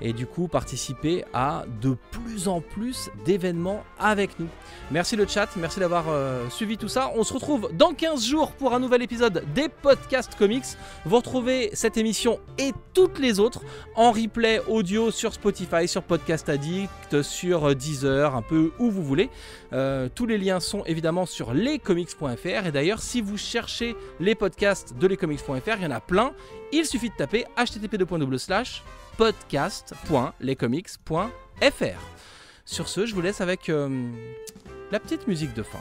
Et 0.00 0.12
du 0.12 0.26
coup, 0.26 0.48
participer 0.48 1.24
à 1.32 1.64
de 1.80 1.96
plus 2.10 2.48
en 2.48 2.60
plus 2.60 3.10
d'événements 3.24 3.82
avec 3.98 4.38
nous. 4.38 4.48
Merci 4.90 5.16
le 5.16 5.26
chat, 5.26 5.48
merci 5.56 5.80
d'avoir 5.80 6.04
euh, 6.08 6.48
suivi 6.50 6.76
tout 6.76 6.88
ça. 6.88 7.10
On 7.16 7.24
se 7.24 7.34
retrouve 7.34 7.70
dans 7.74 7.92
15 7.92 8.24
jours 8.24 8.52
pour 8.52 8.74
un 8.74 8.80
nouvel 8.80 9.02
épisode 9.02 9.44
des 9.54 9.68
podcasts 9.68 10.34
comics. 10.36 10.64
Vous 11.04 11.16
retrouvez 11.16 11.70
cette 11.72 11.96
émission 11.96 12.38
et 12.58 12.72
toutes 12.94 13.18
les 13.18 13.40
autres 13.40 13.62
en 13.96 14.12
replay 14.12 14.60
audio 14.68 15.10
sur 15.10 15.32
Spotify, 15.34 15.88
sur 15.88 16.02
Podcast 16.02 16.48
Addict, 16.48 17.22
sur 17.22 17.70
euh, 17.70 17.74
Deezer, 17.74 18.34
un 18.34 18.42
peu 18.42 18.70
où 18.78 18.90
vous 18.90 19.02
voulez. 19.02 19.30
Euh, 19.72 20.08
tous 20.14 20.26
les 20.26 20.38
liens 20.38 20.60
sont 20.60 20.84
évidemment 20.84 21.26
sur 21.26 21.52
lescomics.fr. 21.52 22.66
Et 22.66 22.72
d'ailleurs, 22.72 23.00
si 23.00 23.20
vous 23.20 23.36
cherchez 23.36 23.96
les 24.20 24.34
podcasts 24.34 24.96
de 24.96 25.06
lescomics.fr, 25.06 25.76
il 25.78 25.82
y 25.82 25.86
en 25.86 25.90
a 25.90 26.00
plein. 26.00 26.32
Il 26.72 26.84
suffit 26.86 27.10
de 27.10 27.14
taper 27.14 27.46
http:// 27.56 28.82
podcast.lescomics.fr. 29.18 32.00
Sur 32.64 32.88
ce, 32.88 33.04
je 33.04 33.14
vous 33.14 33.20
laisse 33.20 33.40
avec 33.40 33.68
euh, 33.68 34.10
la 34.92 35.00
petite 35.00 35.26
musique 35.26 35.54
de 35.54 35.64
fin. 35.64 35.80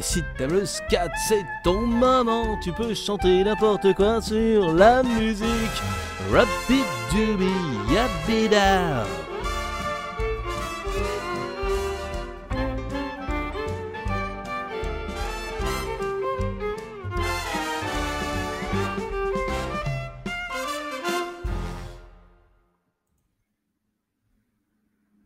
Si 0.00 0.22
t'aimes 0.38 0.52
le 0.52 0.64
scat, 0.64 1.10
c'est 1.28 1.44
ton 1.64 1.80
moment. 1.80 2.56
Tu 2.62 2.72
peux 2.72 2.94
chanter 2.94 3.42
n'importe 3.42 3.94
quoi 3.94 4.22
sur 4.22 4.72
la 4.72 5.02
musique. 5.02 5.82
Rapid 6.32 6.84
yabida. 7.90 9.04